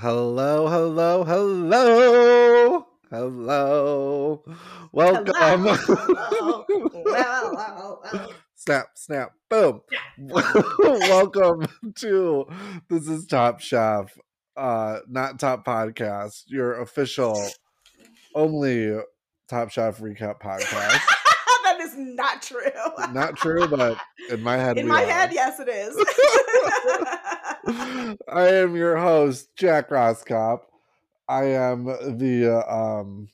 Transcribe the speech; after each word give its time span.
Hello, 0.00 0.66
hello, 0.66 1.24
hello, 1.24 2.86
hello. 3.10 4.42
Welcome. 4.92 5.34
Hello. 5.66 6.64
Hello. 7.04 8.00
snap, 8.54 8.86
snap, 8.94 9.32
boom. 9.50 9.82
Welcome 10.80 11.66
to 11.96 12.46
this 12.88 13.08
is 13.08 13.26
Top 13.26 13.60
Chef, 13.60 14.16
uh, 14.56 15.00
not 15.06 15.38
Top 15.38 15.66
Podcast, 15.66 16.44
your 16.46 16.80
official 16.80 17.38
only 18.34 18.98
Top 19.50 19.70
Chef 19.70 19.98
recap 19.98 20.40
podcast. 20.40 20.98
that 21.64 21.78
is 21.78 21.94
not 21.98 22.40
true. 22.40 22.62
Not 23.12 23.36
true, 23.36 23.68
but 23.68 23.98
in 24.30 24.42
my 24.42 24.56
head, 24.56 24.78
In 24.78 24.88
my 24.88 25.04
are. 25.04 25.10
head, 25.10 25.32
yes, 25.34 25.60
it 25.60 25.68
is. 25.68 25.94
I 27.66 28.48
am 28.48 28.76
your 28.76 28.96
host, 28.96 29.48
Jack 29.56 29.90
Roscop. 29.90 30.60
I 31.28 31.44
am 31.44 31.84
the 31.84 32.64
uh, 32.66 32.74
um 32.74 33.28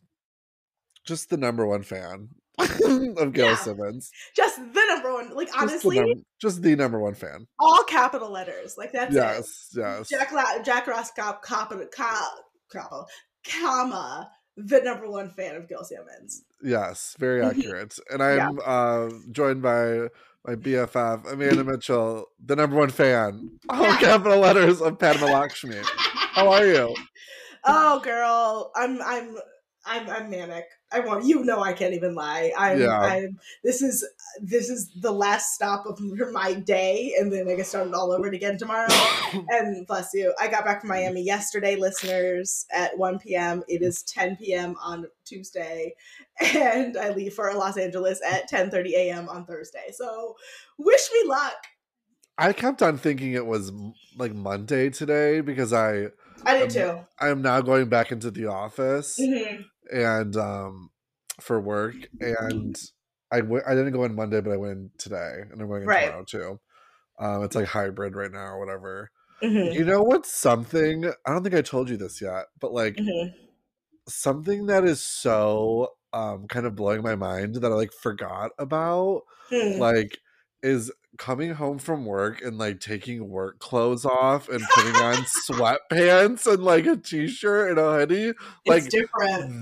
just 1.04 1.30
the 1.30 1.36
number 1.36 1.66
one 1.66 1.82
fan 1.82 2.28
of 2.58 3.32
Gail 3.32 3.46
Yeah. 3.50 3.56
Simmons. 3.56 4.10
Just 4.34 4.56
the 4.58 4.84
number 4.88 5.12
one. 5.12 5.34
Like 5.34 5.46
Just 5.48 5.58
the 5.58 5.62
honestly, 5.62 6.00
num- 6.00 6.24
just 6.40 6.62
the 6.62 6.74
number 6.76 6.98
one 7.00 7.14
fan. 7.14 7.46
all 7.58 7.82
capital 7.84 8.30
letters. 8.30 8.76
Like 8.76 8.92
that's 8.92 9.14
it. 9.14 9.18
yes, 9.18 9.68
yes. 9.74 10.08
Jack 10.08 10.32
La- 10.32 10.62
Jack 10.62 10.86
Roscop, 10.86 11.42
cop, 11.42 11.72
cop, 11.94 12.34
cop, 12.72 13.06
comma, 13.48 14.30
the 14.56 14.80
number 14.80 15.08
one 15.08 15.30
fan 15.30 15.54
of 15.54 15.68
Gail 15.68 15.84
Simmons. 15.84 16.42
Yes, 16.62 17.14
very 17.18 17.40
Mhm. 17.42 17.50
accurate. 17.58 17.98
And 18.10 18.22
I'm 18.22 18.58
uh 18.64 19.08
joined 19.30 19.62
by 19.62 20.08
my 20.46 20.54
BFF, 20.54 21.32
Amanda 21.32 21.64
Mitchell, 21.64 22.26
the 22.44 22.54
number 22.56 22.76
one 22.76 22.90
fan, 22.90 23.50
all 23.68 23.84
capital 23.96 24.38
letters 24.38 24.80
of 24.80 24.98
Padma 24.98 25.26
Lakshmi. 25.26 25.78
How 26.32 26.52
are 26.52 26.66
you? 26.66 26.94
Oh, 27.68 27.98
girl, 27.98 28.70
I'm 28.76 29.02
I'm 29.02 29.36
I'm 29.84 30.08
I'm 30.08 30.30
manic. 30.30 30.66
I 30.92 31.00
want 31.00 31.24
you 31.24 31.44
know 31.44 31.60
I 31.60 31.72
can't 31.72 31.94
even 31.94 32.14
lie. 32.14 32.52
I'm 32.56 32.78
Yeah. 32.78 32.98
I'm 32.98 33.38
this 33.64 33.82
is 33.82 34.06
this 34.40 34.68
is 34.70 34.90
the 35.00 35.10
last 35.10 35.52
stop 35.54 35.84
of 35.86 35.98
my 36.32 36.54
day, 36.54 37.14
and 37.18 37.32
then 37.32 37.48
I 37.48 37.56
get 37.56 37.66
started 37.66 37.94
all 37.94 38.12
over 38.12 38.28
again 38.28 38.56
tomorrow. 38.58 38.92
and 39.48 39.86
bless 39.86 40.10
you, 40.14 40.34
I 40.40 40.48
got 40.48 40.64
back 40.64 40.80
from 40.80 40.90
Miami 40.90 41.22
yesterday, 41.22 41.76
listeners, 41.76 42.66
at 42.72 42.96
1 42.96 43.18
p.m. 43.18 43.62
It 43.68 43.82
is 43.82 44.02
10 44.04 44.36
p.m. 44.36 44.76
on 44.82 45.06
Tuesday, 45.24 45.94
and 46.40 46.96
I 46.96 47.10
leave 47.10 47.34
for 47.34 47.52
Los 47.54 47.76
Angeles 47.76 48.20
at 48.26 48.48
10:30 48.48 48.90
a.m. 48.92 49.28
on 49.28 49.44
Thursday. 49.44 49.92
So 49.92 50.36
wish 50.78 51.08
me 51.12 51.28
luck. 51.28 51.54
I 52.38 52.52
kept 52.52 52.82
on 52.82 52.98
thinking 52.98 53.32
it 53.32 53.46
was 53.46 53.72
like 54.16 54.34
Monday 54.34 54.90
today 54.90 55.40
because 55.40 55.72
I 55.72 56.08
I 56.44 56.58
did 56.58 56.70
too. 56.70 57.00
I 57.18 57.28
am 57.28 57.42
now 57.42 57.60
going 57.60 57.88
back 57.88 58.12
into 58.12 58.30
the 58.30 58.46
office 58.46 59.18
Mhm. 59.18 59.64
And 59.92 60.36
um 60.36 60.90
for 61.40 61.60
work 61.60 62.06
and 62.20 62.76
I 63.30 63.40
w- 63.40 63.62
I 63.66 63.74
didn't 63.74 63.92
go 63.92 64.04
in 64.04 64.14
Monday 64.14 64.40
but 64.40 64.52
I 64.52 64.56
went 64.56 64.72
in 64.72 64.90
today 64.98 65.40
and 65.50 65.60
I'm 65.60 65.68
going 65.68 65.84
in 65.84 65.90
Right. 65.90 65.92
tomorrow 65.92 66.24
too. 66.24 66.60
Um 67.18 67.44
it's 67.44 67.56
like 67.56 67.68
hybrid 67.68 68.16
right 68.16 68.32
now 68.32 68.46
or 68.46 68.60
whatever. 68.60 69.10
Mhm. 69.42 69.72
You 69.72 69.84
know 69.84 70.02
what's 70.02 70.32
something 70.32 71.06
I 71.06 71.32
don't 71.32 71.42
think 71.44 71.54
I 71.56 71.62
told 71.62 71.90
you 71.90 71.96
this 71.98 72.20
yet, 72.22 72.46
but 72.60 72.72
like 72.72 73.04
Mhm. 73.04 73.46
something 74.08 74.66
that 74.66 74.84
is 74.84 75.02
so 75.04 75.94
um 76.12 76.46
kind 76.48 76.66
of 76.66 76.76
blowing 76.76 77.02
my 77.02 77.14
mind 77.16 77.56
that 77.56 77.72
I 77.72 77.74
like 77.74 77.92
forgot 77.92 78.52
about 78.58 79.22
Hmm. 79.50 79.76
like 79.76 80.18
is 80.62 80.92
coming 81.18 81.54
home 81.54 81.78
from 81.78 82.04
work 82.04 82.42
and 82.42 82.58
like 82.58 82.80
taking 82.80 83.28
work 83.28 83.58
clothes 83.58 84.04
off 84.06 84.48
and 84.48 84.62
putting 84.74 84.94
on 84.96 85.16
sweatpants 85.48 86.46
and 86.52 86.62
like 86.62 86.86
a 86.86 86.96
t-shirt 86.96 87.70
and 87.70 87.78
a 87.78 87.92
hoodie 87.98 88.32
like 88.66 88.84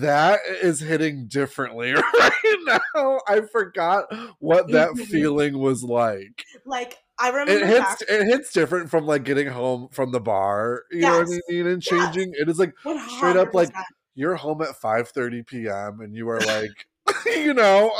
that 0.01 0.41
is 0.63 0.81
hitting 0.81 1.27
differently 1.29 1.93
right 2.21 2.57
now 2.67 3.21
i 3.29 3.41
forgot 3.53 4.05
what 4.39 4.71
that 4.73 4.91
Mhm. 4.91 5.07
feeling 5.07 5.59
was 5.59 5.83
like 5.83 6.45
Like 6.67 6.99
I 7.19 7.29
remember 7.29 7.53
it 7.53 7.67
hits 7.67 7.81
back- 7.81 7.99
it 8.09 8.25
hits 8.27 8.53
different 8.53 8.91
from 8.91 9.07
like 9.07 9.25
getting 9.25 9.47
home 9.47 9.89
from 9.93 10.13
the 10.13 10.21
bar 10.21 10.83
you 10.91 11.03
know 11.03 11.19
what 11.19 11.29
i 11.29 11.53
mean 11.53 11.67
and 11.67 11.83
Yes. 11.85 12.15
changing 12.15 12.33
it 12.35 12.49
is 12.49 12.59
like 12.59 12.73
straight 13.17 13.37
up, 13.37 13.55
like, 13.55 13.69
100%. 13.69 13.85
you're 14.15 14.35
home 14.37 14.63
at 14.63 14.75
5 14.77 15.09
30 15.09 15.43
p.m 15.43 16.01
and 16.01 16.15
you 16.15 16.29
are 16.29 16.41
like 16.41 16.87
you 17.27 17.55
know? 17.55 17.93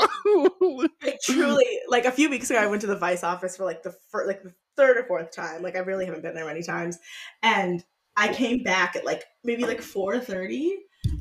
Like 1.03 1.19
truly 1.21 1.65
like 1.89 2.05
a 2.05 2.11
few 2.11 2.29
weeks 2.29 2.49
ago 2.49 2.59
i 2.59 2.67
went 2.67 2.81
to 2.81 2.87
the 2.87 2.97
vice 2.97 3.23
office 3.23 3.55
for 3.57 3.63
like 3.65 3.83
the 3.83 3.95
fir- 4.11 4.25
like 4.27 4.41
the 4.43 4.53
third 4.75 4.97
or 4.97 5.03
fourth 5.05 5.31
time. 5.31 5.61
Like 5.61 5.75
i 5.75 5.79
really 5.79 6.05
haven't 6.05 6.23
been 6.23 6.35
there 6.35 6.45
many 6.45 6.63
times. 6.63 6.99
And 7.43 7.83
i 8.17 8.33
came 8.33 8.63
back 8.63 8.95
at 8.95 9.05
like 9.05 9.23
maybe 9.43 9.63
like 9.65 9.81
4.30 9.81 10.71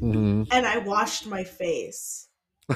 Mhm. 0.00 0.48
and 0.50 0.66
i 0.66 0.78
washed 0.78 1.26
my 1.26 1.44
face. 1.44 2.28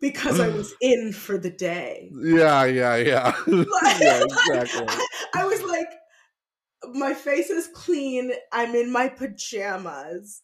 Because 0.00 0.38
i 0.38 0.48
was 0.48 0.74
in 0.82 1.12
for 1.14 1.38
the 1.38 1.50
day. 1.50 2.10
Yeah, 2.14 2.64
yeah, 2.66 2.96
yeah. 2.96 3.34
yeah, 3.46 4.22
exactly. 4.24 4.86
i 5.34 5.44
was 5.46 5.62
like 5.62 5.88
my 6.92 7.14
face 7.14 7.48
is 7.48 7.68
clean. 7.68 8.32
I'm 8.52 8.74
in 8.74 8.92
my 8.92 9.08
pajamas 9.08 10.42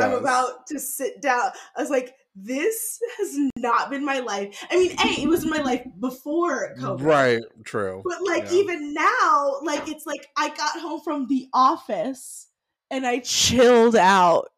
I'm 0.00 0.12
about 0.14 0.66
to 0.68 0.78
sit 0.78 1.20
down. 1.22 1.50
I 1.76 1.80
was 1.80 1.90
like, 1.90 2.14
this 2.36 3.00
has 3.18 3.36
not 3.56 3.90
been 3.90 4.04
my 4.04 4.20
life. 4.20 4.64
I 4.70 4.76
mean, 4.76 4.92
A, 4.92 5.22
it 5.22 5.28
was 5.28 5.44
my 5.44 5.58
life 5.60 5.84
before 5.98 6.74
COVID. 6.78 7.02
Right, 7.02 7.40
true. 7.64 8.02
But 8.04 8.18
like 8.24 8.44
Yeah. 8.44 8.58
even 8.58 8.94
now, 8.94 9.56
like 9.62 9.88
it's 9.88 10.06
like 10.06 10.26
I 10.36 10.48
got 10.50 10.78
home 10.80 11.00
from 11.00 11.26
the 11.26 11.48
office 11.52 12.48
and 12.90 13.06
I 13.06 13.18
chilled 13.20 13.96
out 13.96 14.50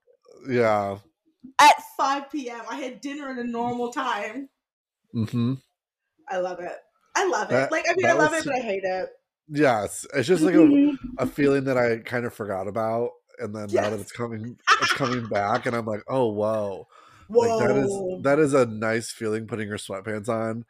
Yeah. 0.48 0.98
at 1.58 1.74
5 1.96 2.30
p.m. 2.30 2.62
I 2.68 2.76
had 2.76 3.00
dinner 3.00 3.30
at 3.30 3.38
a 3.38 3.44
normal 3.44 3.90
time. 3.92 4.48
Mm-hmm. 5.14 5.54
I 6.28 6.38
love 6.38 6.60
it. 6.60 6.76
I 7.16 7.26
love 7.26 7.48
it. 7.48 7.54
That- 7.54 7.72
like 7.72 7.86
I 7.88 7.94
mean, 7.96 8.06
I 8.06 8.12
love 8.12 8.32
was- 8.32 8.40
it, 8.42 8.46
but 8.46 8.56
I 8.56 8.60
hate 8.60 8.84
it. 8.84 9.08
Yes. 9.48 10.06
It's 10.14 10.28
just 10.28 10.42
like 10.42 10.54
a, 10.54 10.58
Mhm. 10.58 10.96
a 11.18 11.26
feeling 11.26 11.64
that 11.64 11.76
I 11.78 11.98
kind 11.98 12.24
of 12.24 12.32
forgot 12.34 12.68
about. 12.68 13.10
And 13.40 13.54
then 13.54 13.68
now 13.72 13.90
that 13.90 14.00
it's 14.00 14.12
coming 14.12 14.58
it's 14.82 14.92
coming 14.92 15.26
back 15.26 15.66
and 15.66 15.74
I'm 15.74 15.86
like, 15.86 16.02
oh 16.08 16.28
whoa. 16.28 16.86
Whoa. 17.28 17.58
Like 17.58 17.68
that 17.68 17.76
is 17.76 18.22
that 18.22 18.38
is 18.38 18.54
a 18.54 18.66
nice 18.66 19.10
feeling 19.10 19.46
putting 19.46 19.68
your 19.68 19.78
sweatpants 19.78 20.28
on 20.28 20.64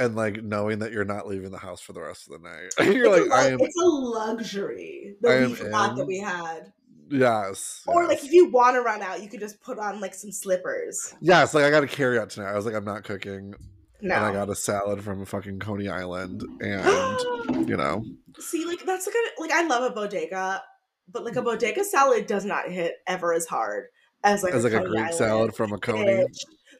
and 0.00 0.16
like 0.16 0.42
knowing 0.42 0.78
that 0.80 0.92
you're 0.92 1.04
not 1.04 1.26
leaving 1.26 1.50
the 1.50 1.58
house 1.58 1.80
for 1.80 1.92
the 1.92 2.00
rest 2.00 2.28
of 2.28 2.40
the 2.40 2.48
night. 2.48 2.72
you're 2.94 3.06
it's, 3.06 3.28
like, 3.28 3.30
a, 3.30 3.48
I 3.48 3.52
am 3.52 3.58
it's 3.60 3.76
a 3.80 3.86
luxury 3.86 5.16
that 5.20 5.48
we 5.48 5.54
forgot 5.54 5.96
that 5.96 6.06
we 6.06 6.18
had. 6.18 6.72
yes. 7.10 7.82
Or 7.86 8.02
yes. 8.02 8.08
like 8.08 8.24
if 8.24 8.32
you 8.32 8.50
want 8.50 8.76
to 8.76 8.80
run 8.80 9.02
out, 9.02 9.22
you 9.22 9.28
could 9.28 9.40
just 9.40 9.60
put 9.60 9.78
on 9.78 10.00
like 10.00 10.14
some 10.14 10.32
slippers. 10.32 11.14
Yes, 11.20 11.54
like 11.54 11.64
I 11.64 11.70
got 11.70 11.84
a 11.84 11.88
carry 11.88 12.18
out 12.18 12.30
tonight. 12.30 12.50
I 12.50 12.56
was 12.56 12.64
like, 12.64 12.74
I'm 12.74 12.84
not 12.84 13.04
cooking. 13.04 13.54
No. 14.02 14.14
And 14.14 14.24
I 14.24 14.32
got 14.32 14.48
a 14.48 14.54
salad 14.54 15.02
from 15.04 15.24
fucking 15.26 15.58
Coney 15.58 15.88
Island. 15.88 16.42
And, 16.60 17.68
you 17.68 17.76
know. 17.76 18.04
See, 18.38 18.64
like 18.64 18.84
that's 18.84 19.04
kind 19.04 19.26
of 19.26 19.32
like 19.38 19.50
I 19.50 19.66
love 19.66 19.90
a 19.90 19.94
bodega, 19.94 20.62
but 21.12 21.24
like 21.24 21.36
a 21.36 21.42
bodega 21.42 21.84
salad 21.84 22.26
does 22.26 22.44
not 22.44 22.68
hit 22.70 22.94
ever 23.06 23.32
as 23.34 23.46
hard 23.46 23.84
as 24.24 24.42
like 24.42 24.52
as 24.54 24.64
like 24.64 24.72
a 24.72 24.78
Coney 24.78 24.88
Greek 24.90 25.00
Island 25.00 25.14
salad 25.16 25.54
from 25.54 25.72
a 25.72 25.78
Coney. 25.78 26.26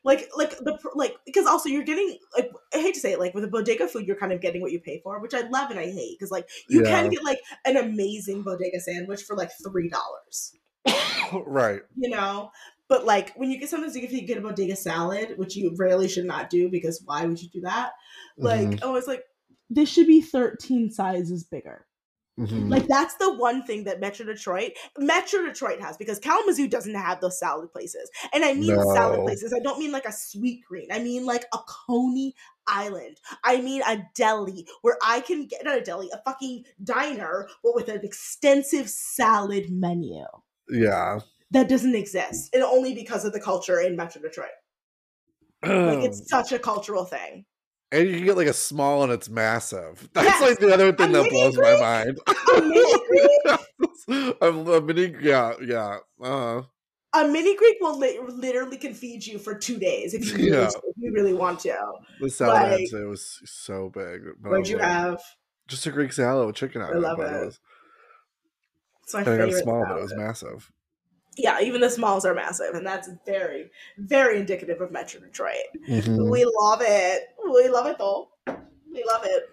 Like 0.03 0.31
like 0.35 0.57
the 0.59 0.79
like 0.95 1.17
because 1.27 1.47
also 1.47 1.69
you're 1.69 1.83
getting 1.85 2.17
like 2.35 2.51
I 2.75 2.79
hate 2.79 2.95
to 2.95 3.01
say 3.01 3.13
it 3.13 3.19
like 3.19 3.35
with 3.35 3.45
a 3.45 3.49
bodega 3.49 3.87
food 3.87 4.07
you're 4.07 4.17
kind 4.17 4.33
of 4.33 4.41
getting 4.41 4.63
what 4.63 4.73
you 4.73 4.81
pay 4.81 5.01
for, 5.05 5.21
which 5.21 5.35
I 5.35 5.41
love 5.49 5.71
and 5.71 5.79
I 5.79 5.91
hate 5.91 6.17
because 6.19 6.31
like 6.31 6.49
you 6.71 6.83
Yeah. 6.83 6.91
can 7.03 7.11
get 7.11 7.23
like 7.23 7.39
an 7.67 7.77
amazing 7.77 8.43
bodega 8.43 8.81
sandwich 8.81 9.23
for 9.25 9.37
like 9.37 9.51
three 9.63 9.91
dollars, 9.91 10.55
right. 11.47 11.83
you 11.97 12.09
know. 12.09 12.51
But 12.89 13.05
like 13.05 13.35
when 13.37 13.51
you 13.51 13.61
get 13.61 13.69
sometimes 13.69 13.95
if 13.95 14.11
you 14.11 14.27
get 14.27 14.39
a 14.39 14.41
bodega 14.41 14.75
salad, 14.75 15.35
which 15.37 15.55
you 15.55 15.75
rarely 15.79 16.09
should 16.09 16.25
not 16.25 16.49
do 16.49 16.71
because 16.71 17.03
why 17.05 17.27
would 17.27 17.41
you 17.43 17.49
do 17.51 17.61
that? 17.61 17.93
Like 18.39 18.69
Mhm, 18.69 18.79
oh, 18.83 18.95
it's 18.97 19.07
like 19.07 19.25
this 19.69 19.91
should 19.91 20.07
be 20.07 20.23
thirteen 20.23 20.91
sizes 20.91 21.45
bigger. 21.45 21.87
Mhm. 22.41 22.71
Like 22.71 22.87
that's 22.87 23.15
the 23.17 23.35
one 23.35 23.65
thing 23.65 23.85
that 23.85 24.01
Metro 24.01 24.25
Detroit, 24.25 24.73
Metro 24.99 25.43
Detroit 25.43 25.81
has 25.83 25.99
because 25.99 26.19
Kalamazoo 26.19 26.69
doesn't 26.69 26.95
have 26.95 27.21
those 27.21 27.39
salad 27.39 27.71
places. 27.71 28.11
And 28.33 28.45
I 28.45 28.55
mean 28.55 28.75
salad 28.95 29.21
places. 29.21 29.53
I 29.53 29.61
don't 29.61 29.79
mean 29.79 29.93
like 29.93 30.07
a 30.07 30.09
Sweetgreen. 30.09 30.87
I 30.91 31.01
mean 31.01 31.27
like 31.27 31.45
a 31.53 31.59
Coney 31.59 32.35
Island. 32.67 33.19
I 33.45 33.61
mean 33.61 33.83
a 33.87 34.03
deli 34.15 34.67
where 34.81 34.97
I 35.05 35.21
can 35.21 35.47
get 35.47 35.65
not 35.65 35.77
a 35.77 35.83
deli, 35.83 36.09
a 36.15 36.23
fucking 36.25 36.65
diner, 36.83 37.47
but 37.63 37.75
with 37.75 37.89
an 37.89 38.01
extensive 38.03 38.89
salad 38.89 39.67
menu 39.71 40.25
yeah. 40.71 41.21
that 41.51 41.69
doesn't 41.69 41.95
exist, 41.95 42.55
and 42.55 42.63
only 42.63 42.95
because 42.95 43.27
of 43.27 43.35
the 43.35 43.41
culture 43.41 43.81
in 43.81 43.97
Metro 43.97 44.23
Detroit. 44.23 44.49
Like 45.63 46.05
it's 46.05 46.27
such 46.31 46.53
a 46.53 46.59
cultural 46.59 47.05
thing. 47.05 47.45
And 47.93 48.09
you 48.09 48.17
can 48.17 48.25
get 48.25 48.37
like 48.37 48.47
a 48.47 48.53
small 48.53 49.03
and 49.03 49.13
it's 49.13 49.29
massive. 49.29 50.09
That's 50.15 50.27
Yes. 50.29 50.41
like 50.43 50.59
the 50.59 50.73
other 50.73 50.93
thing 50.93 51.11
A 51.11 51.23
that 51.23 51.31
blows 51.31 51.57
my 51.57 51.77
mind. 51.81 52.19
A 52.57 52.61
mini 52.63 54.37
a, 54.41 54.49
a 54.49 54.81
mini, 54.81 55.15
yeah, 55.21 55.55
yeah. 55.63 55.99
Uh, 56.23 56.63
A 57.15 57.27
mini 57.29 57.57
Greek 57.57 57.77
will 57.81 57.99
li- 57.99 58.19
literally 58.29 58.77
can 58.77 58.95
feed 58.95 59.27
you 59.27 59.39
for 59.39 59.55
two 59.55 59.79
days 59.79 60.15
if 60.15 60.27
you 60.27 60.35
really, 60.37 60.51
Yeah. 60.51 60.67
if 60.69 60.95
you 60.97 61.13
really 61.13 61.35
want 61.35 61.61
to. 61.61 61.77
the 62.21 62.31
salad 62.31 62.73
Like- 62.73 62.91
today 62.91 63.05
was 63.05 63.41
so 63.45 63.91
big. 63.91 64.23
What'd 64.43 64.69
you 64.69 64.77
like, 64.79 64.87
have? 64.87 65.21
Just 65.69 65.87
a 65.87 65.91
Greek 65.93 66.13
salad 66.13 66.47
with 66.47 66.57
chicken 66.57 66.83
on 66.83 66.95
I 66.95 66.99
love 66.99 67.21
it. 67.21 67.23
was- 67.25 67.61
It's 69.05 69.15
my 69.15 69.21
And 69.21 69.29
I 69.29 69.37
got 69.37 69.45
favorite. 69.45 69.59
a 69.61 69.63
small, 69.63 69.83
about 69.83 69.89
but 69.95 69.99
it 69.99 70.03
was 70.03 70.15
massive. 70.17 70.73
Yeah, 71.37 71.61
even 71.61 71.81
the 71.81 71.89
smalls 71.89 72.25
are 72.27 72.35
massive, 72.35 72.75
and 72.75 72.85
that's 72.85 73.09
very, 73.25 73.71
very 73.99 74.41
indicative 74.41 74.81
of 74.81 74.91
Metro 74.91 75.21
Detroit. 75.21 75.55
Mhm. 75.89 76.29
We 76.31 76.45
love 76.61 76.83
it. 76.85 77.23
We 77.53 77.69
love 77.69 77.87
it 77.87 77.99
though. 77.99 78.29
We 78.47 79.05
love 79.07 79.23
it. 79.25 79.45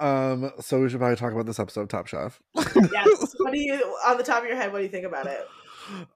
Um, 0.00 0.50
so 0.60 0.80
we 0.80 0.88
should 0.88 0.98
probably 0.98 1.16
talk 1.16 1.32
about 1.32 1.46
this 1.46 1.60
episode 1.60 1.82
of 1.82 1.88
Top 1.88 2.06
Chef. 2.06 2.40
Yes. 2.92 3.34
what 3.38 3.52
do 3.52 3.60
you, 3.60 3.74
on 4.06 4.16
the 4.18 4.24
top 4.24 4.42
of 4.42 4.48
your 4.48 4.56
head, 4.56 4.72
what 4.72 4.78
do 4.78 4.84
you 4.84 4.90
think 4.90 5.06
about 5.06 5.26
it? 5.26 5.46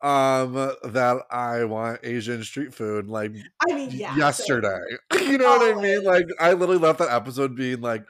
um, 0.01 0.55
that 0.93 1.23
I 1.31 1.65
want 1.65 2.01
Asian 2.05 2.43
street 2.45 2.73
food 2.73 3.09
like 3.09 3.33
I 3.69 3.75
mean, 3.75 3.91
yeah. 3.91 4.13
so- 4.13 4.19
yesterday. 4.19 4.79
you 5.21 5.39
know 5.39 5.57
what 5.57 5.77
I 5.77 5.81
mean? 5.81 6.05
Like 6.05 6.27
I 6.41 6.53
literally 6.53 6.81
left 6.81 6.99
that 7.01 7.11
episode 7.13 7.55
being 7.57 7.81
like, 7.81 8.05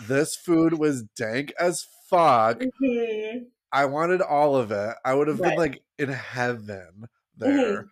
this 0.00 0.36
food 0.36 0.78
was 0.78 1.02
dank 1.16 1.52
as 1.58 1.86
fuck. 2.08 2.60
Mhm. 2.82 3.46
I 3.72 3.84
wanted 3.86 4.20
all 4.22 4.56
of 4.56 4.70
it. 4.72 4.94
I 5.04 5.14
would 5.14 5.28
have 5.28 5.40
Right. 5.40 5.50
been 5.50 5.58
like 5.58 5.82
in 5.98 6.08
heaven 6.10 7.06
there. 7.36 7.86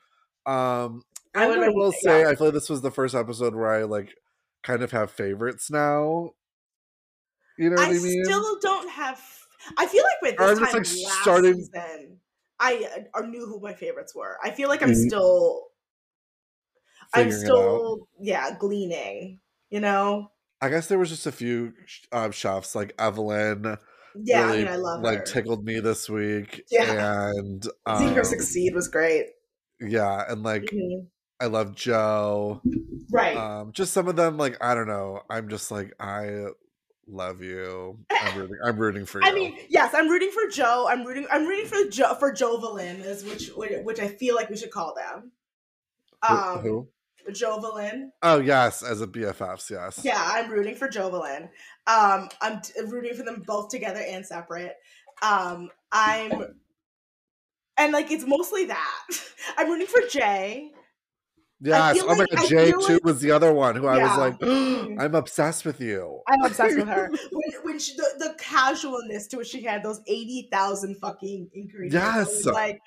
Um 0.46 1.02
I 1.34 1.44
I, 1.44 1.46
would've 1.46 1.62
I 1.62 1.66
been- 1.66 1.74
will 1.76 1.92
say 1.92 2.22
yeah. 2.22 2.28
I 2.30 2.34
feel 2.34 2.46
like 2.48 2.54
this 2.54 2.70
was 2.70 2.80
the 2.82 2.90
first 2.90 3.14
episode 3.14 3.54
where 3.54 3.70
I 3.72 3.84
like 3.84 4.14
kind 4.62 4.82
of 4.82 4.90
have 4.92 5.10
favorites 5.10 5.70
now. 5.70 6.30
You 7.58 7.70
know 7.70 7.76
what 7.76 7.88
I, 7.88 7.90
I 7.90 7.98
mean? 7.98 8.24
still 8.24 8.58
don't 8.60 8.88
have. 8.90 9.20
I 9.76 9.86
feel 9.86 10.02
like 10.04 10.22
with 10.22 10.36
this 10.38 10.50
I'm 10.50 10.56
time 10.56 10.64
like, 10.66 10.74
last 10.74 11.22
starting- 11.22 11.54
season, 11.54 12.18
I 12.60 13.04
uh, 13.14 13.20
knew 13.22 13.46
who 13.46 13.60
my 13.60 13.74
favorites 13.74 14.14
were. 14.14 14.36
I 14.42 14.50
feel 14.50 14.68
like 14.68 14.82
I'm 14.82 14.90
Mhm. 14.92 15.06
still, 15.06 15.64
I'm 17.14 17.24
Figuring 17.30 17.34
out. 17.34 17.40
still, 17.44 18.08
yeah, 18.20 18.56
gleaning. 18.58 19.40
You 19.70 19.80
know, 19.80 20.30
I 20.60 20.68
guess 20.68 20.86
there 20.88 20.98
was 20.98 21.10
just 21.10 21.26
a 21.26 21.32
few 21.32 21.72
chefs 22.30 22.74
like 22.74 22.94
Evelyn 22.98 23.76
yeah. 24.22 24.46
really 24.46 24.58
I 24.58 24.64
mean, 24.64 24.72
I 24.72 24.76
love 24.76 25.02
like 25.02 25.18
her. 25.18 25.24
tickled 25.24 25.64
me 25.64 25.78
this 25.80 26.08
week. 26.08 26.64
Yeah. 26.70 27.30
And 27.30 27.62
Seeing 27.98 28.14
her 28.14 28.20
um, 28.20 28.24
succeed 28.24 28.74
was 28.74 28.88
great. 28.88 29.26
yeah, 29.80 30.24
and 30.28 30.42
like 30.42 30.62
Mhm. 30.64 31.06
I 31.40 31.46
love 31.46 31.74
Joe. 31.74 32.60
Right. 33.10 33.36
Um, 33.36 33.72
just 33.72 33.92
some 33.92 34.08
of 34.08 34.16
them, 34.16 34.36
like 34.36 34.56
I 34.60 34.74
don't 34.74 34.88
know. 34.88 35.20
I'm 35.30 35.48
just 35.48 35.70
like 35.70 35.94
I 36.00 36.46
love 37.06 37.42
you. 37.42 37.98
I'm 38.10 38.38
rooting. 38.38 38.58
I'm 38.64 38.76
rooting 38.76 39.06
for 39.06 39.22
you. 39.22 39.28
I 39.30 39.32
mean, 39.32 39.58
yes, 39.68 39.94
I'm 39.94 40.08
rooting 40.08 40.30
for 40.30 40.48
Joe. 40.50 40.86
I'm 40.90 41.04
rooting. 41.04 41.26
I'm 41.30 41.46
rooting 41.46 41.66
for 41.66 41.88
Joe 41.90 42.14
for 42.14 42.32
Jovelyn, 42.32 43.00
is 43.00 43.24
which 43.24 43.50
which 43.54 44.00
I 44.00 44.08
feel 44.08 44.34
like 44.34 44.50
we 44.50 44.56
should 44.56 44.70
call 44.70 44.94
them. 44.94 45.32
Um, 46.28 46.58
who? 46.60 46.88
Jovelyn. 47.30 48.10
Oh 48.22 48.40
yes, 48.40 48.82
as 48.82 49.00
a 49.00 49.06
BFFs, 49.06 49.70
yes. 49.70 50.00
Yeah, 50.04 50.20
I'm 50.20 50.50
rooting 50.50 50.74
for 50.74 50.88
Jovelyn. 50.88 51.48
Um, 51.86 52.28
I'm 52.40 52.60
t- 52.60 52.72
rooting 52.86 53.14
for 53.14 53.22
them 53.22 53.42
both 53.46 53.68
together 53.68 54.00
and 54.06 54.24
separate. 54.24 54.76
Um, 55.22 55.70
I'm, 55.92 56.54
and 57.76 57.92
like 57.92 58.10
it's 58.10 58.26
mostly 58.26 58.66
that. 58.66 59.08
I'm 59.58 59.68
rooting 59.68 59.86
for 59.86 60.00
Jae. 60.02 60.70
Yes. 61.60 61.96
feel 61.96 62.04
Oh 62.04 62.08
my 62.10 62.14
like- 62.18 62.30
god, 62.30 62.38
I 62.38 62.46
Jae 62.46 62.70
too 62.86 62.94
like- 62.94 63.04
was 63.04 63.20
the 63.20 63.32
other 63.32 63.52
one 63.52 63.74
who 63.74 63.86
I 63.88 63.98
was 63.98 64.16
like, 64.16 64.38
Mhm. 64.40 65.00
I'm 65.02 65.14
obsessed 65.16 65.64
with 65.64 65.80
you. 65.80 66.20
I'm 66.28 66.44
obsessed 66.44 66.76
with 66.76 66.86
her. 66.88 67.10
When 67.32 67.62
when 67.64 67.78
she, 67.80 67.94
the, 67.96 68.06
the 68.18 68.34
casualness 68.38 69.26
to 69.28 69.38
which 69.38 69.48
she 69.48 69.62
had 69.62 69.82
those 69.82 70.00
eighty 70.06 70.48
thousand 70.52 70.96
fucking 70.98 71.50
ingredients. 71.54 71.96
I 71.96 72.18
was 72.20 72.44
Yes. 72.46 72.54
like, 72.54 72.80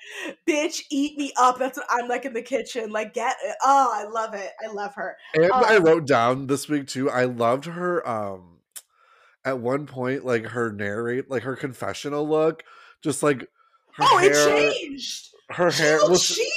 bitch, 0.48 0.82
eat 0.90 1.18
me 1.18 1.32
up. 1.38 1.58
That's 1.58 1.76
what 1.78 1.86
I'm 1.90 2.08
like 2.08 2.24
in 2.24 2.32
the 2.32 2.40
kitchen. 2.42 2.90
Like, 2.90 3.12
get 3.14 3.36
it. 3.44 3.56
Oh, 3.62 3.90
I 3.92 4.04
love 4.08 4.32
it. 4.34 4.50
I 4.66 4.72
love 4.72 4.94
her. 4.94 5.16
And 5.34 5.52
I 5.52 5.76
Um, 5.76 5.84
wrote 5.84 6.06
down 6.06 6.46
this 6.46 6.68
week 6.68 6.86
too. 6.86 7.10
I 7.10 7.24
loved 7.24 7.66
her. 7.66 8.06
Um, 8.08 8.58
at 9.44 9.58
one 9.58 9.86
point, 9.86 10.24
like 10.24 10.46
her 10.46 10.72
narrate, 10.72 11.28
like 11.30 11.42
her 11.42 11.56
confessional 11.56 12.26
look, 12.26 12.62
just 13.02 13.22
like 13.22 13.40
her 13.96 14.04
oh, 14.04 14.18
hair, 14.18 14.30
it 14.32 14.72
changed. 14.72 15.28
her 15.50 15.70
She 15.70 15.82
hair. 15.82 15.96
looked 15.98 16.10
Well, 16.10 16.18
she- 16.18 16.34
chic. 16.44 16.52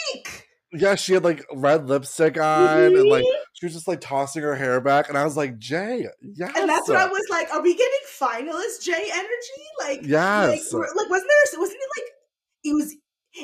Yeah, 0.77 0.95
she 0.95 1.13
had 1.13 1.23
like 1.23 1.45
red 1.53 1.87
lipstick 1.87 2.37
on, 2.37 2.67
and 2.95 3.09
like 3.09 3.23
Mhm. 3.23 3.31
she 3.53 3.65
was 3.65 3.73
just 3.73 3.87
like 3.87 4.01
tossing 4.01 4.43
her 4.43 4.55
hair 4.55 4.79
back, 4.81 5.09
and 5.09 5.17
I 5.17 5.23
was 5.23 5.35
like, 5.37 5.57
Jae, 5.59 6.07
yes, 6.21 6.51
And 6.57 6.69
that's 6.69 6.87
what 6.87 6.97
I 6.97 7.07
was 7.07 7.25
like. 7.29 7.51
Are 7.53 7.61
we 7.61 7.73
getting 7.73 7.99
finalist 8.19 8.87
Jae 8.87 9.09
energy? 9.11 9.65
Like, 9.79 9.99
Yes. 10.03 10.71
like, 10.73 10.81
like 10.95 11.09
wasn't 11.09 11.29
there? 11.29 11.59
Wasn't 11.59 11.77
it 11.79 11.89
like 11.97 12.05
it 12.63 12.73
was? 12.73 12.95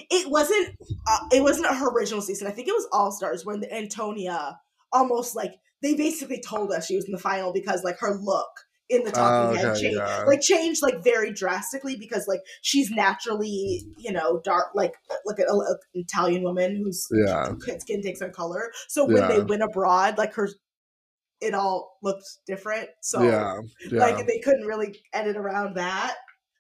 It 0.10 0.30
wasn't. 0.32 0.70
Uh, 1.08 1.20
it 1.34 1.42
wasn't 1.44 1.68
her 1.68 1.90
original 1.90 2.22
season. 2.22 2.48
I 2.48 2.52
think 2.52 2.68
it 2.68 2.74
was 2.74 2.88
All 2.92 3.12
Stars 3.12 3.46
when 3.46 3.60
the 3.60 3.74
Antonia 3.74 4.58
almost 4.94 5.36
like 5.36 5.54
they 5.82 5.96
basically 5.96 6.40
told 6.42 6.72
us 6.72 6.86
she 6.86 6.96
was 6.96 7.06
in 7.06 7.12
the 7.12 7.18
final 7.20 7.52
because 7.54 7.84
like 7.84 8.00
her 8.00 8.14
look 8.22 8.50
in 8.92 9.04
the 9.04 9.12
talking 9.12 9.52
Oh, 9.52 9.56
head 9.56 9.66
okay, 9.72 9.82
changed, 9.82 9.98
yeah. 9.98 10.24
like 10.28 10.42
change 10.42 10.82
like 10.82 11.02
very 11.04 11.32
drastically 11.32 11.96
because 11.96 12.28
like 12.28 12.42
she's 12.62 12.92
naturally 12.92 13.84
you 13.98 14.12
know 14.12 14.42
dark 14.44 14.68
like 14.76 14.94
like 15.26 15.40
an 15.40 15.48
Italian 15.94 16.44
woman 16.44 16.76
whose 16.76 17.08
Yeah. 17.12 17.54
skin 17.80 18.02
takes 18.04 18.22
on 18.22 18.32
color. 18.32 18.72
So 18.90 19.06
when 19.06 19.28
they 19.30 19.40
went 19.40 19.64
abroad, 19.64 20.18
like 20.18 20.34
her, 20.34 20.50
it 21.40 21.54
all 21.54 21.98
looked 22.04 22.26
different. 22.46 22.90
So 23.02 23.24
yeah, 23.24 23.62
yeah. 23.90 24.00
like 24.00 24.28
they 24.28 24.40
couldn't 24.40 24.68
really 24.68 25.00
edit 25.14 25.38
around 25.38 25.76
that. 25.78 26.16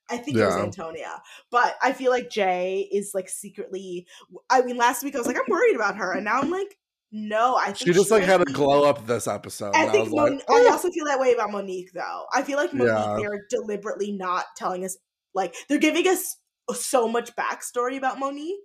I 0.10 0.18
think 0.18 0.38
it 0.38 0.46
was 0.46 0.56
Antonia, 0.56 1.22
but 1.52 1.76
I 1.82 1.94
feel 1.94 2.12
like 2.12 2.30
Jae 2.30 2.86
is 2.92 3.12
like 3.14 3.30
secretly. 3.30 4.08
I 4.50 4.62
mean, 4.62 4.76
last 4.76 5.04
week 5.04 5.16
I 5.16 5.20
was 5.20 5.28
like, 5.28 5.38
I'm 5.38 5.46
worried 5.50 5.76
about 5.76 5.96
her, 5.98 6.12
and 6.14 6.26
now 6.26 6.42
I'm 6.42 6.50
like, 6.50 6.78
no, 7.12 7.56
I 7.58 7.66
think 7.68 7.78
she 7.78 7.92
just 7.94 8.10
like 8.12 8.22
might 8.22 8.30
had 8.30 8.42
a 8.42 8.46
glow 8.46 8.84
up 8.86 9.06
this 9.08 9.28
episode. 9.28 9.76
I 9.76 9.86
I 9.86 9.90
think 9.90 10.06
was 10.06 10.14
Mon- 10.14 10.36
like, 10.36 10.44
I 10.50 10.66
"Oh." 10.68 10.72
also 10.72 10.90
feel 10.92 11.06
that 11.06 11.20
way 11.20 11.34
about 11.34 11.52
Monique, 11.52 11.92
though. 11.94 12.26
I 12.34 12.44
feel 12.44 12.58
like 12.58 12.74
Monique 12.74 12.94
Yeah. 12.94 13.18
they're 13.20 13.46
deliberately 13.50 14.12
not 14.12 14.46
telling 14.56 14.86
us 14.86 14.98
like 15.34 15.56
they're 15.70 15.78
giving 15.80 16.08
us 16.08 16.38
so 16.74 17.08
much 17.08 17.36
backstory 17.36 17.98
about 17.98 18.20
Monique. 18.20 18.60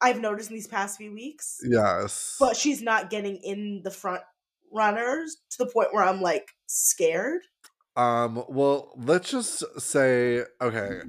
I've 0.00 0.20
noticed 0.20 0.50
in 0.50 0.56
these 0.56 0.66
past 0.66 0.98
few 0.98 1.12
weeks, 1.12 1.58
yes, 1.62 2.36
but 2.40 2.56
she's 2.56 2.82
not 2.82 3.10
getting 3.10 3.36
in 3.36 3.80
the 3.84 3.90
front 3.90 4.22
runners 4.72 5.36
to 5.50 5.58
the 5.64 5.70
point 5.70 5.88
where 5.92 6.02
I'm 6.04 6.20
like 6.20 6.48
scared. 6.66 7.40
um, 7.96 8.42
well, 8.48 8.92
let's 8.96 9.30
just 9.30 9.62
say, 9.80 10.42
okay, 10.60 11.00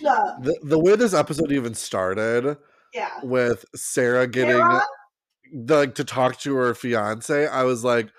Yeah, 0.00 0.20
the 0.42 0.58
the 0.62 0.78
way 0.78 0.94
this 0.94 1.14
episode 1.14 1.50
even 1.52 1.74
started 1.74 2.56
yeah. 2.92 3.10
with 3.22 3.64
Sarah 3.74 4.26
getting 4.26 4.56
Sarah? 4.56 4.82
Like 5.54 5.94
to 5.96 6.04
talk 6.04 6.38
to 6.40 6.54
her 6.56 6.74
fiance, 6.74 7.46
I 7.46 7.62
was 7.62 7.84
like, 7.84 8.10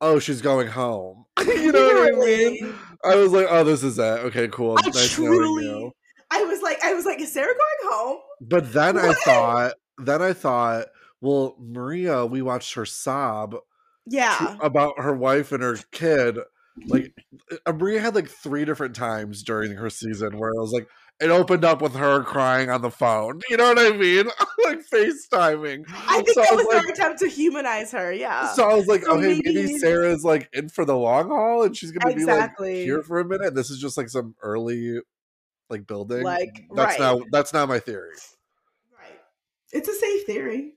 oh, 0.00 0.18
she's 0.18 0.40
going 0.40 0.68
home. 0.68 1.24
you 1.46 1.72
know 1.72 1.86
what 1.86 2.14
I 2.14 2.18
mean? 2.18 2.74
I 3.04 3.16
was 3.16 3.32
like, 3.32 3.46
oh, 3.50 3.64
this 3.64 3.82
is 3.82 3.98
it. 3.98 4.02
Okay, 4.02 4.48
cool. 4.48 4.76
I 4.78 4.88
nice 4.88 5.12
truly, 5.12 5.92
I 6.30 6.42
was 6.42 6.60
like, 6.62 6.82
I 6.82 6.94
was 6.94 7.04
like, 7.04 7.20
is 7.20 7.32
Sarah 7.32 7.46
going 7.46 7.92
home? 7.92 8.18
But 8.40 8.72
then 8.72 8.98
I 8.98 9.12
thought, 9.24 9.74
then 9.98 10.22
I 10.22 10.32
thought, 10.32 10.86
well, 11.20 11.56
Maria, 11.60 12.26
we 12.26 12.42
watched 12.42 12.74
her 12.74 12.84
sob 12.84 13.52
to- 13.52 13.60
Yeah, 14.06 14.56
about 14.60 15.00
her 15.00 15.14
wife 15.14 15.52
and 15.52 15.62
her 15.62 15.78
kid. 15.92 16.38
Like 16.86 17.14
uh, 17.64 17.72
Maria 17.72 18.00
had 18.00 18.14
like 18.14 18.28
three 18.28 18.64
different 18.66 18.94
times 18.94 19.42
during 19.42 19.72
her 19.72 19.88
season 19.88 20.38
where 20.38 20.50
I 20.50 20.60
was 20.60 20.72
like 20.72 20.86
it 21.20 21.30
opened 21.30 21.64
up 21.64 21.80
with 21.80 21.94
her 21.94 22.22
crying 22.22 22.68
on 22.68 22.82
the 22.82 22.90
phone. 22.90 23.40
You 23.48 23.56
know 23.56 23.72
what 23.72 23.78
I 23.78 23.96
mean? 23.96 24.26
like 24.64 24.80
FaceTiming. 24.92 25.84
I 25.88 26.16
think 26.22 26.28
so 26.30 26.42
that 26.42 26.50
was 26.54 26.64
was 26.64 26.66
their 26.68 26.82
like- 26.82 26.88
attempt 26.90 27.20
to 27.20 27.28
humanize 27.28 27.90
her. 27.92 28.12
Yeah, 28.12 28.48
So 28.52 28.68
I 28.68 28.74
was 28.74 28.86
like, 28.86 29.02
So 29.04 29.12
okay, 29.12 29.22
maybe 29.42 29.54
maybe- 29.54 29.78
Sarah's 29.78 30.24
like 30.24 30.48
in 30.52 30.68
for 30.68 30.84
the 30.84 30.96
long 30.96 31.28
haul 31.28 31.62
and 31.62 31.76
she's 31.76 31.90
gonna 31.92 32.14
be 32.14 32.20
Exactly. 32.20 32.74
like 32.76 32.84
here 32.84 33.02
for 33.02 33.18
a 33.20 33.24
minute. 33.24 33.54
This 33.54 33.70
is 33.70 33.78
just 33.80 33.96
like 33.96 34.08
some 34.10 34.34
early 34.42 35.00
like 35.70 35.86
building. 35.86 36.22
Like, 36.22 36.64
that's 36.74 36.98
right. 36.98 37.00
now 37.00 37.24
that's 37.32 37.52
not 37.52 37.68
my 37.68 37.78
theory. 37.78 38.12
right. 38.98 39.18
It's 39.72 39.88
a 39.88 39.94
safe 39.94 40.26
theory. 40.26 40.74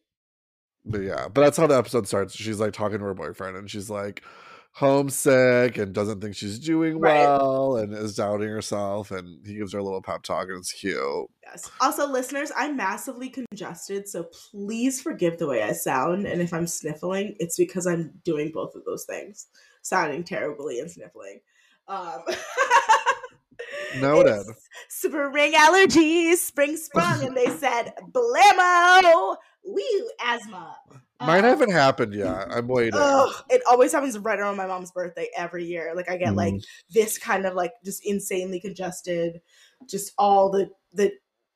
But 0.86 1.02
yeah, 1.02 1.28
but 1.28 1.42
that's 1.42 1.58
how 1.58 1.68
the 1.68 1.78
episode 1.78 2.08
starts. 2.08 2.34
She's 2.36 2.60
like 2.60 2.72
talking 2.74 3.00
to 3.00 3.06
her 3.06 3.14
boyfriend 3.14 3.58
and 3.58 3.70
she's 3.70 3.90
like 3.90 4.24
homesick 4.72 5.78
and 5.78 5.94
doesn't 5.94 6.22
think 6.22 6.36
she's 6.36 6.60
doing 6.60 7.00
Right. 7.00 7.20
well 7.20 7.78
and 7.78 7.94
is 7.94 8.16
doubting 8.16 8.50
herself 8.50 9.12
and 9.12 9.46
he 9.46 9.56
gives 9.56 9.74
her 9.74 9.80
a 9.80 9.84
little 9.84 10.02
pep 10.02 10.24
talk 10.24 10.48
and 10.48 10.58
it's 10.60 10.72
cute. 10.72 10.98
Yes. 11.44 11.70
Also, 11.82 12.08
listeners, 12.08 12.52
I'm 12.56 12.78
massively 12.78 13.30
congested, 13.30 14.08
so 14.08 14.28
please 14.52 15.02
forgive 15.02 15.38
the 15.38 15.48
way 15.48 15.64
I 15.64 15.74
sound. 15.74 16.26
And 16.28 16.42
if 16.42 16.54
I'm 16.54 16.68
sniffling, 16.68 17.36
it's 17.40 17.58
because 17.58 17.88
I'm 17.88 18.14
doing 18.24 18.52
both 18.54 18.76
of 18.76 18.86
those 18.86 19.06
things, 19.06 19.48
sounding 19.82 20.24
terribly 20.24 20.80
and 20.80 20.90
sniffling. 20.90 21.40
Um, 21.88 22.22
Noted. 24.00 24.46
Spring 24.88 25.54
allergies, 25.54 26.36
spring 26.38 26.78
sprung, 26.78 27.26
and 27.26 27.36
they 27.36 27.48
said 27.48 27.94
blammo, 28.12 29.36
woo, 29.66 30.10
asthma. 30.24 30.78
Mine 31.22 31.44
Um, 31.44 31.50
haven't 31.50 31.72
happened 31.72 32.14
yet. 32.14 32.48
I'm 32.50 32.68
waiting. 32.68 33.00
Ugh, 33.02 33.34
it 33.50 33.62
always 33.70 33.92
happens 33.92 34.18
right 34.18 34.40
around 34.40 34.56
my 34.56 34.66
mom's 34.66 34.92
birthday 34.92 35.28
every 35.36 35.66
year. 35.66 35.94
Like 35.96 36.10
I 36.10 36.16
get 36.16 36.36
like 36.36 36.54
Mhm. 36.54 36.66
this 36.92 37.18
kind 37.18 37.46
of 37.46 37.56
like 37.56 37.74
just 37.84 38.06
insanely 38.06 38.60
congested, 38.62 39.42
just 39.86 40.14
all 40.18 40.50
the 40.50 40.70
the 40.94 41.12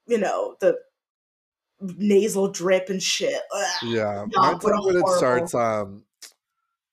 you 0.05 0.17
know 0.17 0.57
the 0.59 0.77
nasal 1.79 2.49
drip 2.49 2.89
and 2.89 3.01
shit. 3.01 3.41
Ugh. 3.55 3.65
yeah. 3.83 4.25
God, 4.33 4.35
Mine's 4.35 4.63
like 4.63 4.85
when 4.85 4.97
it 4.97 5.07
starts 5.17 5.53
um 5.55 6.03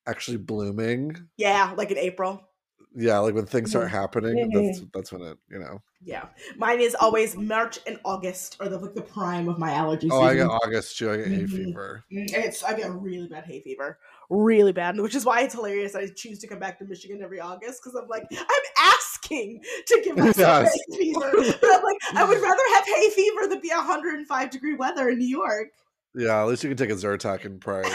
actually 0.07 0.37
blooming. 0.39 1.29
Yeah, 1.37 1.75
like 1.77 1.91
in 1.91 1.99
April. 1.99 2.49
Yeah, 2.95 3.19
like 3.19 3.35
when 3.35 3.47
things 3.47 3.71
start 3.71 3.87
Mhm. 3.87 3.91
happening, 3.91 4.51
that's 4.53 4.81
that's 4.93 5.13
when 5.13 5.23
it, 5.23 5.39
you 5.49 5.59
know. 5.59 5.81
Yeah, 6.03 6.27
mine 6.57 6.81
is 6.81 6.95
always 6.95 7.37
March 7.37 7.79
and 7.87 8.01
August 8.05 8.57
are 8.59 8.69
the 8.69 8.79
like 8.79 8.95
the 8.95 9.03
prime 9.03 9.49
of 9.49 9.59
my 9.59 9.73
allergy 9.73 10.09
Oh, 10.11 10.23
I 10.23 10.35
get 10.35 10.47
August 10.47 10.97
too. 10.99 11.11
I 11.13 11.19
get 11.19 11.27
hay 11.29 11.43
Mhm. 11.45 11.51
fever. 11.51 12.05
Mm, 12.11 12.33
It's 12.33 12.63
I 12.65 12.75
get 12.75 12.91
really 12.91 13.29
bad 13.29 13.45
hay 13.45 13.61
fever, 13.61 13.99
really 14.31 14.73
bad, 14.73 14.99
which 14.99 15.15
is 15.15 15.25
why 15.27 15.43
it's 15.43 15.55
hilarious. 15.55 15.95
I 15.95 16.09
choose 16.09 16.39
to 16.41 16.47
come 16.49 16.59
back 16.59 16.79
to 16.79 16.85
Michigan 16.85 17.23
every 17.23 17.39
August 17.39 17.83
because 17.83 18.01
I'm 18.01 18.09
like 18.09 18.25
I'm 18.33 18.63
asking 18.79 19.63
to 19.87 20.01
give 20.03 20.17
myself 20.17 20.65
Yes. 20.65 20.73
hay 20.91 20.97
fever, 20.97 21.31
but 21.61 21.71
I'm 21.71 21.83
like 21.85 21.99
I 22.17 22.25
would 22.25 22.41
rather 22.43 22.63
have 22.75 22.85
hay 22.87 23.11
fever 23.11 23.47
than 23.47 23.61
be 23.61 23.69
105 23.71 24.51
degree 24.51 24.75
weather 24.75 25.11
in 25.11 25.19
New 25.19 25.29
York. 25.29 25.69
Yeah, 26.15 26.41
at 26.43 26.49
least 26.49 26.65
you 26.65 26.71
can 26.71 26.77
take 26.77 26.91
a 26.91 26.95
Zyrtec 26.95 27.45
and 27.45 27.61
pray. 27.61 27.83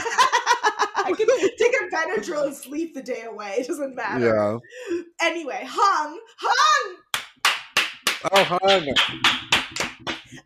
I 0.98 1.12
can 1.16 1.28
take 1.28 1.76
a 1.82 1.85
Benadryl 1.96 2.46
and 2.48 2.56
sleep 2.56 2.94
the 2.94 3.02
day 3.02 3.24
away. 3.24 3.56
It 3.60 3.68
doesn't 3.68 3.96
matter. 3.96 4.62
Yeah. 4.92 5.00
Anyway, 5.22 5.66
hung, 5.68 6.20
hung. 6.38 6.96
Oh, 8.32 8.44
hung. 8.44 8.94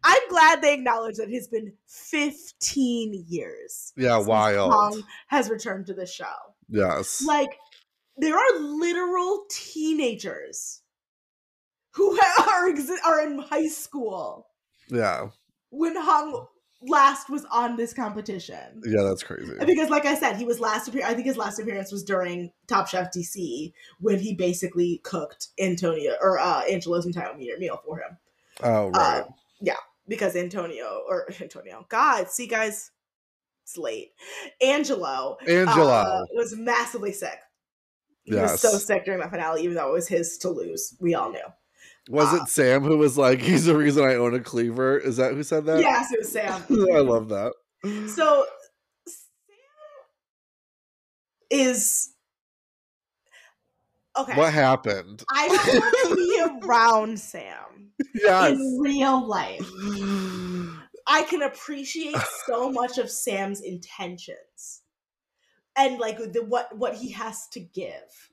I'm 0.03 0.29
glad 0.29 0.61
they 0.61 0.73
acknowledge 0.73 1.15
that 1.17 1.29
it 1.29 1.33
has 1.33 1.47
been 1.47 1.73
15 1.87 3.25
years. 3.27 3.93
Yeah, 3.97 4.17
wild. 4.17 4.71
Hung 4.73 5.03
has 5.27 5.49
returned 5.49 5.87
to 5.87 5.93
the 5.93 6.05
show. 6.05 6.25
Yes. 6.69 7.23
Like, 7.25 7.57
there 8.17 8.35
are 8.37 8.59
literal 8.59 9.45
teenagers 9.49 10.81
who 11.93 12.19
are 12.39 12.73
are 13.05 13.25
in 13.25 13.39
high 13.39 13.67
school 13.67 14.47
Yeah. 14.89 15.29
when 15.71 15.95
Hung 15.95 16.45
last 16.81 17.29
was 17.29 17.45
on 17.51 17.75
this 17.75 17.93
competition. 17.93 18.81
Yeah, 18.85 19.03
that's 19.03 19.23
crazy. 19.23 19.53
Because, 19.65 19.89
like 19.89 20.05
I 20.05 20.15
said, 20.15 20.37
he 20.37 20.45
was 20.45 20.59
last 20.59 20.87
appear. 20.87 21.05
I 21.05 21.13
think 21.13 21.25
his 21.25 21.37
last 21.37 21.59
appearance 21.59 21.91
was 21.91 22.03
during 22.03 22.51
Top 22.67 22.87
Chef 22.87 23.11
DC 23.11 23.73
when 23.99 24.19
he 24.19 24.33
basically 24.33 25.01
cooked 25.03 25.49
Antonio 25.59 26.15
or 26.21 26.39
uh, 26.39 26.61
Angelo's 26.61 27.05
entire 27.05 27.35
meal 27.35 27.57
meal 27.57 27.81
for 27.85 27.97
him. 27.97 28.17
Oh, 28.63 28.89
right. 28.89 29.21
Uh, 29.21 29.25
yeah, 29.61 29.75
because 30.07 30.35
Antonio 30.35 31.01
or 31.07 31.27
Antonio, 31.41 31.85
God, 31.89 32.29
see 32.29 32.47
guys, 32.47 32.91
it's 33.63 33.77
late. 33.77 34.11
Angelo, 34.61 35.37
Angelo. 35.47 35.87
uh, 35.87 36.25
was 36.33 36.55
massively 36.55 37.11
sick. 37.11 37.39
He 38.23 38.35
was 38.35 38.61
so 38.61 38.77
sick 38.77 39.05
during 39.05 39.21
the 39.21 39.27
finale, 39.27 39.63
even 39.63 39.75
though 39.75 39.89
it 39.89 39.93
was 39.93 40.07
his 40.07 40.37
to 40.39 40.49
lose. 40.49 40.95
We 40.99 41.15
all 41.15 41.31
knew. 41.31 41.45
Was 42.09 42.33
uh, 42.33 42.37
it 42.37 42.49
Sam 42.49 42.81
who 42.81 42.97
was 42.97 43.19
like, 43.19 43.39
he's 43.39 43.65
the 43.65 43.77
reason 43.77 44.03
I 44.03 44.15
own 44.15 44.33
a 44.33 44.39
cleaver? 44.39 44.97
Is 44.97 45.17
that 45.17 45.33
who 45.33 45.43
said 45.43 45.67
that? 45.67 45.79
yes, 45.79 46.11
it 46.11 46.19
was 46.19 46.31
Sam. 46.31 46.63
I 46.95 46.99
love 47.01 47.29
that. 47.29 47.53
So 48.07 48.45
Sam 49.07 49.55
is 51.51 52.09
okay. 54.17 54.35
What 54.35 54.51
happened? 54.51 55.23
I 55.31 55.47
don't 55.47 55.79
want 55.79 55.95
to 56.09 56.15
be 56.15 56.65
around 56.67 57.19
Sam 57.19 57.91
Yes. 58.15 58.53
in 58.53 58.79
real 58.81 59.27
life. 59.27 59.69
I 61.05 61.23
can 61.29 61.43
appreciate 61.43 62.17
so 62.47 62.71
much 62.71 62.97
of 62.97 63.11
Sam's 63.11 63.61
intentions 63.61 64.81
and 65.77 65.99
like 65.99 66.17
the 66.17 66.43
what 66.43 66.75
what 66.75 66.95
he 66.95 67.11
has 67.11 67.47
to 67.49 67.59
give. 67.59 68.28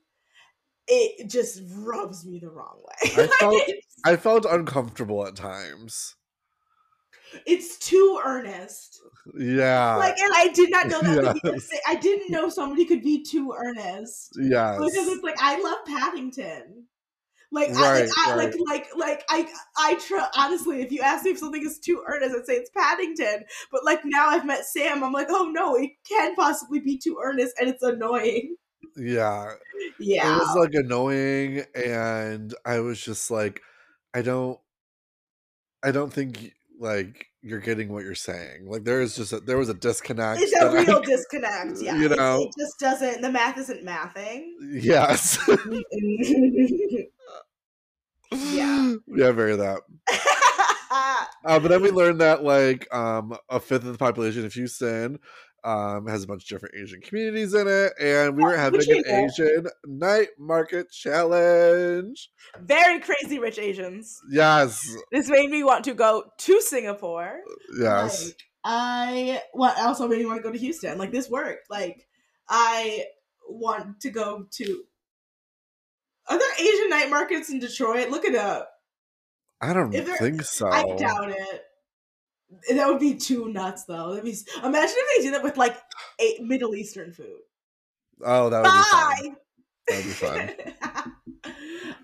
It 0.87 1.29
just 1.29 1.61
rubs 1.75 2.25
me 2.25 2.39
the 2.39 2.49
wrong 2.49 2.81
way. 2.83 3.11
I 3.15 3.27
felt- 3.39 3.61
I 4.05 4.15
felt 4.15 4.45
uncomfortable 4.45 5.25
at 5.27 5.35
times. 5.35 6.15
it's 7.45 7.77
too 7.77 8.21
earnest. 8.23 9.01
Yeah. 9.37 9.95
Like, 9.95 10.17
and 10.17 10.31
I 10.33 10.47
did 10.49 10.69
not 10.71 10.87
know 10.87 11.01
that. 11.01 11.39
Yes. 11.43 11.67
I 11.87 11.95
didn't 11.95 12.29
know 12.31 12.47
somebody 12.49 12.85
could 12.85 13.01
be 13.03 13.23
too 13.23 13.53
earnest 13.57 14.37
Yeah. 14.39 14.73
because 14.77 14.95
it's 14.95 15.23
like 15.23 15.35
I 15.39 15.59
love 15.61 15.79
Paddington. 15.85 16.85
Like, 17.51 17.69
I, 17.69 17.73
Right, 17.81 18.01
like, 18.01 18.09
I, 18.27 18.35
like, 18.35 18.53
like, 18.67 18.87
like, 18.97 19.23
I, 19.29 19.47
I 19.77 19.95
try. 19.95 20.27
Honestly, 20.37 20.81
if 20.81 20.91
you 20.91 20.99
ask 21.01 21.23
me 21.23 21.31
if 21.31 21.37
something 21.37 21.65
is 21.65 21.79
too 21.79 22.03
earnest, 22.05 22.35
I'd 22.35 22.45
say 22.45 22.53
it's 22.55 22.69
Paddington. 22.71 23.45
But 23.71 23.85
like 23.85 24.01
now, 24.03 24.27
I've 24.27 24.45
met 24.45 24.65
Sam. 24.65 25.01
I'm 25.03 25.13
like, 25.13 25.27
oh 25.29 25.49
no, 25.53 25.75
it 25.75 25.91
can 26.09 26.35
possibly 26.35 26.79
be 26.81 26.97
too 26.97 27.17
earnest, 27.23 27.55
and 27.59 27.69
it's 27.69 27.83
annoying. 27.83 28.55
Yeah. 28.97 29.53
Yeah, 29.99 30.35
It 30.35 30.39
was 30.39 30.55
like 30.55 30.73
annoying 30.73 31.63
and 31.75 32.53
I 32.65 32.79
was 32.79 32.99
just 33.01 33.31
like, 33.31 33.61
I 34.13 34.21
don't 34.21 34.59
I 35.83 35.91
don't 35.91 36.11
think 36.11 36.53
like 36.79 37.27
you're 37.41 37.59
getting 37.59 37.89
what 37.89 38.03
you're 38.03 38.13
saying. 38.15 38.67
Like 38.69 38.83
there 38.83 39.01
is 39.01 39.15
just 39.15 39.33
a, 39.33 39.39
there 39.39 39.57
was 39.57 39.69
a 39.69 39.73
disconnect. 39.73 40.41
it's 40.41 40.51
a 40.53 40.65
that 40.65 40.75
I- 40.75 40.83
real 40.83 41.01
disconnect. 41.05 41.81
Yeah, 41.81 41.95
you 41.97 42.09
know. 42.09 42.41
it 42.41 42.49
just 42.59 42.79
doesn't. 42.79 43.21
The 43.21 43.31
math 43.31 43.57
isn't 43.57 43.85
mathing. 43.85 44.51
yes. 44.71 45.37
Yeah. 48.31 48.95
yeah, 49.07 49.31
very 49.31 49.55
that. 49.55 49.79
Uh, 51.45 51.59
but 51.59 51.67
then 51.67 51.81
we 51.81 51.91
learned 51.91 52.21
that 52.21 52.43
like 52.43 52.91
um, 52.93 53.37
a 53.49 53.59
fifth 53.59 53.85
of 53.85 53.91
the 53.91 53.97
population 53.97 54.45
of 54.45 54.53
Houston 54.53 55.19
um, 55.67 56.07
has 56.07 56.23
a 56.23 56.27
bunch 56.27 56.43
of 56.43 56.47
different 56.47 56.75
Asian 56.75 57.01
communities 57.01 57.53
in 57.53 57.67
it, 57.67 57.91
and 57.99 58.37
we 58.37 58.43
were 58.43 58.55
having 58.55 58.79
an. 58.81 59.03
Asian 59.05 59.67
night 59.85 60.29
market 60.39 60.89
challenge. 60.91 62.29
Very 62.61 62.99
crazy 62.99 63.39
rich 63.39 63.59
Asians. 63.59 64.17
Yes, 64.31 64.79
This 65.11 65.29
made 65.29 65.49
me 65.49 65.63
want 65.63 65.83
to 65.85 65.93
go 65.93 66.23
to 66.37 66.61
Singapore. 66.61 67.39
yes, 67.79 68.25
Like, 68.27 68.35
I 68.63 69.41
what 69.53 69.77
also 69.79 70.07
made 70.07 70.19
me 70.19 70.25
want 70.25 70.37
to 70.39 70.43
go 70.43 70.51
to 70.51 70.57
Houston. 70.59 70.97
Like 70.97 71.11
this 71.11 71.29
worked. 71.29 71.69
Like 71.69 72.07
I 72.49 73.03
want 73.47 73.99
to 74.01 74.09
go 74.09 74.45
to. 74.49 74.83
Are 76.29 76.37
there 76.37 76.53
Asian 76.59 76.89
night 76.89 77.09
markets 77.09 77.49
in 77.49 77.59
Detroit? 77.59 78.09
Look 78.09 78.25
it 78.25 78.35
up. 78.35 78.69
I 79.61 79.73
don't 79.73 79.91
there- 79.91 80.17
think 80.17 80.41
so. 80.43 80.67
I 80.67 80.83
doubt 80.97 81.31
it. 81.31 81.61
That 82.69 82.87
would 82.87 82.99
be 82.99 83.15
too 83.15 83.49
nuts, 83.49 83.83
though. 83.85 84.11
That'd 84.11 84.23
be, 84.23 84.37
imagine 84.63 84.95
if 84.97 85.17
they 85.17 85.23
did 85.23 85.33
that 85.33 85.43
with 85.43 85.57
like 85.57 85.75
a 86.19 86.37
Middle 86.41 86.75
Eastern 86.75 87.11
food. 87.11 87.39
Oh, 88.23 88.49
that 88.49 88.63
would 88.63 88.71
be 88.71 88.83
fun. 88.83 89.35
That'd 89.89 90.05
be 90.05 90.11
fun. 90.11 90.49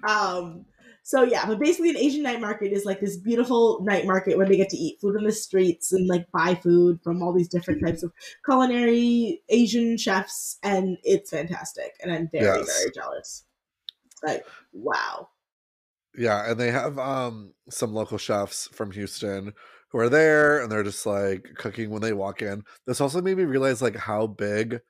um. 0.07 0.65
So 1.05 1.23
yeah, 1.23 1.45
but 1.45 1.59
basically, 1.59 1.89
an 1.89 1.97
Asian 1.97 2.23
night 2.23 2.39
market 2.39 2.71
is 2.71 2.85
like 2.85 3.01
this 3.01 3.17
beautiful 3.17 3.83
night 3.83 4.05
market 4.05 4.37
where 4.37 4.47
they 4.47 4.55
get 4.55 4.69
to 4.69 4.77
eat 4.77 5.01
food 5.01 5.17
on 5.17 5.25
the 5.25 5.33
streets 5.33 5.91
and 5.91 6.07
like 6.07 6.31
buy 6.31 6.55
food 6.55 7.01
from 7.03 7.21
all 7.21 7.33
these 7.33 7.49
different 7.49 7.85
types 7.85 8.03
of 8.03 8.13
culinary 8.45 9.41
Asian 9.49 9.97
chefs, 9.97 10.59
and 10.63 10.97
it's 11.03 11.29
fantastic. 11.29 11.97
And 12.01 12.09
I'm 12.11 12.29
very 12.31 12.59
Yes. 12.59 12.79
very 12.79 12.91
jealous. 12.95 13.43
Like 14.25 14.45
wow. 14.71 15.27
Yeah, 16.15 16.49
and 16.49 16.57
they 16.57 16.71
have 16.71 16.97
um 16.97 17.53
some 17.69 17.93
local 17.93 18.17
chefs 18.17 18.69
from 18.71 18.91
Houston 18.91 19.51
who 19.93 19.99
are 19.99 20.09
there 20.09 20.59
and 20.61 20.71
they're 20.71 20.83
just 20.83 21.05
like 21.05 21.53
cooking 21.55 21.91
when 21.91 22.01
they 22.01 22.13
walk 22.13 22.41
in. 22.41 22.63
This 22.85 22.99
also 22.99 23.21
made 23.21 23.37
me 23.37 23.45
realize 23.45 23.81
like 23.81 23.95
how 23.95 24.27
big 24.27 24.81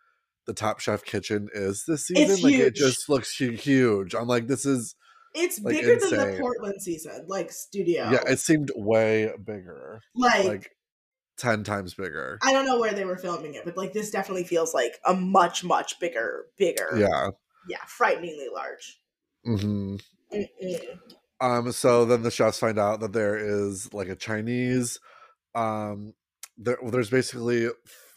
the 0.47 0.53
Top 0.53 0.79
Chef 0.79 1.03
kitchen 1.03 1.49
is 1.53 1.83
this 1.85 2.07
season. 2.07 2.31
It's 2.31 2.41
like 2.41 2.55
it 2.55 2.73
just 2.73 3.09
looks 3.09 3.35
huge. 3.37 4.15
I'm 4.15 4.27
like, 4.27 4.47
this 4.47 4.65
is 4.65 4.95
It's 5.35 5.59
Like, 5.61 5.75
bigger 5.75 5.99
than 5.99 6.17
the. 6.17 6.37
Portland 6.39 6.81
season, 6.81 7.25
like 7.27 7.51
studio. 7.51 8.09
yeah, 8.11 8.23
it 8.27 8.39
seemed 8.39 8.71
way 8.75 9.31
bigger. 9.45 10.01
like, 10.15 10.45
Like 10.45 10.71
ten 11.37 11.65
times 11.65 11.93
bigger. 11.93 12.39
I 12.41 12.53
don't 12.53 12.65
know 12.65 12.79
where 12.79 12.93
they 12.93 13.05
were 13.05 13.17
filming 13.17 13.55
it, 13.55 13.65
but 13.65 13.75
like 13.75 13.91
this 13.91 14.09
definitely 14.09 14.45
feels 14.45 14.73
like 14.73 14.93
a 15.05 15.13
much 15.13 15.65
much 15.65 15.99
bigger, 15.99 16.45
bigger. 16.57 16.97
Yeah. 16.97 17.29
yeah, 17.67 17.83
frighteningly 17.87 18.47
large. 18.53 19.01
hmm 19.43 19.97
Mm-mm. 20.33 20.97
Um, 21.43 21.71
so 21.73 22.05
then 22.05 22.23
the 22.23 22.31
chefs 22.31 22.57
find 22.59 22.79
out 22.79 23.01
that 23.01 23.11
there 23.13 23.35
is 23.37 23.93
like 23.93 24.07
a 24.07 24.15
Chinese 24.15 24.99
um 25.55 26.13
there, 26.57 26.77
well, 26.81 26.91
there's 26.91 27.09
basically 27.09 27.67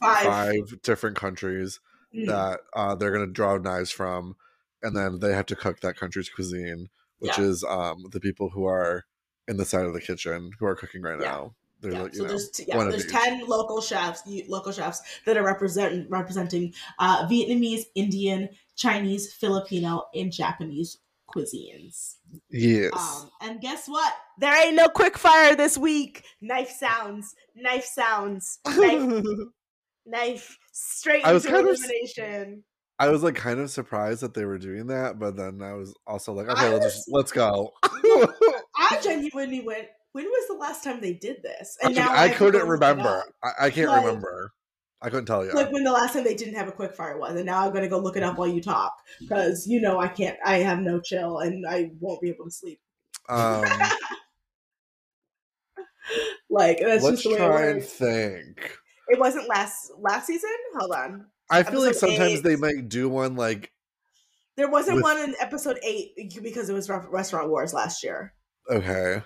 Five. 0.01 0.23
five 0.23 0.83
different 0.83 1.17
countries 1.17 1.81
Mm. 2.15 2.27
that 2.29 2.61
uh, 2.75 2.95
they're 2.95 3.11
going 3.11 3.27
to 3.27 3.33
draw 3.33 3.57
knives 3.59 3.91
from, 3.91 4.37
and 4.83 4.97
then 4.97 5.19
they 5.19 5.33
have 5.35 5.47
to 5.47 5.57
cook 5.57 5.81
that 5.81 5.97
country's 5.97 6.29
cuisine, 6.29 6.89
which 7.19 7.37
Yeah. 7.37 7.45
is 7.45 7.65
um, 7.65 8.05
the 8.11 8.21
people 8.21 8.51
who 8.51 8.65
are 8.65 9.05
in 9.49 9.57
the 9.57 9.65
side 9.65 9.85
of 9.85 9.93
the 9.93 10.01
kitchen 10.01 10.53
who 10.59 10.67
are 10.67 10.77
cooking 10.77 11.03
right 11.03 11.19
Yeah. 11.21 11.27
now. 11.31 11.55
They're 11.81 11.93
Yeah, 11.93 12.03
like, 12.03 12.15
so 12.15 12.23
know, 12.23 12.29
there's 12.29 12.51
t- 12.51 12.65
yeah, 12.69 12.79
there's 12.85 13.05
each. 13.05 13.11
ten 13.13 13.45
local 13.47 13.81
chefs, 13.83 14.23
local 14.49 14.73
chefs 14.73 15.03
that 15.27 15.37
are 15.37 15.43
represent 15.43 16.09
representing 16.09 16.73
uh, 16.99 17.27
Vietnamese, 17.27 17.83
Indian, 17.95 18.49
Chinese, 18.77 19.33
Filipino, 19.35 20.05
and 20.15 20.33
Japanese 20.33 20.99
cuisines. 21.37 22.15
yes, 22.51 22.93
Um, 22.95 23.31
and 23.43 23.61
guess 23.61 23.87
what? 23.89 24.13
There 24.39 24.67
ain't 24.67 24.77
no 24.77 24.89
quick 24.89 25.19
fire 25.19 25.55
this 25.55 25.77
week. 25.79 26.25
Knife 26.41 26.71
sounds, 26.71 27.35
knife 27.55 27.85
sounds, 27.85 28.59
knife, 28.67 29.25
knife 30.07 30.59
straight 30.73 31.25
I 31.25 31.33
was 31.33 31.45
into 31.45 31.57
kind 31.57 31.69
of 31.69 31.77
elimination. 31.77 32.65
I 32.99 33.09
was 33.09 33.23
like 33.23 33.35
kind 33.35 33.61
of 33.61 33.71
surprised 33.71 34.23
that 34.23 34.33
they 34.33 34.45
were 34.47 34.59
doing 34.59 34.87
that, 34.87 35.19
but 35.19 35.37
then 35.37 35.61
I 35.63 35.75
was 35.75 35.95
also 36.07 36.33
like, 36.33 36.49
I 36.49 36.53
okay, 36.53 36.73
let's 36.73 36.85
just, 36.95 37.13
let's 37.13 37.31
go. 37.33 37.73
I 37.85 38.99
genuinely 39.03 39.61
went. 39.61 39.89
When 40.13 40.25
was 40.25 40.49
the 40.49 40.55
last 40.55 40.83
time 40.83 41.03
they 41.03 41.13
did 41.13 41.43
this? 41.43 41.77
I, 41.85 41.91
now 41.93 42.09
I 42.11 42.29
to 42.29 42.35
couldn't 42.35 42.53
go 42.53 42.59
look 42.61 42.67
it 42.69 42.71
remember. 42.71 43.23
I, 43.45 43.67
I 43.67 43.71
can't 43.71 43.89
Like- 43.91 44.05
remember. 44.05 44.53
I 45.07 45.09
couldn't 45.11 45.27
tell 45.27 45.45
you. 45.45 45.53
like 45.53 45.71
when 45.71 45.85
the 45.85 45.93
last 45.93 46.15
time 46.15 46.25
they 46.25 46.35
didn't 46.35 46.57
have 46.57 46.67
a 46.67 46.73
quick 46.73 46.93
fire 46.93 47.17
was, 47.17 47.37
and 47.37 47.47
now 47.47 47.65
I'm 47.65 47.73
gonna 47.73 47.89
go 47.89 47.99
look 47.99 48.17
it 48.17 48.25
up 48.25 48.37
while 48.39 48.49
you 48.49 48.61
talk 48.61 48.93
because 49.21 49.65
you 49.67 49.81
know 49.81 50.01
I 50.01 50.09
can't. 50.09 50.37
I 50.45 50.59
have 50.59 50.81
no 50.81 51.01
chill, 51.01 51.39
and 51.39 51.65
I 51.65 51.93
won't 52.01 52.21
be 52.21 52.29
able 52.29 52.47
to 52.47 52.51
sleep. 52.51 52.81
Um, 53.29 53.65
Like 56.49 56.79
that's 56.81 57.03
let's 57.03 57.23
just 57.23 57.25
the 57.25 57.31
way 57.31 57.37
try 57.49 57.67
and 57.71 57.83
think. 57.83 58.79
It 59.09 59.19
wasn't 59.19 59.49
last 59.49 59.91
last 59.99 60.27
season. 60.27 60.51
Hold 60.79 60.93
on, 60.93 61.27
I 61.51 61.63
feel 61.63 61.81
like 61.81 61.91
Episode 61.91 62.09
sometimes 62.09 62.43
they 62.43 62.57
might 62.57 62.89
do 62.89 63.09
one 63.09 63.37
like 63.37 63.73
there 64.57 64.71
wasn't 64.71 64.97
With- 64.97 65.05
one 65.05 65.19
in 65.19 65.35
episode 65.41 65.79
eight 65.83 66.33
because 66.43 66.69
it 66.71 66.73
was 66.73 66.89
Restaurant 66.89 67.49
Wars 67.51 67.75
last 67.75 68.03
year. 68.03 68.33
okay. 68.71 69.23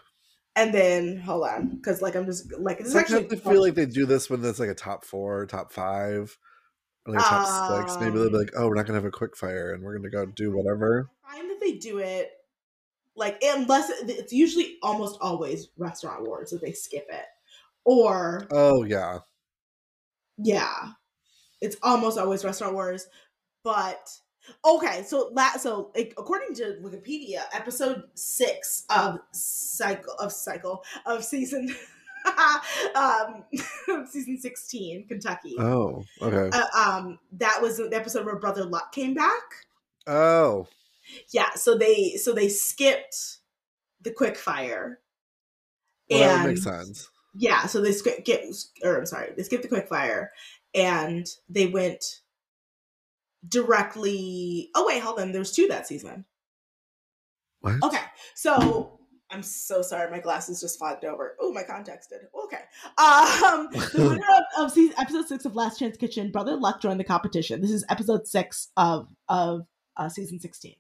And 0.57 0.75
then 0.75 1.17
hold 1.17 1.47
on, 1.47 1.77
because 1.77 2.03
like 2.03 2.17
I'm 2.17 2.27
just 2.27 2.53
like 2.59 2.81
Sometimes 2.81 3.13
actually 3.13 3.37
I 3.39 3.41
feel 3.41 3.63
like 3.63 3.75
they 3.75 3.87
do 3.87 4.07
this 4.07 4.29
when 4.29 4.43
there's 4.43 4.61
like 4.61 4.69
a 4.69 4.75
top 4.75 5.05
four, 5.05 5.47
top 5.47 5.73
five, 5.73 6.37
or 7.07 7.15
like 7.15 7.25
a 7.25 7.29
top 7.29 7.47
six. 7.47 7.97
Maybe 8.01 8.19
they'll 8.19 8.31
be 8.31 8.39
like, 8.39 8.53
"Oh, 8.57 8.69
we're 8.69 8.75
not 8.75 8.87
gonna 8.87 8.99
have 8.99 9.05
a 9.05 9.11
quick 9.11 9.37
fire, 9.37 9.73
and 9.73 9.83
we're 9.83 9.97
gonna 9.97 10.11
go 10.11 10.27
do 10.27 10.51
whatever." 10.55 11.09
I 11.25 11.37
find 11.37 11.51
that 11.51 11.61
they 11.61 11.73
do 11.73 11.99
it 11.99 12.33
like 13.17 13.43
unless 13.43 13.91
it's 14.03 14.33
usually 14.33 14.77
almost 14.83 15.19
always 15.21 15.69
Restaurant 15.77 16.27
Wars 16.27 16.51
that 16.51 16.61
they 16.61 16.73
skip 16.73 17.07
it, 17.11 17.27
or 17.85 18.49
Oh 18.51 18.83
yeah, 18.85 19.21
Yeah. 20.39 20.93
It's 21.61 21.77
almost 21.83 22.19
always 22.19 22.45
restaurant 22.45 22.75
wars. 22.75 23.07
But 23.63 24.09
okay, 24.65 25.03
so 25.07 25.31
la- 25.33 25.57
so 25.57 25.91
like, 25.97 26.15
according 26.19 26.55
to 26.57 26.79
Wikipedia, 26.83 27.43
episode 27.53 28.05
6 28.15 28.85
of 28.91 29.19
cycle 29.33 30.15
of 30.15 30.33
cycle 30.33 30.83
of 31.07 31.25
season 31.25 31.75
um 32.95 33.45
season 34.11 34.39
16, 34.39 35.09
Kentucky. 35.09 35.57
oh 35.59 36.05
okay, 36.23 36.51
Uh, 36.57 36.67
um 36.77 37.19
that 37.33 37.61
was 37.63 37.79
the 37.79 37.91
episode 37.93 38.27
where 38.27 38.37
Brother 38.37 38.65
Luck 38.65 38.93
came 38.93 39.15
back. 39.15 39.43
oh 40.07 40.67
Yeah, 41.33 41.51
so 41.55 41.77
they 41.79 42.17
so 42.17 42.33
they 42.33 42.49
skipped 42.49 43.39
the 44.03 44.13
quick 44.13 44.37
fire. 44.37 45.01
well, 46.11 46.21
that 46.21 46.45
would 46.45 46.55
make 46.55 46.63
sense. 46.63 47.09
yeah 47.35 47.67
so 47.67 47.81
they 47.81 47.93
skip 47.93 48.25
get 48.25 48.45
or 48.83 48.97
i'm 48.99 49.07
sorry 49.07 49.33
they 49.37 49.43
skipped 49.43 49.63
the 49.63 49.69
quick 49.69 49.89
fire 49.89 50.33
and 50.75 51.27
they 51.49 51.67
went 51.67 52.21
directly 53.49 54.71
oh 54.75 54.87
wait 54.87 55.03
hold 55.03 55.19
on 55.19 55.33
there 55.33 55.41
was 55.41 55.53
two 55.53 55.67
that 55.69 55.87
season. 55.87 56.25
What? 57.61 57.77
okay 57.83 58.03
so 58.35 58.99
i'm 59.31 59.43
so 59.43 59.83
sorry 59.83 60.11
my 60.11 60.19
glasses 60.19 60.61
just 60.61 60.79
fogged 60.79 61.05
over. 61.05 61.37
Oh 61.41 61.53
my 61.53 61.63
contacts 61.63 62.07
did 62.09 62.21
okay. 62.45 62.63
Um 62.99 63.69
the 63.71 63.91
winner 63.95 64.25
of, 64.59 64.65
of 64.67 64.73
season, 64.73 64.95
episode 64.99 65.29
six 65.29 65.45
of 65.45 65.55
last 65.55 65.79
chance 65.79 65.97
kitchen 65.97 66.31
brother 66.31 66.57
luck 66.57 66.81
joined 66.81 66.99
the 67.01 67.05
competition. 67.05 67.61
This 67.61 67.71
is 67.71 67.85
episode 67.89 68.27
six 68.27 68.69
of 68.77 69.09
of 69.29 69.67
uh, 69.97 70.09
season 70.09 70.41
16 70.41 70.75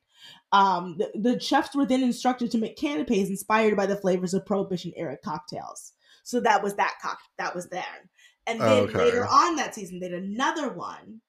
um 0.53 0.97
the, 0.99 1.11
the 1.19 1.41
chefs 1.41 1.75
were 1.77 1.87
then 1.87 2.03
instructed 2.03 2.51
to 2.51 2.59
make 2.59 2.77
canapes 2.77 3.29
inspired 3.29 3.77
by 3.77 3.87
the 3.87 3.97
flavors 3.97 4.33
of 4.35 4.47
prohibition 4.47 4.93
era 4.97 5.17
cocktails. 5.23 5.93
So 6.23 6.41
that 6.41 6.63
was 6.63 6.75
that 6.77 6.95
cock 7.03 7.19
that 7.39 7.55
was 7.55 7.69
then 7.69 7.83
and 8.47 8.61
then 8.61 8.85
Okay. 8.85 8.99
later 8.99 9.27
on 9.27 9.57
that 9.57 9.75
season 9.75 10.01
they 10.01 10.09
did 10.09 10.23
another 10.23 10.71
one 10.73 11.21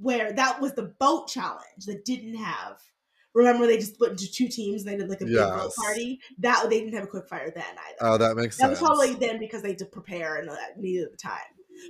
where 0.00 0.32
that 0.32 0.60
was 0.60 0.72
the 0.74 0.94
boat 0.98 1.28
challenge 1.28 1.84
that 1.86 2.04
didn't 2.04 2.34
have 2.36 2.80
remember 3.34 3.66
they 3.66 3.76
just 3.78 3.94
split 3.94 4.10
into 4.12 4.30
two 4.30 4.48
teams 4.48 4.82
and 4.82 4.92
they 4.92 4.96
did 4.96 5.08
like 5.08 5.20
a 5.20 5.24
big 5.26 5.36
boat 5.36 5.72
party 5.76 6.18
that 6.38 6.66
they 6.68 6.80
didn't 6.80 6.94
have 6.94 7.04
a 7.04 7.06
quick 7.06 7.28
fire 7.28 7.52
then 7.54 7.62
either 7.88 7.96
Oh, 8.00 8.18
that 8.18 8.34
makes 8.36 8.56
sense. 8.56 8.70
that 8.70 8.76
sense. 8.78 8.88
was 8.90 9.08
probably 9.08 9.26
then 9.28 9.38
because 9.38 9.62
they 9.62 9.74
did 9.74 9.92
prepare 9.92 10.36
and 10.36 10.48
that 10.48 10.78
needed 10.78 11.12
the 11.12 11.16
time. 11.16 11.38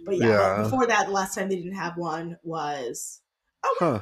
But 0.05 0.19
yeah, 0.19 0.29
Yeah. 0.57 0.63
before 0.65 0.87
that, 0.87 1.07
the 1.07 1.13
last 1.13 1.35
time 1.35 1.49
they 1.49 1.57
didn't 1.57 1.75
have 1.75 1.97
one 1.97 2.37
was 2.43 3.21
oh 3.65 3.77
Huh. 3.79 4.01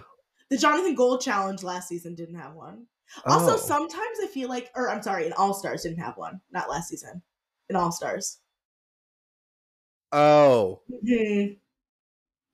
the 0.50 0.56
Jonathan 0.58 0.94
Gold 0.94 1.20
Challenge 1.20 1.62
last 1.62 1.88
season 1.88 2.14
didn't 2.14 2.36
have 2.38 2.54
one. 2.54 2.86
Also, 3.26 3.52
Oh. 3.54 3.56
sometimes 3.56 4.18
I 4.22 4.26
feel 4.26 4.48
like, 4.48 4.70
or 4.74 4.90
I'm 4.90 5.02
sorry, 5.02 5.26
in 5.26 5.32
All 5.34 5.54
Stars 5.54 5.82
didn't 5.82 5.98
have 6.00 6.16
one. 6.16 6.40
Not 6.50 6.68
last 6.70 6.88
season. 6.88 7.22
In 7.70 7.76
All 7.76 7.92
Stars. 7.92 8.38
Oh, 10.12 10.82
Mhm. 10.90 11.58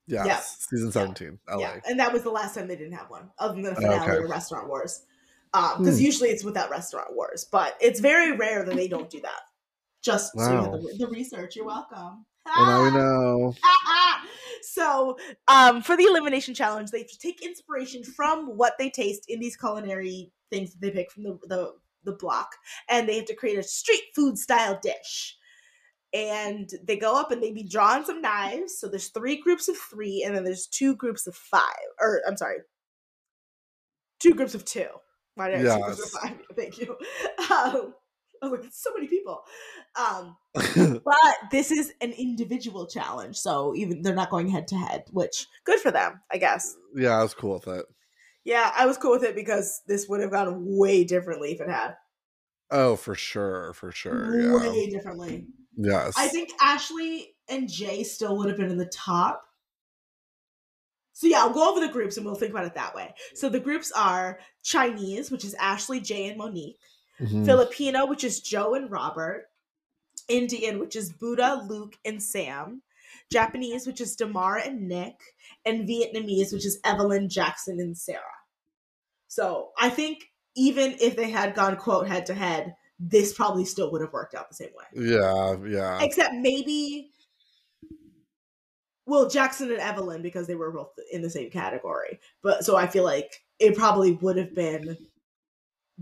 Yes. 0.07 0.27
Yeah. 0.27 0.41
Season 0.41 0.93
seventeen, 0.93 1.39
LA. 1.49 1.59
Yeah, 1.59 1.81
and 1.89 1.99
that 2.01 2.13
was 2.13 2.23
the 2.23 2.31
last 2.31 2.55
time 2.55 2.69
they 2.69 2.77
didn't 2.77 2.95
have 2.95 3.11
one, 3.11 3.31
other 3.39 3.55
than 3.55 3.63
the 3.63 3.75
finale 3.75 4.01
Okay. 4.11 4.25
of 4.25 4.31
Restaurant 4.31 4.69
Wars. 4.69 5.03
Because 5.53 5.99
Hmm. 5.99 6.05
usually 6.05 6.31
it's 6.31 6.43
without 6.43 6.69
Restaurant 6.71 7.15
Wars, 7.15 7.47
but 7.51 7.77
it's 7.81 8.01
very 8.01 8.33
rare 8.37 8.65
that 8.65 8.75
they 8.75 8.89
don't 8.89 9.09
do 9.09 9.21
that. 9.21 9.41
Just 10.03 10.33
so 10.37 10.51
you 10.51 10.57
have 10.57 10.73
the, 10.73 10.95
the 10.99 11.07
research. 11.07 11.55
You're 11.57 11.65
welcome. 11.65 12.27
Well, 12.45 12.67
now 12.67 12.85
we 12.85 12.91
know. 12.91 13.55
so 14.63 15.17
um, 15.49 15.81
for 15.83 15.97
the 15.97 16.05
elimination 16.05 16.55
challenge 16.55 16.91
they 16.91 17.07
take 17.21 17.43
inspiration 17.43 18.03
from 18.05 18.57
what 18.57 18.75
they 18.79 18.91
taste 18.91 19.25
in 19.29 19.41
these 19.41 19.57
culinary 19.57 20.31
things 20.51 20.73
that 20.73 20.81
they 20.81 20.91
pick 20.91 21.11
from 21.11 21.23
the, 21.23 21.39
the, 21.47 21.73
the 22.05 22.13
block 22.13 22.51
and 22.91 23.09
they 23.09 23.17
have 23.17 23.25
to 23.27 23.35
create 23.35 23.59
a 23.59 23.63
street 23.63 24.03
food 24.15 24.37
style 24.39 24.79
dish 24.83 25.37
and 26.15 26.71
they 26.85 26.97
go 26.97 27.19
up 27.19 27.33
and 27.33 27.43
they 27.43 27.51
be 27.51 27.65
drawing 27.65 28.05
some 28.05 28.23
knives. 28.23 28.79
So 28.79 28.89
there's 28.89 29.09
three 29.09 29.41
groups 29.41 29.69
of 29.69 29.77
three 29.77 30.23
and 30.25 30.35
then 30.35 30.45
there's 30.45 30.69
two 30.69 30.95
groups 30.95 31.27
of 31.27 31.35
five 31.35 31.61
or 32.01 32.23
i'm 32.27 32.37
sorry 32.37 32.59
two 34.21 34.35
groups 34.35 34.55
of 34.55 34.65
two. 34.65 34.87
Why 35.35 35.51
did 35.51 35.67
I 35.67 35.75
say 35.75 35.83
groups 35.83 36.15
of 36.15 36.21
five? 36.21 36.39
Thank 36.57 36.79
you. 36.79 36.97
Um, 37.51 37.95
i 38.43 38.47
was 38.47 38.53
like 38.53 38.65
it's 38.65 38.83
so 38.83 38.93
many 38.95 39.09
people. 39.09 39.43
Um 39.97 40.37
but 41.05 41.35
this 41.51 41.71
is 41.71 41.93
an 42.01 42.13
individual 42.13 42.87
challenge 42.87 43.37
so 43.37 43.75
even 43.75 44.03
they're 44.03 44.15
not 44.15 44.31
going 44.31 44.49
head 44.49 44.69
to 44.69 44.77
head 44.77 45.05
which 45.11 45.47
good 45.65 45.81
for 45.81 45.91
them 45.91 46.21
i 46.31 46.39
guess. 46.39 46.77
Yeah, 46.95 47.19
I 47.19 47.23
was 47.23 47.35
cool 47.35 47.55
with 47.55 47.69
it. 47.69 47.85
yeah 48.45 48.73
i 48.77 48.87
was 48.87 48.99
cool 48.99 49.13
with 49.13 49.25
it 49.25 49.35
because 49.35 49.83
this 49.89 50.09
would 50.09 50.21
have 50.21 50.31
gone 50.31 50.63
way 50.65 51.03
differently 51.05 51.53
if 51.53 51.61
it 51.61 51.69
had. 51.69 51.97
Oh, 52.71 52.97
for 52.97 53.15
sure, 53.15 53.73
for 53.73 53.93
sure. 53.93 54.41
Yeah. 54.41 54.71
way 54.71 54.91
differently 54.91 55.47
Yes. 55.77 56.15
i 56.17 56.29
think 56.29 56.51
ashley 56.61 57.35
and 57.49 57.69
jae 57.69 58.05
still 58.05 58.37
would 58.39 58.49
have 58.49 58.57
been 58.57 58.71
in 58.71 58.79
the 58.79 58.87
top 58.87 59.43
so 61.13 61.27
yeah 61.27 61.41
i'll 61.41 61.53
go 61.53 61.71
over 61.71 61.81
the 61.81 61.93
groups 61.93 62.17
and 62.17 62.25
we'll 62.27 62.35
think 62.35 62.51
about 62.53 62.65
it 62.67 62.75
that 62.75 62.95
way 62.95 63.15
so 63.35 63.49
the 63.49 63.61
groups 63.61 63.93
are 63.93 64.39
chinese 64.63 65.31
which 65.31 65.45
is 65.45 65.55
ashley 65.55 66.01
jae 66.01 66.29
and 66.29 66.39
monique 66.39 66.79
Mhm. 67.21 67.45
Filipino, 67.47 68.07
which 68.07 68.25
is 68.25 68.41
Joe 68.41 68.75
and 68.75 68.91
Robert, 68.91 69.47
Indian, 70.29 70.81
which 70.81 70.97
is 70.97 71.13
Buddha, 71.13 71.65
Luke, 71.69 71.97
and 72.05 72.21
Sam, 72.21 72.83
Japanese, 73.31 73.87
which 73.87 74.01
is 74.01 74.17
Damarr 74.17 74.67
and 74.67 74.89
Nick, 74.89 75.15
and 75.65 75.89
Vietnamese, 75.89 76.53
which 76.53 76.67
is 76.67 76.81
Evelyn, 76.83 77.29
Jackson, 77.29 77.79
and 77.79 77.97
Sarah. 77.97 78.21
So 79.29 79.71
I 79.79 79.91
think 79.91 80.33
even 80.57 80.97
if 81.01 81.15
they 81.15 81.31
had 81.31 81.55
gone 81.55 81.77
quote 81.77 82.09
head 82.09 82.27
to 82.27 82.35
head, 82.35 82.75
this 83.11 83.35
probably 83.35 83.65
still 83.65 83.93
would 83.93 84.01
have 84.01 84.13
worked 84.13 84.35
out 84.35 84.49
the 84.49 84.55
same 84.55 84.71
way. 84.77 84.85
Yeah, 84.95 85.57
yeah. 85.67 86.03
Except 86.03 86.35
maybe 86.35 87.11
well, 89.07 89.29
Jackson 89.29 89.71
and 89.71 89.81
Evelyn 89.81 90.23
because 90.23 90.47
they 90.47 90.55
were 90.55 90.73
both 90.73 90.93
in 91.13 91.21
the 91.21 91.29
same 91.31 91.51
category. 91.51 92.21
But 92.43 92.65
so 92.65 92.77
I 92.77 92.87
feel 92.87 93.05
like 93.05 93.43
it 93.59 93.77
probably 93.77 94.13
would 94.13 94.37
have 94.37 94.55
been 94.55 94.97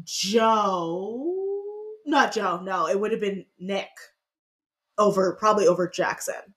Joe. 0.04 1.38
Not 2.06 2.32
Joe, 2.32 2.60
no, 2.62 2.88
it 2.88 2.98
would 2.98 3.12
have 3.12 3.20
been 3.20 3.44
Nick 3.58 3.88
over 4.98 5.34
probably 5.34 5.66
over 5.66 5.88
Jackson 5.88 6.54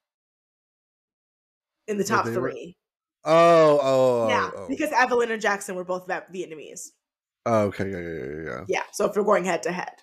in 1.88 1.98
the 1.98 2.04
top 2.04 2.26
they 2.26 2.38
were- 2.38 2.52
three. 2.52 2.78
Oh, 3.28 3.80
oh, 3.82 4.26
oh 4.26 4.30
yeah, 4.30 4.52
oh, 4.54 4.60
oh. 4.60 4.68
because 4.68 4.92
Evelyn 4.92 5.32
and 5.32 5.42
Jackson 5.42 5.76
were 5.76 5.84
both 5.84 6.08
Vietnamese. 6.08 6.90
Oh, 7.48 7.62
okay, 7.66 7.90
yeah, 7.90 8.00
yeah, 8.00 8.24
yeah, 8.24 8.44
yeah. 8.44 8.66
Yeah, 8.68 8.84
so 8.92 9.06
if 9.06 9.16
we're 9.16 9.24
going 9.24 9.46
head 9.46 9.64
to 9.64 9.72
head, 9.72 9.94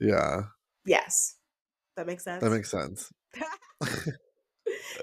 Yeah, 0.00 0.42
yes, 0.86 1.34
that 1.96 2.06
makes 2.06 2.24
sense. 2.24 2.42
that 2.42 2.50
makes 2.50 2.70
sense. 2.70 3.12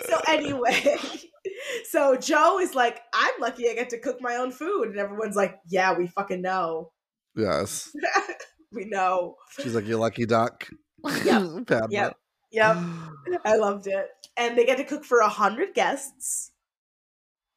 so 0.08 0.22
anyway, 0.28 0.98
so 1.90 2.16
Joe 2.16 2.60
is 2.60 2.76
like, 2.76 3.02
I'm 3.14 3.34
lucky 3.40 3.70
I 3.70 3.74
get 3.76 3.90
to 3.90 4.00
cook 4.00 4.22
my 4.22 4.36
own 4.36 4.52
food, 4.52 4.90
and 4.90 4.98
everyone's 5.00 5.36
like, 5.36 5.58
Yeah, 5.70 5.98
we 5.98 6.08
fucking 6.08 6.42
know, 6.42 6.92
Yes. 7.36 7.92
we 8.72 8.86
know. 8.86 9.36
She's 9.60 9.76
like, 9.76 9.86
You're 9.88 10.00
lucky 10.00 10.26
duck. 10.26 10.68
Yep, 11.06 11.68
Padma. 11.68 11.88
yep, 11.90 12.18
Yep, 12.52 12.78
I 13.46 13.56
loved 13.58 13.88
it, 13.88 14.08
and 14.38 14.58
they 14.58 14.66
get 14.66 14.78
to 14.78 14.84
cook 14.84 15.04
for 15.04 15.20
a 15.20 15.30
hundred 15.30 15.74
guests, 15.74 16.52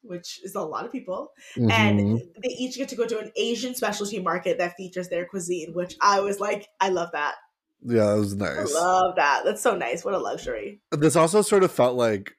which 0.02 0.40
is 0.44 0.54
a 0.54 0.60
lot 0.62 0.84
of 0.84 0.92
people, 0.92 1.32
Mhm. 1.56 1.70
and 1.70 2.20
they 2.42 2.48
each 2.50 2.76
get 2.76 2.88
to 2.90 2.96
go 2.96 3.06
to 3.06 3.18
an 3.18 3.32
Asian 3.36 3.74
specialty 3.74 4.20
market 4.20 4.58
that 4.58 4.74
features 4.76 5.08
their 5.08 5.26
cuisine, 5.26 5.72
which 5.74 5.96
I 6.00 6.20
was 6.20 6.40
like, 6.40 6.68
I 6.80 6.88
love 6.90 7.10
that. 7.12 7.34
yeah, 7.84 8.06
that 8.06 8.14
was 8.18 8.34
I 8.34 8.36
nice. 8.36 8.74
love 8.74 9.16
that. 9.16 9.42
That's 9.44 9.62
so 9.62 9.76
nice. 9.76 10.04
What 10.04 10.14
a 10.14 10.18
luxury. 10.18 10.80
This 10.92 11.16
also 11.16 11.42
sort 11.42 11.62
of 11.64 11.70
felt 11.72 11.96
like 11.96 12.32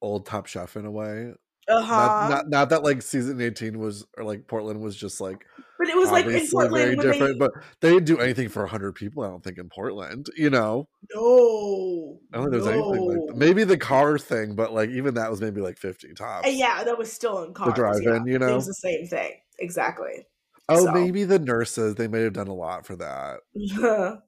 old 0.00 0.26
Top 0.26 0.46
Chef 0.46 0.76
in 0.76 0.86
a 0.86 0.90
way. 0.90 1.32
Uh 1.68 1.74
Not, 1.74 1.84
huh. 1.84 2.28
not 2.30 2.48
not 2.48 2.68
that 2.70 2.82
like 2.82 3.02
season 3.02 3.40
18 3.42 3.78
was 3.78 4.06
or 4.16 4.24
like 4.24 4.46
Portland 4.46 4.80
was 4.80 4.96
just 4.96 5.20
like 5.20 5.44
But 5.78 5.88
it 5.88 5.96
was 5.96 6.10
like 6.10 6.26
in 6.26 6.48
Portland 6.50 6.74
very 6.74 6.96
different. 6.96 7.34
they 7.34 7.38
But 7.38 7.52
they 7.80 7.90
didn't 7.90 8.06
do 8.06 8.18
anything 8.18 8.48
for 8.48 8.66
hundred 8.66 8.94
people. 8.94 9.22
I 9.22 9.28
don't 9.28 9.44
think 9.44 9.58
in 9.58 9.68
Portland. 9.68 10.26
You 10.36 10.50
know, 10.50 10.88
no, 11.14 12.18
I 12.32 12.38
don't 12.38 12.50
think 12.50 12.50
there 12.50 12.60
was 12.60 12.66
anything 12.66 13.08
like 13.08 13.18
that. 13.18 13.34
no. 13.34 13.38
maybe 13.38 13.62
the 13.64 13.78
car 13.78 14.18
thing, 14.18 14.56
but 14.56 14.72
like 14.72 14.90
even 14.90 15.14
that 15.14 15.30
was 15.30 15.40
maybe 15.40 15.60
like 15.60 15.78
fifty 15.78 16.12
tops. 16.14 16.48
Uh, 16.48 16.50
yeah, 16.50 16.82
that 16.82 16.98
was 16.98 17.12
still 17.12 17.44
in 17.44 17.54
cars. 17.54 17.74
drive-in, 17.74 18.26
yeah. 18.26 18.32
you 18.32 18.38
know? 18.38 18.48
it 18.48 18.54
was 18.54 18.66
the 18.66 18.74
same 18.74 19.06
thing 19.06 19.34
exactly. 19.60 20.26
Oh, 20.68 20.84
so. 20.84 20.92
maybe 20.92 21.24
the 21.24 21.38
nurses. 21.38 21.94
They 21.94 22.08
may 22.08 22.22
have 22.22 22.32
done 22.34 22.48
a 22.48 22.54
lot 22.54 22.84
for 22.84 22.96
that. 22.96 23.40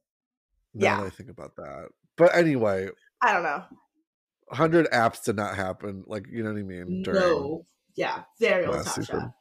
Now 0.73 0.85
Yeah. 0.85 0.97
that 1.01 1.07
I 1.07 1.11
think 1.11 1.31
about 1.31 1.57
that. 1.57 1.89
But 2.17 2.37
anyway, 2.37 2.91
I 3.21 3.33
don't 3.33 3.43
know. 3.43 3.65
hundred 4.53 4.89
apps 4.93 5.25
did 5.25 5.35
not 5.35 5.57
happen. 5.57 6.05
Like 6.07 6.27
you 6.31 6.45
know 6.45 6.53
what 6.53 6.61
I 6.61 6.63
mean? 6.63 7.03
No, 7.05 7.67
yeah, 7.97 8.23
very 8.39 8.67
old 8.67 8.77
last 8.77 8.85
top 8.85 8.95
season. 8.95 9.21
shot. 9.21 9.33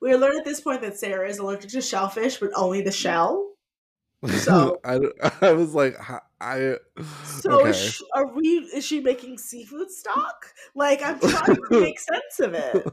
We 0.00 0.14
learned 0.14 0.38
at 0.38 0.44
this 0.44 0.60
point 0.60 0.80
that 0.82 0.98
Sarah 0.98 1.28
is 1.28 1.38
allergic 1.38 1.70
to 1.70 1.80
shellfish, 1.80 2.38
but 2.38 2.50
only 2.54 2.82
the 2.82 2.92
shell. 2.92 3.44
So- 4.28 4.80
I, 4.84 4.98
I 5.40 5.52
was 5.52 5.74
like, 5.74 5.96
I 6.40 6.76
So 7.24 7.60
okay. 7.60 7.70
is, 7.70 7.76
she, 7.94 8.04
are 8.14 8.26
we? 8.26 8.48
Is 8.74 8.84
she 8.84 9.00
making 9.00 9.38
seafood 9.38 9.90
stock? 9.90 10.46
Like 10.74 11.02
I'm 11.04 11.18
trying 11.18 11.56
to 11.56 11.62
make 11.70 11.98
sense 11.98 12.40
of 12.40 12.54
it. 12.54 12.86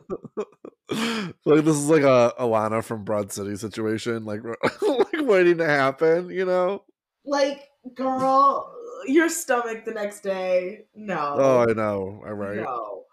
like 1.46 1.64
this 1.66 1.76
is 1.76 1.90
like 1.90 2.04
a 2.04 2.34
Ilana 2.40 2.84
from 2.84 3.04
Broad 3.04 3.32
City 3.32 3.56
situation, 3.56 4.26
like 4.26 4.42
like 4.82 5.08
waiting 5.22 5.58
to 5.58 5.66
happen. 5.68 6.30
You 6.30 6.46
know? 6.46 6.84
Like, 7.24 7.70
girl, 7.96 8.72
your 9.08 9.30
stomach 9.30 9.86
the 9.86 9.94
next 9.94 10.22
day. 10.22 10.86
No. 10.96 11.36
Oh, 11.38 11.66
I 11.70 11.74
know. 11.74 12.24
All 12.26 12.34
right. 12.34 12.58
No. 12.58 13.04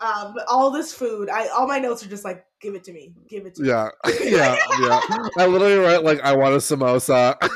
Um, 0.00 0.34
all 0.48 0.70
this 0.70 0.94
food, 0.94 1.28
I 1.28 1.48
all 1.48 1.66
my 1.68 1.78
notes 1.78 2.04
are 2.04 2.08
just 2.08 2.24
like, 2.24 2.44
give 2.60 2.74
it 2.74 2.84
to 2.84 2.92
me, 2.92 3.14
give 3.28 3.46
it 3.46 3.54
to 3.56 3.62
me. 3.62 3.68
Yeah, 3.68 3.88
yeah, 4.22 4.56
yeah. 4.80 5.00
I 5.38 5.46
literally 5.46 5.76
write 5.76 6.04
like, 6.04 6.20
I 6.20 6.34
want 6.34 6.54
a 6.54 6.58
samosa. 6.58 7.36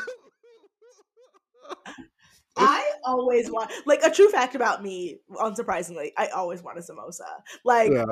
I 2.57 2.93
always 3.05 3.51
want 3.51 3.73
like 3.85 4.03
a 4.05 4.11
true 4.11 4.29
fact 4.31 4.55
about 4.55 4.83
me, 4.83 5.19
unsurprisingly, 5.33 6.13
I 6.17 6.29
always 6.29 6.63
want 6.63 6.79
a 6.79 6.83
samosa. 6.83 7.43
Like 7.65 7.91
yeah, 7.91 8.05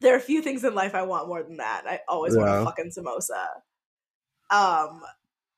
there 0.00 0.12
are 0.14 0.18
a 0.18 0.20
few 0.20 0.42
things 0.42 0.62
in 0.62 0.74
life 0.74 0.94
I 0.94 1.02
want 1.02 1.28
more 1.28 1.42
than 1.42 1.56
that. 1.56 1.84
I 1.86 2.00
always 2.06 2.36
want 2.36 2.50
a 2.50 2.64
fucking 2.64 2.92
samosa. 2.96 3.46
Um 4.50 5.00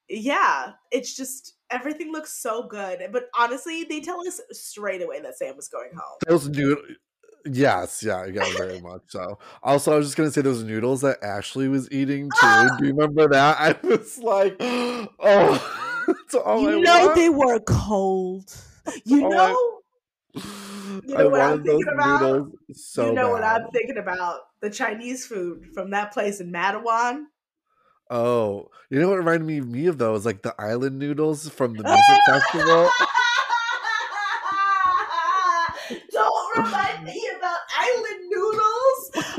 yeah, 0.09 0.73
it's 0.93 1.17
just 1.17 1.55
everything 1.71 2.13
looks 2.13 2.33
so 2.41 2.69
good. 2.69 3.01
But 3.11 3.25
honestly, 3.37 3.85
they 3.85 4.01
tell 4.01 4.21
us 4.27 4.41
straight 4.53 5.03
away 5.03 5.21
that 5.21 5.37
Sam 5.37 5.57
was 5.57 5.69
going 5.69 5.91
home. 5.93 6.19
those 6.29 6.49
noodles. 6.49 6.99
Yes, 7.47 8.03
yeah, 8.03 8.25
yeah, 8.25 8.45
very 8.57 8.81
much 8.81 9.03
so. 9.09 9.39
Also, 9.63 9.93
I 9.93 9.97
was 9.97 10.07
just 10.07 10.17
gonna 10.17 10.31
say 10.31 10.41
those 10.41 10.63
noodles 10.65 11.03
that 11.03 11.23
Ashley 11.23 11.69
was 11.69 11.91
eating 11.93 12.31
too. 12.33 12.71
Do 12.71 12.87
you 12.87 12.93
remember 12.95 13.29
that? 13.29 13.57
I 13.61 13.87
was 13.87 14.19
like, 14.19 14.57
oh, 14.61 16.05
that's 16.07 16.35
all 16.35 16.63
you 16.63 16.79
I 16.79 16.81
know 16.81 17.07
want. 17.07 17.17
they 17.17 17.29
were 17.29 17.61
cold. 17.61 18.55
You 19.05 19.27
oh, 19.27 19.33
I- 19.33 19.53
know 19.53 19.81
You 21.07 21.17
I 21.17 21.23
know 21.25 21.29
what 21.29 21.41
I'm 21.41 21.63
thinking 21.63 21.85
those 21.87 21.95
about? 21.95 22.21
noodles 22.23 22.53
so 22.75 23.07
you 23.09 23.13
know 23.13 23.31
what. 23.31 23.43
I'm 23.45 23.69
thinking 23.73 23.99
about? 23.99 24.41
The 24.61 24.71
Chinese 24.71 25.27
food 25.27 25.67
from 25.75 25.91
that 25.91 26.13
place 26.13 26.41
in 26.41 26.51
Matawan. 26.53 27.25
Oh, 28.11 28.71
you 28.91 29.01
know 29.01 29.09
what 29.11 29.17
reminded 29.19 29.47
me 29.47 29.61
me 29.61 29.87
of 29.87 29.99
those? 29.99 30.25
Like 30.25 30.43
the 30.43 30.55
island 30.59 30.99
noodles 30.99 31.49
from 31.51 31.75
the 31.75 31.85
music 31.85 32.19
festival. 32.27 32.89
Don't 36.11 36.57
remind 36.57 37.05
me 37.05 37.29
about 37.39 37.59
island 37.79 38.21
noodles. 38.31 39.11
Too. 39.15 39.21
Ah. 39.21 39.34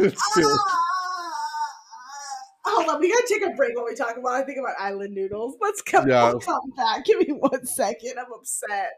Ah, 2.67 2.71
hold 2.71 2.89
on, 2.89 2.99
we 2.99 3.09
gotta 3.09 3.25
take 3.27 3.45
a 3.45 3.51
break 3.55 3.75
while 3.75 3.85
we 3.85 3.95
talk 3.95 4.17
about. 4.17 4.33
I 4.33 4.43
think 4.43 4.59
about 4.59 4.75
island 4.79 5.13
noodles. 5.13 5.55
Let's 5.61 5.81
come. 5.81 6.07
Yeah. 6.07 6.29
We'll 6.29 6.39
come 6.39 6.71
back. 6.75 7.05
Give 7.05 7.19
me 7.19 7.33
one 7.33 7.65
second. 7.65 8.19
I'm 8.19 8.31
upset. 8.33 8.91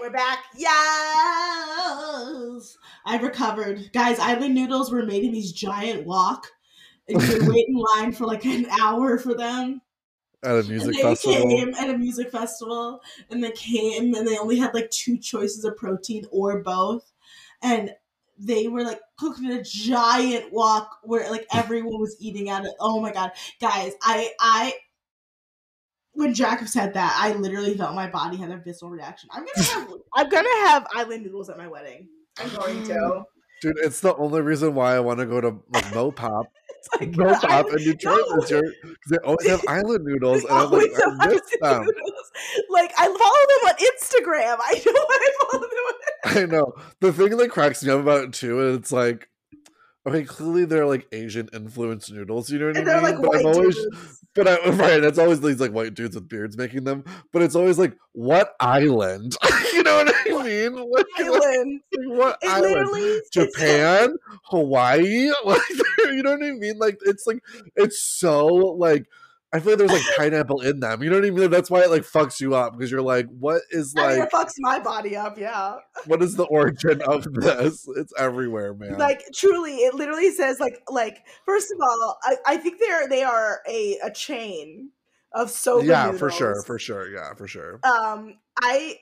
We're 0.00 0.10
back. 0.10 0.38
Yes, 0.56 0.72
I've 3.06 3.22
recovered, 3.22 3.90
guys. 3.92 4.18
Island 4.18 4.54
noodles 4.54 4.90
were 4.90 5.04
made 5.04 5.22
in 5.22 5.30
these 5.32 5.52
giant 5.52 6.04
wok, 6.06 6.48
and 7.08 7.22
you 7.22 7.28
could 7.28 7.48
wait 7.54 7.68
in 7.68 7.76
line 7.76 8.10
for 8.12 8.26
like 8.26 8.44
an 8.44 8.66
hour 8.80 9.16
for 9.18 9.34
them 9.34 9.80
At 10.44 10.58
a 10.58 10.62
music 10.64 10.88
and 10.88 10.94
they 10.94 11.02
festival. 11.02 11.48
came 11.48 11.74
at 11.74 11.90
a 11.90 11.96
music 11.96 12.30
festival 12.30 13.00
and 13.30 13.42
they 13.44 13.52
came 13.52 14.14
and 14.14 14.26
they 14.26 14.38
only 14.38 14.58
had 14.58 14.74
like 14.74 14.90
two 14.90 15.16
choices 15.16 15.64
of 15.64 15.76
protein 15.76 16.24
or 16.30 16.60
both 16.60 17.12
and 17.62 17.94
they 18.38 18.66
were 18.66 18.82
like 18.82 19.00
cooked 19.16 19.38
in 19.38 19.52
a 19.52 19.62
giant 19.62 20.52
wok 20.52 20.98
where 21.04 21.30
like 21.30 21.46
everyone 21.54 22.00
was 22.00 22.16
eating 22.18 22.48
at 22.48 22.64
it 22.64 22.72
oh 22.80 23.00
my 23.00 23.12
god 23.12 23.30
guys 23.60 23.92
i 24.02 24.30
i 24.40 24.72
when 26.14 26.34
Jacob 26.34 26.68
said 26.68 26.94
that, 26.94 27.16
I 27.18 27.32
literally 27.32 27.74
felt 27.76 27.94
my 27.94 28.06
body 28.06 28.36
had 28.36 28.50
a 28.50 28.58
visceral 28.58 28.90
reaction. 28.90 29.30
I'm 29.32 29.44
gonna 29.44 29.66
have 29.66 29.88
I'm 30.14 30.28
gonna 30.28 30.68
have 30.68 30.86
island 30.94 31.24
noodles 31.24 31.48
at 31.48 31.56
my 31.58 31.66
wedding. 31.66 32.08
I'm 32.38 32.54
going 32.54 32.84
to. 32.84 33.24
Dude, 33.60 33.78
it's 33.78 34.00
the 34.00 34.14
only 34.16 34.40
reason 34.40 34.74
why 34.74 34.94
I 34.94 35.00
want 35.00 35.20
to 35.20 35.26
go 35.26 35.40
to 35.40 35.62
like 35.72 35.84
Mopop, 35.86 36.46
like 37.00 37.12
Mopop 37.12 37.44
island- 37.44 37.80
in 37.80 37.84
Detroit 37.84 38.20
no. 38.28 38.40
this 38.40 38.50
year 38.50 38.74
because 38.82 38.96
they 39.10 39.18
always 39.18 39.48
have 39.48 39.62
island 39.68 40.04
noodles, 40.04 40.44
and 40.44 40.52
I'm 40.52 40.70
like, 40.70 40.90
I 40.96 41.26
miss 41.28 41.40
them. 41.60 41.84
noodles. 41.84 42.32
Like 42.70 42.92
I 42.98 43.06
follow 43.06 43.42
them 43.48 43.68
on 43.68 43.74
Instagram. 43.76 44.58
I 44.60 44.82
know 44.86 44.92
I 45.08 45.32
follow 45.40 45.62
them 45.62 45.78
on 45.84 45.92
I 46.24 46.46
know 46.46 46.74
the 47.00 47.12
thing 47.12 47.36
that 47.36 47.50
cracks 47.50 47.82
me 47.84 47.90
up 47.90 48.00
about 48.00 48.24
it 48.24 48.32
too, 48.32 48.60
and 48.60 48.78
it's 48.78 48.92
like, 48.92 49.28
okay, 50.06 50.24
clearly 50.24 50.64
they're 50.64 50.86
like 50.86 51.06
Asian 51.12 51.48
influenced 51.52 52.12
noodles. 52.12 52.50
You 52.50 52.58
know 52.58 52.66
what 52.66 52.76
and 52.76 52.88
I 52.88 52.94
mean? 52.94 53.02
like 53.02 53.16
but 53.16 53.28
white 53.28 53.40
I'm 53.40 53.46
always, 53.46 53.76
dudes. 53.76 54.24
but 54.34 54.48
I 54.48 54.70
right, 54.70 55.02
it's 55.04 55.18
always 55.18 55.40
these 55.40 55.60
like 55.60 55.72
white 55.72 55.94
dudes 55.94 56.14
with 56.14 56.28
beards 56.28 56.56
making 56.56 56.84
them. 56.84 57.04
But 57.32 57.42
it's 57.42 57.54
always 57.54 57.78
like, 57.78 57.96
what 58.12 58.54
island? 58.60 59.36
you 59.72 59.82
know 59.82 59.96
what 59.96 60.14
I 60.14 60.42
mean? 60.44 60.74
Like, 60.74 61.06
what, 61.18 61.46
Island. 61.46 61.80
what 61.92 62.38
It 62.42 62.48
island? 62.48 63.22
Japan, 63.32 64.16
Hawaii, 64.44 65.30
like 65.44 65.60
you 65.98 66.22
know 66.22 66.32
what 66.32 66.42
I 66.44 66.52
mean? 66.52 66.78
Like 66.78 66.98
it's 67.04 67.26
like 67.26 67.42
it's 67.76 68.02
so 68.02 68.46
like 68.46 69.06
I 69.54 69.60
feel 69.60 69.72
like 69.72 69.78
there's 69.78 69.92
like 69.92 70.16
pineapple 70.16 70.62
in 70.62 70.80
them. 70.80 71.02
You 71.02 71.10
know 71.10 71.16
what 71.16 71.26
I 71.26 71.30
mean? 71.30 71.50
That's 71.50 71.70
why 71.70 71.82
it 71.82 71.90
like 71.90 72.02
fucks 72.02 72.40
you 72.40 72.54
up 72.54 72.72
because 72.72 72.90
you're 72.90 73.02
like, 73.02 73.26
what 73.26 73.62
is 73.70 73.94
I 73.96 74.08
mean, 74.08 74.18
like 74.20 74.28
it 74.28 74.34
fucks 74.34 74.54
my 74.58 74.78
body 74.78 75.14
up. 75.14 75.38
Yeah, 75.38 75.76
what 76.06 76.22
is 76.22 76.36
the 76.36 76.44
origin 76.44 77.02
of 77.02 77.24
this? 77.34 77.86
It's 77.96 78.12
everywhere, 78.18 78.72
man. 78.72 78.96
like 78.98 79.22
truly, 79.34 79.76
it 79.76 79.94
literally 79.94 80.30
says 80.30 80.58
like 80.58 80.82
like. 80.88 81.18
First 81.44 81.70
of 81.70 81.78
all, 81.82 82.18
I, 82.22 82.36
I 82.46 82.56
think 82.56 82.80
they're 82.80 83.08
they 83.08 83.22
are 83.22 83.60
a 83.68 83.98
a 84.02 84.10
chain 84.10 84.90
of 85.32 85.50
soba. 85.50 85.86
yeah, 85.86 86.12
for 86.12 86.30
sure, 86.30 86.62
for 86.62 86.78
sure, 86.78 87.10
yeah, 87.10 87.34
for 87.34 87.46
sure. 87.46 87.80
Um, 87.84 88.38
I 88.62 88.96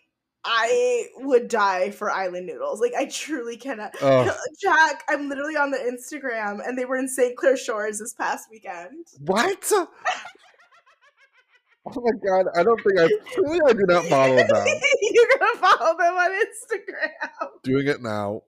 I 0.45 1.07
would 1.19 1.49
die 1.49 1.91
for 1.91 2.11
island 2.11 2.47
noodles. 2.47 2.81
Like 2.81 2.95
I 2.97 3.07
truly 3.07 3.57
cannot. 3.57 3.95
Oh, 4.01 4.35
Jack, 4.61 5.03
I'm 5.09 5.29
literally 5.29 5.57
on 5.57 5.71
the 5.71 5.79
Instagram, 5.79 6.67
and 6.67 6.79
they 6.79 6.85
were 6.87 6.97
in 6.97 7.09
St. 7.09 7.37
Clair 7.37 7.57
Shores 7.57 7.99
this 7.99 8.15
past 8.15 8.49
weekend. 8.51 9.07
what? 9.21 9.71
Oh 11.87 12.03
my 12.03 12.11
god, 12.25 12.45
I 12.55 12.63
don't 12.63 12.79
think 12.85 13.01
I 13.01 13.09
truly 13.33 13.59
I 13.67 13.73
do 13.73 13.85
not 13.89 14.05
follow 14.05 14.37
them. 14.37 14.67
You're 15.01 15.27
gonna 15.39 15.59
follow 15.59 15.97
them 15.97 16.15
on 16.15 16.31
Instagram. 16.31 17.49
Doing 17.63 17.87
it 17.89 18.03
now. 18.03 18.43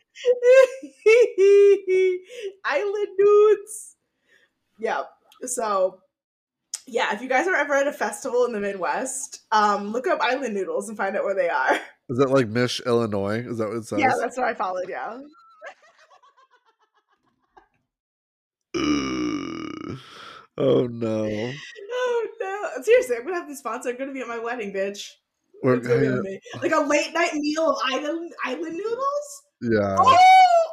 Island 2.65 3.09
nudes. 3.19 3.97
Yeah. 4.79 5.05
So 5.47 6.01
yeah, 6.87 7.15
if 7.15 7.21
you 7.23 7.29
guys 7.29 7.47
are 7.49 7.55
ever 7.55 7.75
at 7.75 7.87
a 7.87 7.93
festival 7.93 8.45
in 8.45 8.53
the 8.53 8.61
Midwest, 8.61 9.41
um, 9.53 9.93
look 9.93 10.07
up 10.07 10.21
island 10.21 10.55
noodles 10.55 10.89
and 10.89 10.97
find 10.99 11.17
out 11.17 11.25
where 11.25 11.35
they 11.35 11.49
are. 11.49 11.75
Is 12.09 12.19
that 12.19 12.31
like 12.31 12.49
Mish, 12.49 12.81
Illinois? 12.85 13.39
Is 13.47 13.59
that 13.59 13.69
what 13.69 13.77
it 13.77 13.85
says? 13.87 13.99
Yeah, 14.01 14.13
that's 14.21 14.37
what 14.37 14.47
I 14.47 14.55
followed, 14.55 14.89
yeah. 14.89 15.19
Oh 20.59 20.87
no. 20.87 21.53
Oh 21.93 22.27
no. 22.41 22.83
Seriously, 22.83 23.17
I'm 23.17 23.25
gonna 23.25 23.37
have 23.37 23.49
the 23.49 23.57
sponsor. 23.57 23.89
I'm 23.91 23.97
gonna 23.99 24.13
be 24.13 24.21
at 24.21 24.29
my 24.29 24.39
wedding, 24.39 24.73
bitch. 24.73 25.09
We're 25.63 25.77
It's 25.77 25.87
gonna 25.87 26.01
be 26.01 26.07
gonna- 26.07 26.19
on 26.19 26.23
me. 26.25 26.41
Like 26.61 26.73
a 26.73 26.81
late 26.81 27.13
night 27.15 27.35
meal 27.35 27.71
of 27.71 27.77
island 27.91 28.33
island 28.45 28.77
noodles? 28.77 29.43
yeah. 29.63 29.97
Oh! 29.99 30.73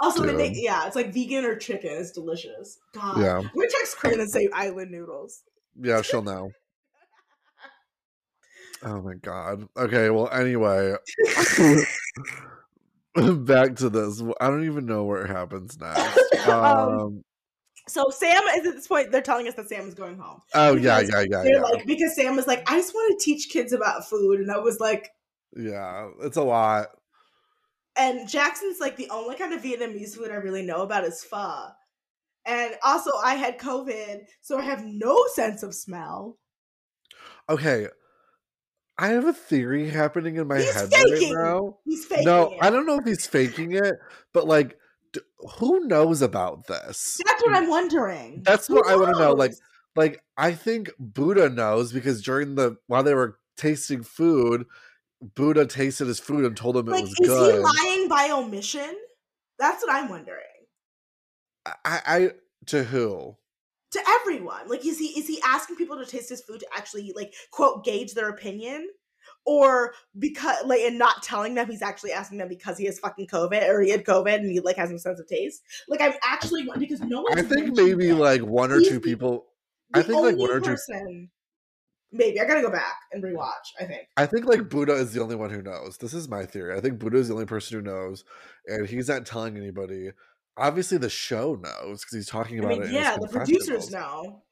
Also, 0.00 0.22
the 0.22 0.28
Dude. 0.32 0.38
na- 0.38 0.44
yeah, 0.54 0.86
it's 0.86 0.96
like 0.96 1.12
vegan 1.12 1.44
or 1.44 1.56
chicken. 1.56 1.90
It's 1.92 2.10
delicious. 2.12 2.78
God. 2.94 3.20
Yeah. 3.20 3.38
I'm 3.38 3.50
gonna 3.54 3.68
text 3.68 3.98
Corinne 3.98 4.20
and 4.20 4.30
say 4.30 4.48
island 4.52 4.90
noodles. 4.90 5.42
Yeah, 5.80 6.00
she'll 6.02 6.22
know. 6.22 6.50
Oh 8.82 9.02
my 9.02 9.14
god. 9.14 9.68
Okay, 9.76 10.08
well 10.10 10.30
anyway. 10.30 10.94
Back 13.14 13.76
to 13.76 13.90
this. 13.90 14.22
I 14.40 14.46
don't 14.48 14.64
even 14.64 14.86
know 14.86 15.04
where 15.04 15.24
it 15.24 15.28
happens 15.30 15.78
next. 15.78 16.18
Um, 16.48 16.54
Um, 16.54 17.24
So 17.88 18.08
Sam 18.08 18.42
is 18.56 18.66
at 18.66 18.74
this 18.74 18.86
point. 18.86 19.10
They're 19.12 19.20
telling 19.20 19.46
us 19.48 19.54
that 19.54 19.68
Sam 19.68 19.86
is 19.86 19.92
going 19.94 20.16
home. 20.16 20.40
oh 20.54 20.74
yeah, 20.76 21.00
yeah, 21.00 21.20
yeah, 21.28 21.42
They're 21.42 21.56
yeah. 21.56 21.60
like 21.60 21.84
because 21.86 22.14
Sam 22.14 22.36
was 22.36 22.46
like, 22.46 22.62
I 22.70 22.76
just 22.76 22.94
want 22.94 23.18
to 23.20 23.24
teach 23.24 23.50
kids 23.50 23.74
about 23.74 24.08
food, 24.08 24.40
and 24.40 24.50
I 24.50 24.56
was 24.58 24.80
like, 24.80 25.10
yeah, 25.54 26.08
it's 26.22 26.38
a 26.38 26.42
lot. 26.42 26.86
And 28.00 28.28
Jackson's 28.28 28.80
like 28.80 28.96
the 28.96 29.10
only 29.10 29.36
kind 29.36 29.52
of 29.52 29.62
Vietnamese 29.62 30.16
food 30.16 30.30
I 30.30 30.36
really 30.36 30.62
know 30.62 30.82
about 30.82 31.04
is 31.04 31.22
pho. 31.22 31.66
And 32.46 32.74
also, 32.82 33.10
I 33.22 33.34
had 33.34 33.58
COVID, 33.58 34.22
so 34.40 34.58
I 34.58 34.62
have 34.62 34.82
no 34.84 35.22
sense 35.34 35.62
of 35.62 35.74
smell. 35.74 36.38
Okay. 37.48 37.86
I 38.98 39.08
have 39.08 39.26
a 39.26 39.32
theory 39.32 39.90
happening 39.90 40.36
in 40.36 40.48
my 40.48 40.58
He's 40.58 40.72
head 40.72 40.90
faking. 40.90 41.34
right 41.34 41.44
now. 41.44 41.78
He's 41.84 42.06
faking 42.06 42.24
No, 42.24 42.52
it. 42.52 42.58
I 42.62 42.70
don't 42.70 42.86
know 42.86 42.98
if 42.98 43.04
he's 43.04 43.26
faking 43.26 43.72
it, 43.72 43.94
but 44.32 44.46
like, 44.46 44.78
d- 45.12 45.20
who 45.58 45.80
knows 45.86 46.22
about 46.22 46.66
this? 46.66 47.20
That's 47.24 47.42
what 47.42 47.54
I'm 47.54 47.68
wondering. 47.68 48.42
That's 48.44 48.66
Who 48.66 48.76
what 48.76 48.88
I 48.88 48.96
wanna 48.96 49.18
know, 49.18 49.32
like. 49.32 49.52
Like, 49.96 50.22
I 50.36 50.52
think 50.52 50.90
Buddha 50.98 51.48
knows 51.50 51.92
because 51.92 52.22
during 52.22 52.54
the 52.54 52.76
while 52.86 53.02
they 53.02 53.12
were 53.14 53.38
tasting 53.56 54.02
food, 54.04 54.64
Buddha 55.20 55.66
tasted 55.66 56.06
his 56.06 56.18
food 56.18 56.44
and 56.44 56.56
told 56.56 56.76
him 56.76 56.88
it 56.88 56.92
was 56.92 57.10
is 57.10 57.14
good. 57.14 57.54
Is 57.54 57.56
he 57.56 57.84
lying 57.84 58.08
by 58.08 58.30
omission? 58.30 58.96
That's 59.58 59.82
what 59.82 59.94
I'm 59.94 60.08
wondering. 60.08 60.44
I, 61.66 61.74
I 61.84 62.30
to 62.66 62.84
who? 62.84 63.36
To 63.92 64.00
everyone, 64.08 64.68
like, 64.68 64.86
is 64.86 64.98
he 64.98 65.18
is 65.18 65.26
he 65.26 65.42
asking 65.44 65.76
people 65.76 65.98
to 65.98 66.06
taste 66.06 66.28
his 66.28 66.40
food 66.40 66.60
to 66.60 66.66
actually 66.74 67.12
like 67.14 67.34
quote 67.50 67.84
gauge 67.84 68.14
their 68.14 68.28
opinion, 68.28 68.88
or 69.44 69.92
because 70.18 70.64
like 70.64 70.80
and 70.80 70.98
not 70.98 71.22
telling 71.22 71.54
them 71.54 71.68
he's 71.68 71.82
actually 71.82 72.12
asking 72.12 72.38
them 72.38 72.48
because 72.48 72.78
he 72.78 72.86
has 72.86 72.98
fucking 73.00 73.26
COVID 73.26 73.68
or 73.68 73.82
he 73.82 73.90
had 73.90 74.04
COVID 74.04 74.36
and 74.36 74.50
he 74.50 74.60
like 74.60 74.76
has 74.76 74.90
no 74.90 74.96
sense 74.96 75.20
of 75.20 75.26
taste? 75.26 75.62
Like, 75.88 76.00
I'm 76.00 76.14
actually 76.22 76.68
because 76.78 77.00
no 77.00 77.22
one. 77.22 77.38
I 77.38 77.42
think 77.42 77.76
maybe 77.76 78.12
like 78.12 78.42
one 78.42 78.70
or 78.70 78.78
He's 78.78 78.88
two 78.88 79.00
people. 79.00 79.46
I 79.92 80.02
think 80.02 80.22
like 80.22 80.36
one 80.36 80.50
or 80.50 80.60
two. 80.60 80.70
person. 80.70 81.30
Maybe 82.12 82.40
I 82.40 82.44
gotta 82.44 82.60
go 82.60 82.70
back 82.70 82.96
and 83.12 83.22
rewatch. 83.22 83.70
I 83.78 83.84
think. 83.84 84.08
I 84.16 84.26
think 84.26 84.46
like 84.46 84.68
Buddha 84.68 84.94
is 84.94 85.12
the 85.12 85.22
only 85.22 85.36
one 85.36 85.50
who 85.50 85.62
knows. 85.62 85.96
This 85.98 86.12
is 86.12 86.28
my 86.28 86.44
theory. 86.44 86.76
I 86.76 86.80
think 86.80 86.98
Buddha 86.98 87.18
is 87.18 87.28
the 87.28 87.34
only 87.34 87.46
person 87.46 87.78
who 87.78 87.84
knows, 87.84 88.24
and 88.66 88.88
he's 88.88 89.08
not 89.08 89.26
telling 89.26 89.56
anybody. 89.56 90.10
Obviously, 90.56 90.98
the 90.98 91.08
show 91.08 91.54
knows 91.54 92.00
because 92.00 92.12
he's 92.14 92.26
talking 92.26 92.56
I 92.60 92.64
about 92.64 92.78
mean, 92.80 92.82
it. 92.82 92.92
yeah, 92.92 93.16
the 93.20 93.28
producers 93.28 93.90
know. 93.90 94.42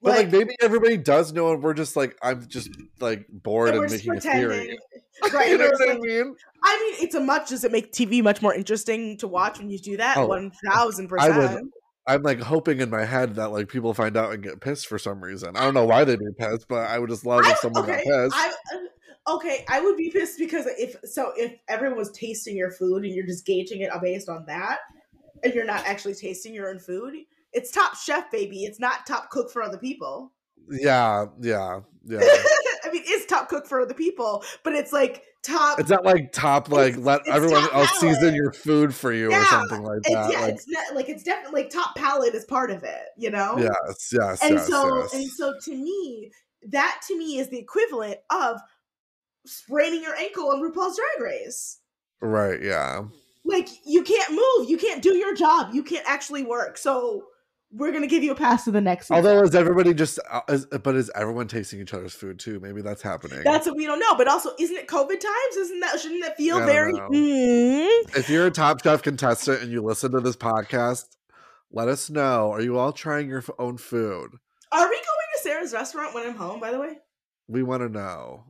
But 0.00 0.16
like, 0.16 0.30
maybe 0.30 0.54
everybody 0.60 0.96
does 0.96 1.32
know, 1.32 1.52
and 1.52 1.62
we're 1.62 1.74
just 1.74 1.96
like 1.96 2.16
I'm 2.22 2.46
just 2.46 2.70
like 3.00 3.26
bored 3.28 3.74
and 3.74 3.82
and 3.82 3.90
making 3.90 4.16
a 4.16 4.20
theory. 4.20 4.78
Right. 5.32 5.50
you 5.50 5.58
know 5.58 5.68
what 5.68 5.90
I 5.90 5.98
mean? 5.98 6.36
I 6.62 6.78
mean, 6.78 7.04
it's 7.04 7.16
a 7.16 7.20
much. 7.20 7.48
Does 7.48 7.64
it 7.64 7.72
make 7.72 7.92
TV 7.92 8.22
much 8.22 8.40
more 8.40 8.54
interesting 8.54 9.16
to 9.18 9.26
watch 9.26 9.58
when 9.58 9.68
you 9.68 9.76
do 9.76 9.96
that? 9.96 10.16
Oh, 10.16 10.28
One 10.28 10.52
thousand 10.64 11.06
I 11.18 11.26
percent. 11.28 11.72
I'm 12.08 12.22
like 12.22 12.40
hoping 12.40 12.80
in 12.80 12.90
my 12.90 13.04
head 13.04 13.34
that 13.36 13.52
like 13.52 13.68
people 13.68 13.92
find 13.94 14.16
out 14.16 14.32
and 14.32 14.42
get 14.42 14.60
pissed 14.60 14.86
for 14.86 14.98
some 14.98 15.22
reason. 15.22 15.56
I 15.56 15.60
don't 15.60 15.74
know 15.74 15.84
why 15.84 16.04
they'd 16.04 16.18
be 16.18 16.32
pissed, 16.38 16.66
but 16.66 16.88
I 16.88 16.98
would 16.98 17.10
just 17.10 17.26
love 17.26 17.44
I- 17.44 17.52
if 17.52 17.58
someone 17.58 17.84
okay, 17.84 18.02
got 18.04 18.24
pissed. 18.30 18.36
I, 18.36 18.48
uh, 18.48 19.36
okay, 19.36 19.64
I 19.68 19.80
would 19.80 19.96
be 19.96 20.10
pissed 20.10 20.38
because 20.38 20.66
if 20.78 20.96
so, 21.04 21.32
if 21.36 21.54
everyone 21.68 21.98
was 21.98 22.10
tasting 22.12 22.56
your 22.56 22.70
food 22.70 23.04
and 23.04 23.14
you're 23.14 23.26
just 23.26 23.44
gauging 23.44 23.82
it 23.82 23.90
based 24.02 24.28
on 24.28 24.46
that, 24.46 24.78
and 25.44 25.54
you're 25.54 25.66
not 25.66 25.86
actually 25.86 26.14
tasting 26.14 26.54
your 26.54 26.68
own 26.70 26.78
food, 26.78 27.14
it's 27.52 27.70
Top 27.70 27.94
Chef, 27.94 28.30
baby. 28.30 28.64
It's 28.64 28.80
not 28.80 29.06
Top 29.06 29.30
Cook 29.30 29.50
for 29.52 29.62
other 29.62 29.78
people. 29.78 30.32
yeah, 30.70 31.26
yeah, 31.40 31.80
yeah. 32.06 32.18
I 32.84 32.90
mean, 32.90 33.02
it's 33.06 33.26
Top 33.26 33.48
Cook 33.48 33.66
for 33.66 33.80
other 33.80 33.94
people, 33.94 34.42
but 34.64 34.72
it's 34.72 34.92
like 34.92 35.24
top. 35.48 35.80
it's 35.80 35.90
not 35.90 36.04
like 36.04 36.32
top 36.32 36.68
like 36.68 36.92
It's- 36.92 37.04
let 37.04 37.20
it's 37.20 37.30
everyone 37.30 37.68
else 37.72 37.90
season 37.98 38.34
your 38.34 38.52
food 38.52 38.94
for 38.94 39.12
you 39.12 39.32
or 39.32 39.44
something 39.46 39.82
like 39.82 39.98
it's, 39.98 40.10
that. 40.10 40.32
yeah, 40.32 40.40
like, 40.40 40.54
it's 40.54 40.68
not 40.68 40.94
like 40.94 41.08
it's 41.08 41.22
definitely 41.22 41.62
like 41.62 41.70
top 41.70 41.96
palate 41.96 42.34
is 42.34 42.44
part 42.44 42.70
of 42.70 42.84
it, 42.84 43.02
you 43.16 43.30
know. 43.30 43.56
yes, 43.58 44.12
yes, 44.12 44.42
and 44.42 44.54
yes, 44.54 44.68
so 44.68 44.98
yes. 44.98 45.14
and 45.14 45.26
so 45.28 45.54
to 45.64 45.74
me 45.74 46.30
that 46.68 47.00
to 47.08 47.16
me 47.16 47.38
is 47.38 47.48
the 47.48 47.58
equivalent 47.58 48.18
of 48.30 48.60
spraining 49.46 50.02
your 50.02 50.14
ankle 50.16 50.50
on 50.50 50.60
RuPaul's 50.60 50.96
Drag 50.96 51.24
Race. 51.32 51.78
right, 52.20 52.62
yeah. 52.62 53.04
Like 53.44 53.68
you 53.86 54.02
can't 54.02 54.30
move, 54.32 54.68
you 54.68 54.76
can't 54.76 55.02
do 55.02 55.16
your 55.16 55.34
job, 55.34 55.74
you 55.74 55.82
can't 55.82 56.04
actually 56.06 56.42
work. 56.42 56.76
So 56.76 57.24
we're 57.70 57.92
gonna 57.92 58.06
give 58.06 58.22
you 58.22 58.32
a 58.32 58.34
pass 58.34 58.64
to 58.64 58.70
the 58.70 58.80
next. 58.80 59.06
season. 59.06 59.16
Although 59.16 59.42
is 59.42 59.54
everybody 59.54 59.92
just 59.92 60.18
uh, 60.30 60.40
is, 60.48 60.66
but 60.66 60.94
is 60.94 61.10
everyone 61.14 61.48
tasting 61.48 61.80
each 61.80 61.92
other's 61.92 62.14
food 62.14 62.38
too? 62.38 62.60
Maybe 62.60 62.80
that's 62.82 63.02
happening. 63.02 63.42
that's 63.44 63.66
what 63.66 63.76
we 63.76 63.86
don't 63.86 63.98
know. 63.98 64.14
But 64.16 64.28
also, 64.28 64.50
isn't 64.58 64.76
it 64.76 64.86
COVID 64.88 65.20
times? 65.20 65.56
Isn't 65.56 65.80
that 65.80 66.00
shouldn't 66.00 66.22
that 66.24 66.36
feel 66.36 66.64
very? 66.64 66.94
Mm. 66.94 68.16
if 68.16 68.28
you're 68.30 68.46
a 68.46 68.50
Top 68.50 68.82
Chef 68.82 69.02
contestant 69.02 69.62
and 69.62 69.70
you 69.70 69.82
listen 69.82 70.12
to 70.12 70.20
this 70.20 70.36
podcast, 70.36 71.06
let 71.70 71.88
us 71.88 72.08
know. 72.08 72.50
Are 72.52 72.62
you 72.62 72.78
all 72.78 72.92
trying 72.92 73.28
your 73.28 73.44
own 73.58 73.76
food? 73.76 74.30
Are 74.72 74.84
we 74.88 74.96
going 74.96 75.28
to 75.36 75.42
Sarah's 75.42 75.72
restaurant 75.72 76.14
when 76.14 76.26
I'm 76.26 76.34
home? 76.36 76.60
By 76.60 76.70
the 76.72 76.78
way, 76.80 76.98
We 77.48 77.62
want 77.62 77.82
to 77.82 77.88
know. 77.88 78.44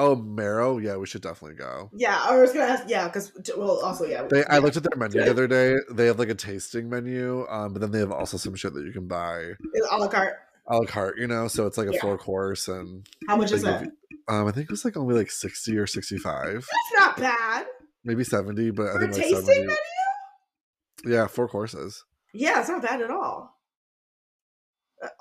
Oh, 0.00 0.14
Marrow? 0.14 0.78
Yeah, 0.78 0.96
we 0.96 1.06
should 1.06 1.22
definitely 1.22 1.56
go. 1.56 1.90
yeah. 1.92 2.18
I 2.22 2.36
was 2.38 2.52
gonna 2.52 2.66
ask. 2.72 2.84
Yeah, 2.88 3.06
because 3.08 3.32
well, 3.56 3.80
also 3.84 4.04
yeah. 4.06 4.22
They, 4.30 4.44
I 4.44 4.58
looked 4.58 4.76
at 4.76 4.84
their 4.84 4.96
menu 4.96 5.22
the 5.24 5.30
other 5.30 5.46
day. 5.48 5.74
They 5.90 6.06
have 6.06 6.18
like 6.20 6.28
a 6.28 6.34
tasting 6.36 6.88
menu, 6.88 7.44
um, 7.50 7.72
but 7.72 7.80
then 7.80 7.90
they 7.90 7.98
have 7.98 8.12
also 8.12 8.36
some 8.36 8.54
shit 8.54 8.72
that 8.74 8.84
you 8.86 8.92
can 8.92 9.08
buy 9.08 9.52
It's 9.74 9.88
a 9.90 9.96
la 9.96 10.06
carte. 10.08 10.36
a 10.68 10.76
la 10.76 10.84
carte. 10.86 11.18
You 11.18 11.26
know, 11.26 11.48
so 11.48 11.66
it's 11.66 11.76
like 11.76 11.88
a 11.88 11.92
Yeah. 11.94 12.00
four 12.00 12.16
course, 12.16 12.68
and 12.68 13.06
How 13.26 13.36
much 13.36 13.50
is 13.52 13.62
that? 13.62 13.82
um, 14.28 14.46
I 14.46 14.52
think 14.52 14.64
it 14.66 14.70
was 14.70 14.84
like 14.84 14.96
only 14.96 15.14
like 15.16 15.30
sixty 15.32 15.76
or 15.76 15.86
sixty-five, 15.86 16.54
That's 16.54 16.92
not 16.94 17.16
bad 17.16 17.66
maybe 18.04 18.22
seventy, 18.24 18.70
but 18.70 18.86
I 18.86 18.92
for 18.92 18.98
a 18.98 19.00
think 19.00 19.12
like 19.14 19.22
tasting 19.22 19.40
seventy. 19.44 19.66
menu. 19.66 21.14
Yeah, 21.16 21.26
four 21.26 21.48
courses. 21.48 22.04
Yeah, 22.32 22.60
it's 22.60 22.68
not 22.68 22.82
bad 22.82 23.00
at 23.02 23.10
all. 23.10 23.58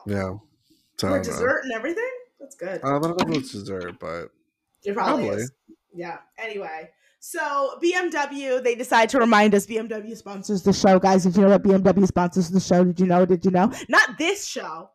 Yeah. 0.06 0.36
So 0.98 1.08
For 1.08 1.10
don't 1.10 1.18
know. 1.18 1.24
dessert 1.24 1.62
and 1.64 1.74
everything? 1.74 2.10
That's 2.40 2.56
good. 2.56 2.84
Um, 2.84 3.04
I 3.04 3.08
don't 3.08 3.28
know 3.28 3.36
if 3.36 3.44
it's 3.44 3.52
dessert, 3.52 4.00
but 4.00 4.30
it 4.88 4.94
probably, 4.96 5.28
probably. 5.28 5.44
is. 5.44 5.52
Yeah. 5.94 6.18
Anyway, 6.38 6.90
so 7.20 7.78
BMW, 7.84 8.64
they 8.64 8.76
decide 8.76 9.10
to 9.10 9.20
remind 9.20 9.54
us 9.54 9.66
BMW 9.66 10.16
sponsors 10.16 10.64
the 10.64 10.74
show. 10.74 11.00
Guys, 11.00 11.24
did 11.24 11.36
you 11.36 11.42
know 11.44 11.50
that 11.50 11.64
BMW 11.64 12.08
sponsors 12.08 12.50
the 12.50 12.60
show? 12.60 12.84
Did 12.84 13.00
you 13.00 13.06
know? 13.08 13.26
Did 13.26 13.44
you 13.44 13.52
know? 13.52 13.72
Not 13.90 14.18
this 14.18 14.48
show. 14.48 14.90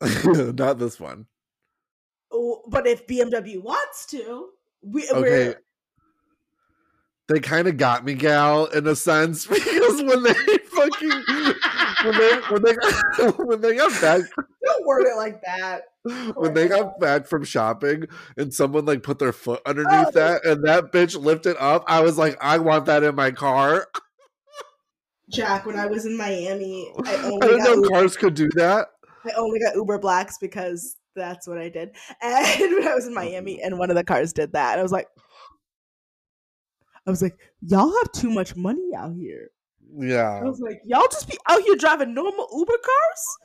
not 0.24 0.78
this 0.78 1.00
one. 1.00 1.26
Oh, 2.30 2.62
But 2.68 2.86
if 2.86 3.06
BMW 3.06 3.62
wants 3.62 4.06
to, 4.06 4.48
we, 4.82 5.08
Okay. 5.10 5.54
They 7.28 7.40
kind 7.40 7.66
of 7.66 7.76
got 7.76 8.04
me, 8.04 8.14
gal, 8.14 8.66
in 8.66 8.86
a 8.86 8.94
sense, 8.94 9.46
because 9.48 10.02
when 10.02 10.22
they 10.22 10.32
fucking 10.70 11.22
when 12.04 12.18
they 12.18 12.36
when 12.50 12.62
they 12.62 12.74
got, 12.74 13.38
when 13.46 13.60
they 13.60 13.76
got 13.76 14.00
back 14.00 14.22
don't 14.66 14.86
word 14.86 15.06
it 15.06 15.16
like 15.16 15.40
that. 15.42 15.82
when 16.34 16.54
they 16.54 16.68
got 16.68 16.98
back 17.00 17.26
from 17.26 17.44
shopping 17.44 18.04
and 18.36 18.52
someone 18.52 18.84
like 18.84 19.02
put 19.02 19.18
their 19.18 19.32
foot 19.32 19.60
underneath 19.66 20.08
Oh. 20.08 20.10
that 20.12 20.44
and 20.44 20.64
that 20.64 20.92
bitch 20.92 21.20
lifted 21.20 21.56
up, 21.58 21.84
I 21.86 22.00
was 22.00 22.18
like, 22.18 22.36
I 22.40 22.58
want 22.58 22.86
that 22.86 23.02
in 23.02 23.14
my 23.14 23.30
car. 23.30 23.86
Jack, 25.30 25.66
when 25.66 25.76
I 25.76 25.86
was 25.86 26.06
in 26.06 26.16
Miami, 26.16 26.92
I 27.04 27.14
I 27.14 27.22
only 27.24 27.38
didn't 27.48 27.58
got 27.58 27.64
know 27.64 27.74
Uber, 27.74 27.88
cars 27.88 28.16
could 28.16 28.34
do 28.34 28.48
that. 28.54 28.88
I 29.24 29.32
only 29.36 29.58
got 29.58 29.74
Uber 29.74 29.98
Blacks 29.98 30.38
because 30.38 30.96
that's 31.16 31.48
what 31.48 31.58
I 31.58 31.68
did. 31.68 31.90
And 32.22 32.74
when 32.74 32.86
I 32.86 32.94
was 32.94 33.06
in 33.06 33.12
mm. 33.12 33.16
Miami, 33.16 33.60
and 33.60 33.78
one 33.78 33.90
of 33.90 33.96
the 33.96 34.04
cars 34.04 34.32
did 34.32 34.52
that, 34.52 34.78
I 34.78 34.82
was 34.82 34.92
like, 34.92 35.08
I 37.06 37.10
was 37.10 37.22
like, 37.22 37.38
y'all 37.62 37.92
have 37.98 38.12
too 38.12 38.30
much 38.30 38.56
money 38.56 38.90
out 38.96 39.14
here. 39.14 39.50
Yeah. 39.96 40.40
I 40.40 40.44
was 40.44 40.60
like, 40.60 40.80
y'all 40.84 41.06
just 41.10 41.28
be 41.28 41.38
out 41.48 41.62
here 41.62 41.76
driving 41.76 42.14
normal 42.14 42.48
Uber 42.52 42.72
cars, 42.72 43.38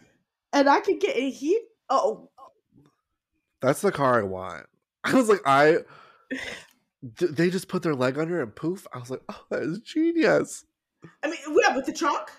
and 0.54 0.69
I 0.69 0.80
could 0.80 1.00
get 1.00 1.15
in 1.15 1.30
here. 1.30 1.60
Oh, 1.89 2.30
That's 3.62 3.82
the 3.82 3.91
car 3.91 4.19
I 4.19 4.24
want. 4.24 4.65
I 5.04 5.13
was 5.13 5.30
like, 5.30 5.41
I. 5.45 5.80
they 7.04 7.50
just 7.50 7.67
put 7.67 7.82
their 7.82 7.95
leg 7.95 8.17
under 8.17 8.41
and 8.41 8.56
poof. 8.56 8.86
I 8.93 9.00
was 9.00 9.10
like, 9.10 9.21
oh, 9.30 9.41
that 9.50 9.63
is 9.63 9.80
genius. 9.80 10.65
I 11.24 11.28
mean, 11.28 11.39
yeah, 11.60 11.76
with 11.76 11.86
the 11.86 11.93
trunk. 11.93 12.30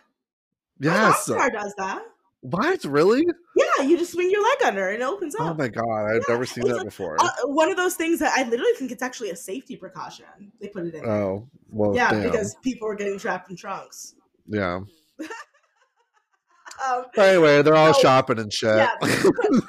Yes. 0.78 1.28
mom's 1.28 1.40
car 1.40 1.50
does 1.50 1.74
that. 1.78 2.02
What? 2.42 2.84
Really? 2.84 3.24
Yeah, 3.56 3.84
you 3.84 3.96
just 3.96 4.12
swing 4.12 4.28
your 4.30 4.42
leg 4.42 4.62
under 4.64 4.88
and 4.90 5.00
it 5.00 5.04
opens 5.04 5.34
up. 5.36 5.42
Oh 5.42 5.54
my 5.54 5.68
god, 5.68 5.84
I've 6.08 6.22
Yeah, 6.28 6.34
never 6.34 6.44
seen 6.44 6.66
it's 6.66 6.76
that 6.76 6.84
before. 6.84 7.16
Uh, 7.20 7.28
one 7.44 7.70
of 7.70 7.76
those 7.76 7.94
things 7.94 8.18
that 8.18 8.32
I 8.36 8.42
literally 8.48 8.72
think 8.74 8.90
it's 8.90 9.02
actually 9.02 9.30
a 9.30 9.36
safety 9.36 9.76
precaution. 9.76 10.26
They 10.60 10.66
put 10.68 10.86
it 10.86 10.94
in. 10.96 11.04
Oh, 11.08 11.48
well, 11.70 11.94
yeah, 11.94 12.10
damn. 12.10 12.22
because 12.24 12.56
people 12.62 12.88
were 12.88 12.96
getting 12.96 13.18
trapped 13.18 13.48
in 13.50 13.56
trunks. 13.56 14.14
yeah. 14.46 14.80
Um, 16.84 17.04
Anyway, 17.16 17.62
they're 17.62 17.76
all 17.76 17.94
So, 17.94 18.00
shopping 18.00 18.40
and 18.40 18.52
shit. 18.52 18.74
yeah, 18.76 18.96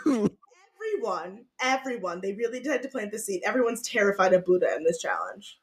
everyone, 0.06 1.46
everyone, 1.62 2.22
they 2.22 2.34
really 2.34 2.60
tried 2.62 2.82
to 2.82 2.88
plant 2.90 3.12
the 3.12 3.20
seed. 3.20 3.42
Everyone's 3.46 3.82
terrified 3.88 4.34
of 4.34 4.46
Buddha 4.46 4.76
in 4.76 4.84
this 4.84 5.00
challenge. 5.00 5.60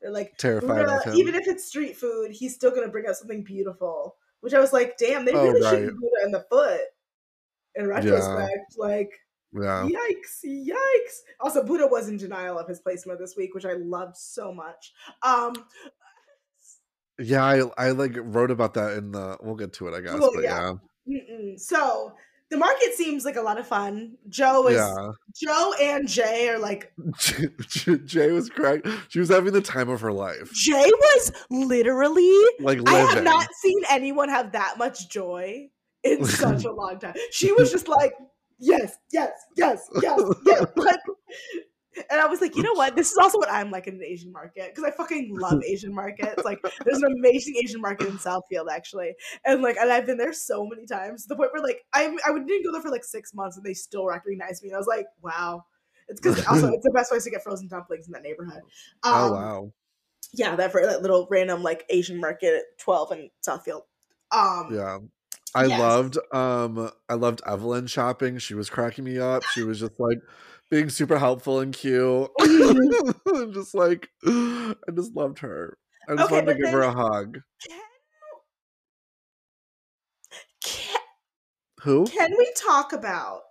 They're 0.00 0.10
like, 0.10 0.36
Terrified 0.38 0.86
Buddha, 0.86 0.96
of 0.96 1.04
him. 1.04 1.14
even 1.14 1.34
if 1.36 1.46
it's 1.46 1.64
street 1.66 1.96
food, 1.96 2.32
he's 2.32 2.54
still 2.54 2.72
gonna 2.74 2.88
bring 2.88 3.06
out 3.06 3.14
something 3.16 3.44
beautiful. 3.44 4.16
Which 4.42 4.52
I 4.52 4.60
was 4.60 4.72
like, 4.74 4.98
damn, 4.98 5.24
they 5.24 5.32
Oh, 5.32 5.42
really 5.48 5.62
right. 5.62 5.78
shoot 5.78 5.94
Buddha 5.98 6.24
in 6.26 6.32
the 6.32 6.44
foot. 6.50 6.80
In 7.74 7.86
retrospect, 7.86 8.76
like, 8.76 9.10
yeah. 9.54 9.88
yikes, 9.88 10.44
yikes. 10.44 11.20
Also, 11.40 11.64
Buddha 11.64 11.86
was 11.86 12.08
in 12.10 12.18
denial 12.18 12.58
of 12.58 12.68
his 12.68 12.80
placement 12.80 13.18
this 13.18 13.34
week, 13.34 13.54
which 13.54 13.64
I 13.64 13.72
loved 13.72 14.14
so 14.18 14.52
much. 14.52 14.92
Um, 15.22 15.54
Yeah, 17.18 17.44
I, 17.44 17.62
I 17.78 17.90
like 17.92 18.12
wrote 18.16 18.50
about 18.50 18.74
that 18.74 18.98
in 18.98 19.12
the. 19.12 19.38
We'll 19.40 19.54
get 19.54 19.72
to 19.74 19.88
it, 19.88 19.94
I 19.94 20.00
guess. 20.02 20.18
Well, 20.20 20.32
but 20.34 20.44
yeah. 20.44 20.74
yeah. 21.06 21.54
So 21.56 22.12
the 22.52 22.58
market 22.58 22.92
seems 22.92 23.24
like 23.24 23.36
a 23.36 23.40
lot 23.40 23.58
of 23.58 23.66
fun. 23.66 24.18
Joe 24.28 24.68
is 24.68 24.76
Yeah. 24.76 25.12
Joe 25.42 25.72
and 25.80 26.06
Jae 26.06 26.50
are 26.54 26.58
like 26.58 26.92
Jae 27.16 28.32
was 28.32 28.50
correct. 28.50 28.86
She 29.08 29.18
was 29.18 29.30
having 29.30 29.54
the 29.54 29.62
time 29.62 29.88
of 29.88 30.02
her 30.02 30.12
life. 30.12 30.52
Jae 30.52 30.90
was 30.90 31.32
literally 31.50 32.38
Like 32.60 32.78
living. 32.78 32.88
I 32.88 32.98
have 33.14 33.24
not 33.24 33.48
seen 33.54 33.80
anyone 33.90 34.28
have 34.28 34.52
that 34.52 34.76
much 34.76 35.08
joy 35.08 35.70
in 36.04 36.24
such 36.26 36.64
a 36.64 36.70
long 36.72 36.98
time. 36.98 37.14
She 37.30 37.52
was 37.52 37.72
just 37.72 37.88
like, 37.88 38.12
yes, 38.58 38.98
yes, 39.10 39.30
yes, 39.56 39.88
yes, 40.02 40.20
yes. 40.44 40.66
Like, 40.76 41.00
and 42.10 42.20
I 42.20 42.26
was 42.26 42.40
like, 42.40 42.56
you 42.56 42.62
know 42.62 42.72
what? 42.74 42.96
This 42.96 43.10
is 43.10 43.18
also 43.18 43.38
what 43.38 43.50
I'm 43.50 43.70
like 43.70 43.86
in 43.86 43.94
an 43.94 44.04
Asian 44.04 44.32
market 44.32 44.74
because 44.74 44.84
I 44.84 44.90
fucking 44.96 45.36
love 45.38 45.62
Asian 45.68 45.94
markets. 45.94 46.44
Like, 46.44 46.60
there's 46.84 47.02
an 47.02 47.12
amazing 47.18 47.56
Asian 47.62 47.80
market 47.80 48.08
in 48.08 48.18
Southfield 48.18 48.70
actually, 48.70 49.14
and 49.44 49.62
like, 49.62 49.76
and 49.76 49.92
I've 49.92 50.06
been 50.06 50.18
there 50.18 50.32
so 50.32 50.66
many 50.66 50.86
times 50.86 51.22
to 51.22 51.28
the 51.28 51.36
point 51.36 51.50
where 51.52 51.62
like 51.62 51.84
I 51.92 52.04
I 52.26 52.32
didn't 52.32 52.64
go 52.64 52.72
there 52.72 52.82
for 52.82 52.90
like 52.90 53.04
six 53.04 53.34
months 53.34 53.56
and 53.56 53.64
they 53.64 53.74
still 53.74 54.06
recognize 54.06 54.62
me. 54.62 54.68
And 54.70 54.76
I 54.76 54.78
was 54.78 54.86
like, 54.88 55.06
wow. 55.22 55.64
It's 56.08 56.20
because 56.20 56.44
also 56.48 56.68
it's 56.72 56.84
the 56.84 56.90
best 56.90 57.10
place 57.10 57.24
to 57.24 57.30
get 57.30 57.42
frozen 57.42 57.68
dumplings 57.68 58.06
in 58.06 58.12
that 58.12 58.22
neighborhood. 58.22 58.62
Um, 59.04 59.14
oh 59.14 59.32
wow. 59.32 59.72
yeah, 60.32 60.56
that 60.56 60.72
for 60.72 60.84
that 60.84 61.02
little 61.02 61.26
random 61.30 61.62
like 61.62 61.84
Asian 61.90 62.20
market 62.20 62.54
at 62.54 62.78
12 62.78 63.12
in 63.12 63.30
Southfield. 63.46 63.82
Um 64.30 64.72
Yeah. 64.74 64.98
I 65.54 65.66
Yes. 65.66 65.80
loved 65.80 66.18
um 66.32 66.90
I 67.08 67.14
loved 67.14 67.42
Evelyn 67.46 67.86
shopping. 67.86 68.38
She 68.38 68.54
was 68.54 68.70
cracking 68.70 69.04
me 69.04 69.18
up. 69.18 69.42
She 69.46 69.62
was 69.62 69.80
just 69.80 69.98
like 69.98 70.18
being 70.72 70.88
super 70.88 71.18
helpful 71.18 71.60
and 71.60 71.74
cute. 71.74 72.30
Mhm. 72.40 73.52
just 73.52 73.74
like 73.74 74.08
I 74.26 74.74
just 74.96 75.14
loved 75.14 75.40
her. 75.40 75.76
I 76.08 76.16
just 76.16 76.24
Okay, 76.24 76.36
wanted 76.36 76.54
to 76.54 76.58
give 76.64 76.72
her 76.72 76.80
a 76.80 76.90
hug. 76.92 77.40
can, 80.64 80.98
Who? 81.82 82.06
can 82.06 82.30
we 82.38 82.50
talk 82.56 82.94
about 82.94 83.42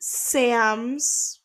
Sam's 0.00 1.40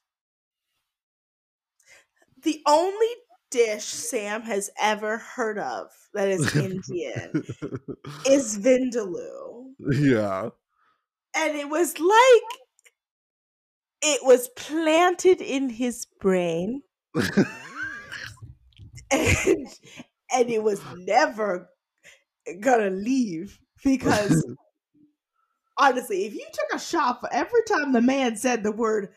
the 2.41 2.59
only 2.65 3.07
dish 3.51 3.85
Sam 3.85 4.41
has 4.41 4.71
ever 4.81 5.19
heard 5.19 5.59
of 5.59 5.91
that 6.15 6.29
is 6.29 6.55
Indian 6.55 7.43
is 8.27 8.57
vindaloo. 8.57 9.73
yeah. 9.91 10.49
And 11.35 11.55
it 11.57 11.69
was 11.69 11.99
like 11.99 12.59
it 14.03 14.19
was 14.23 14.49
planted 14.49 15.41
in 15.41 15.69
his 15.69 16.05
brain 16.19 16.81
and 19.11 19.67
and 20.31 20.49
it 20.49 20.61
was 20.61 20.81
never 20.97 21.69
gonna 22.59 22.89
leave 22.89 23.59
because 23.83 24.45
honestly, 25.77 26.25
if 26.25 26.33
you 26.33 26.45
took 26.53 26.73
a 26.73 26.79
shot 26.79 27.19
for 27.21 27.29
every 27.31 27.61
time 27.67 27.93
the 27.93 28.01
man 28.01 28.35
said 28.35 28.63
the 28.63 28.71
word 28.71 29.09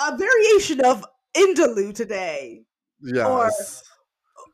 a 0.00 0.16
variation 0.16 0.80
of 0.84 1.04
Indaloo 1.36 1.94
today, 1.94 2.64
yes. 3.00 3.82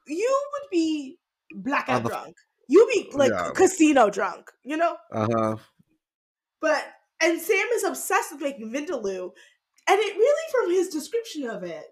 you 0.06 0.42
would 0.52 0.70
be 0.70 1.18
blackout 1.62 1.96
On 1.98 2.02
the- 2.04 2.08
drunk. 2.08 2.36
You'd 2.68 2.88
be 2.88 3.10
like 3.14 3.32
Yeah. 3.32 3.50
casino 3.52 4.10
drunk, 4.10 4.48
you 4.62 4.76
know? 4.76 4.96
Uh-huh. 5.12 5.56
But 6.60 6.84
and 7.20 7.40
Sam 7.40 7.66
is 7.74 7.85
obsessed 7.85 8.33
with 8.33 8.42
making 8.42 8.72
vindaloo, 8.72 9.33
and 9.88 9.98
it 10.00 10.16
really 10.16 10.52
from 10.52 10.70
his 10.70 10.88
description 10.88 11.46
of 11.48 11.62
it, 11.64 11.85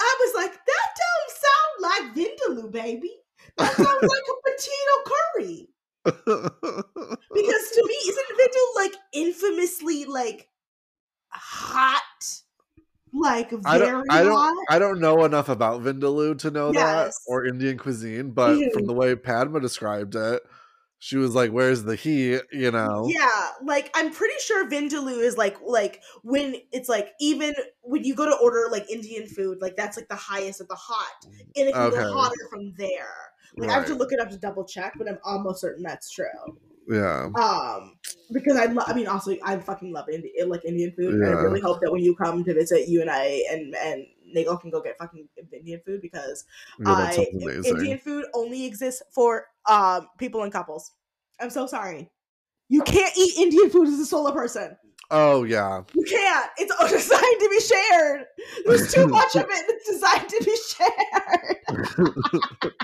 I 0.00 0.16
was 0.20 0.34
like, 0.34 0.52
that 0.52 0.88
don't 1.00 1.30
sound 1.44 2.04
like 2.04 2.14
vindaloo, 2.16 2.70
baby. 2.72 3.14
That 3.58 3.76
sounds 3.76 4.06
like 4.08 4.24
a 4.28 4.40
potato 4.50 4.94
curry. 5.06 5.68
Because 7.32 7.70
to 7.70 7.84
me, 7.86 7.94
isn't 7.94 8.38
vindaloo 8.38 8.74
like 8.76 8.94
infamously 9.12 10.04
like 10.04 10.48
hot? 11.30 12.42
Like 13.12 13.50
very 13.50 13.64
I 13.64 13.78
don't 13.78 14.06
I 14.10 14.22
don't 14.22 14.32
hot? 14.36 14.66
I 14.68 14.78
don't 14.78 15.00
know 15.00 15.24
enough 15.24 15.48
about 15.48 15.82
Vindaloo 15.82 16.38
to 16.38 16.50
know 16.50 16.72
that 16.72 17.12
or 17.26 17.44
Indian 17.46 17.76
cuisine, 17.78 18.30
but 18.32 18.70
from 18.72 18.82
Mhm. 18.82 18.86
the 18.86 18.92
way 18.94 19.14
Padma 19.16 19.60
described 19.60 20.14
it, 20.14 20.42
she 21.00 21.16
was 21.16 21.34
like, 21.34 21.50
Where's 21.50 21.82
the 21.82 21.96
heat? 21.96 22.42
You 22.52 22.70
know? 22.70 23.08
Yeah, 23.08 23.50
like 23.64 23.90
I'm 23.94 24.12
pretty 24.12 24.38
sure 24.40 24.68
vindaloo 24.68 25.20
is 25.22 25.36
like 25.36 25.56
like 25.62 26.02
when 26.22 26.56
it's 26.72 26.88
like 26.88 27.14
even 27.20 27.54
when 27.82 28.04
you 28.04 28.14
go 28.14 28.26
to 28.26 28.36
order 28.36 28.68
like 28.70 28.90
Indian 28.90 29.26
food, 29.26 29.60
like 29.60 29.74
that's 29.76 29.96
like 29.96 30.08
the 30.08 30.14
highest 30.16 30.60
of 30.60 30.68
the 30.68 30.74
hot, 30.76 31.26
and 31.56 31.68
it 31.68 31.76
can 31.76 31.88
Okay. 31.88 31.88
go 31.88 32.02
hotter 32.04 32.46
from 32.50 32.74
there. 32.74 33.32
Like 33.58 33.70
I 33.70 33.74
have 33.74 33.86
to 33.86 33.94
look 33.94 34.12
it 34.12 34.20
up 34.20 34.30
to 34.30 34.38
double 34.38 34.64
check, 34.64 34.94
but 34.98 35.08
I'm 35.08 35.18
almost 35.24 35.60
certain 35.62 35.82
that's 35.82 36.10
true. 36.10 36.26
Yeah. 36.88 37.30
Um, 37.40 37.98
because 38.32 38.56
I, 38.56 38.66
lo- 38.66 38.82
I 38.86 38.94
mean, 38.94 39.06
also 39.06 39.36
I 39.42 39.58
fucking 39.58 39.92
love 39.92 40.08
Indi- 40.08 40.32
like 40.46 40.64
Indian 40.64 40.92
food. 40.92 41.14
And 41.14 41.24
I 41.24 41.30
really 41.32 41.60
hope 41.60 41.80
that 41.80 41.92
when 41.92 42.02
you 42.02 42.14
come 42.16 42.44
to 42.44 42.54
visit, 42.54 42.88
you 42.88 43.00
and 43.00 43.10
I 43.10 43.44
and 43.50 43.74
and 43.76 44.06
Nagel 44.26 44.58
can 44.58 44.70
go 44.70 44.80
get 44.80 44.98
fucking 44.98 45.28
Indian 45.52 45.80
food 45.84 46.00
because 46.00 46.44
Yeah, 46.78 47.10
I. 47.14 47.26
Indian 47.64 47.98
food 47.98 48.26
only 48.34 48.66
exists 48.66 49.02
for 49.12 49.49
um 49.70 50.08
people 50.18 50.42
and 50.42 50.52
couples. 50.52 50.92
I'm 51.40 51.50
so 51.50 51.66
sorry. 51.66 52.10
You 52.68 52.82
can't 52.82 53.16
eat 53.16 53.38
Indian 53.38 53.70
food 53.70 53.88
as 53.88 53.98
a 53.98 54.06
solo 54.06 54.32
person. 54.32 54.76
Oh 55.10 55.44
yeah. 55.44 55.82
You 55.94 56.04
can't. 56.04 56.50
It's 56.58 56.74
designed 56.92 57.40
to 57.40 57.48
be 57.48 57.60
shared. 57.60 58.26
There's 58.66 58.92
too 58.92 59.06
much 59.18 59.34
of 59.36 59.46
it. 59.48 59.64
It's 59.68 59.90
designed 59.90 60.28
to 60.28 60.44
be 60.44 60.56
shared. 60.76 61.56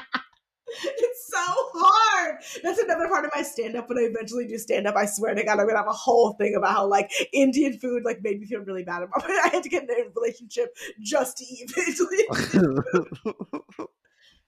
it's 0.82 1.30
so 1.30 1.44
hard. 1.74 2.36
That's 2.62 2.80
another 2.80 3.08
part 3.08 3.24
of 3.24 3.30
my 3.34 3.42
stand 3.42 3.76
up 3.76 3.88
when 3.88 3.98
I 3.98 4.02
eventually 4.02 4.46
do 4.46 4.58
stand 4.58 4.86
up. 4.86 4.96
I 4.96 5.06
swear 5.06 5.34
to 5.34 5.44
God, 5.44 5.60
I'm 5.60 5.66
gonna 5.66 5.78
have 5.78 5.86
a 5.86 5.92
whole 5.92 6.32
thing 6.32 6.56
about 6.56 6.72
how 6.72 6.86
like 6.86 7.12
Indian 7.32 7.78
food 7.78 8.02
like 8.04 8.22
made 8.22 8.40
me 8.40 8.46
feel 8.46 8.60
really 8.60 8.84
bad 8.84 9.02
about 9.02 9.28
it. 9.28 9.40
I 9.44 9.48
had 9.48 9.62
to 9.62 9.68
get 9.68 9.84
in 9.84 9.90
a 9.90 10.08
relationship 10.14 10.76
just 11.00 11.36
to 11.38 11.44
eat 11.44 11.72
Indian 11.76 12.74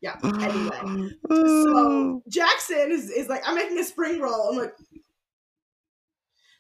Yeah. 0.00 0.16
Anyway. 0.22 1.10
So 1.30 2.22
Jackson 2.28 2.90
is, 2.90 3.10
is 3.10 3.28
like, 3.28 3.42
I'm 3.46 3.54
making 3.54 3.78
a 3.78 3.84
spring 3.84 4.20
roll. 4.20 4.50
I'm 4.50 4.56
like, 4.56 4.74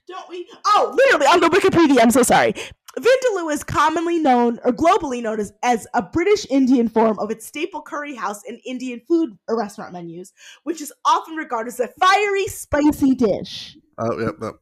don't 0.08 0.28
we? 0.28 0.48
Oh, 0.66 0.94
literally, 0.96 1.26
on 1.26 1.40
the 1.40 1.48
Wikipedia, 1.48 2.02
I'm 2.02 2.10
so 2.10 2.22
sorry. 2.22 2.54
Vindaloo 2.98 3.52
is 3.52 3.62
commonly 3.62 4.18
known 4.18 4.58
or 4.64 4.72
globally 4.72 5.22
known 5.22 5.38
as, 5.38 5.52
as 5.62 5.86
a 5.94 6.02
British 6.02 6.46
Indian 6.50 6.88
form 6.88 7.18
of 7.18 7.30
its 7.30 7.46
staple 7.46 7.82
curry 7.82 8.14
house 8.14 8.42
and 8.48 8.58
Indian 8.64 9.00
food 9.06 9.38
or 9.46 9.56
restaurant 9.56 9.92
menus, 9.92 10.32
which 10.64 10.80
is 10.80 10.92
often 11.04 11.36
regarded 11.36 11.68
as 11.68 11.80
a 11.80 11.88
fiery, 12.00 12.46
spicy 12.48 13.14
dish. 13.14 13.76
oh 13.98 14.18
yep, 14.18 14.34
yep. 14.40 14.54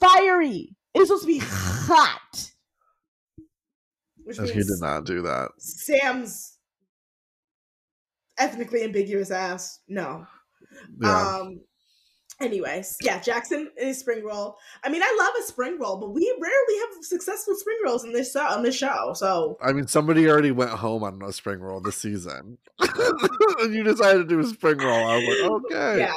Fiery. 0.00 0.74
It's 0.94 1.08
supposed 1.08 1.24
to 1.24 1.26
be 1.26 1.40
hot. 1.42 2.52
Which 4.24 4.38
he 4.38 4.46
did 4.46 4.66
not 4.80 5.04
do 5.04 5.22
that. 5.22 5.50
Sam's 5.58 6.51
ethnically 8.42 8.82
ambiguous 8.82 9.30
ass. 9.30 9.80
No. 9.88 10.26
Yeah. 11.00 11.38
Um. 11.38 11.60
Anyways, 12.40 12.96
yeah, 13.00 13.20
Jackson 13.20 13.70
is 13.76 14.00
spring 14.00 14.24
roll. 14.24 14.56
I 14.82 14.88
mean, 14.88 15.02
I 15.02 15.16
love 15.20 15.32
a 15.38 15.46
spring 15.46 15.78
roll, 15.78 15.98
but 15.98 16.10
we 16.10 16.34
rarely 16.40 16.78
have 16.80 17.04
successful 17.04 17.54
spring 17.54 17.76
rolls 17.84 18.04
in 18.04 18.12
this 18.12 18.32
show, 18.32 18.40
on 18.40 18.64
this 18.64 18.74
show. 18.74 19.12
So 19.14 19.58
I 19.62 19.72
mean, 19.72 19.86
somebody 19.86 20.28
already 20.28 20.50
went 20.50 20.70
home 20.70 21.04
on 21.04 21.22
a 21.22 21.32
spring 21.32 21.60
roll 21.60 21.80
this 21.80 21.98
season, 21.98 22.58
and 22.80 23.72
you 23.72 23.84
decided 23.84 24.18
to 24.22 24.24
do 24.24 24.40
a 24.40 24.44
spring 24.44 24.78
roll. 24.78 25.08
I 25.08 25.18
was 25.18 25.28
like, 25.28 25.50
okay, 25.50 26.00
yeah, 26.00 26.14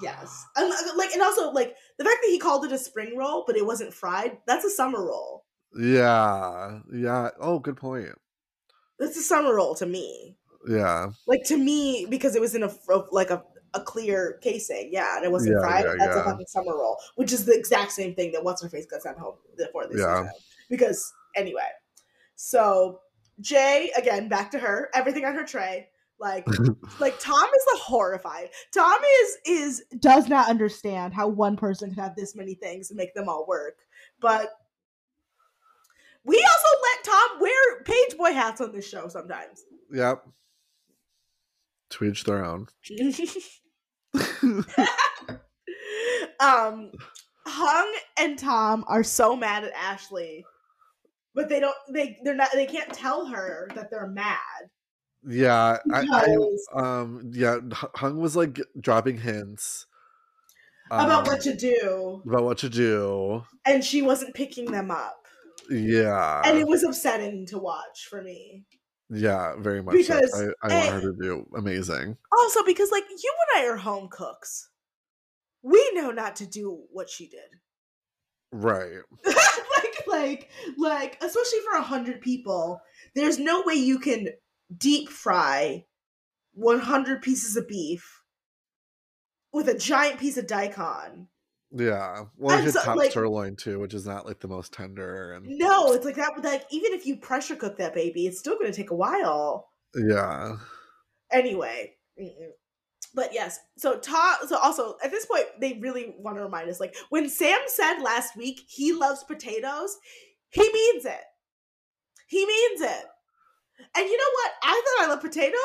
yes, 0.00 0.46
and 0.56 0.72
uh, 0.72 0.96
like, 0.96 1.10
and 1.12 1.20
also 1.20 1.50
like 1.50 1.74
the 1.98 2.04
fact 2.04 2.18
that 2.22 2.30
he 2.30 2.38
called 2.38 2.64
it 2.64 2.72
a 2.72 2.78
spring 2.78 3.14
roll, 3.14 3.44
but 3.46 3.56
it 3.56 3.66
wasn't 3.66 3.92
fried. 3.92 4.38
That's 4.46 4.64
a 4.64 4.70
summer 4.70 5.04
roll. 5.04 5.44
yeah, 5.78 6.78
yeah. 6.94 7.30
Oh, 7.38 7.58
good 7.58 7.76
point. 7.76 8.14
That's 8.98 9.18
a 9.18 9.22
summer 9.22 9.54
roll 9.54 9.74
to 9.74 9.84
me. 9.84 10.38
Yeah, 10.66 11.10
Like 11.26 11.44
to 11.44 11.56
me, 11.56 12.06
because 12.10 12.34
it 12.34 12.40
was 12.40 12.54
in 12.54 12.62
a 12.62 12.70
like 13.12 13.30
a, 13.30 13.42
a 13.74 13.80
clear 13.80 14.38
casing, 14.42 14.90
yeah, 14.92 15.16
and 15.16 15.24
it 15.24 15.30
wasn't 15.30 15.54
Yeah, 15.54 15.60
fried. 15.60 15.84
yeah, 15.84 15.94
that's 15.98 16.16
a 16.16 16.24
fucking 16.24 16.46
summer 16.48 16.76
roll, 16.76 16.96
which 17.16 17.32
is 17.32 17.44
the 17.44 17.56
exact 17.56 17.92
same 17.92 18.14
thing 18.14 18.32
that 18.32 18.42
what's 18.42 18.62
her 18.62 18.68
face 18.68 18.86
got 18.86 19.02
sent 19.02 19.18
home 19.18 19.36
for 19.72 19.86
this 19.86 20.00
Yeah. 20.00 20.22
season. 20.22 20.32
Because 20.68 21.12
anyway, 21.36 21.68
so 22.34 23.00
Jae 23.42 23.88
again 23.96 24.28
back 24.28 24.50
to 24.52 24.58
her, 24.58 24.90
everything 24.94 25.24
on 25.24 25.34
her 25.34 25.44
tray. 25.44 25.88
Like, 26.18 26.46
like 27.00 27.18
Tom 27.20 27.44
is 27.44 27.64
the 27.72 27.78
horrified. 27.82 28.48
Tom 28.72 28.98
is 29.22 29.36
is 29.44 29.84
does 30.00 30.28
not 30.28 30.48
understand 30.48 31.12
how 31.12 31.28
one 31.28 31.56
person 31.56 31.92
can 31.94 32.02
have 32.02 32.16
this 32.16 32.34
many 32.34 32.54
things 32.54 32.90
and 32.90 32.96
make 32.96 33.14
them 33.14 33.28
all 33.28 33.46
work. 33.46 33.76
But 34.20 34.50
we 36.24 36.36
also 36.36 36.68
let 36.82 37.04
Tom 37.04 37.40
wear 37.40 37.82
page 37.84 38.16
boy 38.16 38.32
hats 38.32 38.60
on 38.60 38.72
this 38.72 38.88
show 38.88 39.08
sometimes. 39.08 39.64
yep. 39.92 40.26
To 41.96 42.04
each 42.04 42.24
their 42.24 42.44
own. 42.44 42.68
um 46.40 46.90
Hung 47.46 47.94
and 48.18 48.38
Tom 48.38 48.84
are 48.88 49.04
so 49.04 49.36
mad 49.36 49.64
at 49.64 49.72
Ashley. 49.72 50.44
But 51.34 51.48
they 51.48 51.60
don't 51.60 51.76
they 51.92 52.18
they're 52.24 52.34
not 52.34 52.50
they 52.52 52.66
can't 52.66 52.92
tell 52.92 53.26
her 53.26 53.68
that 53.74 53.90
they're 53.90 54.08
mad. 54.08 54.36
yeah, 55.28 55.78
I, 55.92 56.06
I 56.12 56.36
um 56.74 57.30
yeah, 57.32 57.58
Hung 57.94 58.18
was 58.18 58.36
like 58.36 58.60
dropping 58.80 59.18
hints. 59.18 59.86
about 60.90 61.26
um, 61.26 61.32
what 61.32 61.40
to 61.42 61.54
do, 61.56 62.22
about 62.26 62.44
what 62.44 62.58
to 62.58 62.68
do. 62.68 63.44
and 63.66 63.84
she 63.84 64.02
wasn't 64.02 64.34
picking 64.34 64.70
them 64.70 64.90
up, 64.90 65.16
Yeah, 65.70 66.42
and 66.44 66.58
it 66.58 66.66
was 66.66 66.82
upsetting 66.84 67.46
to 67.46 67.58
watch 67.58 68.06
for 68.08 68.22
me. 68.22 68.64
Yeah, 69.10 69.54
very 69.58 69.82
much. 69.82 69.94
Because, 69.94 70.32
so. 70.32 70.52
I, 70.62 70.72
I 70.72 70.90
want 70.90 71.02
her 71.02 71.12
to 71.12 71.16
do 71.20 71.46
amazing. 71.56 72.16
Also, 72.36 72.64
because 72.64 72.90
like 72.90 73.04
you 73.08 73.34
and 73.54 73.64
I 73.64 73.68
are 73.68 73.76
home 73.76 74.08
cooks, 74.10 74.70
we 75.62 75.90
know 75.94 76.10
not 76.10 76.36
to 76.36 76.46
do 76.46 76.84
what 76.90 77.08
she 77.08 77.28
did. 77.28 77.60
Right. 78.52 79.00
like, 79.24 80.06
like, 80.06 80.50
like, 80.78 81.18
especially 81.22 81.60
for 81.70 81.76
a 81.76 81.82
hundred 81.82 82.20
people, 82.20 82.80
there's 83.14 83.38
no 83.38 83.62
way 83.64 83.74
you 83.74 83.98
can 83.98 84.28
deep 84.76 85.08
fry 85.08 85.84
100 86.54 87.22
pieces 87.22 87.56
of 87.56 87.68
beef 87.68 88.22
with 89.52 89.68
a 89.68 89.78
giant 89.78 90.18
piece 90.18 90.36
of 90.36 90.46
daikon. 90.46 91.28
Yeah. 91.72 92.24
Well, 92.36 92.68
so, 92.68 92.82
top 92.82 92.96
like- 92.96 93.12
sirloin 93.12 93.56
too, 93.56 93.78
which 93.78 93.94
is 93.94 94.06
not 94.06 94.26
like 94.26 94.40
the 94.40 94.48
most 94.48 94.72
tender 94.72 95.32
and 95.32 95.46
No, 95.58 95.92
it's 95.92 96.04
like 96.04 96.16
that. 96.16 96.42
Like 96.42 96.64
even 96.70 96.92
if 96.92 97.06
you 97.06 97.16
pressure 97.16 97.56
cook 97.56 97.76
that 97.78 97.94
baby, 97.94 98.26
it's 98.26 98.38
still 98.38 98.54
going 98.58 98.70
to 98.70 98.76
take 98.76 98.90
a 98.90 98.96
while. 98.96 99.70
yeah. 99.94 100.56
Anyway, 101.32 101.92
mm-mm. 102.20 102.50
but 103.14 103.34
yes. 103.34 103.58
So 103.76 103.98
Todd. 103.98 104.36
So 104.48 104.56
also 104.58 104.96
at 105.02 105.10
this 105.10 105.26
point, 105.26 105.46
they 105.60 105.78
really 105.80 106.14
want 106.18 106.36
to 106.36 106.42
remind 106.44 106.70
us. 106.70 106.78
Like 106.78 106.94
when 107.10 107.28
Sam 107.28 107.58
said 107.66 108.00
last 108.00 108.36
week 108.36 108.60
he 108.68 108.92
loves 108.92 109.24
potatoes, 109.24 109.96
he 110.50 110.62
means 110.72 111.04
it. 111.04 111.24
He 112.28 112.46
means 112.46 112.80
it. 112.80 113.04
And 113.96 114.06
you 114.06 114.16
know 114.16 114.24
what? 114.34 114.52
I 114.62 114.82
thought 114.98 115.04
I 115.04 115.08
love 115.10 115.20
potatoes. 115.20 115.56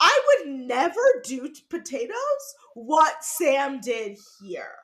I 0.00 0.20
would 0.44 0.52
never 0.54 1.00
do 1.24 1.48
t- 1.48 1.62
potatoes 1.70 2.14
what 2.74 3.22
Sam 3.24 3.80
did 3.80 4.18
here. 4.40 4.74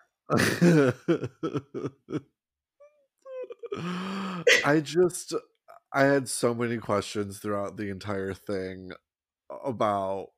I 4.64 4.80
just 4.82 5.34
I 5.92 6.04
had 6.04 6.28
so 6.28 6.54
many 6.54 6.78
questions 6.78 7.38
throughout 7.38 7.76
the 7.76 7.90
entire 7.90 8.32
thing 8.32 8.92
about 9.64 10.28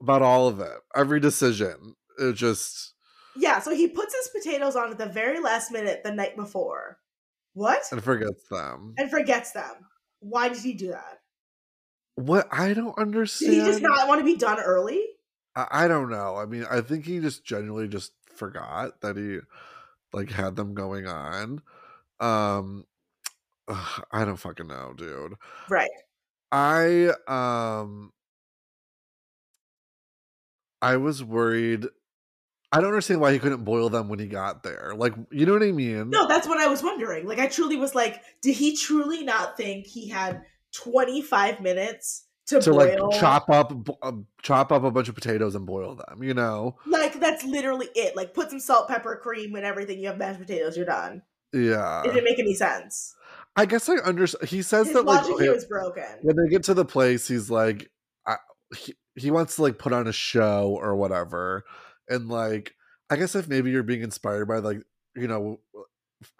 about 0.00 0.22
all 0.22 0.48
of 0.48 0.60
it. 0.60 0.78
Every 0.94 1.20
decision. 1.20 1.94
It 2.18 2.34
just 2.34 2.94
Yeah, 3.36 3.60
so 3.60 3.74
he 3.74 3.88
puts 3.88 4.14
his 4.14 4.28
potatoes 4.28 4.76
on 4.76 4.90
at 4.90 4.98
the 4.98 5.06
very 5.06 5.40
last 5.40 5.70
minute 5.70 6.02
the 6.04 6.12
night 6.12 6.36
before. 6.36 6.98
What? 7.52 7.82
and 7.92 8.02
forgets 8.02 8.48
them. 8.50 8.94
And 8.98 9.10
forgets 9.10 9.52
them. 9.52 9.74
Why 10.20 10.48
did 10.48 10.62
he 10.62 10.72
do 10.72 10.88
that? 10.88 11.20
What 12.16 12.48
I 12.50 12.74
don't 12.74 12.98
understand. 12.98 13.52
Did 13.52 13.60
he 13.60 13.66
just 13.66 13.82
not 13.82 14.08
want 14.08 14.20
to 14.20 14.24
be 14.24 14.36
done 14.36 14.60
early? 14.60 15.04
I, 15.54 15.66
I 15.70 15.88
don't 15.88 16.10
know. 16.10 16.36
I 16.36 16.46
mean, 16.46 16.64
I 16.70 16.80
think 16.80 17.04
he 17.04 17.20
just 17.20 17.44
genuinely 17.44 17.88
just 17.88 18.12
forgot 18.36 19.00
that 19.00 19.16
he 19.16 19.38
like 20.12 20.30
had 20.30 20.56
them 20.56 20.74
going 20.74 21.06
on. 21.06 21.62
Um 22.20 22.84
ugh, 23.68 24.04
I 24.12 24.24
don't 24.24 24.36
fucking 24.36 24.66
know, 24.66 24.94
dude. 24.96 25.34
Right. 25.68 25.90
I 26.52 27.10
um 27.26 28.12
I 30.80 30.98
was 30.98 31.24
worried. 31.24 31.86
I 32.70 32.80
don't 32.80 32.88
understand 32.88 33.20
why 33.20 33.32
he 33.32 33.38
couldn't 33.38 33.64
boil 33.64 33.88
them 33.88 34.08
when 34.08 34.18
he 34.18 34.26
got 34.26 34.62
there. 34.64 34.92
Like, 34.96 35.14
you 35.30 35.46
know 35.46 35.52
what 35.52 35.62
I 35.62 35.72
mean? 35.72 36.10
No, 36.10 36.26
that's 36.26 36.46
what 36.46 36.58
I 36.58 36.66
was 36.66 36.82
wondering. 36.82 37.26
Like, 37.26 37.38
I 37.38 37.46
truly 37.46 37.76
was 37.76 37.94
like, 37.94 38.20
did 38.42 38.56
he 38.56 38.76
truly 38.76 39.22
not 39.22 39.56
think 39.56 39.86
he 39.86 40.08
had 40.08 40.42
25 40.72 41.60
minutes 41.60 42.26
to, 42.62 42.70
to 42.70 42.72
like 42.72 42.98
chop 43.18 43.48
up 43.50 43.72
uh, 44.02 44.12
chop 44.42 44.72
up 44.72 44.84
a 44.84 44.90
bunch 44.90 45.08
of 45.08 45.14
potatoes 45.14 45.54
and 45.54 45.66
boil 45.66 45.94
them, 45.96 46.22
you 46.22 46.34
know? 46.34 46.76
Like, 46.86 47.18
that's 47.20 47.44
literally 47.44 47.88
it. 47.94 48.16
Like, 48.16 48.34
put 48.34 48.50
some 48.50 48.60
salt, 48.60 48.88
pepper, 48.88 49.16
cream, 49.22 49.54
and 49.54 49.64
everything. 49.64 49.98
You 50.00 50.08
have 50.08 50.18
mashed 50.18 50.40
potatoes. 50.40 50.76
You're 50.76 50.86
done. 50.86 51.22
Yeah. 51.52 52.02
it 52.02 52.08
didn't 52.08 52.24
make 52.24 52.38
any 52.38 52.54
sense. 52.54 53.14
I 53.56 53.66
guess 53.66 53.88
I 53.88 53.94
understand. 53.96 54.48
He 54.48 54.62
says 54.62 54.88
His 54.88 54.94
that 54.96 55.04
logic 55.04 55.38
here 55.38 55.52
was 55.54 55.64
broken. 55.66 56.04
when 56.22 56.34
they 56.36 56.50
get 56.50 56.64
to 56.64 56.74
the 56.74 56.84
place, 56.84 57.28
he's 57.28 57.48
like, 57.50 57.90
I, 58.26 58.36
he, 58.76 58.94
he 59.14 59.30
wants 59.30 59.56
to 59.56 59.62
like 59.62 59.78
put 59.78 59.92
on 59.92 60.08
a 60.08 60.12
show 60.12 60.76
or 60.80 60.96
whatever, 60.96 61.64
and 62.08 62.28
like, 62.28 62.74
I 63.10 63.16
guess 63.16 63.36
if 63.36 63.46
maybe 63.46 63.70
you're 63.70 63.84
being 63.84 64.02
inspired 64.02 64.46
by 64.48 64.56
like, 64.58 64.78
you 65.14 65.28
know, 65.28 65.60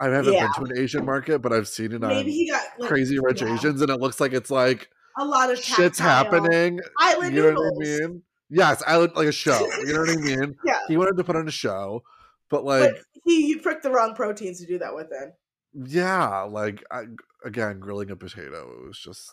I 0.01 0.09
haven't 0.09 0.33
Yeah. 0.33 0.47
been 0.57 0.65
to 0.67 0.73
an 0.73 0.77
Asian 0.83 1.05
market, 1.05 1.39
but 1.39 1.53
I've 1.53 1.69
seen 1.69 1.93
it 1.93 2.01
Maybe 2.01 2.19
on 2.19 2.25
he 2.25 2.49
got 2.51 2.63
like, 2.77 2.89
Crazy 2.89 3.17
Rich 3.17 3.41
yeah, 3.43 3.53
Asians, 3.53 3.81
and 3.81 3.89
it 3.89 4.01
looks 4.01 4.19
like 4.19 4.33
it's 4.33 4.51
like 4.51 4.89
A 5.17 5.25
lot 5.25 5.51
of 5.51 5.57
shit's 5.63 5.97
tactile 5.97 6.25
happening. 6.41 6.79
Island 6.99 7.35
You 7.35 7.41
know 7.43 7.49
noodles. 7.49 7.71
what 7.77 7.87
I 7.87 7.89
mean? 8.07 8.23
Yes, 8.49 8.83
I 8.85 8.97
look 8.97 9.15
like 9.15 9.27
a 9.27 9.31
show. 9.31 9.67
You 9.85 9.93
know 9.93 9.99
what 10.01 10.09
I 10.09 10.15
mean? 10.17 10.55
Yeah. 10.65 10.79
He 10.87 10.97
wanted 10.97 11.17
to 11.17 11.23
put 11.23 11.35
on 11.35 11.47
a 11.47 11.51
show, 11.51 12.03
but 12.49 12.63
like, 12.65 12.91
but 12.93 13.01
he, 13.23 13.47
he 13.47 13.55
pricked 13.55 13.83
the 13.83 13.91
wrong 13.91 14.13
proteins 14.15 14.59
to 14.59 14.65
do 14.67 14.77
that 14.79 14.93
with 14.93 15.07
it. 15.11 15.29
yeah, 15.73 16.41
like 16.41 16.83
I, 16.91 17.03
again, 17.43 17.79
grilling 17.79 18.11
a 18.11 18.15
potato 18.15 18.71
it 18.81 18.87
was 18.87 18.99
just 18.99 19.31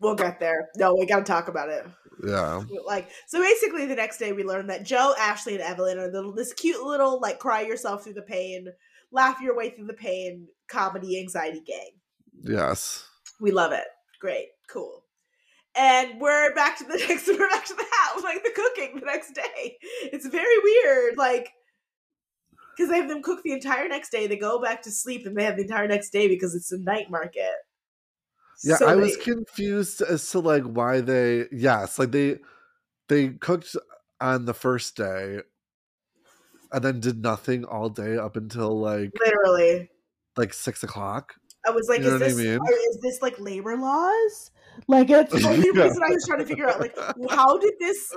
We'll 0.00 0.14
get 0.14 0.38
there. 0.38 0.68
No, 0.76 0.94
we 0.94 1.06
got 1.06 1.18
to 1.18 1.24
talk 1.24 1.48
about 1.48 1.68
it. 1.70 1.84
yeah. 2.24 2.62
like 2.86 3.10
so 3.26 3.40
basically 3.42 3.86
the 3.86 3.94
next 3.96 4.18
day 4.18 4.32
we 4.32 4.42
learned 4.44 4.70
that 4.70 4.84
jo 4.84 5.14
ashley 5.18 5.54
and 5.54 5.62
evelyn 5.62 5.98
are 5.98 6.10
the, 6.10 6.32
this 6.36 6.52
cute 6.52 6.82
little 6.84 7.20
like 7.20 7.38
cry 7.38 7.60
yourself 7.62 8.02
through 8.04 8.14
the 8.14 8.22
pain 8.22 8.66
laugh 9.12 9.40
your 9.40 9.56
way 9.56 9.70
through 9.70 9.86
the 9.86 9.92
pain 9.94 10.46
comedy 10.68 11.18
anxiety 11.20 11.60
gang 11.66 11.90
Yes. 12.42 13.04
we 13.40 13.50
love 13.52 13.70
it 13.72 13.84
great 14.20 14.48
cool 14.68 15.04
and 15.78 16.20
we're 16.20 16.54
back 16.54 16.76
to 16.76 16.84
the 16.84 16.96
next 17.08 17.28
we're 17.28 17.48
back 17.48 17.64
to 17.64 17.74
the 17.74 17.86
house 18.02 18.22
like 18.22 18.42
the 18.42 18.50
cooking 18.54 18.98
the 18.98 19.06
next 19.06 19.32
day 19.32 19.76
it's 20.12 20.26
very 20.26 20.58
weird 20.62 21.16
like 21.16 21.52
because 22.76 22.90
they 22.90 22.98
have 22.98 23.08
them 23.08 23.22
cook 23.22 23.42
the 23.44 23.52
entire 23.52 23.88
next 23.88 24.10
day 24.10 24.26
they 24.26 24.36
go 24.36 24.60
back 24.60 24.82
to 24.82 24.90
sleep 24.90 25.24
and 25.26 25.36
they 25.36 25.44
have 25.44 25.56
the 25.56 25.62
entire 25.62 25.88
next 25.88 26.10
day 26.10 26.28
because 26.28 26.54
it's 26.54 26.72
a 26.72 26.78
night 26.78 27.10
market 27.10 27.54
Yeah, 28.64 28.76
So 28.76 28.88
I 28.88 28.96
was 28.96 29.16
confused 29.16 30.02
as 30.02 30.28
to 30.30 30.40
like 30.40 30.64
why 30.64 31.00
they 31.00 31.46
yes, 31.52 31.98
like 31.98 32.10
they 32.10 32.38
they 33.08 33.30
cooked 33.30 33.76
on 34.20 34.44
the 34.44 34.54
first 34.54 34.96
day 34.96 35.40
and 36.72 36.84
then 36.84 37.00
did 37.00 37.22
nothing 37.22 37.64
all 37.64 37.88
day 37.88 38.16
up 38.16 38.36
until 38.36 38.78
like 38.78 39.12
literally 39.24 39.90
like 40.36 40.52
six 40.52 40.82
o'clock. 40.82 41.34
I 41.66 41.70
was 41.70 41.88
like, 41.88 42.00
You 42.00 42.14
is 42.14 42.20
what 42.20 42.30
I 42.30 42.34
mean? 42.34 42.60
is 42.90 42.98
this 43.02 43.22
like 43.22 43.38
labor 43.38 43.76
laws? 43.76 44.50
Like 44.86 45.10
it's 45.10 45.32
the 45.32 45.48
only 45.48 45.70
reason 45.70 46.02
I 46.02 46.10
was 46.10 46.24
trying 46.26 46.38
to 46.40 46.46
figure 46.46 46.68
out 46.68 46.80
like 46.80 46.96
how 47.30 47.58
did 47.58 47.74
this 47.80 48.12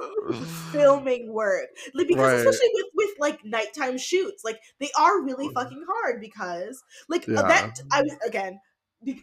filming 0.71 1.31
work? 1.33 1.67
Like 1.93 2.07
because 2.07 2.23
Right. 2.23 2.37
especially 2.39 2.69
with 2.73 2.85
with 2.95 3.09
like 3.19 3.39
nighttime 3.45 3.97
shoots, 3.97 4.43
like 4.43 4.59
they 4.79 4.89
are 4.97 5.21
really 5.21 5.49
fucking 5.53 5.83
hard 5.89 6.21
because 6.21 6.83
like 7.09 7.27
Yeah. 7.27 7.41
that 7.43 7.79
I 7.91 8.01
was 8.01 8.15
again 8.25 8.59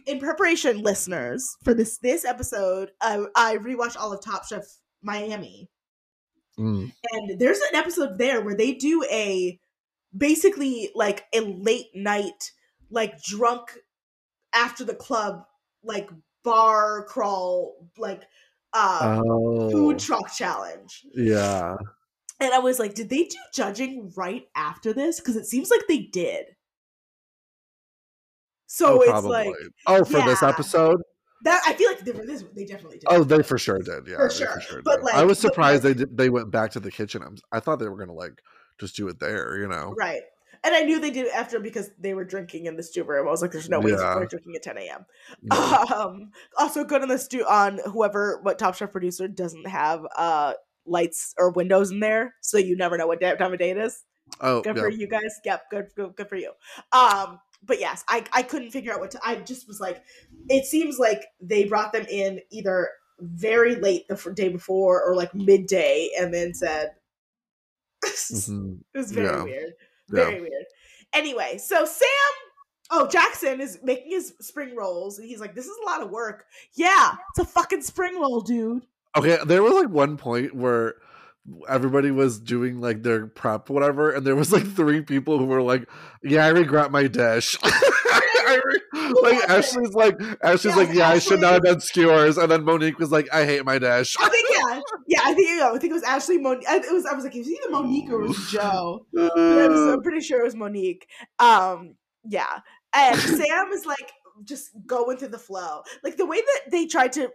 in 0.05 0.19
preparation 0.19 0.81
listeners 0.83 1.55
for 1.63 1.73
this 1.73 1.97
this 1.99 2.25
episode 2.25 2.91
I 3.01 3.25
I 3.35 3.57
rewatched 3.57 3.97
all 3.97 4.11
of 4.11 4.23
Top 4.23 4.45
Chef 4.45 4.63
Miami 5.01 5.69
Mm. 6.57 6.91
and 7.13 7.39
there's 7.39 7.59
an 7.59 7.75
episode 7.75 8.17
there 8.17 8.41
where 8.41 8.55
they 8.55 8.73
do 8.73 9.05
a 9.09 9.57
basically 10.17 10.89
like 10.93 11.23
a 11.33 11.39
late 11.39 11.85
night 11.95 12.51
like 12.89 13.21
drunk 13.21 13.77
after 14.53 14.83
the 14.83 14.95
club 14.95 15.43
like 15.83 16.09
bar 16.43 17.03
crawl 17.05 17.87
like 17.97 18.23
uh 18.73 19.21
Oh, 19.25 19.69
food 19.71 19.99
truck 19.99 20.31
challenge 20.33 21.05
yeah. 21.13 21.75
and 22.39 22.53
i 22.53 22.59
was 22.59 22.79
like 22.79 22.93
did 22.93 23.09
they 23.09 23.23
do 23.23 23.37
judging 23.53 24.11
right 24.15 24.47
after 24.55 24.93
this 24.93 25.19
because 25.19 25.35
it 25.35 25.45
seems 25.45 25.69
like 25.69 25.81
they 25.87 25.99
did 25.99 26.45
so 28.67 28.99
oh, 28.99 29.01
it's 29.01 29.09
probably. 29.09 29.31
like 29.31 29.55
oh, 29.87 30.03
for 30.05 30.21
this 30.21 30.43
episode. 30.43 31.01
that 31.43 31.61
i 31.65 31.73
feel 31.73 31.89
like 31.89 31.99
they, 32.01 32.11
this, 32.11 32.43
they 32.55 32.65
definitely 32.65 32.99
did 32.99 33.07
Oh, 33.09 33.23
they 33.23 33.41
for 33.41 33.57
sure 33.57 33.79
did. 33.79 34.07
Yeah, 34.07 34.17
For 34.17 34.29
they 34.29 34.35
sure. 34.35 34.81
But, 34.83 34.97
did. 35.01 35.09
I 35.13 35.17
like- 35.19 35.27
was 35.27 35.41
but, 35.41 35.49
surprised 35.49 35.83
like- 35.83 35.97
they 35.97 36.03
did, 36.05 36.17
they 36.17 36.29
went 36.29 36.51
back 36.51 36.71
to 36.71 36.79
the 36.79 36.91
kitchen. 36.91 37.23
I'm, 37.25 37.37
I 37.51 37.59
thought 37.59 37.79
they 37.79 37.87
were 37.89 37.97
gonna 37.97 38.13
like 38.13 38.41
just 38.79 38.95
do 38.95 39.07
it 39.07 39.19
there. 39.19 39.57
You 39.57 39.67
know. 39.67 39.95
Right. 39.97 40.21
And 40.63 40.75
I 40.75 40.81
knew 40.81 40.99
they 40.99 41.11
did 41.11 41.27
it 41.27 41.33
after 41.33 41.59
because 41.59 41.91
they 41.99 42.13
were 42.13 42.25
drinking 42.25 42.65
in 42.65 42.75
the 42.75 42.83
stew 42.83 43.03
room. 43.03 43.27
I 43.27 43.31
was 43.31 43.41
like, 43.41 43.51
"There's 43.51 43.69
no 43.69 43.79
way 43.79 43.91
Yeah. 43.91 44.15
they're 44.15 44.25
drinking 44.27 44.55
at 44.55 44.63
10 44.63 44.77
a.m." 44.77 45.05
No. 45.41 45.85
Um, 45.95 46.31
also 46.57 46.83
good 46.83 47.01
on 47.01 47.07
the 47.07 47.17
stew 47.17 47.45
on 47.47 47.79
whoever 47.85 48.39
what 48.43 48.59
Top 48.59 48.75
Chef 48.75 48.91
producer 48.91 49.27
doesn't 49.27 49.67
have 49.67 50.05
uh 50.17 50.53
lights 50.85 51.33
or 51.37 51.51
windows 51.51 51.91
in 51.91 51.99
there, 51.99 52.35
so 52.41 52.57
you 52.57 52.75
never 52.75 52.97
know 52.97 53.07
what 53.07 53.19
day, 53.19 53.35
time 53.35 53.53
of 53.53 53.59
day 53.59 53.69
it 53.71 53.77
is. 53.77 54.03
Oh, 54.41 54.61
Good 54.61 54.75
yeah. 54.75 54.81
for 54.83 54.89
you 54.89 55.07
guys. 55.07 55.35
Yep, 55.45 55.69
good, 55.71 55.87
good, 55.95 56.15
good 56.15 56.29
for 56.29 56.35
you. 56.35 56.51
Um, 56.91 57.39
but 57.63 57.79
yes, 57.79 58.03
I 58.07 58.23
I 58.33 58.43
couldn't 58.43 58.71
figure 58.71 58.93
out 58.93 58.99
what 58.99 59.11
to. 59.11 59.19
I 59.23 59.35
just 59.35 59.67
was 59.67 59.79
like, 59.79 60.03
it 60.49 60.65
seems 60.65 60.99
like 60.99 61.23
they 61.41 61.63
brought 61.65 61.93
them 61.93 62.05
in 62.09 62.41
either 62.51 62.89
very 63.21 63.75
late 63.75 64.07
the 64.07 64.13
f- 64.15 64.27
day 64.35 64.49
before 64.49 65.03
or 65.03 65.15
like 65.15 65.33
midday, 65.33 66.09
and 66.19 66.33
then 66.33 66.53
said. 66.53 66.91
Mhm. 68.05 68.79
It 68.93 68.97
was 68.97 69.11
very 69.11 69.25
Yeah. 69.27 69.43
weird. 69.43 69.73
Yeah. 70.11 70.25
Very 70.25 70.41
weird. 70.41 70.65
Anyway, 71.13 71.57
so 71.57 71.85
Sam, 71.85 72.07
oh, 72.91 73.07
Jackson 73.07 73.61
is 73.61 73.79
making 73.83 74.11
his 74.11 74.33
spring 74.41 74.75
rolls, 74.75 75.17
and 75.19 75.27
he's 75.27 75.39
like, 75.39 75.55
this 75.55 75.65
is 75.65 75.75
a 75.83 75.85
lot 75.85 76.01
of 76.01 76.11
work. 76.11 76.45
Yeah, 76.75 77.15
it's 77.31 77.39
a 77.39 77.51
fucking 77.51 77.81
spring 77.81 78.19
roll, 78.19 78.41
dude. 78.41 78.83
Okay, 79.17 79.37
there 79.45 79.63
was 79.63 79.73
like 79.73 79.89
one 79.89 80.17
point 80.17 80.55
where 80.55 80.95
everybody 81.67 82.11
was 82.11 82.39
doing 82.39 82.79
like 82.79 83.01
their 83.01 83.25
prep, 83.27 83.69
whatever, 83.69 84.11
and 84.11 84.25
there 84.25 84.35
was 84.35 84.51
like 84.51 84.67
three 84.75 85.01
people 85.01 85.39
who 85.39 85.45
were 85.45 85.61
like, 85.61 85.89
"Yeah, 86.23 86.45
I 86.45 86.49
regret 86.49 86.91
my 86.91 87.07
dish." 87.07 87.57
Re- 88.49 88.81
like 89.21 89.49
Ashley's 89.49 89.93
like 89.93 90.19
Ashley's 90.43 90.75
Yeah, 90.75 90.83
like, 90.83 90.93
"Yeah, 90.93 91.09
I 91.09 91.19
should 91.19 91.39
not 91.39 91.53
have 91.53 91.63
done 91.63 91.79
skewers," 91.79 92.37
and 92.37 92.51
then 92.51 92.63
Monique 92.63 92.99
was 92.99 93.11
like, 93.11 93.27
"I 93.33 93.45
hate 93.45 93.65
my 93.65 93.77
dish." 93.79 94.15
I 94.19 94.29
think 94.29 94.48
yeah, 94.75 94.81
yeah. 95.07 95.21
I 95.23 95.33
think 95.33 95.61
I 95.61 95.77
think 95.77 95.91
it 95.91 95.93
was 95.93 96.03
Ashley 96.03 96.37
Monique. 96.37 96.65
It 96.69 96.93
was 96.93 97.05
I 97.05 97.13
was 97.13 97.23
like, 97.23 97.35
Is 97.35 97.47
it 97.47 97.51
was 97.51 97.59
either 97.59 97.71
Monique 97.71 98.09
or 98.09 98.23
it 98.23 98.27
was 98.29 98.51
Jo. 98.51 99.05
But 99.13 99.37
I 99.37 99.67
was, 99.67 99.93
I'm 99.93 100.01
pretty 100.01 100.21
sure 100.21 100.41
it 100.41 100.45
was 100.45 100.55
Monique. 100.55 101.07
Um, 101.39 101.95
yeah. 102.25 102.59
And 102.93 103.17
Sam 103.19 103.71
is 103.73 103.85
like 103.85 104.11
just 104.43 104.69
going 104.85 105.17
through 105.17 105.29
the 105.29 105.37
flow. 105.37 105.81
Like 106.03 106.17
the 106.17 106.25
way 106.25 106.37
that 106.37 106.71
they 106.71 106.85
tried 106.85 107.13
to 107.13 107.29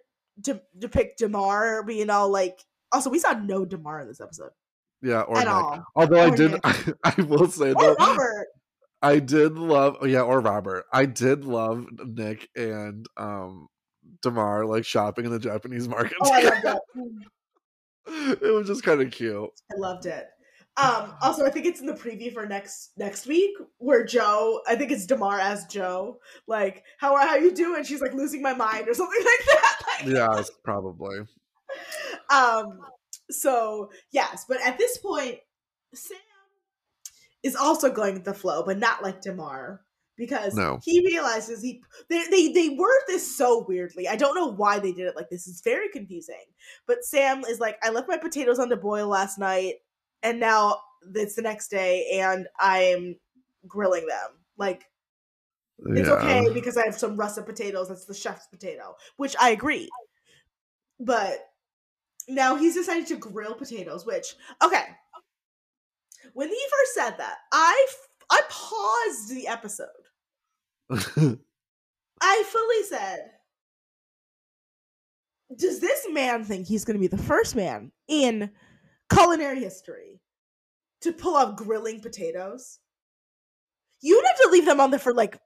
to 0.44 0.60
depict 0.78 1.20
Damarr 1.20 1.86
being 1.86 2.10
all 2.10 2.30
like 2.30 2.58
also 2.92 3.10
we 3.10 3.18
saw 3.18 3.32
no 3.32 3.64
Damarr 3.64 4.02
in 4.02 4.08
this 4.08 4.20
episode. 4.20 4.50
yeah, 5.02 5.22
or 5.22 5.36
at 5.38 5.44
Nick. 5.44 5.54
all. 5.54 5.84
Although 5.96 6.20
I 6.20 6.30
did, 6.30 6.52
Nick. 6.52 6.64
I, 7.04 7.22
will 7.22 7.48
say 7.48 7.72
Or 7.72 7.82
though, 7.82 7.94
Robert. 7.94 8.46
I 9.02 9.18
did 9.18 9.58
love, 9.58 9.98
oh, 10.00 10.06
yeah, 10.06 10.22
or 10.22 10.40
Robert. 10.40 10.86
I 10.92 11.04
did 11.06 11.44
love 11.44 11.86
Nick 12.04 12.48
and 12.56 13.06
um 13.16 13.68
Damarr 14.24 14.68
like 14.68 14.84
shopping 14.84 15.24
in 15.24 15.30
the 15.30 15.38
Japanese 15.38 15.88
market. 15.88 16.16
Oh, 16.20 16.32
I 16.32 16.42
love 16.42 16.62
that. 16.62 16.80
it 18.42 18.54
was 18.54 18.66
just 18.66 18.82
kind 18.82 19.00
of 19.00 19.10
cute. 19.10 19.50
I 19.72 19.78
loved 19.78 20.06
it. 20.06 20.28
Um, 20.76 21.14
also, 21.22 21.46
I 21.46 21.50
think 21.50 21.66
it's 21.66 21.80
in 21.80 21.86
the 21.86 21.92
preview 21.92 22.32
for 22.32 22.46
next 22.46 22.90
next 22.96 23.26
week 23.26 23.52
where 23.78 24.04
Jo, 24.04 24.60
I 24.66 24.74
think 24.74 24.90
it's 24.90 25.06
Damarr 25.06 25.38
as 25.38 25.66
Jo, 25.66 26.18
like, 26.48 26.82
how 26.98 27.14
are 27.14 27.26
how 27.26 27.36
you 27.36 27.52
doing? 27.52 27.84
She's 27.84 28.00
like 28.00 28.12
losing 28.12 28.42
my 28.42 28.54
mind 28.54 28.88
or 28.88 28.94
something 28.94 29.24
like 29.24 29.46
that. 29.46 29.80
Like, 30.00 30.08
Yes, 30.08 30.50
probably. 30.64 31.20
um 32.34 32.80
so 33.30 33.90
yes 34.12 34.44
but 34.48 34.60
at 34.60 34.78
this 34.78 34.98
point 34.98 35.38
sam 35.94 36.16
is 37.42 37.56
also 37.56 37.90
going 37.90 38.14
with 38.14 38.24
the 38.24 38.34
flow 38.34 38.62
but 38.64 38.78
not 38.78 39.02
like 39.02 39.22
damarr 39.22 39.78
because 40.16 40.54
No. 40.54 40.78
he 40.82 41.04
realizes 41.04 41.62
he 41.62 41.82
they, 42.08 42.24
they 42.30 42.52
they 42.52 42.68
word 42.70 43.00
this 43.06 43.36
so 43.36 43.64
weirdly 43.66 44.06
i 44.08 44.16
don't 44.16 44.34
know 44.34 44.46
why 44.46 44.78
they 44.78 44.92
did 44.92 45.06
it 45.06 45.16
like 45.16 45.28
this 45.28 45.48
it's 45.48 45.60
very 45.60 45.88
confusing 45.88 46.44
but 46.86 47.04
sam 47.04 47.44
is 47.44 47.58
like 47.58 47.78
i 47.82 47.90
left 47.90 48.08
my 48.08 48.16
potatoes 48.16 48.58
on 48.58 48.68
to 48.68 48.76
boil 48.76 49.08
last 49.08 49.38
night 49.38 49.74
and 50.22 50.38
now 50.38 50.78
it's 51.14 51.34
the 51.34 51.42
next 51.42 51.68
day 51.68 52.06
and 52.14 52.46
i'm 52.60 53.16
grilling 53.66 54.06
them 54.06 54.30
like 54.56 54.84
it's 55.78 56.08
yeah. 56.08 56.14
okay 56.14 56.52
because 56.52 56.76
I 56.76 56.84
have 56.84 56.96
some 56.96 57.16
russet 57.16 57.46
potatoes. 57.46 57.88
That's 57.88 58.04
the 58.04 58.14
chef's 58.14 58.46
potato, 58.46 58.96
which 59.16 59.34
I 59.40 59.50
agree. 59.50 59.88
But 61.00 61.38
now 62.28 62.54
he's 62.56 62.74
decided 62.74 63.06
to 63.08 63.16
grill 63.16 63.54
potatoes, 63.54 64.06
which 64.06 64.34
okay. 64.62 64.84
When 66.32 66.48
he 66.48 66.58
first 66.70 66.94
said 66.94 67.18
that, 67.18 67.36
I 67.52 67.86
I 68.30 68.40
paused 68.48 69.30
the 69.30 69.46
episode. 69.48 69.88
I 72.20 72.42
fully 72.46 72.82
said, 72.88 73.30
"Does 75.56 75.80
this 75.80 76.06
man 76.10 76.44
think 76.44 76.66
he's 76.66 76.84
going 76.84 76.94
to 76.96 77.00
be 77.00 77.06
the 77.14 77.22
first 77.22 77.54
man 77.56 77.92
in 78.08 78.50
culinary 79.12 79.60
history 79.60 80.20
to 81.02 81.12
pull 81.12 81.36
off 81.36 81.56
grilling 81.56 82.00
potatoes? 82.00 82.78
You'd 84.00 84.24
have 84.26 84.36
to 84.42 84.48
leave 84.50 84.66
them 84.66 84.80
on 84.80 84.90
there 84.90 84.98
for 85.00 85.14
like 85.14 85.38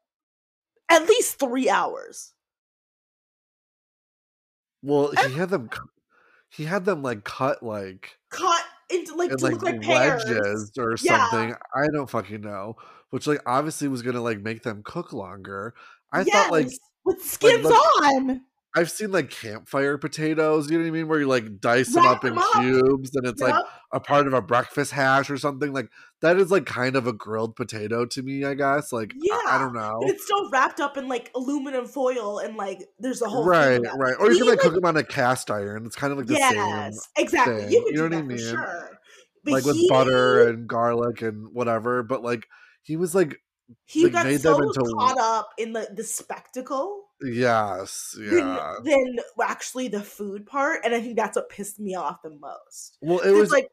at 0.90 1.06
least 1.08 1.38
three 1.38 1.68
hours. 1.68 2.32
well, 4.82 5.12
he 5.26 5.34
had 5.34 5.50
them. 5.50 5.70
He 6.50 6.64
had 6.64 6.84
them 6.84 7.02
like 7.02 7.24
cut 7.24 7.62
like 7.62 8.18
Cut 8.30 8.64
into 8.90 9.14
like 9.14 9.30
in 9.30 9.36
to 9.38 9.44
like, 9.44 9.52
look 9.54 9.62
like 9.62 9.80
pears. 9.82 10.24
wedges 10.24 10.72
or 10.78 10.96
Yeah. 11.00 11.28
something. 11.30 11.54
I 11.74 11.86
don't 11.92 12.08
fucking 12.08 12.40
know. 12.40 12.76
Which 13.10 13.26
like 13.26 13.40
obviously 13.46 13.88
was 13.88 14.02
gonna 14.02 14.20
like 14.22 14.40
make 14.40 14.62
them 14.62 14.82
cook 14.84 15.12
longer. 15.12 15.74
I 16.12 16.20
yes, 16.22 16.30
thought 16.30 16.50
like 16.52 16.68
with 17.04 17.22
skins 17.22 17.64
look- 17.64 18.02
on. 18.02 18.42
I've 18.76 18.90
seen 18.90 19.10
like 19.10 19.30
campfire 19.30 19.96
potatoes, 19.98 20.70
you 20.70 20.76
know 20.76 20.84
what 20.84 20.88
I 20.88 20.92
mean? 20.92 21.08
Where 21.08 21.20
you 21.20 21.26
like 21.26 21.58
dice 21.60 21.92
them 21.92 22.06
up 22.06 22.22
in 22.24 22.36
up. 22.36 22.44
cubes 22.54 23.10
and 23.16 23.26
it's 23.26 23.40
like 23.40 23.54
a 23.92 23.98
part 23.98 24.26
of 24.26 24.34
a 24.34 24.42
breakfast 24.42 24.92
hash 24.92 25.30
or 25.30 25.38
something. 25.38 25.72
Like 25.72 25.88
that 26.20 26.36
is 26.36 26.50
like 26.50 26.66
kind 26.66 26.94
of 26.94 27.06
a 27.06 27.12
grilled 27.12 27.56
potato 27.56 28.04
to 28.04 28.22
me, 28.22 28.44
I 28.44 28.52
guess. 28.54 28.92
Like 28.92 29.14
I, 29.32 29.56
I 29.56 29.58
don't 29.58 29.72
know. 29.72 29.98
But 30.02 30.10
it's 30.10 30.24
still 30.24 30.50
wrapped 30.50 30.80
up 30.80 30.98
in 30.98 31.08
like 31.08 31.30
aluminum 31.34 31.86
foil 31.86 32.40
and 32.40 32.56
like 32.56 32.84
there's 32.98 33.22
a 33.22 33.28
whole 33.28 33.46
Right, 33.46 33.80
right. 33.96 34.14
Or 34.20 34.26
you 34.26 34.32
He, 34.34 34.38
can 34.40 34.48
like 34.48 34.58
like- 34.58 34.60
cook 34.60 34.74
them 34.74 34.84
on 34.84 34.96
a 34.98 35.02
cast 35.02 35.50
iron. 35.50 35.86
It's 35.86 35.96
kind 35.96 36.12
of 36.12 36.18
like 36.18 36.26
the 36.26 36.34
same. 36.36 36.54
yes, 36.54 37.08
exactly. 37.16 37.62
thing, 37.62 37.70
You 37.72 37.86
you 37.86 37.92
know 37.96 38.02
what 38.04 38.14
I 38.14 38.22
mean? 38.22 38.38
sure. 38.38 38.98
Like 39.46 39.64
with 39.64 39.88
butter 39.88 40.46
and 40.48 40.68
garlic 40.68 41.22
and 41.22 41.48
whatever. 41.54 42.02
But 42.02 42.22
like 42.22 42.46
he 42.82 42.96
was 42.96 43.14
like 43.14 43.40
he 43.86 44.04
like, 44.04 44.12
got 44.12 44.40
so 44.40 44.58
caught 44.92 45.18
up 45.18 45.50
in 45.56 45.72
the 45.72 45.88
the 45.96 46.04
spectacle 46.04 47.04
yes, 47.22 48.16
yeah. 48.20 48.74
than 48.82 49.16
actually 49.42 49.88
the 49.88 50.02
food 50.02 50.46
part, 50.46 50.80
and 50.84 50.94
I 50.94 51.00
think 51.00 51.16
that's 51.16 51.36
what 51.36 51.48
pissed 51.48 51.78
me 51.80 51.94
off 51.94 52.22
the 52.22 52.30
most. 52.30 52.98
Well, 53.00 53.20
it 53.20 53.30
was 53.32 53.50
like 53.50 53.70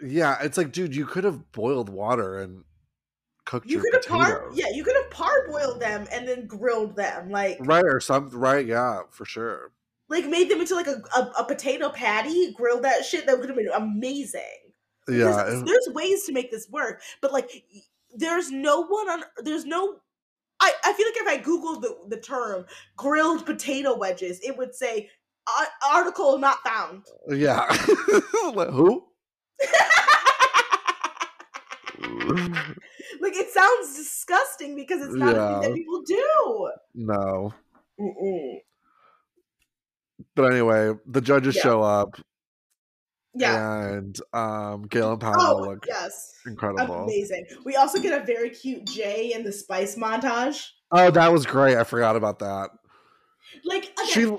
yeah, 0.00 0.38
it's 0.42 0.56
like, 0.56 0.70
dude, 0.72 0.94
you 0.94 1.06
could 1.06 1.24
have 1.24 1.50
boiled 1.52 1.88
water 1.88 2.38
and 2.38 2.64
cooked 3.44 3.66
you 3.66 3.76
your 3.76 3.82
could 3.82 3.94
have 3.94 4.04
par 4.06 4.50
yeah 4.52 4.66
you 4.74 4.84
could 4.84 4.94
have 4.94 5.08
parboiled 5.10 5.80
them 5.80 6.06
and 6.12 6.28
then 6.28 6.46
grilled 6.46 6.94
them 6.94 7.30
like 7.30 7.56
Right, 7.60 7.82
or 7.84 7.98
something 7.98 8.38
right, 8.38 8.66
yeah, 8.66 9.00
for 9.10 9.24
sure. 9.24 9.72
like 10.10 10.26
made 10.26 10.50
them 10.50 10.60
into 10.60 10.74
like 10.74 10.86
a, 10.86 11.00
a, 11.16 11.32
a 11.38 11.44
potato 11.46 11.88
patty 11.88 12.52
grilled 12.52 12.82
that 12.84 13.06
shit 13.06 13.24
that 13.26 13.38
would 13.38 13.48
have 13.48 13.56
been 13.56 13.70
amazing 13.74 14.42
Yeah. 15.08 15.44
there's, 15.46 15.62
it- 15.62 15.64
there's 15.66 15.88
ways 15.94 16.24
to 16.24 16.32
make 16.32 16.50
this 16.50 16.68
work 16.68 17.00
but 17.22 17.32
like 17.32 17.50
there's 18.14 18.50
no 18.50 18.82
one 18.84 19.08
on 19.08 19.22
there's 19.38 19.64
no 19.64 19.96
I, 20.60 20.72
I 20.84 20.92
feel 20.92 21.06
like 21.06 21.16
if 21.16 21.28
I 21.28 21.38
googled 21.42 21.82
the, 21.82 21.96
the 22.16 22.20
term 22.20 22.66
grilled 22.96 23.46
potato 23.46 23.96
wedges, 23.96 24.40
it 24.42 24.56
would 24.56 24.74
say 24.74 25.08
article 25.90 26.38
not 26.38 26.58
found. 26.66 27.04
Uh, 27.30 27.34
yeah. 27.34 27.64
like, 28.54 28.70
who? 28.70 29.04
like 33.20 33.34
it 33.34 33.50
sounds 33.50 33.96
disgusting 33.96 34.76
because 34.76 35.00
it's 35.02 35.14
not 35.14 35.34
a 35.34 35.38
thing 35.38 35.62
Yeah. 35.62 35.68
that 35.68 35.74
people 35.74 36.02
do. 36.02 36.70
no. 36.94 37.54
Mm-mm. 38.00 38.58
But 40.36 40.52
anyway, 40.52 40.94
the 41.06 41.20
judges 41.20 41.56
Yeah. 41.56 41.62
show 41.62 41.82
up 41.82 42.14
Yeah. 43.38 43.88
and 43.88 44.18
um 44.32 44.82
Gail 44.88 45.12
and 45.12 45.20
Pamela 45.20 45.54
Oh 45.54 45.60
look 45.60 45.84
yes. 45.86 46.32
incredible. 46.46 47.04
Amazing. 47.04 47.46
We 47.64 47.76
also 47.76 48.00
get 48.00 48.20
a 48.20 48.24
very 48.24 48.50
cute 48.50 48.84
Jae 48.86 49.30
in 49.30 49.44
the 49.44 49.52
spice 49.52 49.96
montage. 49.96 50.66
Oh, 50.90 51.10
that 51.10 51.32
was 51.32 51.46
great. 51.46 51.76
I 51.76 51.84
forgot 51.84 52.16
about 52.16 52.38
that. 52.40 52.70
Like 53.64 53.84
again, 53.84 54.06
She 54.08 54.36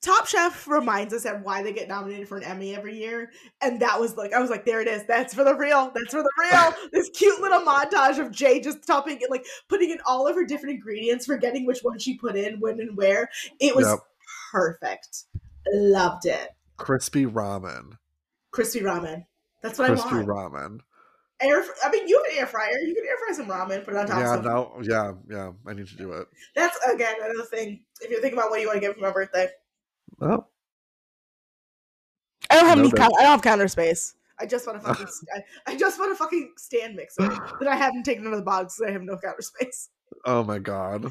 Top 0.00 0.26
Chef 0.26 0.66
reminds 0.66 1.14
us 1.14 1.24
of 1.26 1.42
why 1.42 1.62
they 1.62 1.72
get 1.72 1.86
nominated 1.86 2.26
for 2.26 2.36
an 2.36 2.42
Emmy 2.42 2.74
every 2.74 2.98
year, 2.98 3.30
and 3.60 3.80
that 3.82 4.00
was 4.00 4.16
like 4.16 4.32
I 4.32 4.40
was 4.40 4.50
like, 4.50 4.64
there 4.66 4.80
it 4.80 4.88
is. 4.88 5.04
That's 5.06 5.32
for 5.32 5.44
the 5.44 5.54
real. 5.54 5.92
That's 5.94 6.12
for 6.12 6.22
the 6.24 6.30
real. 6.40 6.74
this 6.92 7.08
cute 7.10 7.40
little 7.40 7.60
montage 7.60 8.18
of 8.18 8.32
Jae 8.32 8.62
just 8.62 8.84
topping 8.84 9.18
it, 9.20 9.30
like 9.30 9.46
putting 9.68 9.90
in 9.90 9.98
all 10.04 10.26
of 10.26 10.34
her 10.34 10.44
different 10.44 10.74
ingredients, 10.74 11.26
forgetting 11.26 11.66
which 11.66 11.80
one 11.82 12.00
she 12.00 12.16
put 12.18 12.34
in, 12.36 12.58
when 12.58 12.80
and 12.80 12.96
where. 12.96 13.30
It 13.60 13.76
was 13.76 13.86
Yep. 13.86 13.98
perfect. 14.50 15.24
Loved 15.72 16.26
it. 16.26 16.48
crispy 16.78 17.24
ramen. 17.24 17.96
Crispy 18.52 18.80
ramen. 18.80 19.26
That's 19.62 19.78
what 19.78 19.88
Crispy 19.88 20.08
I 20.10 20.22
want. 20.22 20.28
ramen. 20.28 20.78
Air. 21.40 21.64
I 21.84 21.90
mean, 21.90 22.06
you 22.06 22.16
have 22.22 22.32
an 22.32 22.38
air 22.38 22.46
fryer. 22.46 22.78
You 22.78 22.94
can 22.94 23.04
air 23.04 23.16
fry 23.26 23.34
some 23.34 23.46
ramen, 23.48 23.84
put 23.84 23.94
it 23.94 23.96
on 23.98 24.06
top. 24.06 24.20
Yeah, 24.20 24.34
of 24.36 24.44
no, 24.44 24.78
yeah, 24.82 25.12
yeah. 25.28 25.52
I 25.66 25.72
need 25.74 25.88
to 25.88 25.96
do 25.96 26.12
it. 26.12 26.28
That's 26.54 26.76
again 26.86 27.16
another 27.20 27.44
thing. 27.48 27.82
If 28.00 28.10
you're 28.10 28.20
thinking 28.20 28.38
about 28.38 28.50
what 28.50 28.60
you 28.60 28.68
want 28.68 28.76
to 28.76 28.80
get 28.86 28.94
for 28.94 29.00
my 29.02 29.10
birthday, 29.10 29.48
Oh, 30.20 30.46
I 32.50 32.56
don't 32.56 32.66
have 32.66 32.78
any. 32.78 32.88
Noted. 32.88 32.96
Count, 32.98 33.12
I 33.18 33.22
don't 33.22 33.30
have 33.32 33.42
counter 33.42 33.68
space. 33.68 34.14
I 34.38 34.46
just 34.46 34.66
want 34.66 34.78
a 34.78 34.82
fucking. 34.82 35.06
I, 35.34 35.72
I 35.72 35.76
just 35.76 35.98
want 35.98 36.12
a 36.12 36.14
fucking 36.16 36.52
stand 36.58 36.94
mixer 36.96 37.22
that 37.60 37.68
I 37.68 37.76
haven't 37.76 38.04
taken 38.04 38.26
out 38.26 38.32
of 38.34 38.38
the 38.38 38.44
box 38.44 38.76
because 38.76 38.90
I 38.90 38.92
have 38.92 39.02
no 39.02 39.16
counter 39.18 39.42
space. 39.42 39.88
oh 40.26 40.44
my 40.44 40.58
god. 40.58 41.04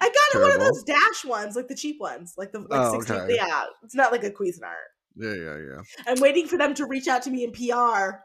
I 0.00 0.08
got 0.08 0.40
it 0.40 0.42
one 0.42 0.52
of 0.52 0.60
those 0.60 0.82
dash 0.84 1.24
ones, 1.24 1.56
like 1.56 1.68
the 1.68 1.74
cheap 1.74 2.00
ones, 2.00 2.34
like 2.38 2.52
the 2.52 2.60
like 2.60 2.68
Oh, 2.80 2.94
16. 3.00 3.16
okay. 3.16 3.34
Yeah, 3.36 3.64
it's 3.82 3.94
not 3.94 4.12
like 4.12 4.24
a 4.24 4.30
Cuisinart. 4.30 4.92
Yeah, 5.16 5.34
yeah, 5.34 5.56
yeah. 5.58 5.80
I'm 6.06 6.20
waiting 6.20 6.46
for 6.46 6.56
them 6.58 6.74
to 6.74 6.86
reach 6.86 7.06
out 7.08 7.22
to 7.22 7.30
me 7.30 7.44
in 7.44 7.52
PR. 7.52 8.16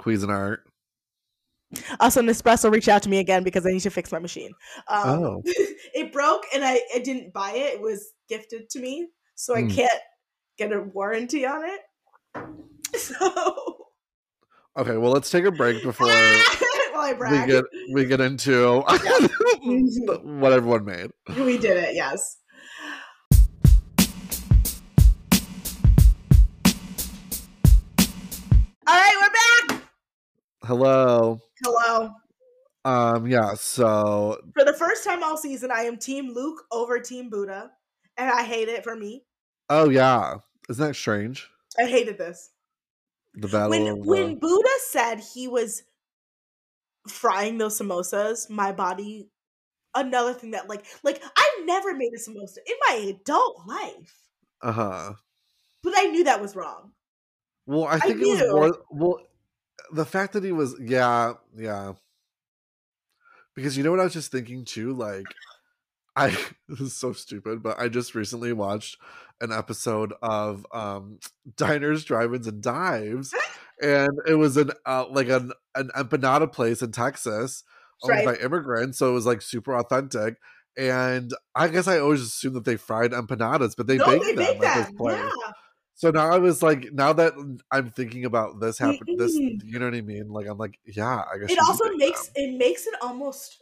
Cuisinart. 0.00 0.58
Also, 2.00 2.22
Nespresso 2.22 2.70
reach 2.70 2.88
out 2.88 3.02
to 3.02 3.08
me 3.08 3.18
again 3.18 3.42
because 3.42 3.66
I 3.66 3.70
need 3.70 3.80
to 3.80 3.90
fix 3.90 4.12
my 4.12 4.18
machine. 4.18 4.52
Um, 4.88 5.08
Oh. 5.24 5.42
it 5.44 6.12
broke 6.12 6.44
and 6.54 6.64
I, 6.64 6.80
I 6.94 6.98
didn't 7.00 7.32
buy 7.32 7.52
it. 7.52 7.74
It 7.74 7.80
was 7.80 8.12
gifted 8.28 8.70
to 8.70 8.80
me, 8.80 9.08
so 9.34 9.54
I 9.54 9.62
Hmm. 9.62 9.68
can't 9.70 10.00
get 10.58 10.72
a 10.72 10.80
warranty 10.80 11.46
on 11.46 11.62
it. 11.64 11.80
So 12.96 13.78
Okay, 14.78 14.96
well, 14.96 15.10
let's 15.10 15.28
take 15.30 15.44
a 15.44 15.50
break 15.50 15.82
before 15.82 16.06
we 16.08 17.46
get 17.46 17.64
we 17.92 18.04
get 18.04 18.20
into 18.20 18.80
what 20.22 20.52
everyone 20.52 20.84
made. 20.84 21.10
we 21.36 21.58
did 21.58 21.76
it. 21.76 21.94
Yes. 21.94 22.38
Hello. 30.66 31.40
Hello. 31.64 32.10
Um, 32.84 33.26
yeah, 33.26 33.54
so 33.54 34.38
For 34.54 34.64
the 34.64 34.72
first 34.72 35.04
time 35.04 35.22
all 35.22 35.36
season, 35.36 35.70
I 35.70 35.82
am 35.82 35.96
Team 35.96 36.32
Luke 36.32 36.64
over 36.72 36.98
Team 36.98 37.30
Buddha, 37.30 37.70
and 38.16 38.30
I 38.30 38.42
hate 38.42 38.68
it 38.68 38.82
for 38.82 38.96
me. 38.96 39.24
oh 39.70 39.88
yeah. 39.88 40.34
Isn't 40.68 40.84
that 40.84 40.94
strange? 40.94 41.48
I 41.78 41.84
hated 41.84 42.18
this. 42.18 42.50
The 43.34 43.46
battle 43.46 43.70
When 43.70 43.86
of, 43.86 43.98
uh, 43.98 44.02
when 44.02 44.38
Buddha 44.38 44.68
said 44.88 45.20
he 45.20 45.46
was 45.46 45.84
frying 47.08 47.58
those 47.58 47.80
samosas, 47.80 48.50
my 48.50 48.72
body 48.72 49.28
another 49.94 50.34
thing 50.34 50.50
that 50.50 50.68
like 50.68 50.84
like 51.04 51.22
I've 51.24 51.66
never 51.66 51.94
made 51.94 52.12
a 52.12 52.18
samosa 52.18 52.58
in 52.66 52.74
my 52.88 53.14
adult 53.14 53.62
life. 53.66 54.16
uh-huh. 54.62 55.12
But 55.82 55.94
I 55.96 56.06
knew 56.06 56.24
that 56.24 56.40
was 56.42 56.56
wrong. 56.56 56.90
Well, 57.66 57.84
I 57.84 57.98
I 58.00 58.00
think 58.00 58.20
it 58.20 58.26
was 58.26 58.42
more 58.48 58.78
well 58.90 59.18
the 59.92 60.06
fact 60.06 60.32
that 60.34 60.44
he 60.44 60.52
was 60.52 60.76
yeah, 60.80 61.34
yeah. 61.56 61.94
Because 63.54 63.76
you 63.76 63.84
know 63.84 63.90
what 63.90 64.00
I 64.00 64.04
was 64.04 64.12
just 64.12 64.30
thinking 64.32 64.64
too? 64.64 64.92
Like 64.92 65.34
I 66.16 66.30
this 66.68 66.80
is 66.80 66.96
so 66.96 67.12
stupid, 67.12 67.62
but 67.62 67.78
I 67.78 67.88
just 67.88 68.14
recently 68.14 68.52
watched 68.52 68.98
an 69.40 69.52
episode 69.52 70.14
of 70.22 70.66
um 70.72 71.20
Diners, 71.56 72.04
Drive-ins, 72.04 72.46
and 72.46 72.62
Dives, 72.62 73.34
and 73.82 74.10
it 74.26 74.34
was 74.34 74.56
an 74.56 74.72
uh, 74.86 75.06
like 75.10 75.28
an 75.28 75.52
an 75.74 75.90
empanada 75.96 76.52
place 76.52 76.82
in 76.82 76.92
Texas 76.92 77.64
owned 78.02 78.10
Right. 78.10 78.24
by 78.24 78.36
immigrants, 78.36 78.98
so 78.98 79.10
it 79.10 79.14
was 79.14 79.26
like 79.26 79.42
super 79.42 79.74
authentic. 79.76 80.36
And 80.78 81.32
I 81.54 81.68
guess 81.68 81.88
I 81.88 81.98
always 82.00 82.20
assumed 82.22 82.56
that 82.56 82.64
they 82.66 82.76
fried 82.76 83.12
empanadas, 83.12 83.76
but 83.76 83.86
they 83.86 83.98
no, 83.98 84.06
baked 84.06 84.24
they 84.24 84.34
them 84.34 84.62
at 84.62 84.74
this 84.74 84.90
place. 84.92 85.16
Yeah. 85.18 85.52
So 85.96 86.10
now 86.10 86.30
I 86.30 86.36
was 86.38 86.62
like, 86.62 86.92
now 86.92 87.14
that 87.14 87.32
I'm 87.72 87.90
thinking 87.90 88.26
about 88.26 88.60
this 88.60 88.78
happen, 88.78 89.16
this 89.16 89.34
mm. 89.34 89.58
you 89.64 89.78
know 89.78 89.86
what 89.86 89.94
I 89.94 90.02
mean? 90.02 90.28
Like 90.28 90.46
I'm 90.46 90.58
like, 90.58 90.78
yeah, 90.84 91.22
I 91.32 91.38
guess 91.38 91.50
It 91.50 91.58
also 91.58 91.90
makes 91.94 92.30
it 92.34 92.56
makes 92.58 92.86
it 92.86 92.92
almost 93.00 93.56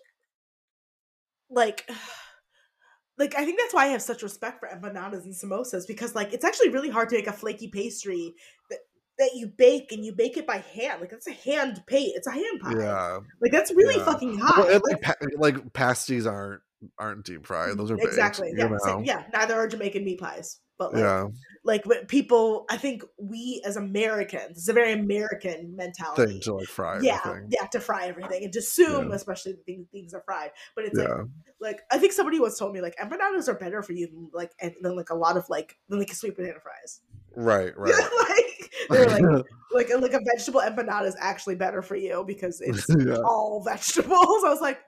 like 1.48 1.88
like 3.18 3.36
I 3.36 3.44
think 3.44 3.60
that's 3.60 3.72
why 3.72 3.84
I 3.84 3.88
have 3.88 4.02
such 4.02 4.24
respect 4.24 4.58
for 4.58 4.68
empanadas 4.68 5.22
and 5.22 5.32
samosas 5.32 5.86
because 5.86 6.16
like 6.16 6.32
it's 6.32 6.44
actually 6.44 6.70
really 6.70 6.90
hard 6.90 7.08
to 7.10 7.14
make 7.14 7.28
a 7.28 7.32
flaky 7.32 7.68
pastry 7.68 8.34
that 8.68 8.80
that 9.18 9.30
you 9.36 9.46
bake 9.46 9.92
and 9.92 10.04
you 10.04 10.12
bake 10.12 10.36
it 10.36 10.44
by 10.44 10.56
hand. 10.56 11.00
Like 11.00 11.12
it's 11.12 11.28
a 11.28 11.32
hand 11.32 11.84
pate. 11.86 12.14
It's 12.16 12.26
a 12.26 12.32
hand 12.32 12.60
pie. 12.60 12.74
yeah. 12.80 13.18
Like 13.40 13.52
that's 13.52 13.70
really 13.72 13.94
Yeah. 13.96 14.04
fucking 14.06 14.38
hot. 14.40 14.72
and 14.72 14.82
Like, 14.82 15.02
pa- 15.02 15.14
like 15.36 15.72
pasties 15.72 16.26
aren't 16.26 16.62
aren't 16.98 17.24
deep 17.24 17.46
fried; 17.46 17.74
mm, 17.74 17.76
those 17.76 17.92
are 17.92 17.96
baked, 17.96 18.08
exactly. 18.08 18.48
you 18.48 18.58
Yeah. 18.58 18.76
know? 18.84 19.02
yeah. 19.04 19.22
Neither 19.32 19.54
are 19.54 19.68
Jamaican 19.68 20.04
meat 20.04 20.18
pies. 20.18 20.58
But 20.76 20.92
like 20.92 21.02
yeah, 21.02 21.26
like 21.64 21.82
but 21.84 22.08
people 22.08 22.64
I 22.68 22.76
think 22.76 23.04
we 23.16 23.62
as 23.64 23.76
Americans, 23.76 24.58
it's 24.58 24.68
a 24.68 24.72
very 24.72 24.92
American 24.92 25.76
mentality. 25.76 26.26
thing 26.32 26.40
to 26.42 26.54
like 26.54 26.66
fry 26.68 26.98
yeah, 27.00 27.20
everything. 27.24 27.50
yeah, 27.50 27.66
to 27.68 27.80
fry 27.80 28.06
everything 28.06 28.42
and 28.44 28.52
to 28.54 28.58
assume, 28.58 29.10
Yeah. 29.10 29.14
especially 29.14 29.52
that 29.52 29.64
things, 29.64 29.86
things 29.92 30.14
are 30.14 30.22
fried. 30.26 30.50
But 30.74 30.86
it's 30.86 30.98
like 30.98 31.08
Yeah, 31.08 31.24
like 31.60 31.82
I 31.92 31.98
think 31.98 32.12
somebody 32.12 32.40
once 32.40 32.58
told 32.58 32.72
me 32.72 32.80
like 32.80 32.96
empanadas 32.96 33.46
are 33.48 33.54
better 33.54 33.82
for 33.82 33.92
you 33.92 34.08
than 34.08 34.30
like 34.32 34.50
and 34.60 34.74
than 34.80 34.96
like 34.96 35.10
a 35.10 35.14
lot 35.14 35.36
of 35.36 35.48
like 35.48 35.76
than 35.88 36.00
like 36.00 36.12
sweet 36.12 36.34
potato 36.34 36.58
fries. 36.60 37.00
right, 37.36 37.72
right. 37.78 37.94
like 38.28 38.70
they're 38.90 39.06
like 39.06 39.46
like 39.72 39.90
a, 39.90 39.96
like 39.98 40.12
a 40.12 40.20
vegetable 40.34 40.60
empanada 40.60 41.06
is 41.06 41.16
actually 41.20 41.54
better 41.54 41.82
for 41.82 41.94
you 41.96 42.24
because 42.26 42.60
it's 42.64 42.84
yeah, 42.98 43.14
all 43.24 43.62
vegetables. 43.64 44.42
I 44.44 44.48
was 44.50 44.60
like, 44.60 44.80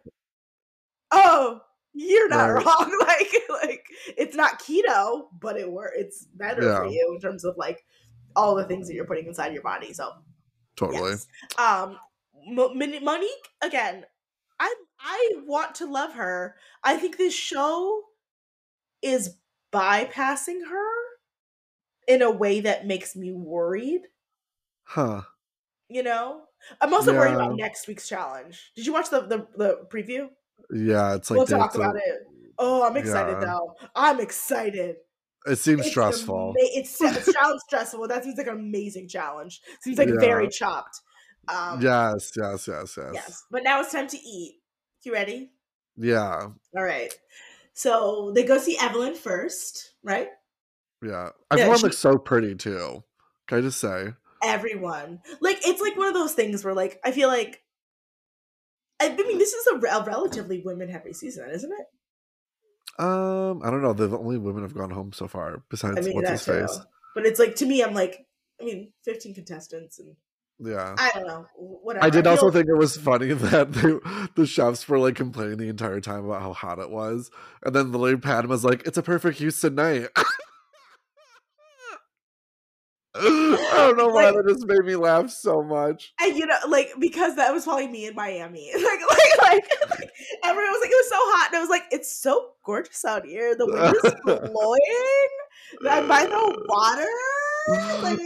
oh, 1.12 1.60
you're 1.96 2.28
not 2.28 2.46
Right. 2.48 2.64
wrong. 2.64 2.98
like 3.06 3.34
like 3.64 3.86
it's 4.16 4.36
not 4.36 4.60
keto, 4.60 5.28
but 5.40 5.56
it 5.56 5.70
were 5.70 5.92
it's 5.96 6.26
better 6.34 6.62
for 6.76 6.86
you 6.86 7.12
in 7.14 7.20
terms 7.20 7.44
of 7.44 7.56
like 7.56 7.84
all 8.36 8.54
the 8.54 8.64
things 8.66 8.86
that 8.86 8.94
you're 8.94 9.06
putting 9.06 9.26
inside 9.26 9.52
your 9.54 9.62
body. 9.62 9.92
So 9.94 10.12
totally. 10.76 11.10
Yes. 11.12 11.26
Um, 11.58 11.98
Monique 12.48 13.48
again. 13.62 14.04
I 14.60 14.74
I 15.00 15.32
want 15.46 15.74
to 15.76 15.86
love 15.86 16.12
her. 16.14 16.56
I 16.84 16.96
think 16.96 17.16
this 17.16 17.34
show 17.34 18.02
is 19.02 19.36
bypassing 19.72 20.68
her 20.70 20.90
in 22.08 22.22
a 22.22 22.30
way 22.30 22.60
that 22.60 22.86
makes 22.86 23.16
me 23.16 23.32
worried. 23.32 24.02
Huh? 24.84 25.22
You 25.88 26.02
know, 26.02 26.42
I'm 26.80 26.94
also 26.94 27.12
worried 27.14 27.34
about 27.34 27.56
next 27.56 27.86
week's 27.86 28.08
challenge. 28.08 28.72
Did 28.76 28.86
you 28.86 28.92
watch 28.92 29.10
the 29.10 29.22
the, 29.22 29.46
the 29.56 29.86
preview? 29.90 30.28
Yeah, 30.72 31.14
it's 31.14 31.30
like 31.30 31.38
we'll 31.38 31.46
talk 31.46 31.74
a- 31.74 31.78
about 31.78 31.96
it. 31.96 32.26
Oh, 32.58 32.82
I'm 32.86 32.96
excited 32.96 33.36
Yeah. 33.40 33.46
though. 33.46 33.74
I'm 33.94 34.20
excited. 34.20 34.96
It 35.46 35.56
seems 35.56 35.80
It's 35.82 35.90
stressful. 35.90 36.54
ama- 36.58 36.68
it's 36.74 37.00
it 37.00 37.24
sounds 37.40 37.62
stressful. 37.66 38.08
That 38.08 38.24
seems 38.24 38.36
like 38.38 38.46
an 38.48 38.54
amazing 38.54 39.08
challenge. 39.08 39.60
Seems 39.82 39.98
like 39.98 40.08
very 40.08 40.48
chopped. 40.48 41.00
Um, 41.48 41.80
yes, 41.80 42.32
yes, 42.36 42.66
yes, 42.66 42.96
yes, 42.96 43.10
Yes. 43.14 43.44
But 43.50 43.62
now 43.62 43.80
it's 43.80 43.92
time 43.92 44.08
to 44.08 44.16
eat. 44.18 44.56
You 45.04 45.12
ready? 45.12 45.52
Yeah, 45.96 46.48
All 46.76 46.82
right. 46.82 47.14
So 47.74 48.32
they 48.34 48.42
go 48.42 48.58
see 48.58 48.76
Evelyn 48.80 49.14
first, 49.14 49.92
right? 50.02 50.28
yeah. 51.02 51.28
Everyone 51.52 51.76
she- 51.78 51.82
looks 51.84 51.98
so 51.98 52.18
pretty 52.18 52.54
too. 52.56 53.04
Can 53.46 53.58
I 53.58 53.60
just 53.60 53.78
say? 53.80 54.14
Everyone. 54.42 55.20
Like 55.40 55.58
it's 55.64 55.80
like 55.80 55.96
one 55.96 56.08
of 56.08 56.14
those 56.14 56.32
things 56.34 56.64
where 56.64 56.74
like 56.74 56.98
I 57.04 57.12
feel 57.12 57.28
like 57.28 57.62
I 59.00 59.10
mean 59.14 59.38
this 59.38 59.52
is 59.52 59.66
a, 59.66 59.74
a 59.86 60.04
relatively 60.04 60.62
women 60.64 60.88
heavy 60.88 61.12
season, 61.12 61.50
isn't 61.50 61.70
it? 61.72 61.86
Um, 63.02 63.60
I 63.62 63.70
don't 63.70 63.82
know. 63.82 63.92
The 63.92 64.16
only 64.16 64.38
women 64.38 64.62
have 64.62 64.74
gone 64.74 64.90
home 64.90 65.12
so 65.12 65.28
far, 65.28 65.62
besides 65.68 65.98
I 65.98 66.00
mean 66.00 66.14
what's 66.14 66.30
his 66.30 66.44
face. 66.44 66.78
But 67.14 67.26
it's 67.26 67.38
like 67.38 67.56
to 67.56 67.66
me 67.66 67.82
I'm 67.82 67.94
like 67.94 68.26
I 68.60 68.64
mean 68.64 68.92
15 69.04 69.34
contestants 69.34 69.98
and 69.98 70.16
Yeah. 70.58 70.94
I 70.98 71.10
don't 71.14 71.26
know 71.26 71.44
whatever. 71.56 72.04
I 72.06 72.08
did 72.10 72.24
feel- 72.24 72.30
also 72.30 72.50
think 72.50 72.66
it 72.68 72.78
was 72.78 72.96
funny 72.96 73.32
that 73.34 73.72
they, 73.72 73.98
the 74.34 74.46
chefs 74.46 74.88
were 74.88 74.98
like 74.98 75.14
complaining 75.14 75.58
the 75.58 75.68
entire 75.68 76.00
time 76.00 76.24
about 76.24 76.40
how 76.40 76.54
hot 76.54 76.78
it 76.78 76.90
was, 76.90 77.30
and 77.64 77.74
then 77.74 77.92
the 77.92 77.98
lady 77.98 78.16
Padma 78.16 78.48
was 78.48 78.64
like, 78.64 78.86
"It's 78.86 78.96
a 78.98 79.02
perfect 79.02 79.38
Houston 79.38 79.74
night." 79.74 80.08
I 83.18 83.74
don't 83.76 83.96
know 83.96 84.08
why 84.08 84.30
Like- 84.30 84.34
that 84.44 84.48
just 84.54 84.66
made 84.66 84.84
me 84.84 84.96
laugh 84.96 85.30
so 85.30 85.62
much. 85.62 86.12
And 86.20 86.36
you 86.36 86.46
know, 86.46 86.56
like 86.68 86.90
because 87.00 87.36
that 87.36 87.52
was 87.52 87.64
probably 87.64 87.88
me 87.88 88.06
in 88.06 88.14
Miami. 88.14 88.70
Like, 88.76 89.00
like, 89.10 89.42
like, 89.42 89.70
like 89.90 90.10
everyone 90.44 90.70
was 90.72 90.80
like, 90.82 90.90
it 90.90 90.96
was 91.04 91.08
so 91.08 91.16
hot, 91.18 91.48
and 91.50 91.56
I 91.56 91.60
was 91.60 91.70
like, 91.70 91.84
it's 91.90 92.10
so 92.20 92.50
gorgeous 92.64 93.04
out 93.04 93.24
here. 93.26 93.54
The 93.56 93.66
wind 93.66 93.96
is 94.04 94.14
blowing. 94.50 95.28
I'm 95.88 96.06
by 96.08 96.24
the 96.24 96.64
water. 96.68 98.02
Like, 98.02 98.18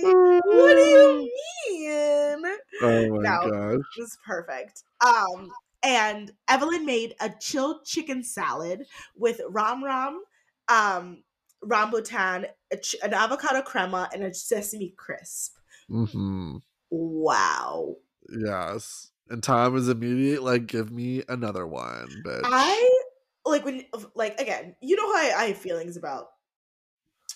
what 0.45 0.75
do 0.75 0.81
you 0.83 1.31
mean? 1.71 2.45
Oh 2.83 3.09
my 3.09 3.23
No. 3.23 3.51
gosh! 3.51 3.81
It 3.97 4.01
was 4.01 4.19
perfect. 4.27 4.83
Um, 5.05 5.51
and 5.83 6.31
Evelyn 6.49 6.85
made 6.85 7.15
a 7.21 7.31
chilled 7.41 7.85
chicken 7.87 8.23
salad 8.23 8.85
with 9.17 9.41
ram 9.49 9.83
ram, 9.83 10.21
um, 10.69 11.23
rambutan, 11.65 12.51
a 12.71 12.77
ch- 12.77 12.97
an 13.03 13.15
avocado 13.15 13.63
crema, 13.63 14.09
and 14.13 14.23
a 14.25 14.33
sesame 14.35 14.91
crisp. 14.97 15.59
hmm 15.89 16.59
Wow. 16.91 17.97
Yes, 18.29 19.13
and 19.29 19.43
time 19.43 19.77
is 19.77 19.89
immediate 19.89 20.43
like, 20.43 20.67
"Give 20.67 20.91
me 20.91 21.23
another 21.29 21.67
one, 21.67 22.23
bitch." 22.23 22.45
I 22.45 23.01
like 23.45 23.65
when 23.65 23.87
like 24.15 24.41
again, 24.41 24.77
you 24.81 24.97
know 24.97 25.13
how 25.13 25.19
I, 25.19 25.43
I 25.43 25.45
have 25.49 25.59
feelings 25.59 25.97
about 25.97 26.29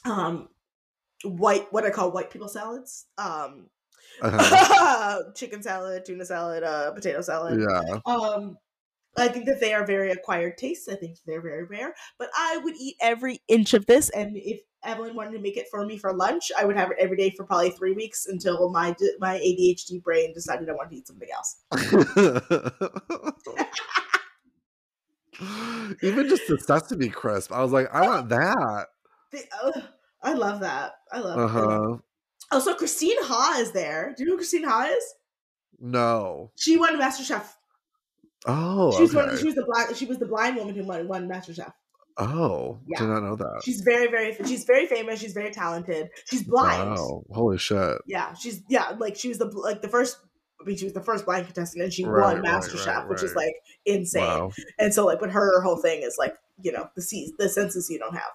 um 0.04 0.48
white 1.24 1.72
what 1.72 1.84
I 1.86 1.90
call 1.90 2.12
white 2.12 2.30
people 2.30 2.48
salads. 2.48 3.06
Um 3.18 3.70
Uh-huh. 4.20 4.58
chicken 5.36 5.62
salad, 5.62 6.04
tuna 6.04 6.24
salad, 6.26 6.62
uh 6.64 6.92
potato 6.92 7.22
salad. 7.22 7.66
yeah, 7.68 8.00
Um 8.06 8.58
I 9.16 9.28
think 9.28 9.46
that 9.46 9.60
they 9.60 9.72
are 9.74 9.86
very 9.86 10.10
acquired 10.10 10.58
tastes. 10.58 10.88
I 10.88 10.96
think 10.96 11.18
they're 11.26 11.40
very 11.40 11.64
rare. 11.64 11.94
But 12.18 12.28
I 12.36 12.58
would 12.62 12.74
eat 12.76 12.96
every 13.00 13.40
inch 13.48 13.74
of 13.74 13.86
this 13.86 14.10
and 14.10 14.36
if 14.36 14.60
Evelyn 14.84 15.16
wanted 15.16 15.32
to 15.32 15.38
make 15.38 15.56
it 15.56 15.66
for 15.70 15.84
me 15.84 15.96
for 15.96 16.12
lunch, 16.12 16.52
I 16.58 16.64
would 16.64 16.76
have 16.76 16.90
it 16.90 16.96
every 17.00 17.16
day 17.16 17.30
for 17.30 17.44
probably 17.44 17.70
three 17.70 17.92
weeks 17.92 18.26
until 18.26 18.68
my 18.70 18.94
my 19.18 19.38
ADHD 19.38 20.02
brain 20.02 20.32
decided 20.34 20.68
I 20.68 20.72
wanted 20.72 20.90
to 20.90 20.96
eat 20.96 21.06
something 21.06 21.28
else. 21.34 21.56
Even 26.02 26.28
just 26.28 26.46
the 26.46 26.58
sesame 26.58 27.08
crisp, 27.08 27.50
I 27.52 27.62
was 27.62 27.72
like, 27.72 27.88
I 27.92 28.06
want 28.06 28.28
that. 28.28 28.86
The- 29.32 29.42
ugh, 29.64 29.82
I 30.22 30.34
love 30.34 30.60
that. 30.60 30.92
I 31.10 31.18
love. 31.18 31.38
Uh 31.38 31.40
I 31.40 31.44
love 31.64 31.90
huh. 31.90 31.96
Also, 32.52 32.74
Christine 32.74 33.16
Ha 33.22 33.56
is 33.58 33.72
there. 33.72 34.14
Do 34.16 34.22
you 34.22 34.28
know 34.28 34.34
who 34.34 34.38
Christine 34.38 34.62
Ha 34.62 34.90
is? 34.96 35.04
No. 35.80 36.52
She 36.54 36.76
won 36.76 36.96
MasterChef. 37.00 37.42
Oh, 38.46 38.96
She's 38.98 39.14
okay. 39.14 39.26
one. 39.28 39.38
She 39.38 39.46
was 39.46 39.54
the 39.54 39.64
black. 39.64 39.94
She 39.96 40.06
was 40.06 40.18
the 40.18 40.26
blind 40.26 40.56
woman 40.56 40.74
who 40.74 40.84
won, 40.84 41.08
won 41.08 41.28
MasterChef. 41.28 41.72
oh, 42.18 42.78
Yeah. 42.86 42.98
did 43.00 43.08
not 43.08 43.22
know 43.22 43.36
that. 43.36 43.62
She's 43.64 43.80
very, 43.80 44.06
very. 44.08 44.36
She's 44.46 44.64
very 44.64 44.86
famous. 44.86 45.20
She's 45.20 45.32
very 45.32 45.50
talented. 45.50 46.10
She's 46.30 46.42
blind. 46.42 46.90
Wow, 46.90 47.22
holy 47.30 47.58
shit! 47.58 47.98
Yeah, 48.06 48.34
she's 48.34 48.62
yeah. 48.68 48.90
Like 48.98 49.16
she 49.16 49.28
was 49.28 49.38
the 49.38 49.46
like 49.46 49.82
the 49.82 49.88
first. 49.88 50.18
I 50.60 50.64
mean, 50.66 50.76
she 50.76 50.84
was 50.84 50.94
the 50.94 51.02
first 51.02 51.24
blind 51.26 51.46
contestant, 51.46 51.82
and 51.84 51.92
she 51.92 52.04
Right, 52.04 52.34
won 52.34 52.42
right, 52.42 52.62
MasterChef, 52.62 52.86
right, 52.86 53.08
which 53.08 53.22
is 53.22 53.34
like 53.34 53.52
insane. 53.84 54.22
Wow, 54.22 54.50
And 54.78 54.94
so, 54.94 55.04
like, 55.04 55.20
but 55.20 55.30
her 55.30 55.60
whole 55.60 55.76
thing 55.76 56.02
is 56.02 56.16
like, 56.18 56.36
you 56.62 56.72
know, 56.72 56.88
the 56.96 57.02
se- 57.02 57.32
the 57.38 57.48
senses 57.50 57.90
you 57.90 57.98
don't 57.98 58.14
have. 58.14 58.30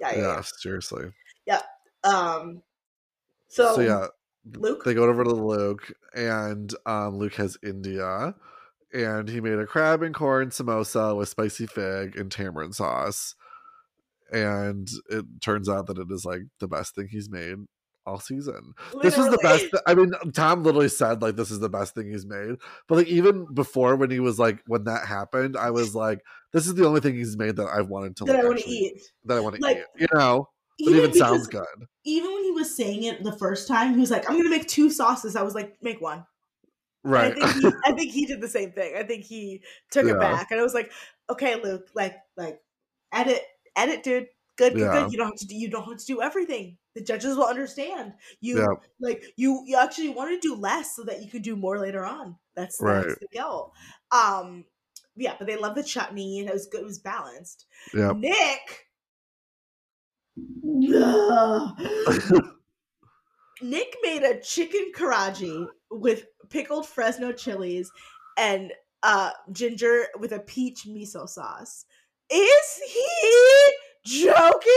Yeah, 0.00 0.12
yeah. 0.14 0.18
yeah, 0.22 0.40
seriously. 0.42 1.04
yeah. 1.46 1.60
Um. 2.04 2.62
So, 3.48 3.74
So, 3.76 3.80
yeah, 3.82 4.06
Luke. 4.56 4.82
they 4.84 4.94
go 4.94 5.04
over 5.04 5.22
to 5.24 5.30
Luke, 5.30 5.92
and 6.14 6.72
um, 6.86 7.16
Luke 7.18 7.34
has 7.34 7.56
India, 7.62 8.34
and 8.92 9.28
he 9.28 9.40
made 9.40 9.58
a 9.58 9.66
crab 9.66 10.02
and 10.02 10.14
corn 10.14 10.50
samosa 10.50 11.16
with 11.16 11.28
spicy 11.28 11.66
fig 11.66 12.16
and 12.16 12.30
tamarind 12.30 12.74
sauce, 12.74 13.34
and 14.32 14.88
it 15.10 15.24
turns 15.40 15.68
out 15.68 15.86
that 15.86 15.98
it 15.98 16.08
is 16.10 16.24
like 16.24 16.42
the 16.60 16.68
best 16.68 16.94
thing 16.94 17.08
he's 17.10 17.30
made 17.30 17.56
all 18.06 18.18
season. 18.20 18.72
This 19.02 19.16
was 19.18 19.28
the 19.30 19.38
best. 19.42 19.64
Literally. 19.64 19.82
I 19.86 19.94
mean, 19.94 20.32
Tom 20.32 20.62
literally 20.62 20.88
said 20.88 21.20
like 21.20 21.36
this 21.36 21.50
is 21.50 21.60
the 21.60 21.68
best 21.68 21.94
thing 21.94 22.10
he's 22.10 22.24
made, 22.26 22.56
but 22.88 22.96
like 22.96 23.06
even 23.08 23.46
before 23.52 23.96
when 23.96 24.10
he 24.10 24.20
was 24.20 24.38
like 24.38 24.60
when 24.66 24.84
that 24.84 25.06
happened, 25.06 25.56
I 25.56 25.70
was 25.70 25.94
like, 25.94 26.20
this 26.52 26.66
is 26.66 26.74
the 26.74 26.86
only 26.86 27.00
thing 27.00 27.14
he's 27.14 27.36
made 27.36 27.56
that 27.56 27.66
I've 27.68 27.88
wanted 27.88 28.16
to 28.16 28.24
that 28.24 28.32
like, 28.34 28.44
I 28.44 28.46
want 28.46 28.58
to 28.60 28.70
eat. 28.70 29.02
that 29.26 29.36
I 29.36 29.40
want 29.40 29.56
to 29.56 29.60
Like, 29.62 29.78
eat. 29.78 29.84
You 30.00 30.06
know, 30.14 30.48
but 30.78 30.90
Even, 30.90 31.00
even, 31.00 31.14
sounds 31.14 31.46
good. 31.48 31.66
even 32.04 32.32
when 32.32 32.44
he 32.44 32.50
was 32.52 32.74
saying 32.74 33.02
it 33.02 33.22
the 33.24 33.32
first 33.36 33.68
time, 33.68 33.92
he 33.94 34.00
was 34.00 34.10
like, 34.10 34.28
"I'm 34.30 34.36
gonna 34.38 34.48
make 34.48 34.68
two 34.68 34.90
sauces." 34.90 35.36
I 35.36 35.42
was 35.42 35.54
like, 35.54 35.76
"Make 35.82 36.00
one." 36.00 36.24
Right. 37.04 37.34
I 37.42 37.52
think 37.52 37.62
he, 37.62 37.72
I 37.86 37.92
think 37.92 38.12
he 38.12 38.26
did 38.26 38.40
the 38.40 38.48
same 38.48 38.72
thing. 38.72 38.94
I 38.96 39.02
think 39.02 39.24
he 39.24 39.62
took 39.90 40.06
Yeah. 40.06 40.14
it 40.14 40.20
back, 40.20 40.50
and 40.50 40.60
I 40.60 40.62
was 40.62 40.74
like, 40.74 40.92
"Okay, 41.30 41.60
Luke, 41.62 41.88
like, 41.94 42.16
like, 42.36 42.60
edit, 43.12 43.42
edit, 43.76 44.02
dude. 44.02 44.28
Good, 44.56 44.74
good, 44.74 44.80
Yeah. 44.80 45.02
good. 45.04 45.12
You 45.12 45.18
don't 45.18 45.28
have 45.28 45.38
to 45.38 45.46
do. 45.46 45.54
You 45.54 45.70
don't 45.70 45.84
have 45.88 45.98
to 45.98 46.04
do 46.06 46.20
everything. 46.20 46.76
The 46.94 47.02
judges 47.02 47.36
will 47.36 47.44
understand. 47.44 48.14
You 48.40 48.58
Yeah. 48.58 48.66
like 49.00 49.22
you. 49.36 49.62
You 49.66 49.76
actually 49.78 50.08
want 50.10 50.30
to 50.30 50.40
do 50.48 50.54
less 50.56 50.96
so 50.96 51.04
that 51.04 51.22
you 51.22 51.30
can 51.30 51.42
do 51.42 51.54
more 51.54 51.78
later 51.78 52.04
on. 52.04 52.36
That's 52.56 52.80
Right. 52.80 53.06
that's 53.06 53.20
the 53.20 53.28
goal. 53.38 53.72
Um, 54.10 54.64
yeah, 55.16 55.36
but 55.38 55.46
they 55.46 55.56
love 55.56 55.76
the 55.76 55.84
chutney, 55.84 56.40
and 56.40 56.48
it 56.48 56.52
was 56.52 56.66
good. 56.66 56.80
It 56.80 56.84
was 56.84 56.98
balanced. 56.98 57.66
Yep. 57.94 58.16
Nick. 58.16 58.86
Nick 63.62 63.96
made 64.02 64.22
a 64.22 64.40
chicken 64.40 64.92
karaji 64.94 65.66
with 65.90 66.24
pickled 66.50 66.86
Fresno 66.86 67.32
chilies 67.32 67.90
and 68.36 68.72
uh 69.02 69.30
ginger 69.52 70.06
with 70.18 70.32
a 70.32 70.40
peach 70.40 70.86
miso 70.86 71.28
sauce. 71.28 71.84
Is 72.30 72.80
he 72.86 73.72
joking? 74.04 74.72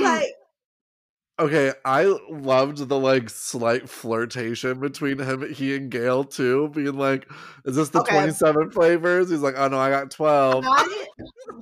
Like 0.00 0.32
okay, 1.38 1.72
I 1.84 2.04
loved 2.30 2.88
the 2.88 2.98
like 2.98 3.30
slight 3.30 3.88
flirtation 3.88 4.80
between 4.80 5.18
him, 5.18 5.52
he 5.52 5.76
and 5.76 5.90
Gail 5.90 6.24
too, 6.24 6.68
being 6.70 6.96
like, 6.96 7.30
"Is 7.64 7.76
this 7.76 7.90
the 7.90 8.00
Okay. 8.00 8.14
twenty-seven 8.14 8.70
flavors?" 8.70 9.30
He's 9.30 9.40
like, 9.40 9.54
"Oh 9.56 9.68
no, 9.68 9.78
I 9.78 9.90
got 9.90 10.10
12. 10.10 10.64
I, 10.64 11.06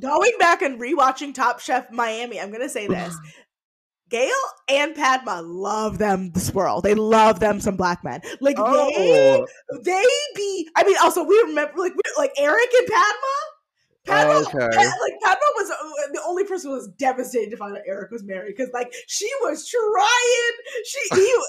going 0.00 0.32
back 0.38 0.62
and 0.62 0.80
rewatching 0.80 1.34
Top 1.34 1.60
Chef 1.60 1.90
Miami, 1.90 2.40
I'm 2.40 2.50
gonna 2.50 2.68
say 2.68 2.86
this. 2.86 3.18
Gail 4.10 4.34
and 4.68 4.94
Padma 4.94 5.40
love 5.42 5.98
them 5.98 6.32
the 6.32 6.40
swirl. 6.40 6.80
They 6.80 6.94
love 6.94 7.40
them 7.40 7.60
some 7.60 7.76
black 7.76 8.02
men. 8.04 8.20
Like 8.40 8.56
they 8.56 8.62
Oh, 8.62 9.46
they 9.84 10.04
be 10.34 10.68
I 10.76 10.84
mean 10.84 10.96
also 11.02 11.22
we 11.24 11.38
remember 11.46 11.78
like 11.78 11.92
we- 11.94 12.02
like 12.18 12.32
Eric 12.36 12.68
and 12.76 12.88
Padma 12.88 13.34
Padma 14.06 14.40
okay. 14.48 14.76
Like 14.76 15.14
Padma 15.22 15.46
was 15.56 15.70
uh, 15.70 16.12
the 16.12 16.20
only 16.26 16.44
person 16.44 16.70
who 16.70 16.76
was 16.76 16.88
devastated 16.98 17.50
to 17.50 17.56
find 17.56 17.76
out 17.76 17.82
Eric 17.86 18.10
was 18.10 18.24
married 18.24 18.54
because 18.56 18.72
like 18.74 18.92
she 19.06 19.30
was 19.42 19.68
trying 19.68 20.84
she 20.84 21.00
he 21.14 21.42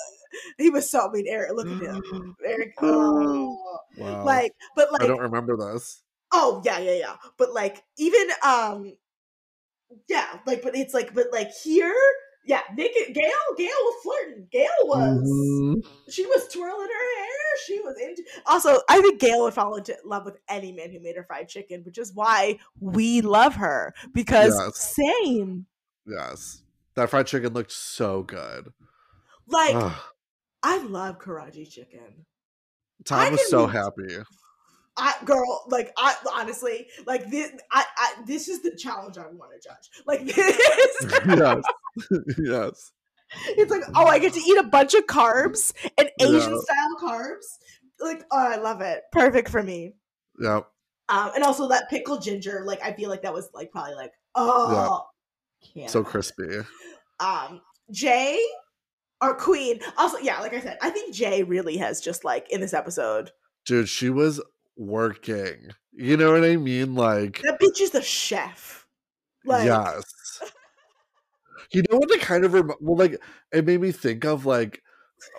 he 0.57 0.69
was 0.69 0.89
so 0.89 1.09
mean 1.09 1.25
Eric 1.27 1.53
look 1.53 1.67
at 1.67 1.81
him 1.81 2.35
Eric 2.45 2.73
oh. 2.81 3.57
Wow. 3.97 4.23
like 4.25 4.53
but 4.75 4.91
like 4.91 5.01
I 5.01 5.07
don't 5.07 5.19
remember 5.19 5.57
this. 5.57 6.03
oh 6.31 6.61
yeah 6.63 6.79
yeah 6.79 6.93
yeah 6.93 7.15
but 7.37 7.53
like 7.53 7.83
even 7.97 8.27
um 8.45 8.93
yeah 10.07 10.39
like 10.45 10.61
but 10.61 10.75
it's 10.75 10.93
like 10.93 11.13
but 11.13 11.27
like 11.31 11.51
here 11.51 11.95
yeah 12.45 12.61
and 12.69 12.77
Gail 12.77 13.13
Gail 13.57 13.67
was 13.69 14.03
flirting 14.03 14.47
Gail 14.51 14.69
was 14.83 15.21
Mhm. 15.21 15.85
she 16.09 16.25
was 16.25 16.47
twirling 16.47 16.87
her 16.87 17.17
hair. 17.19 17.27
She 17.67 17.79
was 17.81 17.95
into. 18.01 18.23
Also, 18.47 18.79
I 18.89 19.01
think 19.01 19.19
Gail 19.19 19.41
would 19.43 19.53
fall 19.53 19.75
into 19.75 19.95
love 20.05 20.25
with 20.25 20.37
any 20.49 20.71
man 20.71 20.89
who 20.91 20.99
made 20.99 21.15
her 21.15 21.23
fried 21.23 21.47
chicken, 21.49 21.83
which 21.83 21.97
is 21.97 22.13
why 22.13 22.57
we 22.79 23.21
love 23.21 23.55
her 23.55 23.93
because 24.13 24.57
Yes. 24.57 24.95
same. 24.95 25.65
Yes. 26.07 26.63
That 26.95 27.09
fried 27.09 27.27
chicken 27.27 27.53
looked 27.53 27.71
so 27.71 28.23
good. 28.23 28.71
Like 29.47 29.75
Ugh. 29.75 29.93
I 30.63 30.77
love 30.79 31.19
Karaji 31.19 31.69
chicken. 31.69 32.25
Tom 33.05 33.31
was 33.33 33.49
so 33.49 33.67
be- 33.67 33.73
happy. 33.73 34.17
I 34.97 35.13
girl, 35.25 35.63
like 35.69 35.91
I 35.97 36.15
honestly 36.33 36.87
like 37.05 37.29
this. 37.31 37.51
I, 37.71 37.85
I 37.97 38.13
this 38.25 38.47
is 38.47 38.61
the 38.61 38.75
challenge 38.75 39.17
I 39.17 39.25
want 39.27 39.51
to 39.59 39.67
judge. 39.67 39.89
Like 40.05 40.25
this, 40.35 41.05
yes. 41.27 41.63
yes. 42.37 42.91
it's 43.49 43.71
like 43.71 43.83
oh, 43.95 44.05
I 44.05 44.19
get 44.19 44.33
to 44.33 44.39
eat 44.39 44.57
a 44.57 44.63
bunch 44.63 44.93
of 44.93 45.05
carbs 45.05 45.73
and 45.97 46.09
Asian 46.19 46.53
Yeah. 46.53 46.59
style 46.59 46.97
carbs. 46.99 47.57
Like 47.99 48.23
oh, 48.31 48.37
I 48.37 48.57
love 48.57 48.81
it. 48.81 49.03
Perfect 49.11 49.49
for 49.49 49.63
me. 49.63 49.93
Yep. 50.39 50.67
Um, 51.09 51.31
and 51.35 51.43
also 51.43 51.67
that 51.69 51.89
pickled 51.89 52.23
ginger, 52.23 52.63
like 52.65 52.81
I 52.83 52.93
feel 52.93 53.09
like 53.09 53.21
that 53.23 53.33
was 53.33 53.49
like 53.53 53.71
probably 53.71 53.95
like 53.95 54.11
oh, 54.35 55.05
can't. 55.73 55.89
So 55.89 56.03
crispy. 56.03 56.59
Um, 57.19 57.61
Jae 57.93 58.37
or 59.21 59.35
Queen. 59.35 59.79
Also, 59.97 60.17
yeah, 60.17 60.39
like 60.39 60.53
I 60.53 60.61
said, 60.61 60.77
I 60.81 60.89
think 60.89 61.13
Jae 61.15 61.47
really 61.47 61.77
has 61.77 62.01
just 62.01 62.23
like 62.23 62.49
in 62.51 62.61
this 62.61 62.73
episode. 62.73 63.31
Dude, 63.65 63.87
she 63.87 64.09
was 64.09 64.41
working. 64.75 65.71
You 65.93 66.17
know 66.17 66.31
what 66.31 66.43
I 66.43 66.55
mean? 66.55 66.95
Like, 66.95 67.41
That 67.43 67.59
bitch 67.59 67.81
is 67.81 67.91
the 67.91 68.01
chef. 68.01 68.87
Like, 69.45 69.65
yes. 69.65 70.03
You 71.73 71.83
know 71.89 71.97
what 71.97 72.11
it 72.11 72.21
kind 72.21 72.43
of 72.45 72.53
rem- 72.53 72.71
well, 72.79 72.97
like 72.97 73.21
it 73.51 73.65
made 73.65 73.81
me 73.81 73.91
think 73.91 74.25
of 74.25 74.45
like 74.45 74.81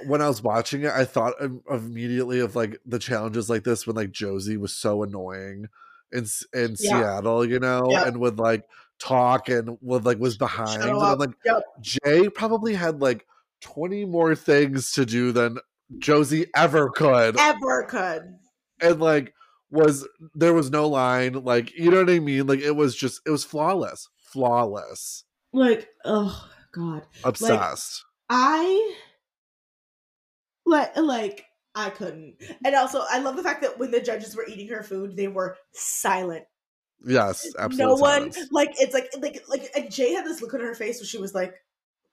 when 0.07 0.22
I 0.22 0.28
was 0.28 0.43
watching 0.43 0.83
it, 0.85 0.93
I 0.93 1.05
thought 1.05 1.35
of, 1.41 1.61
of 1.68 1.85
immediately 1.87 2.41
of 2.41 2.55
like 2.57 2.78
the 2.87 2.99
challenges 2.99 3.51
like 3.51 3.64
this 3.64 3.87
when 3.87 3.97
like 3.97 4.12
Josie 4.12 4.57
was 4.57 4.72
so 4.74 5.03
annoying 5.03 5.66
in 6.12 6.26
in 6.55 6.70
Yeah. 6.70 6.74
Seattle, 6.76 7.45
you 7.45 7.59
know, 7.59 7.87
Yeah. 7.91 8.07
and 8.07 8.18
would 8.18 8.39
like 8.39 8.64
talk 8.99 9.49
and 9.49 9.76
would 9.80 10.05
like 10.05 10.18
was 10.18 10.37
behind. 10.37 10.83
And 10.83 10.93
I'm 10.93 11.18
like, 11.18 11.30
Yep. 11.45 11.62
Jae 11.83 12.33
probably 12.35 12.74
had 12.74 13.01
like 13.01 13.26
20 13.62 14.05
more 14.07 14.35
things 14.35 14.93
to 14.93 15.05
do 15.05 15.33
than 15.33 15.59
Josie 15.99 16.47
ever 16.57 16.89
could. 16.91 17.39
ever 17.39 17.83
could. 17.85 18.39
and 18.80 19.01
like 19.01 19.35
was 19.70 20.07
there 20.35 20.53
was 20.55 20.70
no 20.70 20.87
line 20.89 21.33
like 21.45 21.72
you 21.74 21.91
know 21.91 21.99
what 22.01 22.11
i 22.11 22.18
mean 22.18 22.47
like 22.47 22.61
it 22.61 22.76
was 22.76 22.95
just 22.95 23.20
it 23.24 23.30
was 23.30 23.43
flawless 23.45 24.09
flawless 24.18 25.24
Like, 25.53 25.88
oh 26.05 26.48
god, 26.72 27.03
obsessed 27.24 28.05
I 28.28 28.94
like 30.64 30.96
like 30.96 31.44
I 31.74 31.90
couldn't. 31.90 32.36
And 32.64 32.74
also, 32.74 33.03
I 33.11 33.18
love 33.20 33.36
the 33.36 33.42
fact 33.42 33.62
that 33.62 33.78
when 33.78 33.90
the 33.90 34.00
judges 34.00 34.36
were 34.36 34.46
eating 34.46 34.68
her 34.68 34.82
food, 34.82 35.16
they 35.16 35.28
were 35.28 35.57
silent. 35.72 36.44
yes 37.05 37.46
absolutely 37.59 37.84
no 37.84 37.94
one 37.96 38.30
like 38.53 38.70
it's 38.78 38.94
like 38.94 39.11
like 39.20 39.42
like 39.48 39.68
and 39.74 39.88
Jae 39.88 40.14
had 40.14 40.24
this 40.24 40.40
look 40.40 40.55
on 40.55 40.61
her 40.61 40.74
face 40.74 41.00
where 41.00 41.07
she 41.07 41.18
was 41.18 41.34
like, 41.34 41.55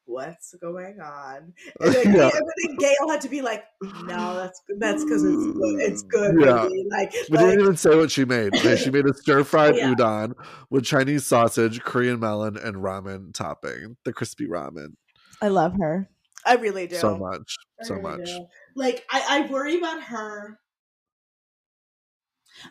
"What's 0.10 0.54
going 0.56 1.00
on?" 1.00 1.54
And 1.82 1.94
then, 1.94 2.14
Yeah. 2.16 2.30
and 2.34 2.48
then 2.68 2.76
Gail 2.78 3.10
had 3.10 3.22
to 3.22 3.30
be 3.30 3.42
like, 3.42 3.64
"No, 3.82 4.36
that's 4.36 4.62
that's 4.80 5.04
because 5.04 5.24
it's 5.24 5.46
good. 5.46 5.80
It's 5.82 6.04
good, 6.04 6.36
Yeah. 6.42 6.68
baby." 6.68 6.86
Like, 6.90 7.14
we 7.30 7.38
like 7.38 7.46
didn't 7.46 7.62
even 7.62 7.78
say 7.78 7.96
what 7.96 8.12
she 8.12 8.26
made 8.26 8.54
Okay, 8.56 8.76
she 8.76 8.90
made 8.92 9.06
a 9.06 9.14
stir-fried 9.22 9.74
Oh, 9.74 9.78
yeah. 9.78 9.94
udon 9.94 10.34
with 10.70 10.84
chinese 10.84 11.26
sausage 11.26 11.82
korean 11.82 12.20
melon 12.20 12.58
and 12.58 12.78
ramen 12.78 13.34
topping 13.34 13.98
the 14.04 14.12
crispy 14.14 14.48
ramen 14.48 14.96
I 15.42 15.48
love 15.50 15.74
her. 15.80 16.10
I 16.46 16.56
really 16.56 16.88
do. 16.88 16.96
so 16.98 17.18
much 17.18 17.56
I 17.80 17.86
so 17.86 17.94
really 17.96 18.18
much 18.18 18.26
do. 18.26 18.46
Like, 18.76 19.06
I 19.12 19.46
I 19.46 19.52
worry 19.52 19.78
about 19.78 20.02
her. 20.04 20.60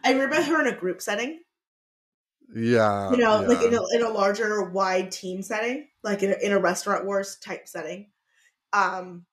I 0.04 0.14
worry 0.14 0.26
about 0.26 0.44
her 0.44 0.60
in 0.60 0.66
a 0.74 0.76
group 0.76 1.00
setting. 1.00 1.40
Yeah 2.54 3.10
you 3.10 3.18
know, 3.18 3.40
like 3.42 3.62
in 3.62 3.74
a, 3.74 3.80
in 3.94 4.02
a 4.02 4.08
larger, 4.08 4.62
wide 4.70 5.12
team 5.12 5.42
setting, 5.42 5.88
like 6.02 6.22
in 6.22 6.30
a, 6.32 6.36
in 6.44 6.52
a 6.52 6.58
restaurant 6.58 7.04
wars 7.04 7.36
type 7.36 7.68
setting. 7.68 8.10
Um, 8.72 9.24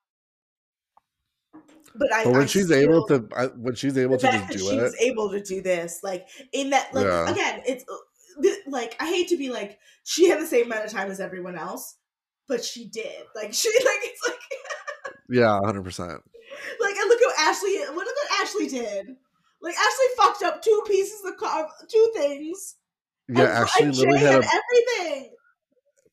but 1.97 2.13
I, 2.13 2.23
but 2.25 2.33
when 2.33 2.41
I 2.41 2.45
she's 2.45 2.65
still- 2.65 2.77
able 2.77 3.07
to 3.07 3.27
I, 3.35 3.45
when 3.47 3.75
she's 3.75 3.97
able 3.97 4.17
to 4.17 4.27
just 4.31 4.49
do 4.49 4.57
she's 4.59 4.71
it 4.71 4.93
able 5.01 5.29
to 5.31 5.41
do 5.41 5.61
this, 5.61 6.01
like 6.03 6.27
in 6.51 6.71
that, 6.71 6.93
like 6.93 7.05
Yeah. 7.05 7.29
again, 7.31 7.61
it's 7.65 7.85
uh, 7.89 8.49
like 8.67 8.95
I 8.99 9.07
hate 9.07 9.29
to 9.29 9.37
be 9.37 9.49
like 9.49 9.79
she 10.03 10.29
had 10.29 10.41
the 10.41 10.45
same 10.47 10.65
amount 10.65 10.85
of 10.85 10.91
time 10.91 11.09
as 11.09 11.19
everyone 11.19 11.57
else, 11.57 11.95
but 12.47 12.63
she 12.63 12.85
did. 12.85 13.23
Like 13.33 13.53
she, 13.53 13.69
like 13.69 13.99
it's 14.03 14.21
like 14.27 14.39
yeah 15.29 15.59
100% 15.63 16.19
like 16.79 16.95
and 16.95 17.09
look 17.09 17.19
at 17.21 17.39
Ashley. 17.39 17.77
What 17.79 17.95
look 17.95 18.07
what 18.15 18.41
Ashley 18.41 18.67
did. 18.67 19.15
Like 19.61 19.75
Ashley 19.75 20.05
fucked 20.17 20.43
up 20.43 20.61
two 20.61 20.83
pieces 20.87 21.21
of 21.25 21.37
car, 21.37 21.67
two 21.89 22.11
things. 22.13 22.75
Yeah 23.27 23.41
and, 23.41 23.49
ashley 23.49 23.85
literally 23.91 24.19
had 24.19 24.43
a 24.43 24.47
everything. 24.47 25.31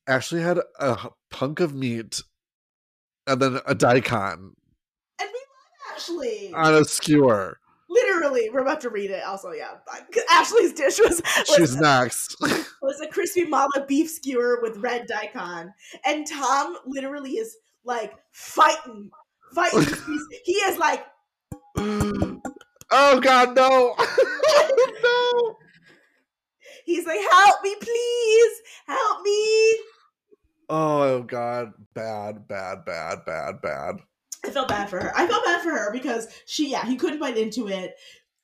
Ashley 0.05 0.41
had 0.41 0.59
a 0.79 1.09
punk 1.29 1.59
of 1.61 1.73
meat 1.73 2.21
and 3.27 3.41
then 3.41 3.59
a 3.65 3.73
daikon 3.73 4.53
And 5.19 5.19
we 5.19 5.25
love 5.25 5.95
Ashley. 5.95 6.53
on 6.53 6.75
a 6.75 6.83
skewer. 6.85 7.57
literally, 7.89 8.49
we're 8.49 8.61
about 8.61 8.81
to 8.81 8.89
read 8.89 9.11
it. 9.11 9.23
Also, 9.23 9.51
yeah, 9.51 9.75
Ashley's 10.31 10.73
dish 10.73 10.99
was 10.99 11.21
was, 11.21 11.55
She's 11.55 11.75
next. 11.77 12.35
was 12.81 12.99
a 13.01 13.07
crispy 13.07 13.45
mala 13.45 13.85
beef 13.87 14.09
skewer 14.09 14.59
with 14.61 14.77
red 14.77 15.07
daikon, 15.07 15.73
and 16.05 16.27
Tom 16.27 16.77
literally 16.85 17.33
is 17.33 17.55
like 17.85 18.13
fighting, 18.31 19.09
fighting. 19.53 19.85
he 20.43 20.53
is 20.53 20.77
like, 20.77 21.05
oh 21.77 23.19
God, 23.21 23.55
no! 23.55 23.95
no! 25.03 25.55
He's 26.85 27.05
like, 27.05 27.19
help 27.31 27.63
me, 27.63 27.75
please, 27.79 28.61
help 28.87 29.21
me. 29.23 29.75
Oh 30.69 31.23
God, 31.23 31.73
bad, 31.93 32.47
bad, 32.47 32.85
bad, 32.85 33.25
bad, 33.25 33.61
bad. 33.61 33.95
I 34.45 34.49
felt 34.49 34.67
bad 34.67 34.89
for 34.89 34.99
her. 34.99 35.11
I 35.15 35.27
felt 35.27 35.45
bad 35.45 35.61
for 35.61 35.69
her 35.69 35.91
because 35.91 36.27
she, 36.45 36.69
yeah, 36.71 36.85
he 36.85 36.95
couldn't 36.95 37.19
bite 37.19 37.37
into 37.37 37.67
it, 37.67 37.95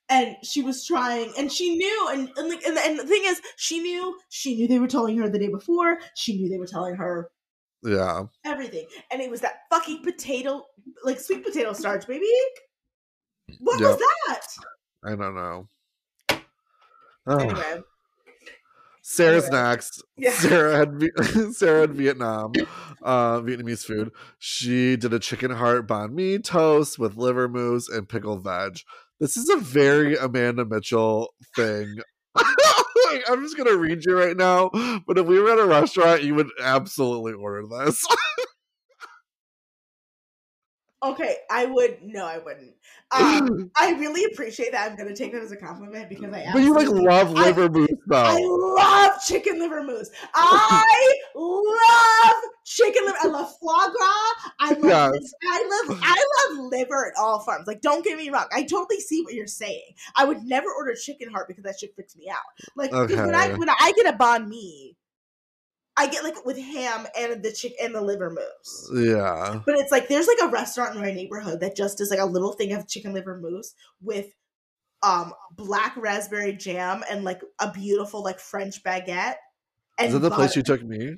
and 0.09 0.37
she 0.43 0.61
was 0.61 0.85
trying, 0.85 1.31
and 1.37 1.51
she 1.51 1.75
knew, 1.77 2.07
and 2.11 2.29
and, 2.37 2.49
like, 2.49 2.63
and 2.63 2.77
and 2.77 2.99
the 2.99 3.05
thing 3.05 3.23
is, 3.25 3.41
she 3.57 3.79
knew, 3.79 4.17
she 4.29 4.55
knew 4.55 4.67
they 4.67 4.79
were 4.79 4.87
telling 4.87 5.17
her 5.17 5.29
the 5.29 5.39
day 5.39 5.49
before. 5.49 5.99
She 6.15 6.37
knew 6.37 6.49
they 6.49 6.57
were 6.57 6.67
telling 6.67 6.95
her 6.95 7.31
Yeah. 7.83 8.25
everything, 8.45 8.85
and 9.11 9.21
it 9.21 9.29
was 9.29 9.41
that 9.41 9.61
fucking 9.69 10.03
potato, 10.03 10.65
like 11.03 11.19
sweet 11.19 11.43
potato 11.43 11.73
starch, 11.73 12.07
baby. 12.07 12.29
What 13.59 13.79
Yep. 13.79 13.89
was 13.89 13.97
that? 13.97 14.47
I 15.03 15.15
don't 15.15 15.35
know. 15.35 15.67
Oh, 17.27 17.39
Anyway, 17.39 17.81
Sarah's 19.09 19.45
anyway. 19.45 19.61
next. 19.63 20.03
Yeah. 20.17 20.31
Sarah 20.33 20.75
had 20.77 21.01
Sarah 21.55 21.81
had 21.81 21.93
Vietnam, 21.95 22.51
uh, 23.01 23.39
Vietnamese 23.39 23.83
food. 23.85 24.11
She 24.37 24.97
did 24.97 25.13
a 25.13 25.19
chicken 25.19 25.49
heart 25.51 25.87
banh 25.87 26.11
mi 26.11 26.37
toast 26.39 26.99
with 26.99 27.15
liver 27.15 27.47
mousse 27.47 27.89
and 27.89 28.07
pickled 28.07 28.43
veg. 28.43 28.79
This 29.19 29.35
is 29.37 29.49
a 29.49 29.57
very 29.57 30.15
Amanda 30.15 30.65
Mitchell 30.65 31.33
thing. 31.55 31.97
Like, 32.35 33.23
I'm 33.29 33.41
just 33.41 33.57
gonna 33.57 33.75
read 33.77 34.05
you 34.05 34.15
right 34.15 34.37
now. 34.37 34.69
But 35.07 35.17
if 35.17 35.25
we 35.25 35.39
were 35.39 35.51
at 35.51 35.57
a 35.57 35.65
restaurant, 35.65 36.21
you 36.23 36.35
would 36.35 36.49
absolutely 36.61 37.33
order 37.33 37.65
this. 37.67 38.05
Okay, 41.03 41.37
I 41.49 41.65
would. 41.65 41.99
No, 42.03 42.25
I 42.25 42.37
wouldn't. 42.37 42.73
Um, 43.11 43.71
I 43.79 43.91
really 43.93 44.23
appreciate 44.31 44.71
that. 44.71 44.89
I'm 44.91 44.97
gonna 44.97 45.15
take 45.15 45.31
that 45.33 45.41
as 45.41 45.51
a 45.51 45.57
compliment 45.57 46.09
because 46.09 46.33
I. 46.33 46.49
but 46.53 46.61
you 46.61 46.73
like 46.73 46.87
love 46.89 47.35
I- 47.35 47.45
liver 47.45 47.69
mousse 47.69 47.89
though. 48.07 48.15
I 48.23 48.39
love 48.41 49.21
chicken 49.25 49.59
liver 49.59 49.83
mousse. 49.83 50.09
I 50.35 51.17
love 51.35 52.43
chicken 52.65 53.05
liver. 53.05 53.17
I 53.23 53.27
love 53.27 53.53
foie 53.59 53.87
gras. 53.91 54.51
I 54.59 54.73
love. 54.73 55.13
Yes. 55.13 55.33
I 55.49 55.83
love. 55.87 55.99
I 56.03 56.25
love 56.49 56.65
liver 56.71 57.07
at 57.07 57.13
all 57.19 57.39
farms. 57.39 57.67
Like, 57.67 57.81
don't 57.81 58.03
get 58.03 58.17
me 58.17 58.29
wrong. 58.29 58.45
I 58.53 58.63
totally 58.63 58.99
see 58.99 59.23
what 59.23 59.33
you're 59.33 59.47
saying. 59.47 59.93
I 60.15 60.25
would 60.25 60.43
never 60.43 60.67
order 60.77 60.93
chicken 60.95 61.29
heart 61.31 61.47
because 61.47 61.63
that 61.63 61.79
shit 61.79 61.95
freaks 61.95 62.15
me 62.15 62.29
out. 62.29 62.37
Like 62.75 62.91
'cause 62.91 63.09
when 63.09 63.35
I 63.35 63.53
when 63.53 63.69
I 63.69 63.91
get 63.95 64.13
a 64.13 64.17
banh 64.17 64.47
mi, 64.47 64.95
I 65.99 66.07
get 66.07 66.23
like 66.23 66.45
with 66.45 66.57
ham 66.57 67.07
and 67.17 67.43
the 67.43 67.51
chick 67.51 67.73
and 67.81 67.93
the 67.93 68.01
liver 68.01 68.29
mousse. 68.29 68.89
Yeah. 68.95 69.59
But 69.65 69.75
it's 69.75 69.91
like 69.91 70.07
there's 70.07 70.27
like 70.27 70.37
a 70.41 70.47
restaurant 70.47 70.95
in 70.95 71.01
my 71.01 71.11
neighborhood 71.11 71.59
that 71.59 71.75
just 71.75 71.97
does 71.97 72.09
like 72.09 72.21
a 72.21 72.25
little 72.25 72.53
thing 72.53 72.71
of 72.71 72.87
chicken 72.87 73.13
liver 73.13 73.37
mousse 73.37 73.75
with 74.01 74.27
um 75.03 75.33
black 75.51 75.97
raspberry 75.97 76.53
jam 76.53 77.03
and 77.11 77.25
like 77.25 77.41
a 77.59 77.69
beautiful 77.71 78.23
like 78.23 78.39
French 78.39 78.81
baguette. 78.81 79.35
And 79.97 80.07
Is 80.07 80.13
that 80.13 80.19
the 80.19 80.31
place 80.31 80.55
you 80.55 80.63
took 80.63 80.81
me? 80.81 81.17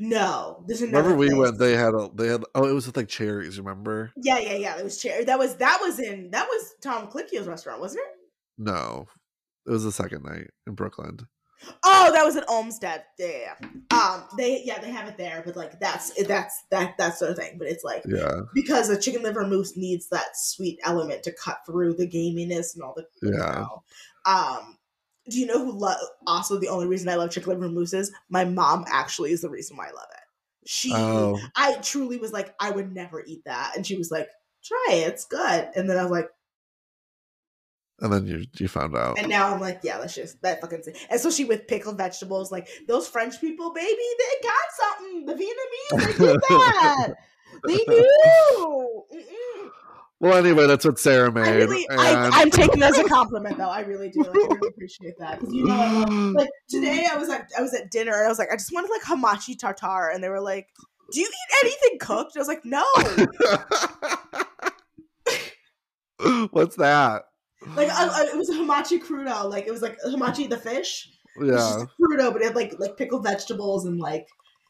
No, 0.00 0.64
there's 0.66 0.82
another. 0.82 1.10
Remember 1.10 1.18
we 1.18 1.28
place. 1.28 1.38
went. 1.38 1.58
They 1.58 1.76
had 1.76 1.94
a. 1.94 2.10
They 2.14 2.28
had. 2.28 2.42
Oh, 2.56 2.68
it 2.68 2.72
was 2.72 2.86
with 2.86 2.96
like 2.96 3.08
cherries. 3.08 3.58
Remember? 3.58 4.12
Yeah, 4.16 4.38
yeah, 4.38 4.54
yeah. 4.54 4.78
It 4.78 4.84
was 4.84 5.00
cherry. 5.00 5.24
That 5.24 5.38
was 5.38 5.56
that 5.56 5.78
was 5.80 6.00
in 6.00 6.30
that 6.32 6.48
was 6.48 6.74
Tom 6.82 7.08
Colicchio's 7.08 7.46
restaurant, 7.46 7.80
wasn't 7.80 8.04
it? 8.04 8.16
No, 8.58 9.06
it 9.66 9.70
was 9.70 9.84
the 9.84 9.92
second 9.92 10.24
night 10.24 10.50
in 10.66 10.74
Brooklyn. 10.74 11.18
Oh, 11.84 12.10
that 12.12 12.24
was 12.24 12.36
an 12.36 12.44
Olmsted. 12.48 13.02
Yeah, 13.18 13.26
yeah, 13.28 13.54
yeah. 13.92 13.98
Um, 13.98 14.24
they 14.36 14.62
yeah 14.64 14.80
they 14.80 14.90
have 14.90 15.08
it 15.08 15.16
there, 15.16 15.42
but 15.44 15.56
like 15.56 15.78
that's 15.80 16.10
that's 16.24 16.62
that 16.70 16.96
that 16.98 17.16
sort 17.18 17.30
of 17.32 17.36
thing. 17.36 17.56
But 17.58 17.68
it's 17.68 17.84
like 17.84 18.02
Yeah, 18.06 18.40
because 18.54 18.88
a 18.88 19.00
chicken 19.00 19.22
liver 19.22 19.46
mousse 19.46 19.76
needs 19.76 20.08
that 20.08 20.36
sweet 20.36 20.78
element 20.84 21.22
to 21.24 21.32
cut 21.32 21.60
through 21.66 21.94
the 21.94 22.06
gaminess 22.06 22.74
and 22.74 22.82
all 22.82 22.94
the 22.96 23.06
Yeah. 23.22 23.66
Um, 24.24 24.78
do 25.28 25.38
you 25.38 25.46
know 25.46 25.64
who 25.64 25.72
lo- 25.72 25.94
also 26.26 26.58
the 26.58 26.68
only 26.68 26.86
reason 26.86 27.08
I 27.08 27.14
love 27.14 27.30
chicken 27.30 27.50
liver 27.50 27.68
mousse 27.68 27.92
is 27.92 28.12
my 28.28 28.44
mom 28.44 28.84
actually 28.88 29.32
is 29.32 29.42
the 29.42 29.50
reason 29.50 29.76
why 29.76 29.88
I 29.88 29.92
love 29.92 30.08
it. 30.12 30.18
She, 30.68 30.92
Oh. 30.94 31.38
I 31.56 31.74
truly 31.76 32.18
was 32.18 32.32
like, 32.32 32.54
I 32.60 32.70
would 32.70 32.92
never 32.94 33.22
eat 33.26 33.44
that, 33.46 33.72
and 33.76 33.84
she 33.86 33.96
was 33.96 34.10
like, 34.12 34.28
try 34.64 34.86
it, 34.92 35.08
it's 35.08 35.24
good. 35.24 35.68
And 35.74 35.90
then 35.90 35.98
I 35.98 36.02
was 36.02 36.10
like, 36.12 36.28
and 38.02 38.12
then 38.12 38.26
you 38.26 38.44
you 38.58 38.68
found 38.68 38.96
out. 38.96 39.18
and 39.18 39.28
now 39.28 39.54
I'm 39.54 39.60
like, 39.60 39.80
yeah, 39.82 39.98
that's 39.98 40.14
just 40.14 40.42
that 40.42 40.60
fucking. 40.60 40.82
thing. 40.82 40.94
Especially 41.10 41.44
with 41.46 41.66
pickled 41.66 41.96
vegetables, 41.96 42.50
like 42.52 42.68
those 42.88 43.08
French 43.08 43.40
people, 43.40 43.72
baby, 43.72 43.96
they 44.18 44.48
got 44.48 44.68
something. 44.80 45.26
The 45.26 45.34
Vietnamese, 45.34 46.18
they 46.18 46.26
did 46.26 46.40
that. 46.48 47.14
they 47.66 47.76
do. 47.76 49.02
Mm-mm. 49.14 49.70
Well, 50.18 50.36
anyway, 50.38 50.66
that's 50.68 50.84
what 50.84 50.98
Sarah 51.00 51.32
made. 51.32 51.48
I 51.48 51.54
really, 51.54 51.86
and 51.88 52.00
I, 52.00 52.28
I'm 52.40 52.50
taking 52.50 52.78
that 52.78 52.92
as 52.92 52.98
a 52.98 53.08
compliment, 53.08 53.58
though. 53.58 53.68
I 53.68 53.80
really 53.80 54.08
do. 54.08 54.20
Like, 54.20 54.28
I 54.28 54.38
really 54.38 54.68
appreciate 54.68 55.18
that 55.18 55.40
you 55.48 55.64
know, 55.64 56.32
like 56.36 56.50
today 56.68 57.06
I 57.10 57.16
was 57.16 57.28
at 57.28 57.50
I 57.58 57.62
was 57.62 57.74
at 57.74 57.90
dinner 57.90 58.12
and 58.12 58.26
I 58.26 58.28
was 58.28 58.38
like, 58.38 58.48
I 58.52 58.56
just 58.56 58.72
wanted 58.72 58.90
like 58.90 59.02
hamachi 59.02 59.58
tartar, 59.58 60.10
and 60.14 60.22
they 60.22 60.28
were 60.28 60.40
like, 60.40 60.68
"Do 61.12 61.20
you 61.20 61.26
eat 61.26 61.64
anything 61.64 61.98
cooked?" 61.98 62.36
I 62.36 62.38
was 62.38 62.46
like, 62.48 62.64
"No." 62.64 62.84
What's 66.52 66.76
that? 66.76 67.24
Like 67.76 67.90
I, 67.90 68.06
I, 68.06 68.22
it 68.32 68.36
was 68.36 68.48
a 68.50 68.54
hamachi 68.54 69.02
crudo. 69.02 69.48
Like 69.50 69.66
it 69.66 69.70
was 69.70 69.82
like 69.82 69.98
hamachi 70.06 70.48
the 70.48 70.56
fish. 70.56 71.10
Yeah, 71.40 71.52
just 71.52 71.78
crudo, 72.00 72.32
but 72.32 72.42
it 72.42 72.46
had 72.46 72.56
like 72.56 72.74
like 72.78 72.96
pickled 72.96 73.24
vegetables 73.24 73.86
and 73.86 73.98
like 73.98 74.26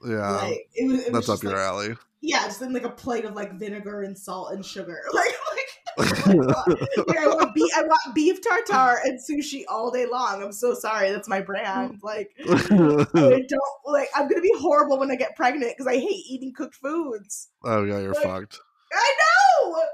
yeah, 0.06 0.30
like 0.32 0.68
it 0.74 0.90
was. 0.90 1.06
It 1.06 1.12
was 1.12 1.26
that's 1.26 1.28
up 1.28 1.42
your 1.42 1.52
like, 1.52 1.62
alley. 1.62 1.96
Yeah, 2.20 2.44
just 2.44 2.62
in 2.62 2.72
like 2.72 2.84
a 2.84 2.90
plate 2.90 3.24
of 3.24 3.34
like 3.34 3.58
vinegar 3.58 4.02
and 4.02 4.16
salt 4.16 4.52
and 4.52 4.64
sugar. 4.64 5.00
Like 5.12 5.32
like. 5.50 5.68
like 5.98 7.18
I 7.18 7.26
want 7.26 7.54
beef, 7.54 7.70
I 7.76 7.82
want 7.82 8.14
beef 8.14 8.40
tartare 8.40 9.02
and 9.04 9.18
sushi 9.20 9.64
all 9.68 9.90
day 9.90 10.06
long. 10.10 10.42
I'm 10.42 10.52
so 10.52 10.72
sorry, 10.72 11.10
that's 11.10 11.28
my 11.28 11.42
brand. 11.42 11.98
Like 12.02 12.30
I 12.48 13.44
don't 13.46 13.68
like. 13.84 14.08
I'm 14.16 14.26
gonna 14.26 14.40
be 14.40 14.54
horrible 14.58 14.98
when 14.98 15.10
I 15.10 15.16
get 15.16 15.36
pregnant 15.36 15.72
because 15.76 15.86
I 15.86 15.98
hate 15.98 16.24
eating 16.30 16.54
cooked 16.56 16.76
foods. 16.76 17.48
oh 17.64 17.84
yeah, 17.84 17.98
you're 17.98 18.14
Like- 18.14 18.22
fucked. 18.22 18.58
I 18.92 19.12
know. 19.18 19.82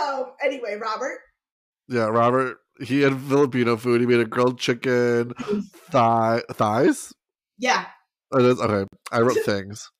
Um. 0.00 0.32
Anyway, 0.42 0.76
Robert. 0.80 1.18
Yeah, 1.88 2.06
Robert. 2.06 2.58
He 2.80 3.02
had 3.02 3.20
Filipino 3.20 3.76
food. 3.76 4.00
He 4.00 4.06
made 4.06 4.20
a 4.20 4.24
grilled 4.24 4.58
chicken, 4.58 5.32
thigh 5.90 6.42
thighs. 6.52 7.12
Yeah. 7.58 7.86
Oh, 8.32 8.42
that's- 8.42 8.60
okay, 8.60 8.88
I 9.12 9.20
wrote 9.20 9.36
things. 9.44 9.90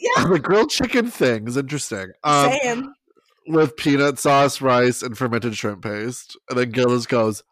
Yeah. 0.00 0.24
the 0.26 0.38
grilled 0.42 0.70
chicken 0.70 1.10
thing 1.10 1.46
is 1.48 1.56
Interesting. 1.56 2.12
Um, 2.24 2.50
Same. 2.50 2.94
with 3.48 3.76
peanut 3.76 4.18
sauce, 4.18 4.60
rice, 4.62 5.02
and 5.02 5.16
fermented 5.18 5.56
shrimp 5.56 5.82
paste. 5.82 6.36
And 6.48 6.58
then 6.58 6.70
Gillis 6.70 7.06
goes, 7.06 7.42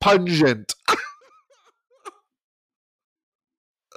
pungent. 0.00 0.74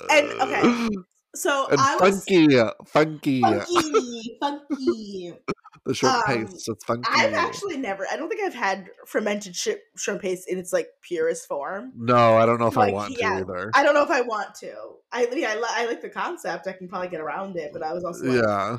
And, 0.09 0.27
okay, 0.41 0.87
So 1.35 1.67
And 1.69 1.79
I 1.79 1.97
was 1.97 2.25
funky, 2.25 2.57
funky. 2.85 3.41
funky, 3.41 4.37
funky. 4.39 5.33
The 5.85 5.93
shrimp 5.93 6.15
um, 6.15 6.23
paste. 6.25 6.67
It's 6.67 6.83
funky. 6.83 7.07
I've 7.13 7.33
actually 7.33 7.77
never. 7.77 8.07
I 8.11 8.15
don't 8.17 8.27
think 8.27 8.41
I've 8.41 8.55
had 8.55 8.89
fermented 9.05 9.55
shrimp, 9.55 9.79
shrimp 9.95 10.21
paste 10.21 10.49
in 10.49 10.57
its 10.57 10.73
like 10.73 10.87
purest 11.01 11.47
form. 11.47 11.91
no, 11.95 12.37
I 12.37 12.45
don't 12.47 12.59
know 12.59 12.67
if 12.67 12.77
I 12.77 12.91
want 12.91 13.15
yeah, 13.19 13.29
to 13.29 13.35
either. 13.41 13.71
I 13.75 13.83
don't 13.83 13.93
know 13.93 14.03
if 14.03 14.09
I 14.09 14.21
want 14.21 14.55
to. 14.55 14.73
I 15.11 15.27
yeah, 15.31 15.51
I, 15.51 15.55
li- 15.55 15.63
I 15.69 15.85
like 15.85 16.01
the 16.01 16.09
concept. 16.09 16.67
I 16.67 16.71
can 16.73 16.87
probably 16.87 17.09
get 17.09 17.21
around 17.21 17.55
it, 17.57 17.71
but 17.71 17.83
I 17.83 17.93
was 17.93 18.03
also 18.03 18.25
like, 18.25 18.43
yeah, 18.43 18.77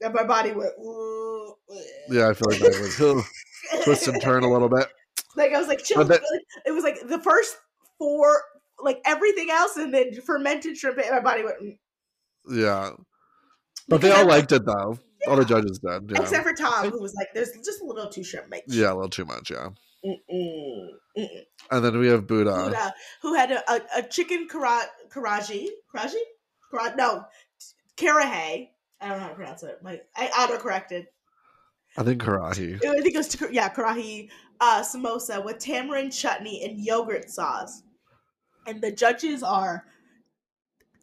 and 0.00 0.14
my 0.14 0.24
body 0.24 0.52
went. 0.52 0.72
"Ooh, 0.80 1.54
yeah. 2.08 2.28
I 2.28 2.34
feel 2.34 2.48
like 2.50 2.60
that 2.60 2.80
was 2.80 3.84
twist 3.84 4.08
and 4.08 4.22
turn 4.22 4.42
a 4.42 4.50
little 4.50 4.68
bit. 4.68 4.86
like 5.36 5.52
I 5.52 5.58
was 5.58 5.68
like, 5.68 5.84
chill. 5.84 6.00
It 6.00 6.72
was 6.72 6.84
like 6.84 7.06
the 7.06 7.20
first 7.20 7.56
four, 7.98 8.42
like 8.82 9.00
everything 9.04 9.50
else, 9.50 9.76
and 9.76 9.92
then 9.92 10.18
fermented 10.22 10.76
shrimp. 10.76 10.98
And 10.98 11.10
my 11.10 11.20
body 11.20 11.44
went. 11.44 11.56
Yeah, 12.48 12.90
but 13.88 14.00
they 14.00 14.10
all 14.10 14.26
liked 14.26 14.52
it 14.52 14.64
though. 14.64 14.98
All 15.28 15.36
the 15.36 15.44
judges 15.44 15.80
did. 15.80 16.10
Yeah, 16.10 16.20
Except 16.22 16.44
for 16.44 16.52
Tom, 16.52 16.90
who 16.90 17.00
was 17.00 17.14
like, 17.14 17.28
"There's 17.34 17.50
just 17.64 17.82
a 17.82 17.84
little 17.84 18.08
too 18.08 18.22
shrimp 18.22 18.50
much." 18.50 18.62
yeah, 18.68 18.92
a 18.92 18.94
little 18.94 19.08
too 19.08 19.24
much. 19.24 19.50
Yeah, 19.50 19.70
Mm-mm, 20.04 20.88
mm-mm. 21.18 21.40
and 21.70 21.84
then 21.84 21.98
we 21.98 22.08
have 22.08 22.26
Buddha. 22.26 22.54
Buddha, 22.64 22.94
who 23.22 23.34
had 23.34 23.50
a, 23.50 23.70
a, 23.70 23.80
a 23.98 24.02
chicken 24.02 24.46
kara, 24.48 24.82
karaji, 25.08 25.68
karaji, 25.94 26.14
Kara, 26.70 26.94
no, 26.96 27.24
karahe. 27.96 28.68
I 29.00 29.08
don't 29.08 29.18
know 29.18 29.24
how 29.24 29.28
to 29.28 29.34
pronounce 29.34 29.62
it. 29.62 29.82
My 29.82 30.00
I 30.16 30.28
auto 30.28 30.58
corrected. 30.58 31.06
I 31.98 32.02
think 32.02 32.22
Karahi. 32.22 32.76
I 32.76 33.00
think 33.00 33.14
it 33.14 33.16
was 33.16 33.36
yeah, 33.50 33.72
karahi 33.72 34.28
uh, 34.60 34.82
samosa 34.82 35.42
with 35.44 35.58
tamarind 35.58 36.12
chutney 36.12 36.64
and 36.64 36.78
yogurt 36.78 37.30
sauce. 37.30 37.82
And 38.66 38.82
the 38.82 38.90
judges 38.90 39.42
are, 39.42 39.84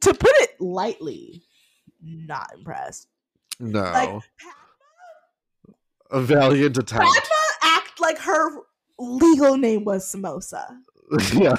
to 0.03 0.13
put 0.13 0.31
it 0.35 0.59
lightly, 0.59 1.43
not 2.01 2.51
impressed. 2.57 3.07
No, 3.59 3.81
Like, 3.81 4.23
A 6.11 6.21
valiant 6.21 6.77
attempt. 6.77 7.05
Padma 7.05 7.75
act 7.77 7.99
like 7.99 8.17
her 8.19 8.61
legal 8.99 9.57
name 9.57 9.85
was 9.85 10.11
Samosa. 10.11 10.77
yeah. 11.33 11.55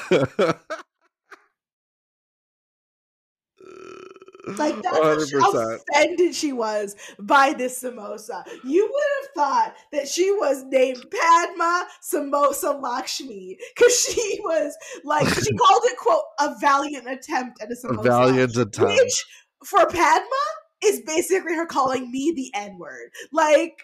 Like 4.46 4.80
that's 4.82 4.98
how 4.98 5.52
100%. 5.52 5.80
offended 5.90 6.34
she 6.34 6.52
was 6.52 6.96
by 7.18 7.52
this 7.54 7.82
samosa. 7.82 8.44
You 8.64 8.82
would 8.92 9.02
have 9.22 9.30
thought 9.34 9.74
that 9.92 10.08
she 10.08 10.30
was 10.32 10.64
named 10.64 11.04
Padma 11.10 11.86
Samosa 12.02 12.80
Lakshmi 12.80 13.56
because 13.74 13.98
she 13.98 14.40
was 14.44 14.76
like 15.04 15.26
she 15.28 15.52
called 15.56 15.82
it 15.84 15.96
quote 15.98 16.24
a 16.40 16.54
valiant 16.60 17.08
attempt 17.08 17.62
at 17.62 17.70
a 17.70 17.72
A 17.72 17.76
samosa, 17.76 18.02
valiant 18.02 18.56
attempt. 18.56 18.92
which 19.00 19.24
for 19.64 19.86
Padma 19.86 20.44
is 20.84 21.00
basically 21.00 21.54
her 21.54 21.66
calling 21.66 22.10
me 22.10 22.32
the 22.36 22.50
N 22.58 22.78
word. 22.78 23.10
Like 23.32 23.78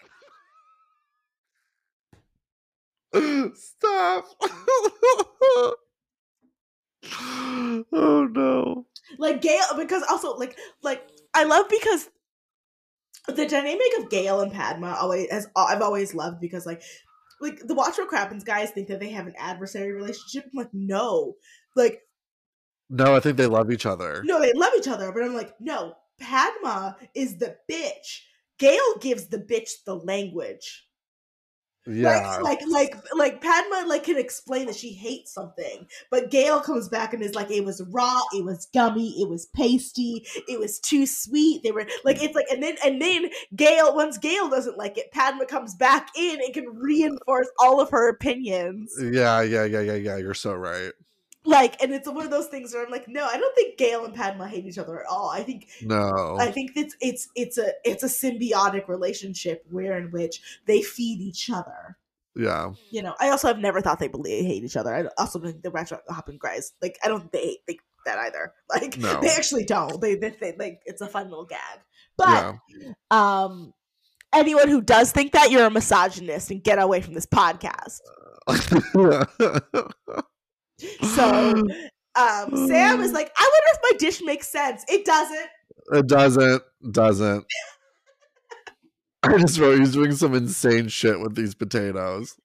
Stop. 3.55 4.25
oh 7.91 8.27
no. 8.31 8.85
Like 9.17 9.41
Gail 9.41 9.63
because 9.77 10.03
also 10.09 10.35
like 10.35 10.57
like 10.83 11.07
I 11.33 11.43
love 11.43 11.67
because 11.69 12.09
the 13.27 13.45
dynamic 13.47 13.81
of 13.99 14.09
Gail 14.09 14.41
and 14.41 14.51
Padma 14.51 14.97
always 14.99 15.27
as 15.29 15.47
I've 15.55 15.81
always 15.81 16.13
loved 16.13 16.39
because 16.39 16.65
like 16.65 16.81
like 17.41 17.59
the 17.67 17.73
Watch 17.73 17.97
What 17.97 18.07
Crappens 18.09 18.43
guys 18.43 18.71
think 18.71 18.87
that 18.87 18.99
they 18.99 19.09
have 19.09 19.27
an 19.27 19.33
adversary 19.37 19.91
relationship. 19.91 20.45
I'm 20.45 20.57
like, 20.57 20.73
no. 20.73 21.35
Like, 21.75 22.01
No, 22.89 23.15
I 23.15 23.19
think 23.19 23.37
they 23.37 23.47
love 23.47 23.71
each 23.71 23.85
other. 23.85 24.21
no, 24.23 24.39
they 24.39 24.53
love 24.53 24.73
each 24.77 24.87
other, 24.87 25.11
but 25.11 25.23
I'm 25.23 25.33
like, 25.33 25.53
no, 25.59 25.95
Padma 26.19 26.97
is 27.15 27.37
the 27.37 27.57
bitch. 27.69 28.21
Gail 28.59 28.97
gives 28.99 29.27
the 29.27 29.39
bitch 29.39 29.69
the 29.85 29.95
language. 29.95 30.85
Yeah. 31.85 32.37
Like, 32.41 32.61
like, 32.67 32.93
like, 32.93 32.95
like 33.15 33.41
Padma 33.41 33.85
like 33.87 34.03
can 34.03 34.17
explain 34.17 34.67
that 34.67 34.75
she 34.75 34.93
hates 34.93 35.33
something, 35.33 35.87
but 36.09 36.29
Gail 36.29 36.59
comes 36.59 36.89
back 36.89 37.13
and 37.13 37.23
is 37.23 37.35
like, 37.35 37.49
it 37.49 37.65
was 37.65 37.81
raw, 37.89 38.19
it 38.33 38.45
was 38.45 38.67
gummy, 38.73 39.21
it 39.21 39.29
was 39.29 39.47
pasty, 39.47 40.25
it 40.47 40.59
was 40.59 40.79
too 40.79 41.05
sweet. 41.05 41.63
They 41.63 41.71
were 41.71 41.87
like, 42.03 42.21
it's 42.21 42.35
like, 42.35 42.47
and 42.51 42.61
then 42.61 42.75
and 42.85 43.01
then 43.01 43.29
Gail, 43.55 43.95
once 43.95 44.17
Gail 44.17 44.49
doesn't 44.49 44.77
like 44.77 44.97
it, 44.97 45.11
Padma 45.11 45.45
comes 45.45 45.75
back 45.75 46.09
in 46.15 46.39
and 46.41 46.53
can 46.53 46.67
reinforce 46.67 47.49
all 47.59 47.81
of 47.81 47.89
her 47.89 48.09
opinions. 48.09 48.93
yeah, 48.99 49.41
yeah, 49.41 49.65
yeah, 49.65 49.81
yeah, 49.81 49.95
yeah. 49.95 50.17
You're 50.17 50.33
so 50.33 50.53
right. 50.53 50.91
Like, 51.43 51.81
and 51.81 51.91
it's 51.91 52.07
one 52.07 52.23
of 52.25 52.29
those 52.31 52.47
things 52.47 52.73
where 52.73 52.85
I'm 52.85 52.91
like, 52.91 53.07
no, 53.07 53.25
I 53.25 53.37
don't 53.37 53.55
think 53.55 53.77
Gail 53.77 54.05
and 54.05 54.13
Padma 54.13 54.47
hate 54.47 54.65
each 54.65 54.77
other 54.77 54.99
at 54.99 55.07
all. 55.07 55.29
I 55.29 55.41
think 55.41 55.67
No. 55.81 56.37
I 56.39 56.51
think 56.51 56.71
it's 56.75 56.95
it's 57.01 57.27
it's 57.35 57.57
a 57.57 57.71
it's 57.83 58.03
a 58.03 58.07
symbiotic 58.07 58.87
relationship 58.87 59.65
where 59.71 59.97
in 59.97 60.11
which 60.11 60.39
they 60.67 60.81
feed 60.83 61.19
each 61.19 61.49
other. 61.49 61.97
yeah. 62.35 62.71
you 62.91 63.01
know, 63.01 63.15
I 63.19 63.29
also 63.29 63.47
have 63.47 63.57
never 63.59 63.81
thought 63.81 63.97
they 63.99 64.07
believe 64.07 64.45
hate 64.45 64.63
each 64.63 64.77
other. 64.77 64.93
I 64.93 65.05
also 65.21 65.39
think 65.39 65.63
the 65.63 65.71
retro 65.71 65.99
hopping 66.09 66.37
guys, 66.39 66.73
like, 66.81 66.99
I 67.03 67.07
don't 67.07 67.21
think 67.21 67.31
they 67.31 67.39
hate 67.43 67.59
think 67.65 67.79
that 68.05 68.19
either. 68.19 68.53
Like, 68.69 68.97
No. 68.97 69.19
they 69.19 69.29
actually 69.29 69.65
don't. 69.65 69.99
They, 69.99 70.15
they, 70.15 70.29
they 70.39 70.55
like 70.57 70.81
it's 70.85 71.01
a 71.01 71.07
fun 71.07 71.29
little 71.29 71.45
gag. 71.45 71.79
But 72.17 72.55
Yeah. 72.69 72.93
um, 73.09 73.73
anyone 74.33 74.69
who 74.69 74.81
does 74.81 75.11
think 75.11 75.31
that 75.33 75.49
you're 75.51 75.65
a 75.65 75.71
misogynist 75.71 76.51
and 76.51 76.63
get 76.63 76.77
away 76.79 77.01
from 77.01 77.15
this 77.15 77.25
podcast. 77.25 77.99
So, 81.15 81.53
um, 82.15 82.67
Sam 82.67 83.01
is 83.01 83.11
like, 83.13 83.31
I 83.37 83.49
wonder 83.53 83.67
if 83.73 83.79
my 83.83 83.97
dish 83.97 84.21
makes 84.23 84.49
sense. 84.49 84.83
It 84.87 85.05
doesn't. 85.05 85.49
it 85.93 86.07
doesn't. 86.07 86.63
Doesn't. 86.91 87.45
I 89.23 89.37
just 89.37 89.59
wrote 89.59 89.79
he's 89.79 89.93
doing 89.93 90.13
some 90.13 90.33
insane 90.33 90.87
shit 90.87 91.19
with 91.19 91.35
these 91.35 91.53
potatoes. 91.53 92.35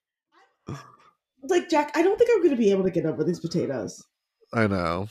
Like 1.43 1.69
Jack, 1.69 1.91
I 1.95 2.03
don't 2.03 2.17
think 2.17 2.29
I'm 2.33 2.43
gonna 2.43 2.55
be 2.55 2.71
able 2.71 2.83
to 2.83 2.91
get 2.91 3.05
over 3.05 3.23
these 3.23 3.39
potatoes. 3.39 4.03
I 4.53 4.67
know. 4.67 5.07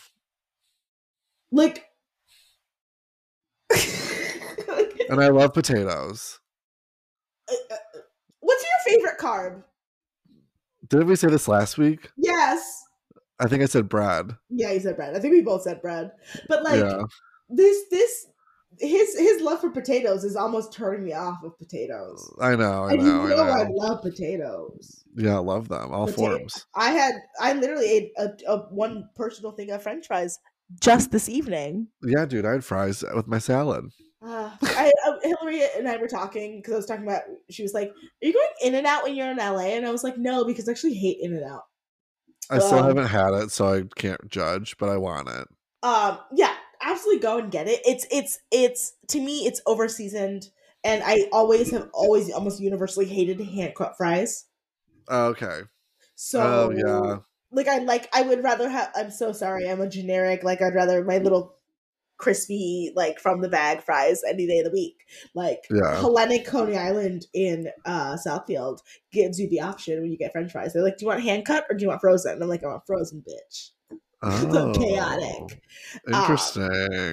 Like. 1.51 1.85
And 5.09 5.23
I 5.23 5.29
love 5.29 5.55
potatoes. 5.55 6.41
Uh, 7.49 7.55
uh, 7.71 7.75
uh, 7.75 7.99
what's 8.41 8.65
your 8.65 8.95
favorite 8.95 9.19
carb? 9.21 9.63
Didn't 10.89 11.07
we 11.07 11.17
say 11.17 11.29
this 11.29 11.49
last 11.49 11.79
week? 11.79 12.11
Yes. 12.17 12.83
I 13.39 13.49
think 13.49 13.63
I 13.63 13.67
said 13.67 13.89
bread. 13.89 14.37
Yeah, 14.49 14.73
you 14.73 14.81
said 14.81 14.97
bread. 14.97 15.15
I 15.15 15.21
think 15.21 15.33
we 15.33 15.43
both 15.43 15.63
said 15.63 15.83
bread. 15.83 16.11
But 16.49 16.63
like 16.63 16.81
yeah. 16.81 17.03
this 17.49 17.83
this 17.91 18.27
his 18.79 19.19
his 19.19 19.41
love 19.41 19.61
for 19.61 19.71
potatoes 19.71 20.25
is 20.25 20.37
almost 20.37 20.73
turning 20.73 21.05
me 21.05 21.13
off 21.13 21.43
of 21.45 21.59
potatoes. 21.59 22.35
I 22.41 22.57
know, 22.57 22.85
I 22.85 22.93
and 22.93 23.05
know, 23.05 23.23
you 23.27 23.37
know 23.37 23.43
I 23.43 23.63
I, 23.63 23.69
love 23.71 24.03
potatoes. 24.03 25.05
Yeah, 25.15 25.37
I 25.37 25.39
love 25.39 25.69
them. 25.69 25.93
All 25.93 26.07
forms. 26.07 26.67
I 26.75 26.91
had 26.91 27.15
I 27.41 27.53
literally 27.55 27.91
ate 27.91 28.13
a, 28.17 28.31
a 28.47 28.59
one 28.71 29.09
personal 29.15 29.53
thing 29.53 29.71
of 29.71 29.83
French 29.83 30.07
fries 30.07 30.39
just 30.81 31.11
this 31.11 31.29
evening. 31.29 31.89
Yeah, 32.03 32.27
dude, 32.27 32.45
I 32.45 32.53
had 32.53 32.65
fries 32.65 33.05
with 33.15 33.27
my 33.27 33.39
salad. 33.39 33.87
Uh, 34.23 34.51
I, 34.63 34.93
uh, 35.07 35.13
Hillary 35.23 35.63
and 35.77 35.89
I 35.89 35.99
were 35.99 36.09
talking 36.09 36.59
because 36.59 36.73
I 36.73 36.77
was 36.77 36.87
talking 36.87 37.05
about. 37.05 37.23
She 37.51 37.63
was 37.63 37.75
like, 37.75 37.91
"Are 37.91 38.27
you 38.27 38.33
going 38.33 38.49
In 38.63 38.75
and 38.75 38.87
Out 38.87 39.05
when 39.05 39.15
you're 39.15 39.31
in 39.31 39.37
LA?" 39.37 39.77
And 39.77 39.87
I 39.87 39.91
was 39.91 40.03
like, 40.03 40.19
"No, 40.19 40.45
because 40.45 40.69
I 40.69 40.73
actually 40.73 40.95
hate 40.95 41.19
In 41.21 41.33
and 41.33 41.45
Out." 41.45 41.63
I 42.51 42.59
still 42.59 42.83
Um, 42.83 42.83
haven't 42.83 43.07
had 43.09 43.35
it, 43.35 43.51
so 43.51 43.73
I 43.73 43.83
can't 43.97 44.29
judge, 44.29 44.77
but 44.79 44.89
I 44.89 44.97
want 44.97 45.29
it. 45.29 45.49
um 45.83 46.19
yeah 46.33 46.55
absolutely 46.81 47.21
go 47.21 47.39
and 47.39 47.51
get 47.51 47.67
it 47.69 47.81
it's 47.85 48.07
it's 48.11 48.39
it's 48.51 48.95
to 49.09 49.21
me 49.21 49.47
it's 49.47 49.61
over 49.67 49.89
seasoned 49.89 50.51
and 50.85 51.03
i 51.05 51.29
always 51.33 51.71
have 51.71 51.89
always 51.93 52.31
almost 52.33 52.61
universally 52.61 53.07
hated 53.07 53.41
hand 53.41 53.75
cut 53.75 53.97
fries 53.97 54.47
Oh, 55.09 55.27
okay. 55.31 55.63
so 56.15 56.41
Oh, 56.41 56.71
yeah. 56.71 57.21
like 57.53 57.69
i 57.69 57.79
like 57.79 58.09
i 58.15 58.23
would 58.23 58.43
rather 58.43 58.69
have 58.69 58.91
i'm 58.97 59.11
so 59.11 59.33
sorry 59.33 59.69
i'm 59.69 59.81
a 59.81 59.89
generic 59.89 60.43
like 60.43 60.63
i'd 60.63 60.75
rather 60.75 61.05
my 61.05 61.19
little 61.19 61.57
crispy 62.19 62.93
like 62.97 63.19
from 63.21 63.41
the 63.41 63.49
bag 63.49 63.83
fries 63.83 64.23
any 64.29 64.47
day 64.47 64.59
of 64.59 64.65
the 64.65 64.71
week 64.71 65.05
like 65.35 65.65
Yeah. 65.71 65.97
hellenic 66.01 66.47
coney 66.47 66.77
island 66.77 67.27
in 67.35 67.69
uh 67.85 68.17
southfield 68.27 68.79
gives 69.13 69.39
you 69.39 69.49
the 69.51 69.61
option 69.61 70.01
when 70.01 70.11
you 70.11 70.17
get 70.17 70.33
french 70.33 70.53
fries 70.53 70.73
they're 70.73 70.83
like 70.83 70.97
do 70.97 71.05
you 71.05 71.09
want 71.09 71.23
hand 71.23 71.45
cut 71.45 71.65
or 71.69 71.77
do 71.77 71.83
you 71.83 71.89
want 71.89 72.01
frozen 72.01 72.33
and 72.33 72.43
i'm 72.43 72.49
like 72.49 72.65
i 72.65 72.69
want 72.69 72.87
frozen 72.87 73.23
bitch 73.29 73.71
Oh, 74.23 74.73
chaotic. 74.75 75.61
Um, 76.09 76.21
Interesting. 76.23 76.65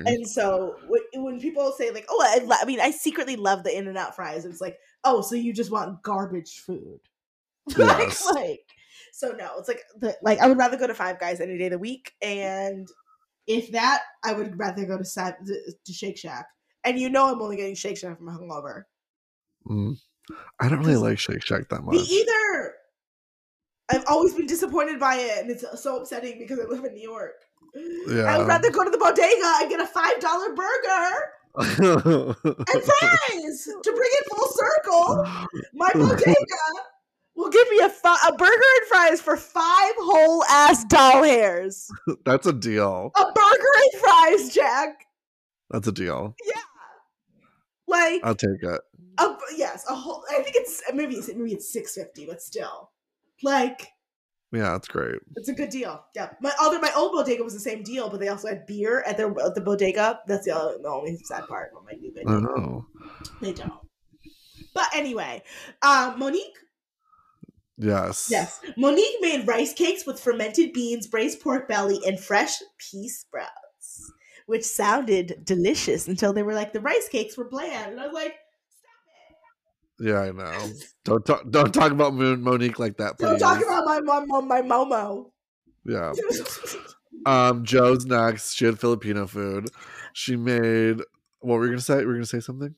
And 0.07 0.25
so 0.27 0.77
when, 1.13 1.39
people 1.39 1.71
say 1.77 1.91
like, 1.91 2.05
"Oh, 2.09 2.23
I, 2.25 2.43
lo- 2.43 2.55
I 2.59 2.65
mean, 2.65 2.79
I 2.79 2.91
secretly 2.91 3.35
love 3.35 3.63
the 3.63 3.77
In 3.77 3.87
and 3.89 3.97
Out 3.97 4.15
fries," 4.15 4.45
it's 4.45 4.61
like, 4.61 4.79
"Oh, 5.03 5.21
so 5.21 5.35
you 5.35 5.53
just 5.53 5.69
want 5.69 6.01
garbage 6.01 6.59
food?" 6.65 7.01
like, 7.77 8.07
Yes. 8.07 8.25
like, 8.33 8.65
so 9.11 9.31
no, 9.31 9.51
it's 9.59 9.67
like 9.67 9.83
the, 9.99 10.17
like 10.23 10.39
I 10.39 10.47
would 10.47 10.57
rather 10.57 10.77
go 10.77 10.87
to 10.87 10.95
Five 10.95 11.19
Guys 11.19 11.41
any 11.41 11.57
day 11.57 11.65
of 11.65 11.71
the 11.73 11.77
week, 11.77 12.13
and 12.21 12.87
if 13.47 13.71
that, 13.71 14.01
I 14.23 14.33
would 14.33 14.57
rather 14.57 14.85
go 14.85 14.97
to 14.97 15.03
to 15.03 15.93
Shake 15.93 16.17
Shack. 16.17 16.47
And 16.83 16.99
you 16.99 17.09
know, 17.09 17.31
I'm 17.31 17.41
only 17.41 17.57
getting 17.57 17.75
Shake 17.75 17.97
Shack 17.97 18.17
from 18.17 18.27
hungover. 18.27 18.83
Mm. 19.67 19.97
I 20.59 20.69
don't 20.69 20.79
really 20.79 20.95
like 20.95 21.19
Shake 21.19 21.45
Shack 21.45 21.69
that 21.69 21.85
Me 21.85 21.97
much. 21.97 22.09
either. 22.09 22.73
I've 23.89 24.05
always 24.07 24.33
been 24.33 24.47
disappointed 24.47 24.99
by 24.99 25.15
it, 25.15 25.41
and 25.41 25.51
it's 25.51 25.65
so 25.81 25.97
upsetting 25.97 26.39
because 26.39 26.59
I 26.59 26.63
live 26.63 26.85
in 26.85 26.93
New 26.93 27.01
York. 27.01 27.33
Yeah. 28.07 28.23
I 28.23 28.37
would 28.37 28.47
rather 28.47 28.71
go 28.71 28.83
to 28.83 28.89
the 28.89 28.97
bodega 28.97 29.57
and 29.61 29.69
get 29.69 29.79
a 29.79 29.87
five 29.87 30.19
dollar 30.19 30.53
burger 30.53 31.15
and 31.55 32.83
fries 32.83 33.67
to 33.83 33.91
bring 33.91 34.11
it 34.11 34.25
full 34.29 34.47
circle. 34.47 35.25
My 35.73 35.89
bodega 35.93 36.35
will 37.35 37.49
give 37.49 37.69
me 37.69 37.79
a, 37.79 37.89
fi- 37.89 38.27
a 38.27 38.33
burger 38.33 38.51
and 38.51 38.87
fries 38.89 39.21
for 39.21 39.35
five 39.37 39.93
whole 39.97 40.43
ass 40.45 40.83
doll 40.85 41.23
hairs. 41.23 41.89
That's 42.25 42.47
a 42.47 42.53
deal. 42.53 43.11
A 43.15 43.23
burger 43.23 43.73
and 43.93 44.01
fries, 44.01 44.53
Jack. 44.53 45.05
That's 45.71 45.87
a 45.87 45.91
deal. 45.91 46.35
Yeah, 46.45 46.61
like 47.87 48.21
I'll 48.23 48.35
take 48.35 48.61
it. 48.61 48.81
a, 49.17 49.35
yes, 49.55 49.85
a 49.89 49.95
whole. 49.95 50.23
I 50.29 50.41
think 50.41 50.55
it's 50.55 50.81
maybe 50.93 51.15
it's 51.15 51.27
maybe 51.29 51.53
it's 51.53 51.71
six 51.71 51.95
fifty, 51.95 52.25
but 52.25 52.41
still, 52.41 52.91
like 53.41 53.87
Yeah, 54.51 54.71
that's 54.71 54.87
great. 54.87 55.19
it's 55.35 55.49
a 55.49 55.53
good 55.53 55.69
deal. 55.69 56.03
Yeah, 56.15 56.29
my 56.41 56.51
other 56.61 56.79
my 56.79 56.91
old 56.95 57.11
bodega 57.13 57.43
was 57.43 57.53
the 57.53 57.59
same 57.59 57.81
deal, 57.83 58.09
but 58.09 58.19
they 58.19 58.27
also 58.27 58.47
had 58.49 58.65
beer 58.67 59.03
at 59.07 59.17
their 59.17 59.29
at 59.43 59.55
the 59.55 59.61
bodega. 59.61 60.19
That's 60.27 60.45
the, 60.45 60.55
other, 60.55 60.77
the 60.81 60.89
only 60.89 61.17
sad 61.23 61.47
part 61.47 61.71
of 61.75 61.83
my 61.85 61.93
new 61.93 62.11
I 62.19 62.23
bodega. 62.23 62.41
know. 62.59 62.85
They 63.41 63.53
don't. 63.53 63.73
But 64.75 64.87
anyway, 64.95 65.43
um, 65.81 66.17
Monique 66.19 66.57
Yes. 67.83 68.27
Yes. 68.31 68.61
Monique 68.77 69.17
made 69.19 69.45
rice 69.47 69.73
cakes 69.73 70.05
with 70.05 70.19
fermented 70.19 70.71
beans, 70.71 71.05
braised 71.07 71.41
pork 71.41 71.67
belly, 71.67 71.99
and 72.05 72.17
fresh 72.19 72.59
pea 72.77 73.09
sprouts, 73.09 74.11
which 74.45 74.63
sounded 74.63 75.41
delicious 75.43 76.07
until 76.07 76.31
they 76.31 76.43
were 76.43 76.53
like, 76.53 76.71
the 76.71 76.79
rice 76.79 77.09
cakes 77.09 77.37
were 77.37 77.49
bland. 77.49 77.91
And 77.91 77.99
I 77.99 78.05
was 78.05 78.13
like, 78.13 78.35
stop 78.79 79.99
it. 79.99 80.07
Yeah, 80.07 80.19
I 80.21 80.31
know. 80.31 80.69
Don't 81.03 81.25
talk. 81.25 81.49
Don't 81.49 81.73
talk 81.73 81.91
about 81.91 82.13
Monique 82.13 82.79
like 82.79 82.97
that, 82.97 83.19
please. 83.19 83.27
don't 83.27 83.39
talk 83.39 83.61
about 83.61 83.85
my 83.85 83.99
mom, 83.99 84.27
mom 84.27 84.47
my 84.47 84.61
Momo. 84.61 85.31
Yeah. 85.85 86.13
Um, 87.25 87.63
Jo's 87.63 88.05
next. 88.05 88.53
She 88.55 88.65
had 88.65 88.79
Filipino 88.79 89.27
food. 89.27 89.69
She 90.11 90.35
made. 90.35 90.97
What 91.39 91.55
were 91.55 91.65
you 91.65 91.71
gonna 91.71 91.81
say? 91.81 91.95
Were 91.95 92.11
you 92.11 92.17
gonna 92.17 92.25
say 92.25 92.41
something? 92.41 92.75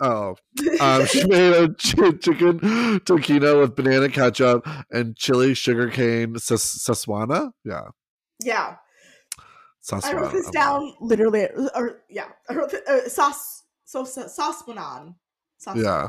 Oh, 0.00 0.34
um, 0.80 1.06
she 1.06 1.24
made 1.26 1.52
a 1.52 1.68
ch- 1.78 1.94
chicken 2.20 2.58
tocino 3.00 3.60
with 3.60 3.76
banana 3.76 4.08
ketchup 4.08 4.66
and 4.90 5.14
chili 5.16 5.54
sugarcane 5.54 6.38
sas- 6.38 6.84
saswana. 6.88 7.52
Yeah, 7.64 7.88
Yeah. 8.42 8.76
saswana. 9.82 10.04
I 10.04 10.12
wrote 10.14 10.32
this 10.32 10.50
down 10.50 10.94
literally, 11.00 11.48
or 11.74 12.02
yeah, 12.08 12.28
I 12.48 12.54
wrote 12.54 12.70
the, 12.70 12.82
uh, 12.88 13.08
sauce, 13.08 13.62
so. 13.84 15.74
Yeah. 15.74 16.08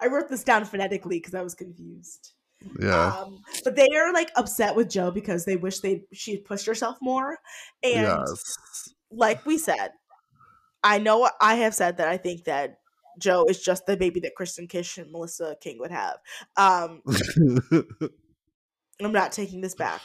I 0.00 0.06
wrote 0.06 0.28
this 0.28 0.42
down 0.44 0.64
phonetically 0.64 1.18
because 1.18 1.34
I 1.34 1.42
was 1.42 1.54
confused. 1.54 2.32
Yeah, 2.80 3.16
Um, 3.16 3.42
but 3.64 3.74
they 3.76 3.88
are 3.96 4.12
like 4.12 4.30
upset 4.36 4.76
with 4.76 4.90
Jo 4.90 5.10
because 5.10 5.44
they 5.44 5.56
wish 5.56 5.80
they 5.80 6.02
she 6.12 6.36
pushed 6.38 6.66
herself 6.66 6.98
more. 7.00 7.38
And 7.82 8.02
yes. 8.02 8.88
like 9.10 9.46
we 9.46 9.56
said, 9.56 9.92
I 10.82 10.98
know 10.98 11.28
I 11.40 11.54
have 11.56 11.74
said 11.74 11.96
that 11.98 12.08
I 12.08 12.16
think 12.18 12.44
that 12.44 12.79
Jo 13.18 13.44
is 13.44 13.62
just 13.62 13.86
the 13.86 13.96
baby 13.96 14.20
that 14.20 14.34
Kristen 14.34 14.66
Kish 14.66 14.98
and 14.98 15.10
Melissa 15.10 15.56
King 15.60 15.78
would 15.78 15.90
have. 15.90 16.18
Um, 16.56 17.02
I'm 19.00 19.12
not 19.12 19.32
taking 19.32 19.60
this 19.60 19.74
back. 19.74 20.00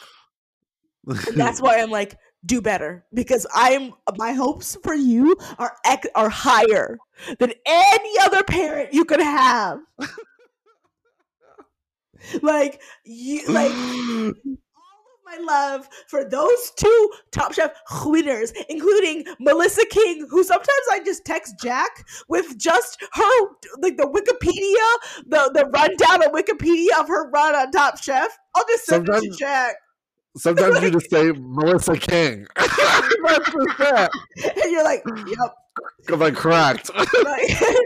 And 1.06 1.36
that's 1.36 1.60
why 1.62 1.80
I'm 1.80 1.90
like, 1.90 2.18
do 2.44 2.60
better 2.60 3.04
because 3.12 3.46
I'm 3.54 3.92
my 4.16 4.32
hopes 4.32 4.76
for 4.82 4.94
you 4.94 5.36
are 5.58 5.76
ec- 5.84 6.10
are 6.14 6.28
higher 6.28 6.98
than 7.38 7.52
any 7.66 8.18
other 8.22 8.42
parent 8.44 8.92
you 8.92 9.04
could 9.04 9.20
have. 9.20 9.80
like 12.42 12.80
you, 13.04 13.46
like 13.48 13.72
my 15.26 15.36
love 15.44 15.88
for 16.08 16.24
those 16.24 16.70
two 16.76 17.10
Top 17.32 17.52
Chef 17.52 17.72
winners, 18.04 18.52
including 18.68 19.24
Melissa 19.40 19.84
King, 19.90 20.26
who 20.30 20.44
sometimes 20.44 20.68
I 20.92 21.00
just 21.04 21.24
text 21.24 21.54
Jack 21.60 22.06
with 22.28 22.56
just 22.58 23.02
her 23.12 23.46
like 23.80 23.96
the 23.96 24.04
Wikipedia, 24.06 25.24
the 25.28 25.50
the 25.52 25.66
rundown 25.66 26.24
of 26.24 26.32
Wikipedia 26.32 26.98
of 27.00 27.08
her 27.08 27.28
run 27.30 27.54
on 27.54 27.70
Top 27.72 27.98
Chef. 28.00 28.36
I'll 28.54 28.64
just 28.68 28.86
send 28.86 29.08
it 29.08 29.12
to 29.12 29.18
Sometimes- 29.18 29.36
Jack. 29.38 29.74
Sometimes 30.38 30.82
you 30.82 30.90
just 30.98 31.10
say 31.10 31.32
Melissa 31.32 31.96
King. 31.96 32.46
That's 32.56 32.76
just 32.76 33.80
it. 33.80 34.10
and 34.62 34.70
you're 34.72 34.84
like, 34.84 35.02
yep. 35.26 35.54
'Cause 36.06 36.20
I 36.22 36.30
cracked. 36.30 36.90
Like, 36.94 37.50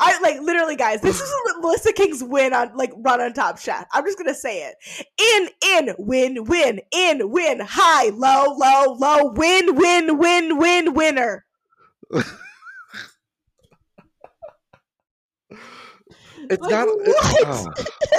I 0.00 0.18
like 0.20 0.40
literally, 0.40 0.76
guys. 0.76 1.00
This 1.00 1.20
is 1.20 1.34
Melissa 1.60 1.92
King's 1.92 2.22
win 2.22 2.52
on 2.52 2.76
like 2.76 2.92
run 2.96 3.20
on 3.20 3.32
Top 3.32 3.58
Chef. 3.58 3.86
I'm 3.92 4.04
just 4.04 4.18
gonna 4.18 4.34
say 4.34 4.62
it. 4.68 4.76
In 5.20 5.86
in 5.88 5.94
win 5.98 6.44
win 6.44 6.80
in 6.92 7.30
win 7.30 7.60
high 7.60 8.10
low 8.10 8.54
low 8.56 8.94
low 8.94 9.32
win 9.32 9.74
win 9.76 10.18
win 10.18 10.58
win 10.58 10.94
winner. 10.94 11.44
It's 16.50 16.60
Like, 16.60 16.70
not. 16.70 16.88
what? 16.88 17.26
oh, 17.44 17.72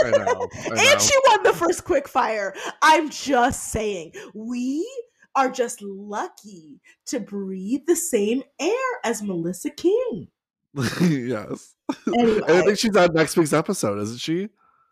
I 0.03 0.11
know. 0.11 0.47
I 0.63 0.69
know. 0.69 0.91
And 0.91 1.01
she 1.01 1.13
won 1.27 1.43
the 1.43 1.53
first 1.53 1.83
quick 1.83 2.07
fire. 2.07 2.53
I'm 2.81 3.09
just 3.09 3.71
saying, 3.71 4.13
we 4.33 4.87
are 5.35 5.49
just 5.51 5.81
lucky 5.81 6.79
to 7.07 7.19
breathe 7.19 7.81
the 7.87 7.95
same 7.95 8.43
air 8.59 8.71
as 9.03 9.21
Melissa 9.23 9.69
King. 9.69 10.27
yes. 11.01 11.75
Anyway, 12.07 12.41
And 12.47 12.57
I 12.57 12.61
think 12.63 12.77
she's 12.79 12.95
on 12.95 13.13
next 13.13 13.37
week's 13.37 13.53
episode, 13.53 13.99
isn't 14.01 14.19
she? 14.19 14.49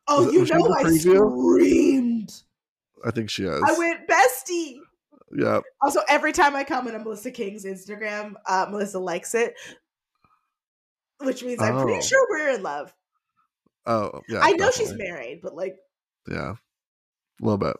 oh, 0.07 0.25
was- 0.25 0.33
you 0.33 0.45
know, 0.45 0.73
I 0.73 0.83
screamed. 0.97 2.33
I 3.05 3.11
think 3.11 3.29
she 3.29 3.43
is. 3.45 3.61
I 3.65 3.77
went 3.77 4.07
bestie. 4.07 4.77
yeah. 5.35 5.59
Also, 5.81 6.01
every 6.07 6.31
time 6.33 6.55
I 6.55 6.63
comment 6.63 6.95
on 6.95 7.03
Melissa 7.03 7.31
King's 7.31 7.65
Instagram, 7.65 8.33
uh, 8.47 8.67
Melissa 8.69 8.99
likes 8.99 9.33
it, 9.33 9.55
which 11.19 11.43
means 11.43 11.61
I'm 11.61 11.77
Oh. 11.77 11.83
pretty 11.83 12.05
sure 12.05 12.25
we're 12.29 12.49
in 12.55 12.61
love. 12.61 12.93
Oh, 13.87 14.21
yeah. 14.29 14.41
I 14.43 14.51
know 14.51 14.69
she's 14.69 14.93
married, 14.93 15.39
but 15.41 15.55
like, 15.55 15.77
Yeah. 16.29 16.53
A 16.53 17.43
little 17.43 17.57
bit. 17.57 17.75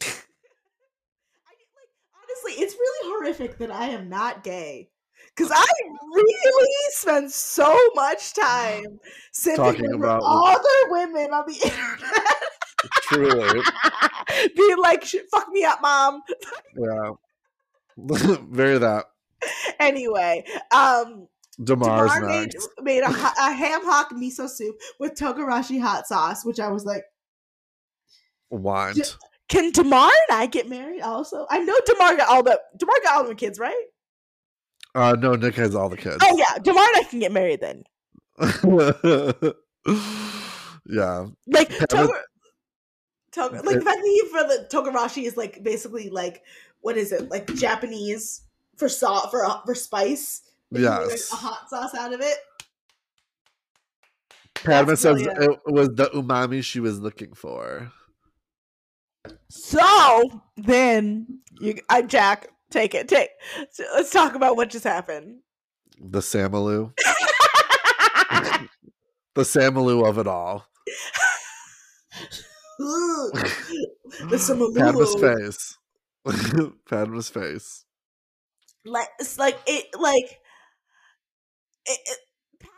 I, 0.02 0.06
like 0.06 1.90
honestly, 2.22 2.62
it's 2.62 2.74
really 2.74 3.10
horrific 3.10 3.58
that 3.58 3.72
I 3.72 3.86
am 3.88 4.08
not 4.08 4.44
gay. 4.44 4.90
Because 5.36 5.50
I 5.54 5.64
really 6.12 6.68
spend 6.90 7.30
so 7.30 7.76
much 7.94 8.34
time 8.34 9.00
Talking 9.56 9.92
about- 9.94 10.22
other 10.22 10.90
women 10.90 11.32
on 11.32 11.44
the 11.46 11.54
internet, 11.64 12.42
Truly. 13.02 13.62
being 14.56 14.78
like, 14.78 15.04
"Fuck 15.32 15.48
me 15.50 15.64
up, 15.64 15.80
mom." 15.82 16.22
Yeah. 16.76 17.10
Very 18.50 18.78
that. 18.78 19.06
Anyway, 19.80 20.44
um, 20.72 21.28
Damarr's 21.60 22.12
Damarr 22.12 22.26
made, 22.26 22.40
next. 22.52 22.68
made 22.82 23.02
a, 23.02 23.08
a 23.08 23.52
ham 23.52 23.80
hock 23.84 24.10
miso 24.12 24.48
soup 24.48 24.76
with 25.00 25.14
togarashi 25.14 25.80
hot 25.80 26.06
sauce, 26.06 26.44
which 26.44 26.60
I 26.60 26.68
was 26.68 26.84
like, 26.84 27.02
Want. 28.50 29.16
can 29.48 29.72
Damarr 29.72 30.10
and 30.28 30.38
I 30.38 30.46
get 30.46 30.68
married 30.68 31.02
also? 31.02 31.46
I 31.50 31.58
know 31.58 31.76
Damarr 31.88 32.16
got 32.16 32.28
all 32.28 32.42
the 32.42 32.60
Damarr 32.78 33.02
got 33.02 33.16
all 33.16 33.24
the 33.28 33.34
kids, 33.34 33.58
right? 33.58 33.84
Uh, 34.94 35.16
no, 35.18 35.34
Nick 35.34 35.56
has 35.56 35.74
all 35.74 35.88
the 35.88 35.96
kids. 35.96 36.18
Oh 36.22 36.36
yeah, 36.36 36.56
and 36.56 36.78
I 36.78 37.02
can 37.08 37.18
get 37.18 37.32
married 37.32 37.60
then. 37.60 37.84
yeah. 40.88 41.26
Like 41.46 41.70
Toga, 41.88 42.12
Toga, 43.32 43.62
like 43.62 43.78
the 43.78 43.84
fact 43.84 43.98
that 44.00 44.04
you 44.04 44.28
for 44.30 44.44
the 44.44 44.68
Togarashi 44.70 45.24
is 45.24 45.36
like 45.36 45.62
basically 45.64 46.10
like 46.10 46.42
what 46.80 46.96
is 46.96 47.12
it 47.12 47.28
like 47.30 47.52
Japanese 47.54 48.42
for 48.76 48.88
salt 48.88 49.30
for 49.30 49.44
for 49.64 49.74
spice? 49.74 50.42
make, 50.70 50.82
like, 50.84 51.20
a 51.32 51.36
hot 51.36 51.68
sauce 51.70 51.94
out 51.94 52.12
of 52.12 52.20
it. 52.20 52.36
Padma 54.54 54.96
says 54.96 55.22
it 55.22 55.60
was 55.66 55.88
the 55.90 56.06
umami 56.14 56.62
she 56.62 56.80
was 56.80 57.00
looking 57.00 57.34
for. 57.34 57.92
So 59.48 60.42
then 60.56 61.40
you, 61.60 61.80
I 61.88 62.02
Jack, 62.02 62.48
take 62.74 62.94
it, 62.94 63.08
take. 63.08 63.30
so 63.70 63.84
let's 63.94 64.10
talk 64.10 64.34
about 64.34 64.56
what 64.56 64.68
just 64.68 64.84
happened. 64.84 65.38
The 65.98 66.20
Samaloo. 66.20 66.92
The 69.34 69.42
Samaloo 69.42 70.08
of 70.08 70.18
it 70.18 70.28
all. 70.28 70.64
the 72.78 73.50
Samaloo. 74.32 74.76
Padma's 74.76 75.14
face. 75.20 75.76
Padma's 76.88 77.28
face. 77.28 77.84
Like 78.84 79.08
it's 79.18 79.38
like 79.38 79.58
it 79.66 79.86
like 79.98 80.38
it, 81.86 81.98
it, 82.06 82.18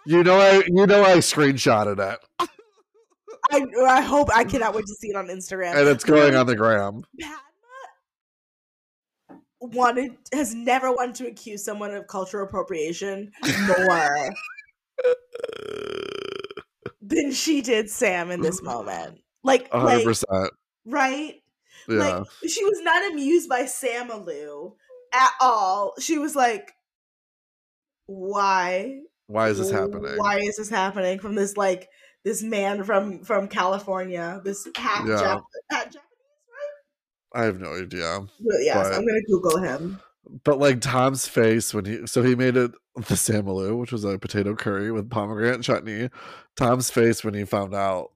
You 0.07 0.25
know 0.25 0.39
I 0.39 0.63
you 0.67 0.87
know 0.87 1.05
I 1.05 1.19
screenshotted 1.19 1.99
it. 1.99 2.49
I 3.51 3.67
I 3.87 4.01
hope 4.01 4.31
I 4.35 4.45
cannot 4.45 4.75
wait 4.75 4.87
to 4.87 4.95
see 4.95 5.09
it 5.09 5.17
on 5.17 5.27
Instagram. 5.27 5.77
And 5.77 5.89
it's 5.89 6.05
going 6.05 6.37
on 6.37 6.47
the 6.47 6.57
gram. 6.57 7.03
Wanted 9.73 10.17
has 10.33 10.55
never 10.55 10.93
wanted 10.93 11.15
to 11.17 11.27
accuse 11.27 11.65
someone 11.65 11.95
of 11.95 12.07
cultural 12.07 12.47
appropriation 12.47 13.33
more 13.69 14.31
than 17.03 17.33
she 17.33 17.61
did 17.63 17.91
Sam 17.91 18.31
in 18.31 18.41
this 18.41 18.63
moment. 18.63 19.21
Like, 19.43 19.69
A 19.73 19.81
hundred 19.81 20.17
like 20.31 20.51
right? 20.85 21.35
Yeah. 21.89 21.99
Like 21.99 22.27
she 22.49 22.65
was 22.65 22.81
not 22.81 23.11
amused 23.13 23.49
by 23.49 23.67
Sam 23.67 24.09
Samalu 24.09 24.75
at 25.13 25.31
all. 25.41 25.95
She 26.01 26.19
was 26.19 26.35
like, 26.35 26.73
"Why? 28.07 29.01
Why 29.29 29.49
is 29.49 29.59
this 29.59 29.71
happening? 29.71 30.17
Why 30.17 30.39
is 30.39 30.57
this 30.57 30.69
happening 30.69 31.19
from 31.19 31.35
this 31.35 31.57
like 31.57 31.89
this 32.25 32.43
man 32.43 32.85
from 32.85 33.25
from 33.25 33.49
California? 33.49 34.41
This 34.45 34.67
half, 34.77 35.07
Yeah. 35.07 35.15
Jap- 35.17 35.43
half 35.71 35.85
Japanese, 35.85 36.06
I 37.37 37.45
have 37.45 37.61
no 37.61 37.75
idea. 37.75 38.21
But 38.41 38.57
yes, 38.63 38.77
But- 38.77 38.95
I'm 38.95 39.07
gonna 39.07 39.23
Google 39.29 39.59
him. 39.59 40.01
But 40.43 40.59
like 40.59 40.81
Tom's 40.81 41.29
face 41.29 41.73
when 41.73 41.85
he 41.85 42.07
so 42.07 42.23
he 42.23 42.35
made 42.35 42.57
it 42.57 42.73
the 42.97 43.15
Samaloo, 43.15 43.79
which 43.79 43.93
was 43.93 44.05
a 44.05 44.19
potato 44.19 44.57
curry 44.57 44.91
with 44.91 45.09
pomegranate 45.09 45.63
chutney. 45.63 46.11
Tom's 46.57 46.91
face 46.91 47.23
when 47.23 47.35
he 47.35 47.45
found 47.45 47.75
out. 47.75 48.09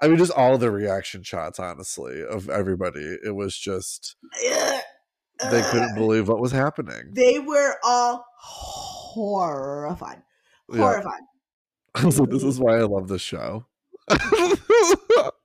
I 0.00 0.08
mean, 0.08 0.16
just 0.16 0.32
all 0.32 0.58
the 0.58 0.70
reaction 0.70 1.22
shots, 1.22 1.58
honestly, 1.58 2.22
of 2.22 2.48
everybody. 2.48 3.18
It 3.24 3.34
was 3.34 3.58
just 3.58 4.14
they 5.50 5.62
couldn't 5.70 5.94
believe 5.96 6.28
what 6.28 6.40
was 6.40 6.52
happening. 6.52 7.10
They 7.12 7.40
were 7.40 7.76
all 7.82 8.24
horrified. 8.38 10.22
Yeah. 10.72 10.78
Horrified. 10.78 11.22
I 11.96 12.04
was 12.04 12.20
like, 12.20 12.30
this 12.30 12.44
is 12.44 12.60
why 12.60 12.76
I 12.76 12.82
love 12.82 13.08
this 13.08 13.22
show. 13.22 13.66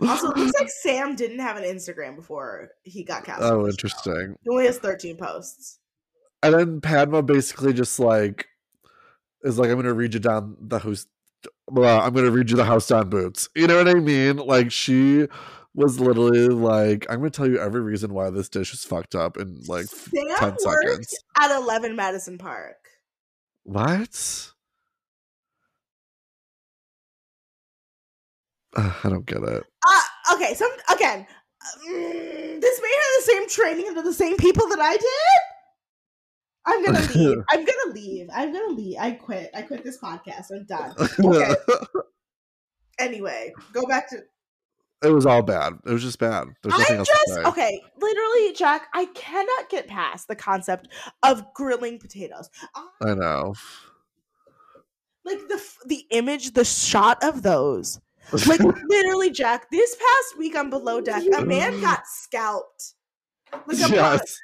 Also, 0.00 0.30
it 0.30 0.36
looks 0.36 0.58
like 0.58 0.68
Sam 0.82 1.14
didn't 1.16 1.38
have 1.38 1.56
an 1.56 1.64
Instagram 1.64 2.16
before 2.16 2.70
he 2.82 3.04
got 3.04 3.24
cast. 3.24 3.42
oh, 3.42 3.66
interesting. 3.66 4.36
He 4.42 4.50
only 4.50 4.66
has 4.66 4.78
13 4.78 5.16
posts. 5.16 5.78
And 6.42 6.54
then 6.54 6.80
Padma 6.80 7.22
basically 7.22 7.72
just 7.72 7.98
like 7.98 8.46
is 9.42 9.58
like, 9.58 9.70
I'm 9.70 9.76
gonna 9.76 9.94
read 9.94 10.14
you 10.14 10.20
down 10.20 10.56
the 10.60 10.78
house. 10.78 11.06
Well, 11.68 12.00
I'm 12.00 12.12
gonna 12.14 12.30
read 12.30 12.50
you 12.50 12.56
the 12.56 12.64
house 12.64 12.88
down 12.88 13.08
boots. 13.08 13.48
You 13.54 13.66
know 13.66 13.76
what 13.76 13.88
I 13.88 13.94
mean? 13.94 14.36
Like 14.36 14.70
she 14.72 15.26
was 15.74 16.00
literally 16.00 16.48
like, 16.48 17.06
I'm 17.08 17.18
gonna 17.18 17.30
tell 17.30 17.48
you 17.48 17.58
every 17.58 17.80
reason 17.80 18.12
why 18.14 18.30
this 18.30 18.48
dish 18.48 18.72
is 18.72 18.84
fucked 18.84 19.14
up 19.14 19.36
in 19.36 19.60
like 19.66 19.86
Sam 19.86 20.24
10 20.38 20.58
seconds. 20.58 21.14
at 21.38 21.56
11 21.56 21.96
Madison 21.96 22.38
Park. 22.38 22.76
What? 23.64 24.52
Uh, 28.76 28.92
I 29.04 29.08
don't 29.08 29.26
get 29.26 29.42
it. 29.42 29.64
Uh, 29.88 30.34
okay, 30.34 30.54
so 30.54 30.68
again, 30.94 31.26
mm, 31.88 32.60
this 32.60 32.80
may 32.82 32.92
have 32.94 33.12
the 33.18 33.22
same 33.22 33.48
training 33.48 33.88
under 33.88 34.02
the 34.02 34.12
same 34.14 34.36
people 34.36 34.68
that 34.68 34.78
I 34.80 34.92
did. 34.92 35.42
I'm 36.68 36.84
gonna 36.84 37.00
leave. 37.14 37.38
I'm 37.50 37.64
gonna 37.64 37.94
leave. 37.94 38.28
I'm 38.34 38.52
gonna 38.52 38.72
leave. 38.74 38.96
I 38.98 39.12
quit. 39.12 39.50
I 39.54 39.62
quit 39.62 39.84
this 39.84 39.98
podcast. 39.98 40.46
I'm 40.52 40.64
done. 40.66 40.94
Okay. 41.24 41.54
anyway, 42.98 43.52
go 43.72 43.86
back 43.86 44.08
to. 44.10 44.18
it 45.04 45.10
was 45.10 45.26
all 45.26 45.42
bad. 45.42 45.74
It 45.86 45.92
was 45.92 46.02
just 46.02 46.18
bad. 46.18 46.48
There's 46.62 46.76
nothing 46.76 46.94
I'm 46.94 46.98
else 47.00 47.08
just 47.08 47.38
okay. 47.46 47.80
Literally, 48.00 48.52
Jack. 48.54 48.88
I 48.94 49.04
cannot 49.14 49.68
get 49.70 49.86
past 49.86 50.26
the 50.28 50.34
concept 50.36 50.88
of 51.22 51.44
grilling 51.54 51.98
potatoes. 51.98 52.50
I 52.74 53.10
I 53.10 53.14
know. 53.14 53.54
like 55.24 55.38
the 55.48 55.62
the 55.86 56.04
image, 56.10 56.52
the 56.54 56.64
shot 56.64 57.22
of 57.22 57.42
those. 57.42 58.00
Like 58.32 58.60
literally, 58.88 59.30
Jack. 59.30 59.70
This 59.70 59.94
past 59.94 60.38
week 60.38 60.56
on 60.56 60.70
Below 60.70 61.00
Deck, 61.00 61.22
a 61.36 61.44
man 61.44 61.80
got 61.80 62.06
scalped. 62.06 62.94
Like 63.66 63.90
a 63.90 63.94
yes. 63.94 64.38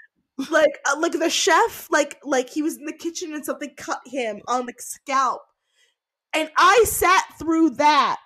like 0.50 0.78
uh, 0.90 0.98
like 0.98 1.12
the 1.12 1.30
chef 1.30 1.88
like 1.90 2.18
like 2.24 2.48
he 2.48 2.62
was 2.62 2.76
in 2.76 2.84
the 2.84 2.92
kitchen 2.92 3.34
and 3.34 3.44
something 3.44 3.70
cut 3.76 4.00
him 4.06 4.40
on 4.48 4.66
the 4.66 4.72
scalp 4.78 5.42
and 6.32 6.50
i 6.56 6.84
sat 6.86 7.24
through 7.38 7.70
that 7.70 8.18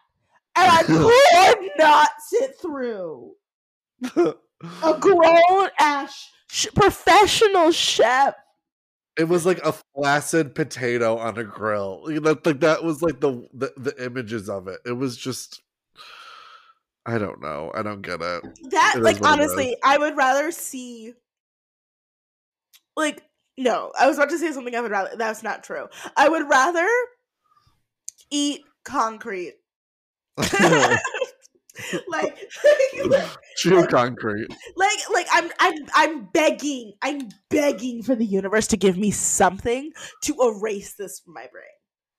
and 0.57 0.71
i 0.71 0.83
could 0.85 1.71
not 1.79 2.11
sit 2.21 2.53
through 2.61 3.33
a 4.17 4.99
grown 5.01 5.69
ass 5.79 6.31
sh- 6.49 6.69
professional 6.75 7.73
chef 7.73 8.35
it 9.19 9.25
was 9.25 9.47
like 9.47 9.59
a 9.65 9.73
flaccid 9.95 10.55
potato 10.55 11.19
on 11.19 11.39
a 11.39 11.45
grill. 11.45 12.05
You 12.09 12.21
know, 12.21 12.37
like 12.45 12.61
that 12.61 12.85
was 12.85 13.03
like 13.03 13.21
the, 13.21 13.49
the 13.55 13.73
the 13.77 14.05
images 14.05 14.49
of 14.49 14.69
it. 14.69 14.81
It 14.85 14.93
was 14.93 15.17
just 15.17 15.63
I 17.07 17.19
don't 17.19 17.41
know. 17.41 17.71
I 17.75 17.83
don't 17.83 18.03
get 18.03 18.21
it. 18.21 18.43
that 18.71 18.95
It 18.97 19.03
like 19.03 19.25
honestly 19.25 19.77
i 19.83 19.97
would 19.97 20.17
rather 20.17 20.51
see 20.51 21.15
like 22.97 23.23
no 23.57 23.93
i 23.99 24.07
was 24.07 24.17
about 24.19 24.31
to 24.31 24.39
say 24.39 24.53
something 24.53 24.75
i 24.75 24.81
would 24.81 24.91
rather 24.91 25.17
that's 25.17 25.43
not 25.43 25.63
true 25.63 25.87
i 26.17 26.29
would 26.29 26.49
rather 26.49 26.89
eat 28.31 28.63
concrete 28.85 29.55
like 32.09 32.39
Chew 33.57 33.87
concrete. 33.87 34.49
like 34.77 34.99
like 35.13 35.27
I'm 35.33 35.51
I'm 35.59 35.87
I'm 35.95 36.25
begging 36.33 36.95
I'm 37.03 37.29
begging 37.51 38.03
for 38.03 38.15
the 38.15 38.27
universe 38.27 38.67
to 38.69 38.77
give 38.77 38.97
me 38.97 39.11
something 39.11 39.93
to 40.23 40.37
erase 40.41 40.95
this 40.95 41.21
from 41.21 41.35
my 41.35 41.47
brain. 41.53 41.65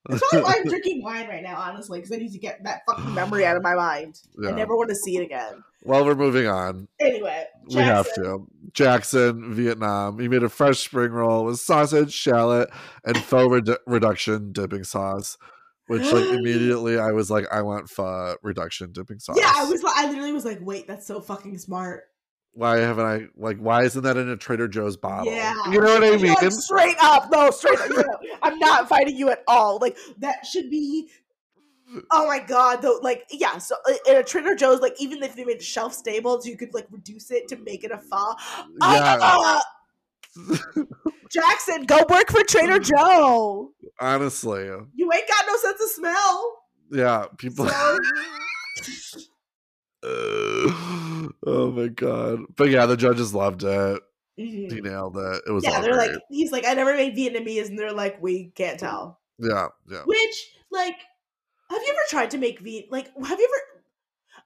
That's 0.09 0.23
probably 0.29 0.43
why 0.45 0.55
I'm 0.57 0.69
drinking 0.69 1.03
wine 1.03 1.27
right 1.27 1.43
now, 1.43 1.57
honestly, 1.57 1.99
because 1.99 2.13
I 2.13 2.17
need 2.17 2.31
to 2.31 2.39
get 2.39 2.63
that 2.63 2.81
fucking 2.87 3.13
memory 3.13 3.45
out 3.45 3.57
of 3.57 3.63
my 3.63 3.75
mind. 3.75 4.21
Yeah. 4.41 4.51
I 4.51 4.53
never 4.53 4.75
want 4.75 4.89
to 4.89 4.95
see 4.95 5.17
it 5.17 5.21
again. 5.21 5.63
Well, 5.83 6.05
we're 6.05 6.15
moving 6.15 6.47
on. 6.47 6.87
Anyway, 6.99 7.45
We 7.67 7.75
have 7.75 8.07
to. 8.15 8.47
Jackson, 8.73 9.53
Vietnam. 9.53 10.19
He 10.19 10.27
made 10.27 10.43
a 10.43 10.49
fresh 10.49 10.79
spring 10.79 11.11
roll 11.11 11.45
with 11.45 11.59
sausage, 11.59 12.13
shallot, 12.13 12.69
and 13.03 13.17
pho 13.17 13.49
redu- 13.49 13.77
reduction 13.85 14.53
dipping 14.53 14.83
sauce. 14.85 15.37
Which, 15.87 16.11
like, 16.11 16.25
immediately 16.25 16.99
I 16.99 17.11
was 17.11 17.31
like, 17.31 17.45
I 17.51 17.61
want 17.61 17.89
pho 17.89 18.35
reduction 18.43 18.91
dipping 18.91 19.19
sauce. 19.19 19.37
Yeah, 19.39 19.51
I 19.55 19.63
was 19.65 19.81
like, 19.81 19.95
I 19.95 20.07
literally 20.07 20.33
was 20.33 20.45
like, 20.45 20.59
wait, 20.61 20.85
that's 20.85 21.07
so 21.07 21.21
fucking 21.21 21.57
smart. 21.57 22.03
Why 22.57 22.77
haven't 22.77 23.05
I 23.05 23.27
like? 23.35 23.57
Why 23.59 23.83
isn't 23.83 24.01
that 24.01 24.17
in 24.17 24.29
a 24.29 24.35
Trader 24.35 24.67
Joe's 24.67 24.97
bottle? 24.97 25.31
Yeah, 25.31 25.53
you 25.71 25.79
know 25.79 25.93
what 25.93 26.03
I 26.03 26.17
mean. 26.17 26.33
like, 26.33 26.51
straight 26.51 26.97
up, 26.99 27.29
no, 27.31 27.51
straight 27.51 27.79
up. 27.79 28.19
I'm 28.41 28.57
not 28.57 28.89
fighting 28.89 29.15
you 29.15 29.29
at 29.29 29.43
all. 29.47 29.77
Like 29.79 29.95
that 30.17 30.45
should 30.45 30.69
be. 30.71 31.07
Oh 32.11 32.25
my 32.25 32.39
god, 32.39 32.81
though, 32.81 32.99
like 33.03 33.25
yeah. 33.29 33.59
So 33.59 33.75
uh, 33.87 33.93
in 34.09 34.17
a 34.17 34.23
Trader 34.23 34.55
Joe's, 34.55 34.81
like 34.81 34.95
even 34.99 35.21
if 35.21 35.35
they 35.35 35.45
made 35.45 35.61
shelf 35.61 35.93
stable, 35.93 36.41
so 36.41 36.49
you 36.49 36.57
could 36.57 36.73
like 36.73 36.87
reduce 36.89 37.29
it 37.29 37.47
to 37.49 37.57
make 37.57 37.83
it 37.83 37.91
a 37.91 37.99
pho. 37.99 38.33
Yeah. 38.81 39.17
Ah! 39.21 39.63
Jackson, 41.31 41.85
go 41.85 41.97
work 42.09 42.29
for 42.31 42.43
Trader 42.43 42.79
Joe. 42.79 43.71
Honestly, 43.99 44.63
You 44.95 45.11
ain't 45.13 45.27
got 45.27 45.45
no 45.47 45.57
sense 45.57 45.81
of 45.83 45.89
smell. 45.89 46.57
yeah. 46.91 47.25
People. 47.37 47.67
So, 47.67 47.97
oh 50.03 51.71
my 51.75 51.87
god! 51.87 52.39
But 52.55 52.69
yeah, 52.69 52.85
the 52.85 52.95
judges 52.97 53.33
loved 53.33 53.63
it. 53.63 54.01
Mhm. 54.39 54.71
He 54.71 54.81
nailed 54.81 55.17
it. 55.17 55.41
It 55.47 55.51
was 55.51 55.63
yeah, 55.63 55.81
they're 55.81 55.93
great. 55.93 56.11
like, 56.11 56.21
he's 56.29 56.51
like, 56.51 56.65
I 56.65 56.73
never 56.75 56.93
made 56.93 57.15
Vietnamese, 57.15 57.67
and 57.69 57.77
they're 57.77 57.91
like, 57.91 58.21
we 58.21 58.51
can't 58.55 58.79
tell. 58.79 59.19
yeah, 59.39 59.67
yeah. 59.89 60.03
Which, 60.05 60.47
like, 60.71 60.95
have 61.69 61.81
you 61.81 61.89
ever 61.89 61.99
tried 62.09 62.29
to 62.31 62.37
make 62.37 62.59
Viet? 62.59 62.91
Like, 62.91 63.07
have 63.07 63.39
you 63.39 63.45
ever? 63.45 63.83